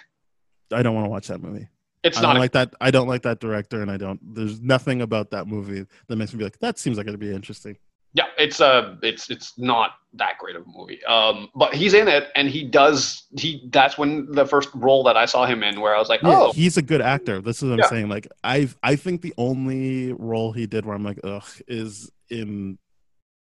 I 0.72 0.82
don't 0.84 0.94
want 0.95 1.06
to 1.06 1.10
watch 1.10 1.28
that 1.28 1.41
movie. 1.41 1.68
It's 2.04 2.18
I 2.18 2.22
not 2.22 2.28
don't 2.30 2.38
a- 2.38 2.40
like 2.40 2.52
that. 2.54 2.74
I 2.82 2.92
don't 2.92 3.08
like 3.08 3.22
that 3.24 3.40
director, 3.40 3.82
and 3.82 3.90
I 3.90 3.98
don't. 3.98 4.20
There's 4.36 4.60
nothing 4.62 5.02
about 5.02 5.32
that 5.32 5.48
movie 5.48 5.86
that 6.08 6.16
makes 6.16 6.34
me 6.34 6.38
be 6.40 6.44
like, 6.44 6.60
that 6.60 6.78
seems 6.78 6.98
like 6.98 7.08
it'd 7.08 7.20
be 7.20 7.34
interesting. 7.34 7.78
yeah, 8.14 8.26
it's 8.38 8.62
uh 8.62 8.96
it's 9.02 9.30
it's 9.32 9.58
not 9.58 9.92
that 10.14 10.38
great 10.38 10.56
of 10.56 10.64
a 10.64 10.70
movie. 10.70 11.04
Um, 11.06 11.50
but 11.56 11.74
he's 11.74 11.94
in 11.96 12.08
it, 12.08 12.28
and 12.36 12.48
he 12.50 12.64
does 12.66 13.24
he. 13.38 13.68
That's 13.72 13.98
when 13.98 14.32
the 14.32 14.46
first 14.46 14.70
role 14.76 15.04
that 15.06 15.18
I 15.18 15.26
saw 15.26 15.46
him 15.46 15.64
in, 15.64 15.82
where 15.82 15.96
I 15.96 16.00
was 16.00 16.10
like, 16.10 16.22
Yeah, 16.22 16.38
oh, 16.40 16.52
he's 16.52 16.78
a 16.78 16.82
good 16.82 17.02
actor. 17.02 17.42
This 17.42 17.64
is 17.64 17.70
what 17.70 17.80
I'm 17.80 17.90
saying. 17.90 18.10
Like, 18.10 18.28
I 18.44 18.70
I 18.84 18.96
think 18.98 19.22
the 19.22 19.34
only 19.38 20.12
role 20.14 20.52
he 20.52 20.68
did 20.68 20.86
where 20.86 20.96
I'm 20.96 21.04
like, 21.04 21.20
ugh, 21.24 21.48
is 21.68 22.12
in 22.30 22.78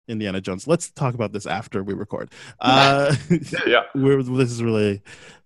Indiana 0.09 0.41
Jones. 0.41 0.67
Let's 0.67 0.91
talk 0.91 1.15
about 1.15 1.33
this 1.33 1.47
after 1.47 1.83
we 1.83 1.95
record. 1.95 2.31
Uh, 2.61 3.15
yeah, 3.67 3.83
we're 3.95 4.23
this 4.23 4.51
is 4.51 4.63
really 4.63 5.01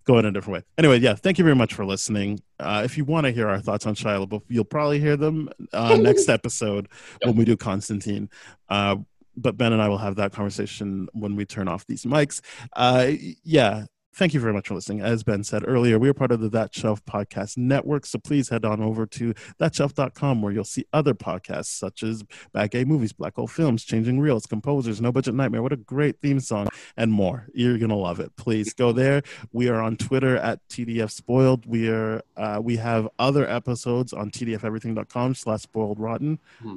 going 0.05 0.24
a 0.24 0.32
different 0.32 0.55
way. 0.55 0.62
Anyway, 0.78 0.98
yeah, 0.98 1.14
thank 1.14 1.39
you 1.39 1.44
very 1.44 1.55
much 1.55 1.74
for 1.74 1.84
listening. 1.84 2.40
Uh, 2.59 2.82
if 2.84 2.97
you 2.97 3.05
want 3.05 3.26
to 3.26 3.32
hear 3.32 3.48
our 3.48 3.60
thoughts 3.60 3.86
on 3.86 3.94
Shia 3.94 4.26
LaBeouf, 4.26 4.43
you'll 4.48 4.64
probably 4.64 4.98
hear 4.98 5.16
them 5.16 5.48
uh, 5.72 5.97
next 6.01 6.28
episode 6.28 6.89
when 7.24 7.36
we 7.36 7.44
do 7.44 7.56
Constantine. 7.56 8.30
Uh, 8.68 8.97
but 9.36 9.56
Ben 9.56 9.72
and 9.72 9.80
I 9.80 9.89
will 9.89 9.98
have 9.98 10.16
that 10.16 10.32
conversation 10.32 11.09
when 11.12 11.36
we 11.36 11.44
turn 11.44 11.68
off 11.68 11.86
these 11.86 12.05
mics. 12.05 12.40
Uh, 12.72 13.12
yeah. 13.44 13.84
Thank 14.14 14.34
you 14.34 14.40
very 14.40 14.52
much 14.52 14.68
for 14.68 14.74
listening. 14.74 15.01
As 15.01 15.22
Ben 15.22 15.43
said 15.43 15.64
earlier, 15.66 15.98
we 15.98 16.06
are 16.06 16.14
part 16.14 16.32
of 16.32 16.40
the 16.40 16.51
That 16.51 16.74
Shelf 16.74 17.02
Podcast 17.06 17.56
Network. 17.56 18.05
So 18.05 18.18
please 18.18 18.51
head 18.51 18.62
on 18.62 18.82
over 18.82 19.06
to 19.06 19.32
thatshelf.com 19.59 20.43
where 20.43 20.52
you'll 20.52 20.64
see 20.64 20.84
other 20.93 21.14
podcasts 21.14 21.78
such 21.78 22.02
as 22.02 22.22
Bad 22.52 22.72
Gay 22.72 22.84
Movies, 22.84 23.14
Black 23.14 23.36
Hole 23.36 23.47
Films, 23.47 23.84
Changing 23.84 24.20
Reels, 24.20 24.44
Composers, 24.44 25.01
No 25.01 25.12
Budget 25.12 25.34
Nightmare. 25.34 25.62
What 25.62 25.72
a 25.72 25.78
great 25.78 26.20
theme 26.20 26.40
song 26.40 26.68
and 26.98 27.10
more. 27.10 27.47
You're 27.55 27.78
going 27.78 27.89
to 27.89 27.97
love 27.97 28.20
it. 28.20 28.36
Please 28.36 28.74
go 28.74 28.93
there. 28.93 29.22
We 29.51 29.70
are 29.70 29.80
on 29.80 29.97
Twitter 29.97 30.36
at 30.36 30.60
TDF 30.68 31.10
Spoiled. 31.10 31.64
We 31.64 31.89
are 31.89 32.20
uh, 32.36 32.60
we 32.62 32.76
have 32.76 33.09
other 33.18 33.48
episodes 33.48 34.12
on 34.12 34.30
tdfeverything.com 34.30 35.34
slash 35.34 35.62
spoiled 35.62 35.98
rotten. 35.98 36.39
Hmm. 36.60 36.76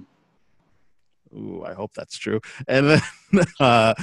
Ooh, 1.35 1.63
I 1.65 1.73
hope 1.73 1.93
that's 1.93 2.17
true. 2.17 2.39
And 2.67 2.89
then 2.89 3.01
uh, 3.59 3.93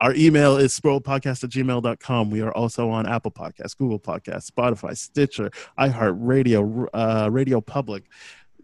our 0.00 0.14
email 0.14 0.56
is 0.56 0.78
spoiledpodcast 0.78 1.44
at 1.44 1.50
gmail.com. 1.50 2.30
We 2.30 2.42
are 2.42 2.52
also 2.52 2.88
on 2.90 3.06
Apple 3.06 3.32
Podcasts, 3.32 3.76
Google 3.76 3.98
Podcasts, 3.98 4.50
Spotify, 4.50 4.96
Stitcher, 4.96 5.50
iHeartRadio, 5.78 6.86
uh, 6.94 7.28
Radio 7.30 7.60
Public. 7.60 8.04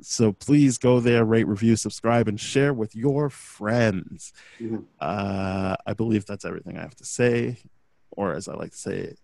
So 0.00 0.32
please 0.32 0.78
go 0.78 1.00
there, 1.00 1.24
rate, 1.24 1.46
review, 1.46 1.76
subscribe, 1.76 2.28
and 2.28 2.38
share 2.38 2.72
with 2.74 2.94
your 2.94 3.30
friends. 3.30 4.32
Mhm. 4.60 4.84
Uh, 5.00 5.76
I 5.86 5.94
believe 5.94 6.26
that's 6.26 6.44
everything 6.44 6.76
I 6.76 6.82
have 6.82 6.96
to 6.96 7.04
say, 7.04 7.58
or 8.10 8.34
as 8.34 8.48
I 8.48 8.54
like 8.54 8.72
to 8.72 8.76
say, 8.76 9.14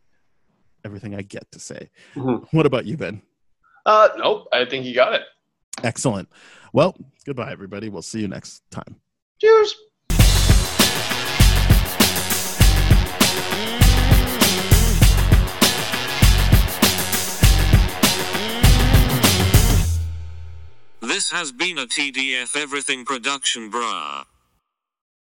everything 0.84 1.14
I 1.14 1.22
get 1.22 1.50
to 1.52 1.58
say. 1.58 1.90
Mhm. 2.14 2.46
What 2.52 2.66
about 2.66 2.86
you, 2.86 2.96
Ben? 2.96 3.22
uh, 3.86 4.08
nope, 4.18 4.46
I 4.52 4.66
think 4.66 4.84
you 4.84 4.94
got 4.94 5.14
it. 5.14 5.22
Excellent. 5.82 6.28
Well, 6.72 6.96
goodbye, 7.24 7.52
everybody. 7.52 7.88
We'll 7.88 8.02
see 8.02 8.20
you 8.20 8.28
next 8.28 8.62
time. 8.70 8.96
Cheers. 9.40 9.74
This 21.00 21.30
has 21.30 21.52
been 21.52 21.78
a 21.78 21.86
TDF 21.86 22.56
Everything 22.56 23.04
production, 23.04 23.70
brah. 23.70 24.24